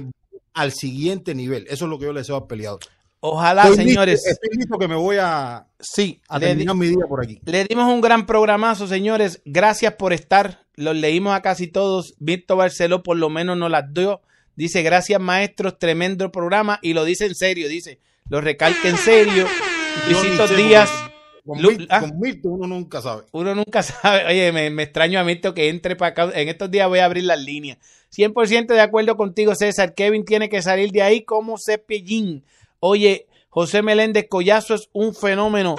al 0.54 0.72
siguiente 0.72 1.34
nivel. 1.34 1.66
Eso 1.68 1.84
es 1.84 1.90
lo 1.90 1.98
que 1.98 2.06
yo 2.06 2.12
le 2.12 2.20
deseo 2.20 2.36
al 2.36 2.46
peleador. 2.46 2.80
Ojalá, 3.20 3.72
señores. 3.72 4.26
estoy 4.26 4.56
listo 4.56 4.78
que 4.78 4.88
me 4.88 4.94
voy 4.94 5.16
a, 5.18 5.66
sí, 5.80 6.20
a 6.28 6.38
terminar 6.38 6.76
mi 6.76 6.86
día 6.86 7.06
por 7.08 7.22
aquí. 7.22 7.40
Le 7.44 7.64
dimos 7.64 7.92
un 7.92 8.00
gran 8.00 8.26
programazo, 8.26 8.86
señores. 8.86 9.40
Gracias 9.44 9.94
por 9.94 10.12
estar. 10.12 10.64
Los 10.74 10.94
leímos 10.94 11.34
a 11.34 11.42
casi 11.42 11.66
todos. 11.66 12.14
Víctor 12.18 12.58
Barceló 12.58 13.02
por 13.02 13.16
lo 13.16 13.30
menos 13.30 13.56
nos 13.56 13.70
las 13.70 13.92
dio. 13.92 14.20
Dice, 14.54 14.82
gracias 14.82 15.20
maestros, 15.20 15.78
tremendo 15.78 16.30
programa. 16.30 16.78
Y 16.82 16.92
lo 16.92 17.04
dice 17.04 17.26
en 17.26 17.34
serio, 17.34 17.68
dice, 17.68 18.00
lo 18.28 18.40
recalca 18.40 18.88
en 18.88 18.96
serio. 18.96 19.46
Luisito 20.08 20.46
Díaz. 20.48 21.05
Ah. 21.88 22.00
Con, 22.00 22.18
Milton, 22.18 22.52
uno 22.52 22.66
nunca 22.66 23.00
sabe. 23.00 23.24
Uno 23.32 23.54
nunca 23.54 23.82
sabe. 23.82 24.26
Oye, 24.26 24.52
me, 24.52 24.82
extraño 24.82 25.20
a 25.20 25.24
Milton 25.24 25.54
que 25.54 25.68
entre 25.68 25.96
para 25.96 26.10
acá. 26.10 26.30
En 26.34 26.48
estos 26.48 26.70
días 26.70 26.88
voy 26.88 26.98
a 26.98 27.04
abrir 27.04 27.24
las 27.24 27.40
líneas. 27.40 27.78
100% 28.16 28.66
de 28.66 28.80
acuerdo 28.80 29.16
contigo, 29.16 29.54
César. 29.54 29.94
Kevin 29.94 30.24
tiene 30.24 30.48
que 30.48 30.62
salir 30.62 30.90
de 30.90 31.02
ahí 31.02 31.22
como 31.22 31.56
Cepillín. 31.58 32.44
Oye, 32.80 33.26
José 33.48 33.82
Meléndez 33.82 34.26
Collazo 34.28 34.74
es 34.74 34.88
un 34.92 35.14
fenómeno. 35.14 35.76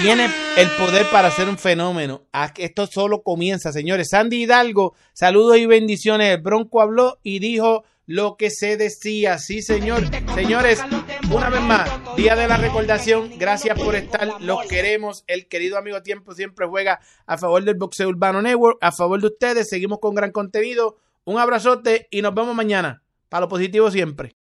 Tiene 0.00 0.30
el 0.56 0.68
poder 0.70 1.06
para 1.10 1.30
ser 1.30 1.48
un 1.48 1.58
fenómeno. 1.58 2.22
Ah, 2.32 2.52
esto 2.56 2.86
solo 2.86 3.22
comienza, 3.22 3.70
señores. 3.72 4.08
Sandy 4.10 4.44
Hidalgo, 4.44 4.94
saludos 5.12 5.58
y 5.58 5.66
bendiciones. 5.66 6.34
El 6.34 6.40
Bronco 6.40 6.80
habló 6.80 7.18
y 7.22 7.38
dijo 7.38 7.84
lo 8.10 8.36
que 8.36 8.50
se 8.50 8.76
decía. 8.76 9.38
Sí, 9.38 9.62
señor. 9.62 10.02
Señores, 10.34 10.82
una 11.30 11.48
vez 11.48 11.60
más, 11.60 11.88
Día 12.16 12.34
de 12.34 12.48
la 12.48 12.56
Recordación. 12.56 13.30
Gracias 13.38 13.78
por 13.78 13.94
estar. 13.94 14.42
Los 14.42 14.66
queremos. 14.66 15.22
El 15.28 15.46
querido 15.46 15.78
amigo 15.78 16.02
Tiempo 16.02 16.34
siempre 16.34 16.66
juega 16.66 16.98
a 17.24 17.38
favor 17.38 17.62
del 17.62 17.76
Boxeo 17.76 18.08
Urbano 18.08 18.42
Network, 18.42 18.78
a 18.80 18.90
favor 18.90 19.20
de 19.20 19.28
ustedes. 19.28 19.68
Seguimos 19.68 20.00
con 20.00 20.16
gran 20.16 20.32
contenido. 20.32 20.98
Un 21.22 21.38
abrazote 21.38 22.08
y 22.10 22.20
nos 22.20 22.34
vemos 22.34 22.52
mañana. 22.52 23.00
Para 23.28 23.42
lo 23.42 23.48
positivo 23.48 23.88
siempre. 23.92 24.34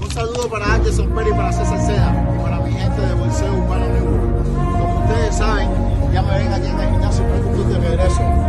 Un 0.00 0.10
saludo 0.10 0.50
para 0.50 0.74
Anderson 0.74 1.14
Pérez 1.14 1.32
y 1.32 1.36
para 1.36 1.52
César 1.52 1.80
Seda 1.86 2.42
para 2.42 2.58
mi 2.58 2.72
gente 2.72 3.00
de 3.02 3.14
Boxeo 3.14 3.54
Urbano 3.54 3.86
Network. 3.86 4.80
Como 4.80 5.04
ustedes 5.04 5.36
saben, 5.36 5.68
ya 6.12 6.22
me 6.22 6.38
ven 6.38 6.52
aquí 6.52 6.66
en 6.66 6.80
el 6.80 6.90
gimnasio 6.90 7.24
Club 7.52 7.66
de 7.68 7.88
regreso 7.88 8.47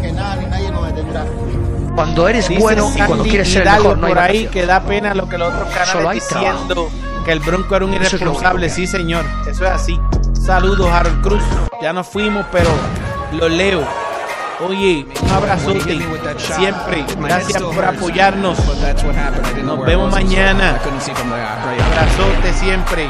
que 0.00 0.12
nada 0.12 0.36
ni 0.36 0.46
nadie 0.46 0.70
nos 0.70 0.86
detendrá. 0.86 1.24
Cuando 1.94 2.28
eres 2.28 2.58
bueno 2.58 2.92
y 2.94 2.98
cuando 2.98 3.24
quieres 3.24 3.52
ser 3.52 3.66
el 3.66 3.72
mejor, 3.72 3.98
no 3.98 4.08
por 4.08 4.18
ahí 4.18 4.46
que 4.48 4.66
da 4.66 4.80
pena 4.80 5.14
lo 5.14 5.28
que 5.28 5.38
los 5.38 5.52
otros 5.52 5.68
canales 5.74 6.28
diciendo 6.28 6.90
que 7.24 7.32
el 7.32 7.40
Bronco 7.40 7.74
era 7.74 7.84
un 7.84 7.94
irresponsable, 7.94 8.68
sí 8.70 8.86
señor, 8.86 9.24
eso 9.48 9.64
es 9.64 9.70
así. 9.70 10.00
Saludos 10.34 10.88
Harold 10.90 11.22
Cruz, 11.22 11.42
ya 11.82 11.92
nos 11.92 12.06
fuimos, 12.06 12.46
pero 12.52 12.68
lo 13.32 13.48
leo. 13.48 13.84
Oye, 14.66 15.06
un 15.22 15.30
abrazote 15.30 15.98
siempre. 16.38 17.04
Gracias 17.18 17.62
por 17.62 17.84
apoyarnos. 17.84 18.58
Nos 19.62 19.84
vemos 19.84 20.10
mañana. 20.10 20.80
Abrazote 20.80 22.52
siempre. 22.54 23.08